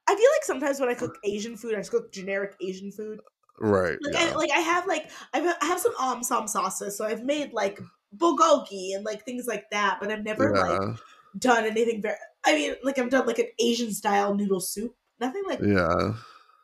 I 0.07 0.15
feel 0.15 0.29
like 0.33 0.43
sometimes 0.43 0.79
when 0.79 0.89
I 0.89 0.93
cook 0.93 1.17
Asian 1.25 1.57
food, 1.57 1.73
I 1.75 1.79
just 1.79 1.91
cook 1.91 2.11
generic 2.11 2.55
Asian 2.61 2.91
food. 2.91 3.19
Right. 3.61 3.97
Like, 4.01 4.13
yeah. 4.13 4.31
I, 4.31 4.35
like 4.35 4.51
I 4.51 4.59
have 4.59 4.87
like 4.87 5.11
I've, 5.33 5.55
I 5.61 5.65
have 5.65 5.79
some 5.79 5.95
um 5.97 6.23
som 6.23 6.47
sauces, 6.47 6.97
so 6.97 7.05
I've 7.05 7.23
made 7.23 7.53
like 7.53 7.79
bulgogi 8.17 8.95
and 8.95 9.05
like 9.05 9.23
things 9.23 9.45
like 9.45 9.69
that. 9.69 9.99
But 10.01 10.11
I've 10.11 10.23
never 10.23 10.55
like 10.55 10.97
done 11.37 11.65
anything 11.65 12.01
very. 12.01 12.15
I 12.43 12.55
mean, 12.55 12.75
like 12.83 12.97
I've 12.97 13.11
done 13.11 13.27
like 13.27 13.37
an 13.37 13.49
Asian 13.59 13.93
style 13.93 14.33
noodle 14.33 14.61
soup. 14.61 14.95
Nothing 15.19 15.43
like 15.47 15.59
yeah. 15.61 16.13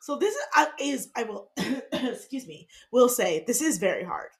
so. 0.00 0.16
This 0.16 0.34
is, 0.34 0.42
uh, 0.56 0.66
is 0.80 1.10
I 1.14 1.22
will 1.22 1.52
excuse 1.92 2.48
me. 2.48 2.66
Will 2.90 3.08
say 3.08 3.44
this 3.46 3.62
is 3.62 3.78
very 3.78 4.02
hard. 4.02 4.30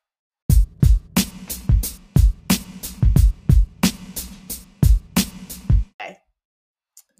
Okay. 6.00 6.18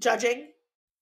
Judging. 0.00 0.48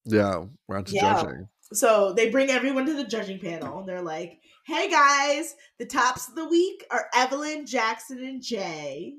Yeah. 0.05 0.45
We're 0.69 0.77
on 0.77 0.85
to 0.85 0.93
Yeah. 0.93 1.23
judging. 1.23 1.49
So 1.73 2.13
they 2.13 2.31
bring 2.31 2.51
everyone 2.51 2.87
to 2.87 2.95
the 2.95 3.05
judging 3.05 3.39
panel. 3.39 3.81
And 3.81 3.89
they're 3.89 4.03
like, 4.03 4.41
"Hey 4.67 4.89
guys, 4.91 5.55
the 5.79 5.87
tops 5.87 6.29
of 6.29 6.35
the 6.35 6.49
week 6.49 6.85
are 6.91 7.07
Evelyn, 7.15 7.67
Jackson, 7.67 8.19
and 8.19 8.41
Jae." 8.43 9.13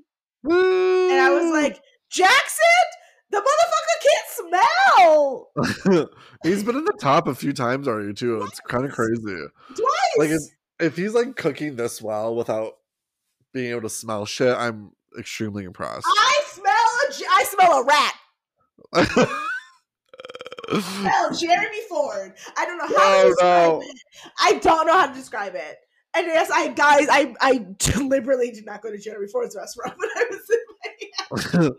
And 0.43 1.19
I 1.19 1.29
was 1.31 1.51
like, 1.51 1.81
"Jackson, 2.09 2.63
the 3.31 3.37
motherfucker 3.37 4.03
can't 4.07 4.27
smell 4.37 5.49
he's 6.43 6.63
been 6.63 6.77
in 6.77 6.85
the 6.85 6.97
top 6.99 7.27
a 7.27 7.35
few 7.35 7.51
times 7.51 7.87
already 7.87 8.13
too. 8.13 8.41
It's 8.43 8.59
kind 8.61 8.85
of 8.85 8.91
crazy. 8.91 9.37
twice." 9.75 10.17
Like 10.17 10.29
if, 10.29 10.41
if 10.79 10.95
he's 10.95 11.13
like 11.13 11.35
cooking 11.35 11.75
this 11.75 12.01
well 12.01 12.35
without 12.35 12.77
being 13.53 13.71
able 13.71 13.81
to 13.81 13.89
smell 13.89 14.25
shit, 14.25 14.55
I'm 14.55 14.91
extremely 15.19 15.65
impressed. 15.65 16.07
I 16.07 16.41
smell 16.47 16.73
a, 16.73 17.07
I 17.29 17.43
smell 17.43 17.73
a 17.73 17.83
rat. 17.83 18.13
Smell 20.69 21.33
Jeremy 21.33 21.81
Ford. 21.89 22.33
I 22.57 22.65
don't 22.65 22.77
know 22.77 22.87
how 22.87 22.93
Oh, 22.97 23.23
to 23.23 23.29
describe 23.29 23.69
no. 23.71 23.81
it. 23.81 23.97
I 24.39 24.53
don't 24.59 24.87
know 24.87 24.93
how 24.93 25.07
to 25.07 25.13
describe 25.13 25.55
it. 25.55 25.77
And 26.15 26.27
yes, 26.27 26.49
I 26.51 26.69
guys, 26.69 27.07
I 27.09 27.33
I 27.41 27.65
deliberately 27.77 28.51
did 28.51 28.65
not 28.65 28.81
go 28.81 28.91
to 28.91 28.97
Jeremy 28.97 29.27
Ford's 29.27 29.55
restaurant 29.55 29.93
when 29.97 30.09
I 30.15 30.25
was 30.29 30.49
in 30.49 31.71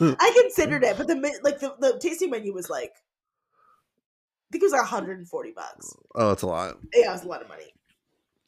my 0.00 0.16
I 0.18 0.40
considered 0.42 0.82
it, 0.82 0.96
but 0.96 1.06
the 1.06 1.14
like 1.42 1.60
the, 1.60 1.74
the 1.78 1.98
tasting 2.00 2.30
menu 2.30 2.52
was 2.54 2.70
like, 2.70 2.92
I 2.92 4.48
think 4.52 4.62
it 4.62 4.66
was 4.66 4.72
like 4.72 4.80
140 4.82 5.52
bucks. 5.52 5.94
oh, 6.14 6.28
that's 6.28 6.42
a 6.42 6.46
lot. 6.46 6.78
Yeah, 6.94 7.10
it 7.10 7.12
was 7.12 7.24
a 7.24 7.28
lot 7.28 7.42
of 7.42 7.48
money, 7.48 7.73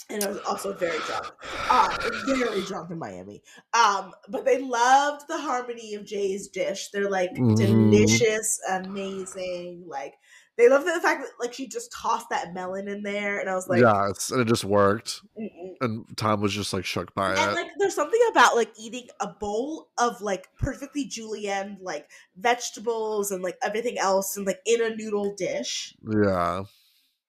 and 0.09 0.23
I 0.23 0.29
was 0.29 0.39
also 0.41 0.73
very 0.73 0.99
drunk, 1.07 1.27
uh, 1.71 1.97
very 2.27 2.63
drunk 2.63 2.91
in 2.91 2.99
Miami. 2.99 3.43
Um, 3.75 4.13
but 4.29 4.45
they 4.45 4.61
loved 4.61 5.27
the 5.29 5.39
harmony 5.39 5.95
of 5.95 6.05
Jae's 6.11 6.49
dish. 6.49 6.91
They're 6.91 7.11
like 7.11 7.33
Mhm. 7.35 7.57
delicious, 7.57 8.61
amazing. 8.71 9.85
Like 9.87 10.15
they 10.57 10.69
loved 10.69 10.87
the 10.87 11.01
fact 11.01 11.23
that 11.23 11.31
like 11.39 11.53
she 11.53 11.67
just 11.69 11.93
tossed 11.93 12.31
that 12.31 12.55
melon 12.55 12.89
in 12.89 13.03
there, 13.03 13.39
and 13.39 13.51
I 13.51 13.55
was 13.55 13.69
like, 13.69 13.81
yes, 13.81 14.31
and 14.31 14.41
it 14.41 14.47
just 14.49 14.65
worked. 14.65 15.21
Mm-mm. 15.39 15.75
And 15.83 16.17
Tom 16.17 16.41
was 16.41 16.55
just 16.55 16.73
like 16.73 16.85
shook 16.87 17.15
by 17.15 17.35
And 17.35 17.53
it. 17.53 17.55
like, 17.55 17.71
there's 17.79 17.95
something 17.95 18.21
about 18.31 18.57
like 18.57 18.73
eating 18.79 19.09
a 19.21 19.27
bowl 19.29 19.91
of 19.99 20.23
like 20.23 20.49
perfectly 20.57 21.05
julienne 21.05 21.77
like 21.83 22.11
vegetables 22.37 23.31
and 23.31 23.43
like 23.43 23.59
everything 23.63 23.99
else, 23.99 24.37
and 24.37 24.47
like 24.47 24.61
in 24.65 24.81
a 24.81 24.95
noodle 24.97 25.35
dish. 25.35 25.95
yeah, 26.09 26.63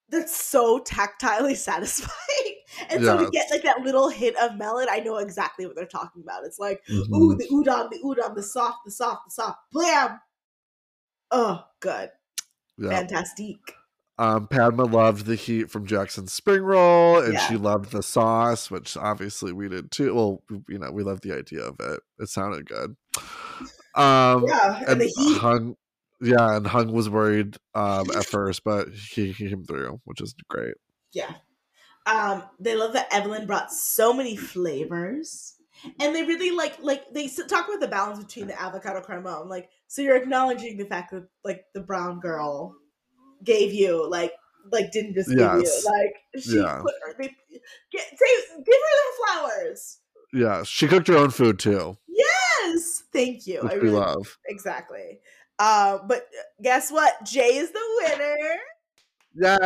That's 0.10 0.36
so 0.36 0.80
tactilely 0.80 1.56
satisfying. 1.58 2.56
And 2.90 3.04
so 3.04 3.18
to 3.26 3.32
get 3.32 3.49
like 3.52 3.64
that 3.64 3.82
little 3.82 4.10
hit 4.10 4.36
of 4.38 4.56
melon, 4.58 4.88
I 4.90 4.99
know 4.99 5.18
exactly 5.18 5.66
what 5.66 5.76
they're 5.76 5.86
talking 5.86 6.22
about. 6.22 6.44
It's 6.45 6.60
like, 6.60 6.82
Mhm. 6.88 7.16
ooh, 7.16 7.36
the 7.36 7.48
udon, 7.52 7.90
the 7.90 7.99
udon, 8.04 8.36
the 8.36 8.44
soft, 8.44 8.80
the 8.86 8.91
soft, 8.91 9.26
the 9.26 9.32
soft, 9.32 9.60
blam. 9.72 10.20
Oh, 11.32 11.64
good, 11.82 12.12
yeah. 12.78 12.90
fantastic. 12.91 13.58
Um, 14.20 14.48
Padma 14.48 14.86
loved 14.86 15.26
the 15.28 15.36
heat 15.36 15.70
from 15.70 15.86
Jackson's 15.86 16.34
spring 16.34 16.64
roll, 16.64 17.20
and 17.20 17.34
Yeah. 17.34 17.40
she 17.48 17.56
loved 17.56 17.91
the 17.91 18.02
sauce, 18.02 18.72
which 18.72 18.98
obviously 18.98 19.52
we 19.54 19.68
did 19.70 19.91
too. 19.91 20.16
Well, 20.16 20.44
you 20.68 20.80
know, 20.80 20.91
we 20.91 21.04
loved 21.04 21.22
the 21.24 21.34
idea 21.38 21.62
of 21.64 21.76
it. 21.80 21.99
It 22.18 22.30
sounded 22.30 22.68
good. 22.68 22.95
Um, 23.94 24.45
Yeah, 24.48 24.78
and, 24.80 24.88
and 24.90 25.02
the 25.02 25.06
heat. 25.06 25.38
Hung, 25.38 25.76
yeah, 26.22 26.56
and 26.58 26.66
Hung 26.66 26.91
was 26.94 27.10
worried 27.10 27.58
um 27.76 28.10
at 28.16 28.26
first, 28.26 28.64
but 28.64 28.90
he, 28.90 29.32
he 29.34 29.49
came 29.49 29.64
through, 29.66 30.02
which 30.06 30.22
is 30.22 30.34
great. 30.49 30.76
Yeah. 31.14 31.36
Um, 32.07 32.43
they 32.59 32.75
love 32.75 32.93
that 32.93 33.07
Evelyn 33.13 33.45
brought 33.45 33.71
so 33.71 34.13
many 34.13 34.35
flavors. 34.35 35.55
and 35.99 36.15
they 36.15 36.23
really 36.23 36.51
like 36.51 36.77
like 36.81 37.03
they 37.13 37.27
talk 37.27 37.67
about 37.67 37.79
the 37.79 37.88
balance 37.88 38.17
between 38.23 38.47
the 38.47 38.59
avocado 38.59 39.01
cremone. 39.01 39.47
Like, 39.49 39.69
so 39.88 40.01
you're 40.01 40.15
acknowledging 40.15 40.77
the 40.77 40.85
fact 40.85 41.11
that 41.11 41.27
like 41.43 41.65
the 41.75 41.81
brown 41.81 42.19
girl 42.19 42.75
gave 43.43 43.73
you 43.73 44.09
like 44.09 44.34
like 44.71 44.91
didn't 44.91 45.13
just 45.13 45.29
give 45.29 45.38
you 45.39 45.81
like 45.85 46.15
she 46.43 46.57
Yeah. 46.57 46.79
put 46.81 46.93
her 47.05 47.13
they 47.19 47.27
get 47.91 48.03
give 48.11 48.19
her 48.19 48.65
the 48.65 49.15
flowers. 49.25 49.99
Yeah, 50.34 50.63
she 50.63 50.88
cooked 50.88 51.07
her 51.09 51.17
own 51.17 51.29
food 51.29 51.59
too, 51.59 51.97
Yes, 52.07 53.03
thank 53.13 53.45
you. 53.47 53.61
which 53.63 53.71
I 53.73 53.75
we 53.75 53.81
really 53.81 53.95
love. 53.97 54.38
exactly. 54.47 55.19
Uh, 55.59 55.99
but 56.07 56.27
guess 56.61 56.91
what? 56.91 57.13
Jae 57.23 57.51
is 57.61 57.71
the 57.71 57.79
winner, 58.03 58.57
Yeah, 59.39 59.57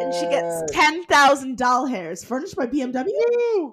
and 0.00 0.14
she 0.14 0.26
gets 0.28 0.62
ten 0.72 1.04
thousand 1.04 1.58
doll 1.58 1.86
hairs 1.86 2.24
furnished 2.24 2.56
by 2.56 2.66
BMW. 2.66 3.72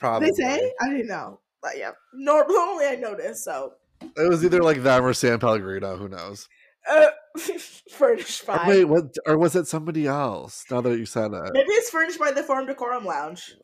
Probably. 0.00 0.30
They 0.30 0.34
say 0.42 0.72
I 0.80 0.88
didn't 0.90 1.08
know, 1.08 1.40
but 1.62 1.76
yeah, 1.76 1.90
normally 2.14 2.86
I 2.86 2.96
notice. 2.96 3.44
So 3.44 3.72
it 4.00 4.28
was 4.28 4.44
either 4.44 4.62
like 4.62 4.82
them 4.82 5.04
or 5.04 5.12
San 5.12 5.38
Pellegrino. 5.38 5.96
Who 5.96 6.08
knows? 6.08 6.48
uh, 6.88 7.08
furnished 7.90 8.44
Or 8.48 8.56
by. 8.56 8.68
wait, 8.68 8.84
what? 8.84 9.04
Or 9.26 9.36
was 9.36 9.54
it 9.56 9.66
somebody 9.66 10.06
else? 10.06 10.64
Now 10.70 10.80
that 10.80 10.96
you 10.98 11.04
said 11.06 11.32
it, 11.32 11.50
Maybe 11.52 11.70
it's 11.72 11.90
furnished 11.90 12.18
by 12.18 12.30
the 12.32 12.42
Forum 12.42 12.66
Decorum 12.66 13.04
Lounge. 13.04 13.54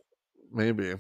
maybe. 0.52 0.94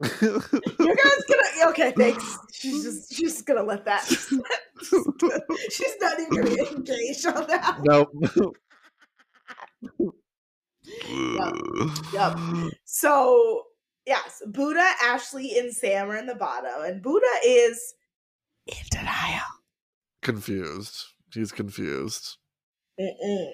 Your 0.00 0.38
guy's 0.40 1.24
gonna 1.28 1.70
okay. 1.70 1.92
Thanks. 1.96 2.38
She's 2.52 2.82
just 2.84 3.12
she's 3.12 3.34
just 3.34 3.46
gonna 3.46 3.64
let 3.64 3.84
that. 3.84 4.04
she's 5.70 5.96
not 6.00 6.20
even 6.20 6.30
gonna 6.30 6.70
engage 6.70 7.26
on 7.26 7.46
that. 7.48 7.80
nope. 7.82 8.12
Yup. 12.12 12.38
So 12.84 13.64
yes, 14.06 14.42
Buddha, 14.46 14.88
Ashley, 15.02 15.58
and 15.58 15.72
Sam 15.72 16.10
are 16.10 16.16
in 16.16 16.26
the 16.26 16.36
bottom, 16.36 16.84
and 16.84 17.02
Buddha 17.02 17.26
is 17.44 17.94
in 18.66 18.76
denial. 18.90 19.42
Confused. 20.22 21.06
He's 21.34 21.52
confused. 21.52 22.36
Mm-mm. 23.00 23.50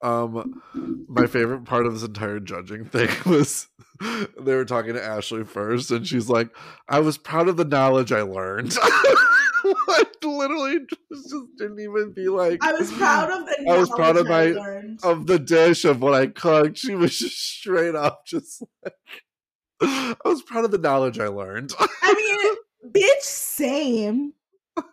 Um, 0.00 0.62
my 1.08 1.26
favorite 1.26 1.64
part 1.64 1.86
of 1.86 1.94
this 1.94 2.04
entire 2.04 2.38
judging 2.40 2.84
thing 2.84 3.08
was 3.26 3.66
they 4.00 4.54
were 4.54 4.64
talking 4.64 4.94
to 4.94 5.04
Ashley 5.04 5.44
first, 5.44 5.90
and 5.90 6.06
she's 6.06 6.28
like, 6.28 6.50
"I 6.88 7.00
was 7.00 7.18
proud 7.18 7.48
of 7.48 7.56
the 7.56 7.64
knowledge 7.64 8.12
I 8.12 8.22
learned." 8.22 8.76
I 8.82 10.04
literally 10.22 10.78
just, 10.88 11.30
just 11.30 11.46
didn't 11.56 11.80
even 11.80 12.12
be 12.12 12.28
like, 12.28 12.62
I 12.62 12.72
was 12.72 12.92
proud 12.92 13.30
of 13.30 13.46
the. 13.46 13.70
I 13.70 13.76
was 13.76 13.90
proud 13.90 14.16
of 14.16 14.28
my- 14.28 14.96
of 15.02 15.26
the 15.26 15.38
dish 15.38 15.84
of 15.84 16.00
what 16.00 16.14
I 16.14 16.28
cooked. 16.28 16.78
She 16.78 16.94
was 16.94 17.18
just 17.18 17.36
straight 17.38 17.94
up, 17.94 18.24
just 18.26 18.62
like, 18.84 18.94
I 19.80 20.16
was 20.24 20.42
proud 20.42 20.64
of 20.64 20.70
the 20.70 20.78
knowledge 20.78 21.18
I 21.18 21.28
learned. 21.28 21.72
I 21.78 22.14
mean, 22.14 22.92
bitch, 22.92 23.22
same. 23.22 24.32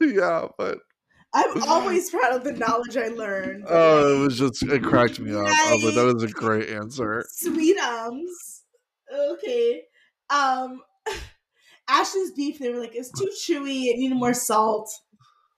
yeah, 0.02 0.48
but 0.58 0.80
I'm 1.36 1.64
always 1.68 2.10
proud 2.10 2.34
of 2.34 2.44
the 2.44 2.54
knowledge 2.54 2.96
I 2.98 3.10
learned. 3.10 3.66
oh, 3.68 4.16
it 4.16 4.20
was 4.26 4.40
just 4.40 4.64
it 4.64 4.84
cracked 4.84 5.20
me 5.20 5.32
up. 5.36 5.44
Was 5.44 5.84
like, 5.84 5.96
that 5.96 6.14
was 6.14 6.24
a 6.24 6.28
great 6.30 6.70
answer. 6.70 7.26
Sweet 7.30 7.78
ums. 7.78 8.64
Okay. 9.14 9.84
Um 10.30 10.82
Ashley's 11.88 12.32
beef, 12.32 12.58
they 12.60 12.70
were 12.70 12.80
like, 12.80 12.96
it's 12.96 13.12
too 13.12 13.30
chewy, 13.46 13.86
it 13.86 13.98
needed 13.98 14.16
more 14.18 14.34
salt. 14.34 14.90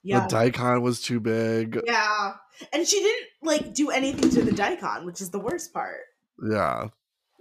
Yeah. 0.04 0.22
The 0.22 0.28
daikon 0.30 0.82
was 0.82 1.02
too 1.02 1.20
big. 1.20 1.80
yeah. 1.86 2.34
And 2.74 2.88
she 2.88 3.00
didn't 3.00 3.28
like 3.44 3.74
do 3.74 3.92
anything 3.92 4.30
to 4.32 4.42
the 4.42 4.52
daikon, 4.52 5.06
which 5.06 5.22
is 5.22 5.30
the 5.30 5.40
worst 5.40 5.74
part. 5.74 6.02
Yeah, 6.50 6.88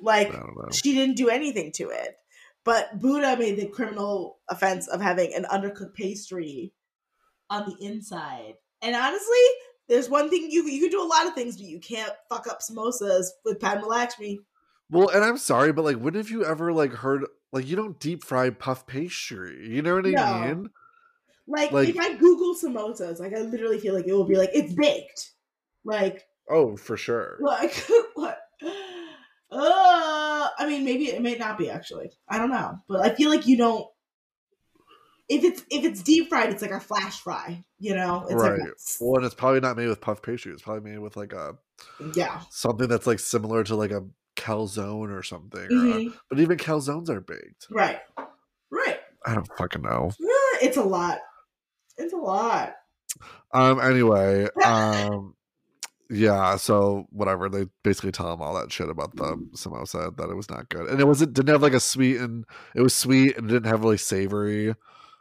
Like 0.01 0.33
she 0.73 0.95
didn't 0.95 1.17
do 1.17 1.29
anything 1.29 1.73
to 1.77 1.89
it. 1.91 2.17
But 2.65 2.99
Buddha 2.99 3.37
made 3.39 3.57
the 3.57 3.67
criminal 3.69 4.39
offense 4.51 4.89
of 4.89 5.01
having 5.01 5.33
an 5.35 5.45
undercooked 5.45 5.95
pastry 5.95 6.73
on 7.51 7.67
the 7.69 7.87
inside. 7.87 8.55
And 8.83 8.95
honestly, 8.95 9.37
there's 9.89 10.09
one 10.09 10.29
thing 10.31 10.49
you 10.51 10.65
you 10.69 10.81
can 10.81 10.91
do 10.91 11.03
a 11.03 11.07
lot 11.07 11.27
of 11.27 11.35
things, 11.35 11.57
but 11.57 11.67
you 11.67 11.79
can't 11.81 12.13
fuck 12.29 12.47
up 12.49 12.61
samosas 12.61 13.27
with 13.45 13.61
Padma 13.61 13.87
Lakshmi. 13.87 14.41
Well, 14.91 15.09
and 15.09 15.25
I'm 15.25 15.39
sorry, 15.39 15.73
but 15.73 15.85
like, 15.85 15.97
when 15.97 16.15
have 16.15 16.31
you 16.31 16.45
ever 16.45 16.73
like 16.73 16.93
heard 16.93 17.25
like 17.53 17.67
you 17.67 17.77
don't 17.77 17.99
deep 17.99 18.25
fry 18.25 18.51
puff 18.51 18.87
pastry? 18.87 19.69
You 19.69 19.83
know 19.83 19.95
what 19.97 20.07
I 20.07 20.11
No. 20.11 20.41
mean? 20.55 20.71
Like, 21.49 21.71
Like- 21.73 21.89
if 21.89 21.99
I 21.99 22.15
Google 22.15 22.55
samosas, 22.57 23.21
like 23.21 23.33
I 23.35 23.41
literally 23.41 23.79
feel 23.79 23.95
like 23.95 24.07
it 24.07 24.13
will 24.13 24.27
be 24.27 24.37
like 24.37 24.51
it's 24.53 24.73
baked. 24.75 25.31
Like 25.85 26.25
Oh, 26.51 26.77
for 26.77 26.97
sure. 26.97 27.39
like 27.41 27.75
what? 28.15 28.39
Uh, 29.51 30.49
I 30.59 30.67
mean, 30.67 30.85
maybe 30.85 31.07
it 31.07 31.23
may 31.23 31.37
not 31.37 31.57
be 31.59 31.71
actually. 31.71 32.11
I 32.29 32.39
don't 32.39 32.51
know, 32.51 32.79
but 32.89 33.01
I 33.01 33.15
feel 33.15 33.31
like 33.31 33.47
you 33.47 33.57
don't. 33.57 33.87
If 35.29 35.43
it's 35.43 35.63
if 35.71 35.85
it's 35.85 36.03
deep 36.03 36.29
fried, 36.29 36.51
it's 36.51 36.63
like 36.63 36.71
a 36.71 36.79
flash 36.81 37.21
fry. 37.21 37.65
You 37.81 37.95
know, 37.97 38.25
it's 38.25 38.35
right. 38.35 38.61
like 38.61 38.71
Well, 39.01 39.17
and 39.17 39.25
it's 39.25 39.35
probably 39.35 39.61
not 39.61 39.77
made 39.77 39.89
with 39.89 40.01
puff 40.01 40.23
pastry. 40.23 40.53
It's 40.53 40.63
probably 40.63 40.89
made 40.91 40.99
with 40.99 41.17
like 41.17 41.33
a 41.33 41.57
yeah. 42.15 42.43
something 42.51 42.87
that's 42.89 43.07
like 43.07 43.19
similar 43.19 43.65
to 43.65 43.75
like 43.75 43.91
a 43.91 44.05
calzone 44.37 45.11
or 45.17 45.23
something. 45.23 45.61
or 45.61 45.65
a- 45.65 45.69
Mhm. 45.69 46.15
but 46.31 46.39
even 46.39 46.59
calzones 46.59 47.09
are 47.09 47.21
baked. 47.21 47.67
Right, 47.71 47.99
right. 48.71 49.01
I 49.25 49.35
don't 49.35 49.49
fucking 49.59 49.83
know. 49.83 50.13
It's 50.63 50.77
a 50.77 50.83
lot. 50.85 51.19
It's 51.97 52.13
a 52.13 52.17
lot. 52.19 52.77
Um. 53.53 53.81
Anyway. 53.81 54.47
Um. 54.65 55.35
Yeah. 56.09 56.57
So 56.57 57.07
whatever. 57.11 57.49
They 57.49 57.67
basically 57.83 58.13
tell 58.13 58.33
him 58.33 58.41
all 58.41 58.55
that 58.55 58.71
shit 58.71 58.89
about 58.89 59.17
the 59.17 59.37
samosa 59.57 60.17
that 60.17 60.31
it 60.31 60.37
was 60.37 60.49
not 60.49 60.69
good, 60.69 60.87
and 60.89 61.01
it 61.01 61.07
wasn't 61.07 61.33
didn't 61.35 61.49
have 61.53 61.63
like 61.63 61.73
a 61.75 61.81
sweet 61.81 62.19
and 62.21 62.45
it 62.77 62.83
was 62.83 62.95
sweet 62.95 63.37
and 63.37 63.51
it 63.51 63.55
didn't 63.55 63.67
have 63.71 63.83
really 63.83 63.97
savory, 63.99 64.75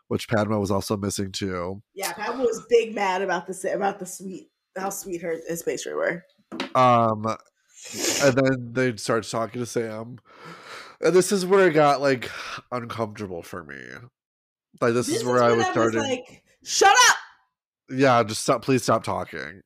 which 0.08 0.28
Padma 0.30 0.60
was 0.60 0.72
also 0.72 0.98
missing 0.98 1.32
too. 1.32 1.82
Yeah, 1.94 2.14
Padma 2.14 2.44
was 2.44 2.66
big 2.70 2.94
mad 2.96 3.22
about 3.22 3.48
the 3.48 3.72
about 3.74 4.00
the 4.00 4.06
sweet 4.06 4.50
how 4.78 4.90
sweet 4.90 5.22
her 5.22 5.36
his 5.48 5.64
pastry 5.64 5.94
were. 5.96 6.24
Um. 6.76 7.26
And 8.24 8.36
then 8.36 8.74
they 8.74 8.96
start 8.96 9.30
talking 9.30 9.62
to 9.62 9.66
Sam, 9.66 10.18
and 11.02 11.14
this 11.16 11.32
is 11.32 11.46
where 11.46 11.68
it 11.68 11.74
got 11.74 12.02
like 12.02 12.32
uncomfortable 12.72 13.44
for 13.44 13.64
me. 13.64 13.80
Like 14.82 14.94
this, 14.96 15.08
is 15.08 15.24
where 15.24 15.44
I 15.44 15.50
when 15.50 15.60
was 15.60 15.68
starting. 15.68 16.00
like, 16.02 16.44
shut 16.64 16.96
up. 17.10 17.16
yeah, 17.92 18.24
just 18.24 18.42
stop. 18.42 18.64
Please 18.64 18.82
stop 18.82 19.04
talking. 19.04 19.62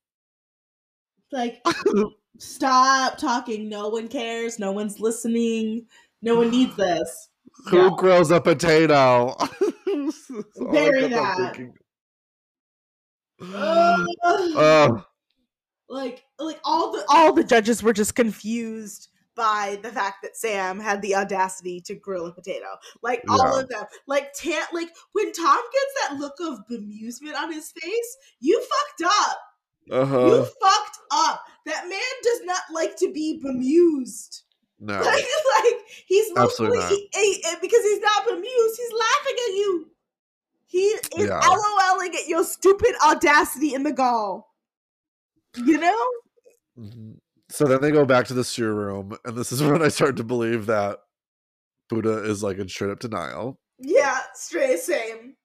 Like, 1.32 1.66
stop 2.40 3.18
talking. 3.18 3.70
No 3.70 3.88
one 3.90 4.08
cares. 4.10 4.60
No 4.60 4.72
one's 4.74 5.00
listening. 5.00 5.86
No 6.22 6.36
one 6.36 6.52
needs 6.52 6.76
this. 6.76 7.30
Who 7.70 7.78
No. 7.78 7.90
grills 7.96 8.32
a 8.32 8.42
potato? 8.42 9.36
That's 10.06 10.72
Bury 10.72 11.08
that. 11.08 11.72
Ugh. 13.42 14.08
Ugh. 14.24 15.04
like, 15.90 16.24
like 16.38 16.60
all 16.64 16.92
the 16.92 17.04
all 17.10 17.34
the 17.34 17.44
judges 17.44 17.82
were 17.82 17.94
just 17.94 18.16
confused 18.16 19.10
by 19.36 19.80
the 19.82 19.90
fact 19.90 20.18
that 20.22 20.36
Sam 20.36 20.80
had 20.80 21.02
the 21.02 21.16
audacity 21.16 21.80
to 21.82 21.96
grill 21.96 22.28
a 22.28 22.34
potato. 22.34 22.68
Like 23.02 23.24
all 23.30 23.56
Yeah. 23.56 23.62
of 23.62 23.70
them. 23.70 23.86
Like 24.06 24.34
Tan 24.34 24.64
like 24.74 24.90
when 25.14 25.32
Tom 25.32 25.62
gets 25.72 25.94
that 26.10 26.20
look 26.20 26.36
of 26.42 26.60
bemusement 26.70 27.36
on 27.36 27.52
his 27.52 27.72
face, 27.72 28.18
you 28.42 28.62
fucked 28.62 29.14
up. 29.14 29.40
You 29.86 29.96
uh-huh. 29.96 30.46
fucked 30.62 31.00
up. 31.12 31.46
That 31.66 31.88
man 31.88 32.00
does 32.24 32.42
not 32.44 32.62
like 32.74 32.98
to 32.98 33.12
be 33.12 33.40
bemused. 33.42 34.44
No. 34.80 35.00
Like, 35.02 35.26
like 35.64 35.76
he's 36.06 36.32
Absolutely 36.38 36.80
he- 36.88 37.10
he- 37.14 37.56
because 37.62 37.84
he's 37.84 38.00
not 38.00 38.26
bemused. 38.26 38.78
He's 38.78 38.92
laughing 38.94 39.36
at 39.48 39.54
you. 39.56 39.92
He 40.68 40.80
is 40.86 41.02
Yeah. 41.18 41.40
LOLing 41.42 42.14
at 42.16 42.28
your 42.28 42.44
stupid 42.44 42.94
audacity 43.06 43.74
in 43.74 43.84
the 43.84 43.92
gall. 43.92 44.54
You 45.58 45.80
know? 45.80 46.06
Mhm. 46.80 47.18
So 47.50 47.66
then 47.66 47.82
they 47.82 47.92
go 47.92 48.06
back 48.06 48.28
to 48.28 48.34
the 48.36 48.44
stew 48.44 48.72
room, 48.72 49.18
and 49.26 49.36
this 49.36 49.52
is 49.52 49.62
when 49.64 49.82
I 49.82 49.88
start 49.90 50.16
to 50.18 50.24
believe 50.24 50.68
that 50.68 51.00
Buddha 51.90 52.24
is 52.24 52.44
like 52.44 52.58
in 52.60 52.70
straight 52.70 52.92
up 52.92 53.00
denial. 53.00 53.60
Yeah, 53.80 54.20
straight 54.36 54.80
same. 54.80 55.36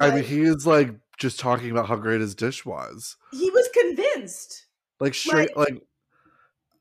I 0.00 0.06
mean, 0.08 0.16
Like, 0.16 0.24
he 0.26 0.42
is 0.42 0.66
like 0.66 0.90
just 1.18 1.38
talking 1.40 1.70
about 1.70 1.88
how 1.88 1.96
great 1.96 2.20
his 2.20 2.34
dish 2.34 2.64
was. 2.66 3.16
he 3.32 3.50
was 3.50 3.68
convinced. 3.72 4.66
Like 5.00 5.14
straight, 5.14 5.56
like, 5.56 5.74
uh, 5.74 5.78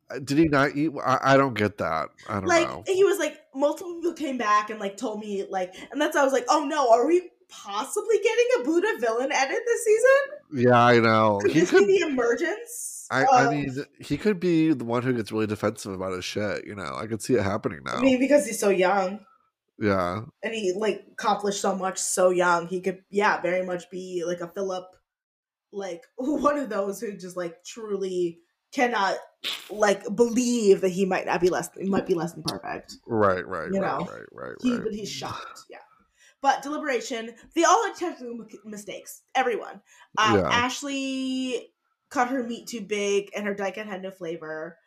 Uh, 0.10 0.20
did 0.20 0.38
he 0.38 0.46
not 0.46 0.76
eat? 0.76 0.92
I, 1.04 1.20
I 1.34 1.38
don't 1.38 1.54
get 1.54 1.78
that. 1.78 2.10
I 2.28 2.36
don't 2.36 2.46
Like 2.48 2.68
know. 2.68 2.84
he 2.88 3.04
was 3.04 3.20
like 3.20 3.38
multiple 3.56 3.96
people 3.96 4.14
came 4.14 4.38
back 4.38 4.70
and 4.70 4.80
like 4.80 4.98
told 4.98 5.20
me 5.20 5.46
like, 5.50 5.74
and 5.92 6.02
that's 6.02 6.16
I 6.16 6.24
was 6.24 6.34
like, 6.34 6.46
oh 6.50 6.66
no, 6.66 6.92
are 6.92 7.08
we 7.08 7.30
possibly 7.50 8.18
getting 8.18 8.46
a 8.60 8.64
Buddha 8.64 8.94
villain 9.00 9.32
edit 9.32 9.60
this 9.66 9.84
season? 9.86 10.66
Yeah, 10.70 10.84
I 10.84 11.00
know. 11.00 11.40
Could 11.42 11.52
He 11.52 11.60
this 11.62 11.72
could. 11.72 11.88
be 11.88 12.00
the 12.00 12.08
emergence? 12.08 13.08
I, 13.12 13.22
of- 13.24 13.28
I 13.32 13.50
mean, 13.52 13.76
he 14.00 14.18
could 14.18 14.40
be 14.40 14.74
the 14.74 14.86
one 14.86 15.04
who 15.04 15.14
gets 15.14 15.32
really 15.32 15.48
defensive 15.48 15.94
about 15.94 16.14
his 16.14 16.26
shit. 16.26 16.66
You 16.66 16.76
know, 16.76 16.96
I 16.96 17.06
could 17.08 17.22
see 17.22 17.36
it 17.36 17.44
happening 17.44 17.80
now. 17.86 17.96
I 17.98 18.02
mean, 18.02 18.20
because 18.20 18.46
he's 18.46 18.60
so 18.60 18.70
young. 18.70 19.20
yeah, 19.80 20.22
and 20.44 20.54
he 20.54 20.74
like 20.76 21.06
accomplished 21.12 21.62
so 21.62 21.76
much 21.76 21.98
so 21.98 22.30
young 22.30 22.68
he 22.68 22.80
could 22.80 23.04
yeah 23.10 23.42
very 23.42 23.66
much 23.66 23.90
be 23.90 24.24
like 24.26 24.40
a 24.40 24.48
philip 24.48 24.86
like 25.72 26.02
one 26.16 26.58
of 26.60 26.70
those 26.70 27.02
who 27.02 27.18
just 27.18 27.36
like 27.36 27.64
truly 27.66 28.40
cannot 28.74 29.18
like 29.70 30.04
believe 30.16 30.82
that 30.82 30.90
he 30.90 31.06
might 31.06 31.26
not 31.26 31.42
be 31.42 31.50
less 31.50 31.70
he 31.78 31.90
might 31.90 32.06
be 32.08 32.14
less 32.14 32.34
than 32.34 32.44
perfect. 32.44 32.96
Right, 33.06 33.46
right, 33.48 33.70
You 33.72 33.82
right, 33.82 34.00
know, 34.00 34.06
right, 34.06 34.22
right, 34.32 34.56
He, 34.62 34.74
right. 34.74 34.84
but 34.84 34.94
he's 34.94 35.12
shocked. 35.12 35.62
Yeah. 35.70 35.78
But 36.42 36.62
deliberation, 36.62 37.34
they 37.56 37.64
all 37.64 37.86
had 37.88 37.96
technical 37.96 38.46
mistakes. 38.66 39.22
Everyone. 39.36 39.82
Um, 40.18 40.40
Yeah. 40.40 40.50
Ashley 40.50 41.72
cut 42.10 42.28
her 42.30 42.44
meat 42.44 42.68
too 42.68 42.82
big, 42.82 43.30
and 43.36 43.46
her 43.46 43.54
daikon 43.54 43.88
had 43.88 44.02
no 44.02 44.12
flavor. 44.12 44.78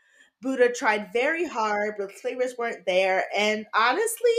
Buddha 0.43 0.71
tried 0.73 1.13
very 1.15 1.47
hard, 1.47 1.95
but 1.99 2.09
the 2.09 2.15
flavors 2.15 2.55
weren't 2.59 2.85
there. 2.85 3.25
And 3.35 3.67
honestly, 3.75 4.31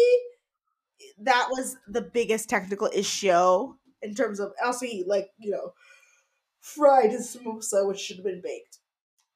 that 1.19 1.47
was 1.49 1.75
the 1.87 2.01
biggest 2.01 2.49
technical 2.49 2.89
issue 2.93 3.73
in 4.03 4.13
terms 4.15 4.39
of. 4.39 4.51
Also, 4.63 4.85
he 4.85 5.03
like 5.05 5.29
you 5.39 5.51
know 5.51 5.73
fried 6.59 7.11
his 7.11 7.35
samosa, 7.35 7.87
which 7.87 7.99
should 7.99 8.17
have 8.17 8.25
been 8.25 8.41
baked. 8.41 8.79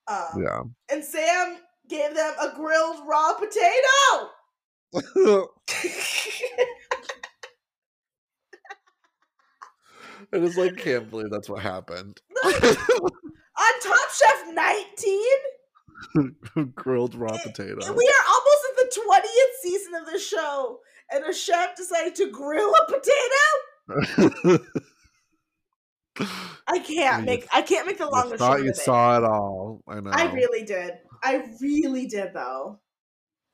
Um, 0.08 0.44
Yeah. 0.44 0.62
And 0.90 1.04
Sam 1.04 1.58
gave 1.90 2.16
them 2.16 2.34
a 2.42 2.56
grilled 2.56 3.02
raw 3.08 3.34
potato. 3.34 4.30
I 10.34 10.40
just 10.40 10.58
like 10.58 10.78
can't 10.78 11.10
believe 11.10 11.30
that's 11.30 11.50
what 11.50 11.62
happened. 11.62 12.22
on 12.46 12.54
Top 13.82 14.10
Chef 14.14 14.46
19, 14.54 15.20
Grilled 16.76 17.16
raw 17.16 17.38
potato. 17.38 17.94
We 17.94 18.08
are 18.08 18.26
almost 18.30 18.66
at 18.70 18.76
the 18.78 18.90
20th 19.08 19.56
season 19.62 19.94
of 19.96 20.06
the 20.12 20.20
show, 20.20 20.80
and 21.12 21.24
a 21.26 21.34
chef 21.34 21.76
decided 21.76 22.16
to 22.16 22.30
grill 22.32 22.74
a 22.74 22.86
potato. 22.86 24.64
I 26.68 26.80
can't 26.80 27.26
make 27.26 27.48
I 27.54 27.62
can't 27.62 27.88
make 27.88 27.98
the 27.98 28.08
longest 28.10 28.40
thought 28.40 28.60
you 28.60 28.70
of 28.70 28.72
it. 28.72 28.78
saw 28.78 29.18
it 29.18 29.24
all. 29.24 29.82
I 29.88 30.00
know. 30.00 30.12
I 30.12 30.32
really 30.34 30.64
did. 30.64 30.94
I 31.24 31.44
really 31.62 32.08
did 32.08 32.34
though. 32.34 32.80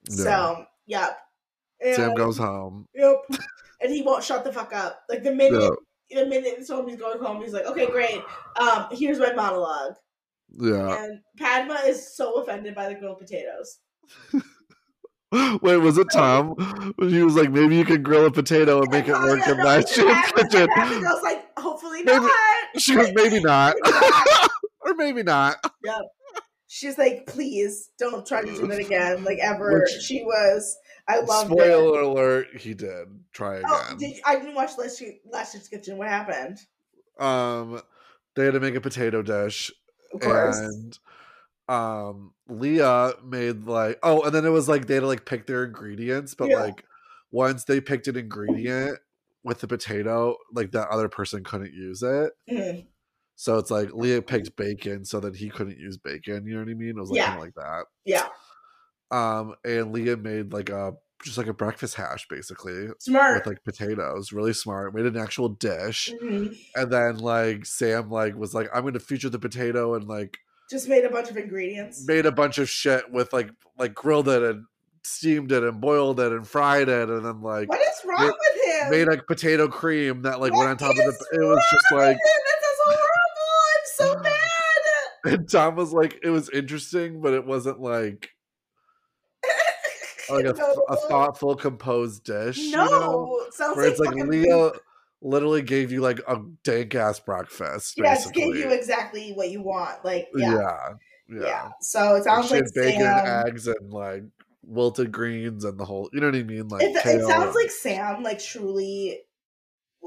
Yeah. 0.09 0.15
So, 0.15 0.65
yep. 0.85 1.17
Sam 1.81 2.15
goes 2.15 2.37
home. 2.37 2.85
Yep. 2.95 3.15
And 3.81 3.93
he 3.93 4.01
won't 4.01 4.23
shut 4.23 4.43
the 4.43 4.51
fuck 4.51 4.73
up. 4.73 5.01
Like 5.09 5.23
the 5.23 5.33
minute 5.33 5.61
Yeah. 6.09 6.23
the 6.23 6.29
minute 6.29 6.57
me 6.59 6.91
he's 6.91 6.99
going 6.99 7.19
home, 7.19 7.41
he's 7.41 7.53
like, 7.53 7.65
okay, 7.65 7.87
great. 7.87 8.21
Um, 8.59 8.87
here's 8.91 9.19
my 9.19 9.33
monologue. 9.33 9.93
Yeah. 10.57 11.03
And 11.03 11.19
Padma 11.37 11.81
is 11.85 12.15
so 12.15 12.35
offended 12.41 12.73
by 12.73 12.89
the 12.89 12.95
grilled 12.95 13.19
potatoes. 13.19 13.79
Wait, 15.61 15.77
was 15.77 15.97
it 15.97 16.07
Tom? 16.13 16.49
When 16.95 17.09
he 17.09 17.21
was 17.23 17.35
like, 17.35 17.51
maybe 17.51 17.75
you 17.75 17.85
can 17.85 18.01
grill 18.03 18.25
a 18.25 18.31
potato 18.31 18.81
and 18.81 18.91
make 18.91 19.07
it 19.07 19.11
Oh, 19.15 19.25
work 19.25 19.45
in 19.47 19.57
no, 19.57 19.63
last 19.63 19.97
and 19.97 20.07
year's 20.07 20.17
Padma- 20.31 20.43
kitchen? 20.49 20.67
Padma 20.75 20.99
was 21.01 21.23
like, 21.23 21.45
hopefully 21.59 22.03
Maybe- 22.03 22.19
not. 22.19 22.31
She 22.77 22.95
was 22.95 23.11
maybe 23.13 23.39
not. 23.39 23.75
Or 24.81 24.93
maybe 24.95 25.21
not. 25.21 25.57
She's 26.69 26.97
like, 26.97 27.27
please 27.27 27.89
don't 27.99 28.25
try 28.25 28.41
to 28.41 28.47
do 28.55 28.67
that 28.67 28.79
again, 28.79 29.25
like 29.25 29.39
ever. 29.39 29.81
Which- 29.81 30.01
she 30.01 30.23
was. 30.23 30.77
I 31.09 31.19
loved 31.19 31.51
it. 31.51 31.57
Spoiler 31.57 32.01
alert, 32.01 32.47
he 32.57 32.73
did 32.73 33.07
try 33.33 33.61
Oh, 33.65 33.85
again. 33.85 33.97
did, 33.97 34.21
I 34.25 34.35
didn't 34.37 34.55
watch 34.55 34.71
Last 34.77 35.01
Last 35.31 35.53
Year's 35.53 35.67
Kitchen. 35.67 35.97
What 35.97 36.07
happened? 36.07 36.57
um 37.19 37.81
they 38.35 38.45
had 38.45 38.53
to 38.53 38.59
make 38.59 38.75
a 38.75 38.81
potato 38.81 39.21
dish 39.23 39.71
Of 40.13 40.19
course. 40.21 40.59
and 40.59 40.97
um 41.69 42.33
leah 42.47 43.13
made 43.25 43.65
like 43.65 43.99
oh 44.03 44.21
and 44.23 44.33
then 44.33 44.45
it 44.45 44.49
was 44.49 44.69
like 44.69 44.87
they 44.87 44.93
had 44.95 45.01
to 45.01 45.07
like 45.07 45.25
pick 45.25 45.47
their 45.47 45.65
ingredients 45.65 46.33
but 46.33 46.49
Yeah. 46.49 46.61
like 46.61 46.83
once 47.31 47.65
they 47.65 47.81
picked 47.81 48.07
an 48.07 48.15
ingredient 48.15 48.97
with 49.43 49.59
the 49.59 49.67
potato 49.67 50.35
like 50.53 50.71
that 50.71 50.87
other 50.89 51.09
person 51.09 51.43
couldn't 51.43 51.73
use 51.73 52.01
it 52.03 52.31
Mhm. 52.49 52.87
so 53.35 53.57
it's 53.57 53.69
like 53.71 53.93
leah 53.93 54.21
picked 54.21 54.55
bacon 54.55 55.03
so 55.03 55.19
that 55.19 55.35
he 55.35 55.49
couldn't 55.49 55.77
use 55.77 55.97
bacon 55.97 56.45
you 56.47 56.53
know 56.53 56.61
what 56.61 56.69
i 56.69 56.73
mean 56.73 56.89
it 56.97 56.99
was 56.99 57.09
like 57.09 57.19
Yeah. 57.19 57.25
kind 57.25 57.37
of 57.37 57.43
like 57.43 57.55
that 57.55 57.85
Yeah, 58.05 58.27
um 59.11 59.55
and 59.65 59.91
leah 59.93 60.17
made 60.17 60.53
like 60.53 60.69
a 60.69 60.93
just 61.23 61.37
like 61.37 61.47
a 61.47 61.53
breakfast 61.53 61.95
hash 61.95 62.27
basically 62.29 62.89
smart. 62.99 63.35
with 63.35 63.47
like 63.47 63.63
potatoes 63.63 64.31
really 64.31 64.53
smart 64.53 64.93
made 64.93 65.05
an 65.05 65.17
actual 65.17 65.49
dish 65.49 66.13
Mhm. 66.21 66.55
and 66.75 66.91
then 66.93 67.17
like 67.17 67.65
Sam 67.65 68.09
like 68.11 68.35
was 68.35 68.53
like, 68.53 68.69
I'm 68.73 68.83
gonna 68.83 68.99
feature 68.99 69.29
the 69.29 69.39
potato 69.39 69.95
and 69.95 70.07
like 70.07 70.37
Just 70.69 70.89
made 70.89 71.05
a 71.05 71.09
bunch 71.09 71.29
of 71.29 71.37
ingredients. 71.37 72.05
made 72.07 72.25
a 72.25 72.31
bunch 72.31 72.57
of 72.57 72.69
shit 72.69 73.09
with 73.11 73.31
like 73.33 73.49
like 73.77 73.93
grilled 73.93 74.27
it 74.27 74.43
and 74.43 74.65
steamed 75.03 75.51
it 75.53 75.63
and 75.63 75.79
boiled 75.79 76.19
it 76.19 76.31
and 76.33 76.45
fried 76.47 76.89
it 76.89 77.09
and 77.09 77.23
then 77.25 77.41
like 77.41 77.69
What 77.69 77.79
is 77.79 78.01
wrong 78.05 78.19
made- 78.19 78.27
with 78.27 78.65
him? 78.83 78.89
made 78.91 79.07
like 79.07 79.25
potato 79.27 79.67
cream 79.69 80.23
that 80.23 80.41
like 80.41 80.51
What 80.51 80.59
went 80.67 80.71
on 80.71 80.77
top 80.77 80.91
of 80.91 80.97
the 80.97 81.27
it 81.31 81.45
was 81.47 81.63
just 81.71 81.85
like 81.93 82.17
with 82.17 82.25
him? 82.25 82.41
That 82.45 82.59
sounds 82.63 82.99
horrible. 83.95 84.17
I'm 84.17 84.19
so 84.23 84.23
bad. 85.23 85.33
and 85.39 85.49
Tom 85.49 85.75
was 85.75 85.93
like 85.93 86.19
it 86.23 86.29
was 86.29 86.49
interesting 86.49 87.21
but 87.21 87.33
it 87.33 87.45
wasn't 87.45 87.79
like 87.79 88.29
like 90.29 90.45
a, 90.45 90.53
th- 90.53 90.77
a 90.89 90.95
thoughtful 91.07 91.55
composed 91.55 92.23
dish 92.25 92.57
you 92.57 92.71
No, 92.71 92.85
know 92.85 93.45
sounds 93.51 93.77
where 93.77 93.85
like 93.85 93.91
it's 93.91 93.99
like 94.01 94.15
Leah 94.27 94.71
literally 95.21 95.61
gave 95.61 95.91
you 95.91 96.01
like 96.01 96.19
a 96.27 96.39
dank 96.63 96.95
ass 96.95 97.19
breakfast 97.19 97.95
Yeah, 97.97 98.13
just 98.13 98.33
gave 98.33 98.55
you 98.55 98.71
exactly 98.71 99.31
what 99.33 99.49
you 99.49 99.61
want. 99.61 100.03
Like, 100.05 100.27
yeah 100.35 100.51
yeah, 100.51 100.89
yeah, 101.29 101.41
yeah. 101.41 101.69
So 101.81 102.15
it 102.15 102.23
sounds 102.23 102.51
like 102.51 102.63
bacon, 102.73 103.01
Sam. 103.01 103.47
eggs, 103.47 103.67
and 103.67 103.91
like 103.91 104.23
wilted 104.63 105.11
greens 105.11 105.63
and 105.63 105.79
the 105.79 105.85
whole. 105.85 106.09
You 106.13 106.21
know 106.21 106.27
what 106.27 106.35
I 106.35 106.43
mean? 106.43 106.67
Like 106.67 106.83
It, 106.83 106.95
it 106.95 107.25
sounds 107.25 107.55
like 107.55 107.71
Sam, 107.71 108.23
like 108.23 108.39
truly. 108.39 109.21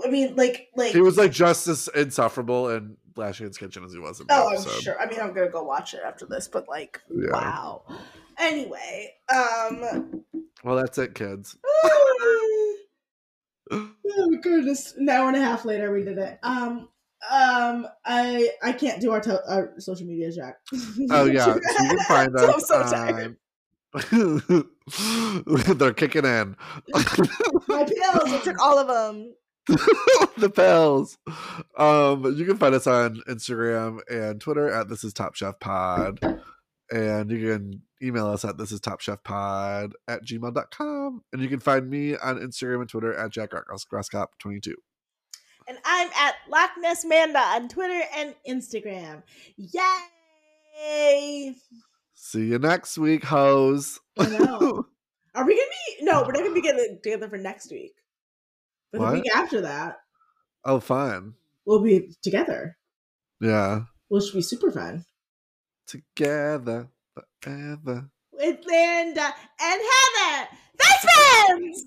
I 0.02 0.08
mean, 0.08 0.36
like, 0.36 0.68
like. 0.76 0.92
he 0.92 1.00
was 1.00 1.18
like 1.18 1.32
just 1.32 1.66
as 1.68 1.88
insufferable 1.94 2.70
in 2.70 2.96
Last 3.16 3.36
Chance 3.36 3.58
Kitchen 3.58 3.84
as 3.84 3.92
he 3.92 3.98
was 3.98 4.20
in 4.20 4.26
Oh, 4.30 4.48
I'm 4.56 4.80
sure. 4.80 4.98
I 4.98 5.06
mean, 5.06 5.20
I'm 5.20 5.34
gonna 5.34 5.50
go 5.50 5.62
watch 5.62 5.94
it 5.94 6.00
after 6.04 6.26
this, 6.26 6.48
but 6.48 6.68
like, 6.68 7.00
Yeah. 7.10 7.32
wow. 7.32 7.82
Anyway, 8.38 9.14
um. 9.34 10.24
Well, 10.64 10.76
that's 10.76 10.96
it, 10.98 11.14
kids. 11.14 11.56
oh 13.70 14.36
goodness! 14.42 14.94
An 14.96 15.08
hour 15.08 15.28
and 15.28 15.36
a 15.36 15.40
half 15.40 15.64
later, 15.64 15.92
we 15.92 16.02
did 16.04 16.18
it. 16.18 16.38
Um. 16.42 16.88
Um. 17.30 17.86
I 18.04 18.50
I 18.62 18.72
can't 18.72 19.00
do 19.00 19.12
our, 19.12 19.20
to- 19.20 19.50
our 19.52 19.72
social 19.78 20.06
media, 20.06 20.30
Jack. 20.32 20.56
Oh 21.10 21.24
yeah, 21.26 21.44
so 21.54 21.54
you 21.54 21.88
can 21.90 21.98
find 22.00 22.36
I'm 22.38 22.50
us. 22.50 22.66
so 22.68 22.82
tired. 22.82 23.36
on- 23.36 23.36
They're 25.78 25.92
kicking 25.94 26.24
in. 26.24 26.56
My 27.68 27.84
pills. 27.84 28.32
I 28.32 28.40
took 28.42 28.60
all 28.60 28.78
of 28.78 28.86
them. 28.88 29.34
the 30.38 30.50
pills. 30.50 31.18
Um, 31.76 32.34
you 32.36 32.44
can 32.46 32.56
find 32.56 32.74
us 32.74 32.86
on 32.86 33.20
Instagram 33.28 34.00
and 34.10 34.40
Twitter 34.40 34.70
at 34.70 34.88
This 34.88 35.04
Is 35.04 35.12
Top 35.12 35.34
Chef 35.34 35.58
Pod. 35.60 36.18
And 36.92 37.30
you 37.30 37.52
can 37.52 37.82
email 38.02 38.26
us 38.26 38.44
at 38.44 38.58
This 38.58 38.72
Is 38.72 38.80
Top 38.80 39.00
Chef 39.00 39.22
Pod 39.22 39.92
at 40.08 40.24
gmail.com. 40.24 41.22
And 41.32 41.42
you 41.42 41.48
can 41.48 41.60
find 41.60 41.88
me 41.88 42.16
on 42.16 42.38
Instagram 42.38 42.80
and 42.80 42.88
Twitter 42.88 43.14
at 43.14 43.30
Jack 43.30 43.50
Grasscop22. 43.52 44.72
And 45.68 45.78
I'm 45.84 46.08
at 46.18 46.34
Loch 46.50 46.70
Ness 46.78 47.04
Manda 47.04 47.38
on 47.38 47.68
Twitter 47.68 48.00
and 48.16 48.34
Instagram. 48.48 49.22
Yay! 49.56 51.54
See 52.14 52.46
you 52.46 52.58
next 52.58 52.98
week, 52.98 53.24
hoes. 53.24 54.00
I 54.18 54.26
know. 54.30 54.86
Are 55.34 55.46
we 55.46 55.54
gonna 55.54 55.68
be? 56.00 56.04
No, 56.04 56.22
we're 56.22 56.32
not 56.32 56.42
gonna 56.42 56.54
be 56.54 56.60
getting 56.60 56.98
together 57.02 57.28
for 57.28 57.38
next 57.38 57.70
week. 57.70 57.92
But 58.90 59.00
What? 59.00 59.10
the 59.10 59.14
week 59.20 59.30
after 59.36 59.60
that, 59.60 59.98
oh, 60.64 60.80
fun. 60.80 61.34
we'll 61.64 61.82
be 61.82 62.16
together. 62.22 62.76
Yeah. 63.40 63.82
Which 64.08 64.24
should 64.24 64.34
be 64.34 64.42
super 64.42 64.72
fun. 64.72 65.04
Together 65.90 66.88
forever. 67.42 68.08
With 68.32 68.58
Linda 68.64 69.34
and 69.60 69.80
Heather, 69.90 70.48
best 70.78 71.06
friends. 71.48 71.84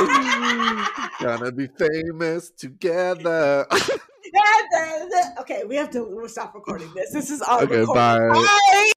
Gonna 1.20 1.52
be 1.52 1.68
famous 1.78 2.50
together. 2.50 3.66
okay, 5.40 5.64
we 5.68 5.76
have 5.76 5.90
to 5.90 6.04
we'll 6.04 6.26
stop 6.26 6.54
recording 6.54 6.88
this. 6.94 7.12
This 7.12 7.28
is 7.30 7.42
all 7.42 7.60
Okay, 7.60 7.80
recorded. 7.80 7.94
bye. 7.94 8.28
Bye. 8.32 8.92